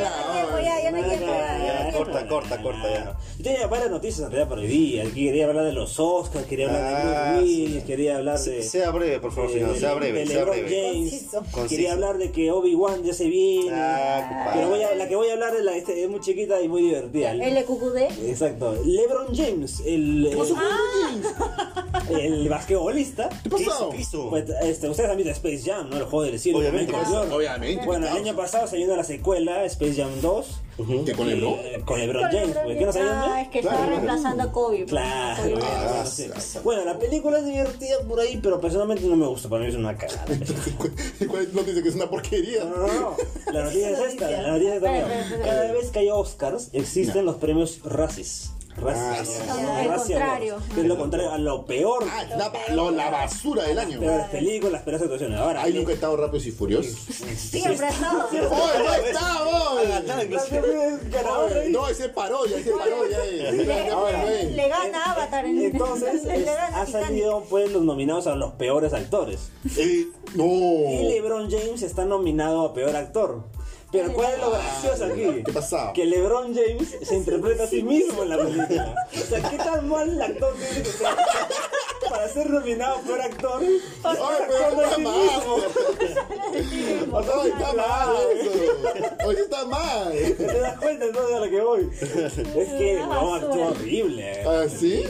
Ya, 0.64 0.82
ya, 0.82 1.90
ya 1.90 1.92
corta, 1.96 2.26
corta, 2.28 2.62
corta 2.62 2.82
ya. 2.92 3.16
Yo 3.38 3.44
tenía 3.44 3.66
varias 3.66 3.90
noticias 3.90 4.20
en 4.26 4.30
realidad 4.32 4.48
por 4.48 4.58
hoy 4.58 4.66
día. 4.66 5.02
Aquí 5.02 5.24
quería 5.26 5.46
hablar 5.46 5.64
de 5.64 5.72
los 5.72 5.98
Oscars, 5.98 6.46
quería 6.46 6.66
hablar 6.66 6.82
Ah, 6.84 6.98
de 7.32 7.38
Bruce 7.38 7.52
Willis, 7.62 7.84
quería 7.84 8.16
hablar 8.16 8.38
de. 8.40 8.62
Sea 8.62 8.90
breve, 8.90 9.20
por 9.20 9.32
favor, 9.32 9.50
de- 9.52 9.58
señor, 9.60 9.76
sea 9.78 9.94
breve, 9.94 10.26
sea 10.26 10.38
LeBron 10.38 10.56
breve. 10.56 11.10
Quería 11.68 11.92
hablar 11.92 12.18
de 12.18 12.30
que 12.32 12.50
Obi-Wan 12.50 13.02
ya 13.02 13.12
se 13.12 13.24
viene. 13.26 13.70
Ah, 13.72 14.52
pero 14.54 14.68
voy 14.68 14.82
a- 14.82 14.94
la 14.94 15.08
que 15.08 15.16
voy 15.16 15.28
a 15.28 15.32
hablar 15.34 15.54
es, 15.56 15.64
la, 15.64 15.76
es 15.76 16.08
muy 16.10 16.20
chiquita 16.20 16.60
y 16.60 16.68
muy 16.68 16.82
divertida. 16.82 17.32
LQQD. 17.34 18.36
Exacto. 18.40 18.80
LeBron 18.84 19.34
James, 19.34 19.82
el, 19.84 20.32
pasó 20.38 20.54
con 20.54 20.62
el, 20.62 21.22
el 22.10 22.48
basquetbolista. 22.48 23.28
¿Qué 23.42 23.50
pasó? 23.50 23.90
¿Qué 23.90 23.98
hizo? 24.00 24.30
Pues, 24.30 24.44
este, 24.62 24.88
ustedes 24.88 25.10
han 25.10 25.16
visto 25.16 25.32
Space 25.32 25.62
Jam, 25.64 25.90
¿no? 25.90 25.96
El 25.96 26.04
juego 26.04 26.22
del 26.24 26.38
cielo. 26.38 26.58
Obviamente, 26.58 26.92
Jordan. 26.92 27.32
Obviamente. 27.32 27.84
Bueno, 27.86 28.06
el 28.06 28.12
año 28.16 28.36
pasado 28.36 28.66
se 28.66 28.76
vino 28.76 28.96
la 28.96 29.04
secuela, 29.04 29.64
Space 29.64 29.94
Jam 29.94 30.10
2. 30.20 30.60
¿Que 31.04 31.12
con 31.12 31.28
el 31.28 31.42
eh, 31.42 31.82
Con 31.84 31.98
LeBron 31.98 32.22
James, 32.30 32.56
pues. 32.62 32.78
¿Qué 32.78 32.86
no 32.86 32.92
sabían? 32.92 33.12
Ah, 33.16 33.26
no? 33.30 33.36
es 33.36 33.48
que 33.48 33.60
Claro. 33.62 33.76
estaba 33.78 33.90
reemplazando 33.90 34.42
a 34.44 34.52
Kobe. 34.52 34.76
pues. 34.78 34.90
Claro, 34.90 35.42
Kobe. 35.42 35.52
bueno, 35.54 35.66
Ah, 35.68 36.06
sí. 36.06 36.30
Bueno, 36.62 36.84
la 36.84 36.98
película 37.00 37.38
es 37.40 37.46
divertida 37.46 37.96
por 38.06 38.20
ahí, 38.20 38.38
pero 38.40 38.60
personalmente 38.60 39.04
no 39.06 39.16
me 39.16 39.26
gusta. 39.26 39.48
Para 39.48 39.62
mí 39.64 39.68
es 39.70 39.74
una 39.74 39.96
cagada. 39.96 40.24
¿Cuál 41.28 41.48
no 41.52 41.62
dice 41.64 41.82
que 41.82 41.88
es 41.88 41.94
una 41.96 42.08
porquería? 42.08 42.62
No, 42.64 42.76
no, 42.76 42.86
no. 43.00 43.16
La 43.52 43.64
noticia 43.64 43.90
es 43.90 43.98
esta. 43.98 44.30
La 44.30 44.52
noticia 44.52 44.76
es 44.76 44.82
esta. 44.82 45.38
Cada 45.44 45.72
vez 45.72 45.90
que 45.90 45.98
hay 45.98 46.10
Oscars, 46.10 46.68
existen 46.72 47.24
los 47.24 47.36
premios 47.38 47.80
Razzies. 47.84 48.52
Ah, 48.86 49.94
contrario. 49.96 50.58
Es 50.76 50.84
lo 50.84 50.96
contrario 50.96 51.32
a 51.32 51.38
lo 51.38 51.64
peor. 51.64 52.04
Ah, 52.10 52.24
la, 52.36 52.52
lo- 52.74 52.90
la 52.90 53.10
basura 53.10 53.64
del 53.64 53.78
año. 53.78 54.00
Películas, 54.30 54.72
las 54.72 54.82
peores 54.82 55.02
actuaciones. 55.02 55.38
Ahora, 55.38 55.62
Ay, 55.62 55.74
nunca 55.74 55.92
estado 55.92 56.16
rápidos 56.16 56.46
y 56.46 56.52
furiosos. 56.52 56.94
Siempre 57.36 57.86
ha 57.86 57.90
estado. 57.90 58.28
¡Oh, 58.50 58.70
no. 59.12 59.78
No, 61.68 61.88
ese 61.88 62.06
es 62.06 62.10
parodia, 62.12 62.58
ese 62.58 62.70
es 62.70 62.76
parodia. 62.76 63.18
eh. 63.24 63.52
Le, 63.52 63.62
eh. 63.62 64.50
le 64.54 64.68
gana 64.68 65.04
Avatar 65.12 65.44
en 65.46 65.62
Entonces, 65.62 66.22
ha 66.74 66.86
salido 66.86 67.44
pues 67.48 67.70
los 67.72 67.82
nominados 67.82 68.26
a 68.26 68.34
los 68.34 68.52
peores 68.52 68.92
actores. 68.92 69.50
Eh, 69.76 70.06
Y 70.34 70.36
No. 70.36 71.08
LeBron 71.08 71.50
James 71.50 71.82
está 71.82 72.04
nominado 72.04 72.62
a 72.66 72.74
peor 72.74 72.94
actor. 72.96 73.42
Pero 73.90 74.12
¿cuál 74.12 74.32
es 74.34 74.38
lo 74.40 74.50
gracioso 74.50 75.04
aquí? 75.06 75.42
¿Qué 75.44 75.52
pasaba? 75.52 75.92
Que 75.94 76.04
LeBron 76.04 76.54
James 76.54 76.96
se 77.02 77.14
interpreta 77.16 77.64
a 77.64 77.66
sí 77.66 77.82
mismo 77.82 78.22
en 78.22 78.28
la 78.28 78.36
película. 78.38 78.94
O 79.14 79.18
sea, 79.26 79.50
¿qué 79.50 79.56
tan 79.56 79.88
mal 79.88 80.08
el 80.10 80.20
actor 80.20 80.54
tiene 80.56 80.82
que 80.82 80.90
ser 80.90 81.08
para 82.10 82.28
ser 82.28 82.50
nominado 82.50 82.96
a 82.96 83.00
peor 83.00 83.20
actor? 83.22 83.62
Ay, 84.04 84.16
pero 84.46 84.82
está 84.82 84.94
sí 84.94 85.02
mal. 85.02 85.14
mismo. 85.16 85.56
Ay, 87.18 87.50
está 87.50 87.72
mal 87.72 88.16
eso. 88.38 89.26
Oye, 89.26 89.40
está 89.40 89.64
mal. 89.66 90.12
¿Te 90.12 90.60
das 90.60 90.78
cuenta 90.78 91.04
entonces 91.06 91.34
a 91.36 91.40
lo 91.40 91.50
que 91.50 91.60
voy? 91.60 91.90
Es 92.00 92.68
que 92.68 93.00
no, 93.00 93.34
actuó 93.34 93.68
horrible. 93.68 94.42
¿Ah, 94.46 94.64
sí? 94.68 95.04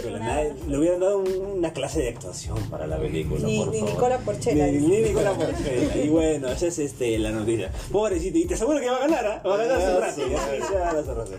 Le 0.68 0.78
hubieran 0.78 1.00
dado 1.00 1.18
un- 1.18 1.58
una 1.58 1.72
clase 1.72 2.00
de 2.00 2.08
actuación 2.10 2.58
para 2.70 2.86
la 2.86 2.98
película. 2.98 3.40
Ni- 3.46 3.58
por 3.58 3.68
ni 3.72 3.78
favor. 3.80 3.92
Nicola 3.94 4.18
Porchela. 4.18 4.66
Ni, 4.66 4.78
ni 4.78 4.96
Nicola 5.02 5.32
Porchela. 5.32 5.96
Y 5.96 6.08
bueno, 6.08 6.48
esa 6.48 6.66
es 6.66 6.78
este, 6.78 7.18
la 7.18 7.30
noticia. 7.30 7.72
Pobrecito, 7.92 8.38
y 8.38 8.44
te 8.46 8.56
aseguro 8.68 8.80
que 8.80 8.90
va 8.90 8.96
a 8.96 9.00
ganar, 9.00 9.26
¿ah? 9.26 9.48
Va 9.48 9.54
a 9.54 9.56
ganar 9.58 9.80
su 9.80 10.00
rato. 10.00 10.20
ya, 10.28 10.58
ya 10.58 10.78
va 10.78 10.88
a 10.88 10.92
ganar 10.92 11.04
su 11.04 11.14
rato. 11.14 11.32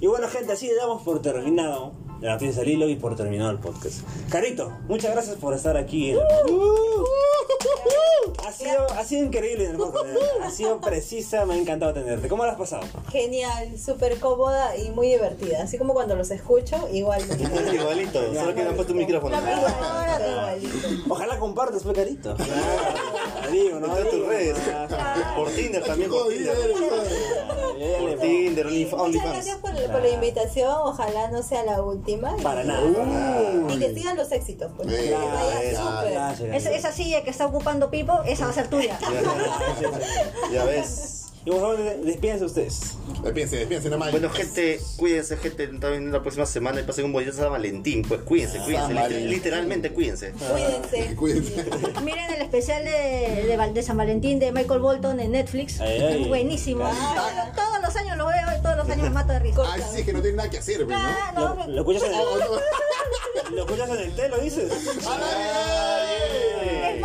Y 0.00 0.06
bueno, 0.06 0.28
gente, 0.28 0.52
así 0.52 0.66
le 0.68 0.74
damos 0.76 1.02
por 1.02 1.20
terminado 1.22 1.92
la 2.20 2.32
noticia 2.32 2.60
del 2.62 2.70
hilo 2.72 2.88
y 2.88 2.96
por 2.96 3.14
terminado 3.16 3.50
el 3.50 3.58
podcast. 3.58 4.00
Carito, 4.30 4.72
muchas 4.88 5.12
gracias 5.12 5.36
por 5.36 5.54
estar 5.54 5.76
aquí. 5.76 6.10
en 6.10 6.16
el 6.18 6.22
podcast. 6.22 7.16
Ha 8.46 8.52
sido, 8.52 8.86
ha 8.90 9.04
sido 9.04 9.26
increíble 9.26 9.64
en 9.66 9.70
el 9.72 9.76
podcast. 9.76 10.06
Ha 10.42 10.50
sido 10.50 10.80
precisa, 10.80 11.44
me 11.46 11.54
ha 11.54 11.56
encantado 11.58 11.92
tenerte. 11.92 12.28
¿Cómo 12.28 12.44
lo 12.44 12.50
has 12.50 12.56
pasado? 12.58 12.82
Genial, 13.10 13.78
súper 13.78 14.18
cómoda 14.18 14.76
y 14.76 14.90
muy 14.90 15.08
divertida. 15.08 15.62
Así 15.62 15.78
como 15.78 15.92
cuando 15.94 16.16
los 16.16 16.30
escucho, 16.30 16.88
igual. 16.92 17.22
Igualito, 17.72 18.34
solo 18.34 18.54
que 18.54 18.62
le 18.62 18.68
han 18.70 18.74
puesto 18.76 18.92
un 18.92 18.98
micrófono. 19.00 19.36
Igualito. 19.36 20.88
Ojalá 21.08 21.38
compartas, 21.38 21.82
pues, 21.82 21.96
Carito. 21.96 22.34
Claro, 22.34 23.50
digo, 23.52 23.78
¿no? 23.80 23.86
Está 23.88 24.00
en 24.00 24.10
tus 24.10 24.26
redes. 24.26 24.56
ah, 24.72 25.34
Por 25.36 25.50
Tinder 25.50 25.84
también, 25.84 26.10
por 26.10 26.28
Tinder. 26.28 26.56
Por 28.00 28.18
Tinder, 28.20 28.66
Onlyf- 28.66 28.84
Muchas 28.90 29.00
OnlyFans. 29.00 29.32
gracias 29.32 29.56
por, 29.58 29.70
por 29.88 30.00
la 30.02 30.08
invitación. 30.08 30.72
Ojalá 30.84 31.30
no 31.30 31.42
sea 31.42 31.64
la 31.64 31.82
última. 31.82 32.36
Para 32.42 32.64
Y- 32.64 32.66
nada. 32.66 32.82
Y 33.74 33.78
que 33.78 33.94
sigan 33.94 34.16
los 34.16 34.30
éxitos. 34.32 34.70
Pues. 34.76 34.88
Que 34.88 35.12
vaya 35.14 35.62
eso. 35.62 35.82
súper. 35.96 36.12
Gracias, 36.12 36.54
Esa, 36.54 36.70
esa 36.70 36.92
silla 36.92 37.22
que 37.22 37.30
está 37.30 37.46
ocupando 37.46 37.90
Pipo, 37.90 38.22
esa 38.26 38.44
va 38.44 38.50
a 38.50 38.54
ser 38.54 38.68
tuya. 38.68 38.98
Ya 40.52 40.64
ves. 40.64 41.12
Y 41.46 41.50
por 41.50 41.60
favor, 41.60 41.78
despídense 42.04 42.44
ustedes. 42.44 42.96
Despídense, 43.22 43.56
despídense 43.58 43.88
nada 43.88 43.98
más. 44.00 44.10
Bueno, 44.10 44.28
gente, 44.30 44.80
cuídense, 44.96 45.36
gente. 45.36 45.68
Nos 45.68 45.90
viendo 45.92 46.10
la 46.10 46.20
próxima 46.20 46.44
semana 46.44 46.80
y 46.80 46.82
pasen 46.82 47.04
un 47.04 47.12
bonito 47.12 47.32
San 47.32 47.52
Valentín. 47.52 48.02
Pues 48.02 48.20
cuídense, 48.22 48.58
cuídense. 48.64 48.92
Liter- 48.94 49.22
literalmente 49.30 49.92
cuídense. 49.92 50.32
Cuídense. 50.32 51.14
Cuídense. 51.14 51.64
Miren 52.04 52.34
el 52.34 52.42
especial 52.42 52.84
de, 52.84 53.44
de, 53.46 53.56
Val- 53.56 53.72
de 53.74 53.82
San 53.84 53.96
Valentín 53.96 54.40
de 54.40 54.50
Michael 54.50 54.80
Bolton 54.80 55.20
en 55.20 55.30
Netflix. 55.30 55.80
Ay, 55.80 56.24
buenísimo. 56.26 56.80
Claro. 56.80 57.52
Todos, 57.54 57.80
los 57.80 57.94
años 57.94 58.16
lo 58.16 58.26
veo 58.26 58.58
y 58.58 58.62
todos 58.62 58.76
los 58.78 58.88
años 58.90 59.02
me 59.04 59.10
mato 59.10 59.32
de 59.32 59.38
risa. 59.38 59.62
Ah, 59.64 59.76
sí, 59.78 60.00
es 60.00 60.04
que 60.04 60.12
no 60.12 60.20
tiene 60.20 60.38
nada 60.38 60.50
que 60.50 60.58
hacer, 60.58 60.84
pues, 60.84 60.88
¿no? 60.88 60.96
Ah, 60.96 61.32
¿Lo, 61.36 61.54
no, 61.54 61.66
lo 61.68 61.78
escuchas 61.82 62.02
en 62.02 62.10
el, 63.50 63.54
¿Lo 63.54 63.64
escuchas 63.64 63.88
en 63.90 63.96
el 63.98 64.14
telo, 64.16 64.38
dices? 64.38 64.72
es 64.72 65.06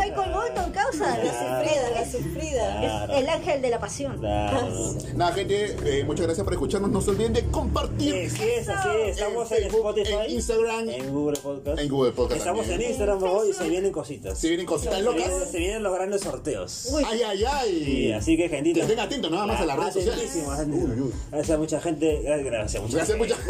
Michael 0.02 0.32
Bolton, 0.32 0.72
causa. 0.72 1.18
La 1.18 1.32
sufrida, 1.32 1.90
la 1.94 2.04
sufrida. 2.10 2.80
Claro. 2.80 3.12
El 3.14 3.28
ángel 3.28 3.62
de 3.62 3.70
la 3.70 3.78
pasión. 3.78 4.18
Claro. 4.18 4.94
Nada, 5.14 5.32
gente, 5.32 5.76
eh, 5.84 6.04
muchas 6.04 6.26
gracias 6.26 6.44
por 6.44 6.52
escucharnos. 6.54 6.90
No 6.90 7.00
se 7.00 7.10
olviden 7.10 7.32
de 7.32 7.44
compartir 7.46 8.28
Sí, 8.30 8.36
sí 8.36 8.48
es 8.58 8.68
así. 8.68 8.88
Estamos 9.06 9.50
en, 9.52 9.58
Facebook, 9.58 9.80
Spotify, 9.98 10.14
en 10.26 10.30
Instagram, 10.32 10.88
en 10.88 11.12
Google 11.12 11.38
Podcast. 11.40 11.78
en 11.78 11.88
Google 11.88 12.12
Podcast. 12.12 12.38
Estamos 12.40 12.66
también. 12.66 12.80
en 12.82 12.88
Instagram 12.88 13.22
hoy 13.22 13.50
y 13.50 13.52
se 13.52 13.68
vienen 13.68 13.92
cositas. 13.92 14.38
Si 14.38 14.48
vienen 14.48 14.66
cositas 14.66 14.96
Se 14.96 15.02
locas. 15.02 15.28
vienen, 15.28 15.48
se 15.48 15.58
vienen 15.58 15.82
los 15.82 15.94
grandes 15.94 16.20
sorteos. 16.22 16.92
Ay, 17.06 17.22
ay, 17.22 17.44
ay. 17.44 17.84
Sí, 17.84 18.12
así 18.12 18.36
que, 18.36 18.48
gentita. 18.48 18.80
Que 18.80 18.82
estén 18.82 19.00
atentos 19.00 19.30
nada 19.30 19.46
más 19.46 19.60
a 19.60 19.66
las 19.66 19.76
redes 19.78 19.94
sociales. 19.94 20.32
Gracias 21.30 21.50
a 21.50 21.58
mucha 21.58 21.80
gente. 21.80 22.22
Gracias, 22.22 22.46
gracias. 22.46 22.82
Mucha 22.82 22.96
Gracias 22.96 23.18
gente. 23.18 23.34
mucho. 23.34 23.42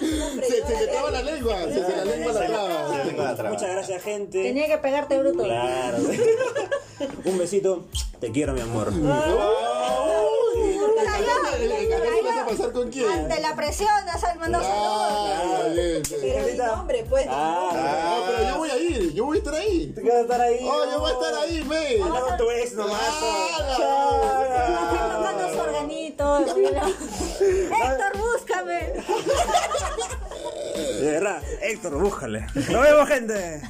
se, 0.46 0.56
se 0.56 0.62
te 0.62 0.86
traba 0.86 1.10
la 1.10 1.22
lengua. 1.22 1.58
Se 1.64 1.80
te 1.80 1.96
la 1.96 2.04
lengua 2.04 2.32
la 2.32 2.46
traba. 2.46 2.96
Se 3.02 3.08
tengo 3.08 3.22
la 3.22 3.34
traba. 3.34 3.50
Muchas 3.50 3.70
gracias, 3.70 4.02
gente. 4.02 4.42
Tenía 4.42 4.66
que 4.66 4.78
pegarte 4.78 5.18
Claro. 5.36 5.98
Un 7.24 7.38
besito. 7.38 7.86
Te 8.20 8.30
quiero, 8.30 8.52
mi 8.52 8.60
amor. 8.60 8.88
¿El 8.92 9.02
el 11.72 11.88
cantante 11.88 12.22
vas 12.22 12.36
pasar 12.56 12.72
con 12.72 12.90
quién? 12.90 13.08
Ante 13.08 13.40
la 13.40 13.54
presión, 13.56 13.88
has 14.08 14.36
mandado 14.36 14.64
Ah, 14.66 15.58
saludos. 15.62 15.74
bien, 15.74 16.02
bien. 16.02 16.20
Pero 16.20 16.46
mi 16.46 16.52
nombre, 16.58 17.06
pues. 17.08 17.26
Ah, 17.28 17.70
No, 17.72 18.26
pero 18.26 18.48
yo 18.50 18.56
voy 18.58 18.70
a 18.70 18.76
ir, 18.78 19.12
yo 19.12 19.24
voy 19.26 19.36
a 19.36 19.38
estar 19.38 19.54
ahí. 19.54 19.92
te 19.94 20.02
quedas 20.02 20.18
a 20.18 20.22
estar 20.22 20.40
ahí. 20.40 20.58
Oh, 20.62 20.84
yo 20.90 20.98
voy 21.00 21.10
a 21.10 21.14
estar 21.14 21.34
ahí, 21.34 21.60
ve. 21.68 22.02
Anda 22.02 22.20
con 22.20 22.36
tu 22.36 22.50
ex 22.50 22.72
nomás. 22.74 23.00
Estoy 23.70 25.08
mandando 25.08 25.52
su 25.52 25.58
organito. 25.60 26.38
Héctor, 27.40 28.18
búscame. 28.18 28.92
De 31.00 31.10
verdad, 31.12 31.42
Héctor, 31.62 31.94
búscale. 31.98 32.46
Nos 32.54 32.82
vemos, 32.82 33.08
gente. 33.08 33.62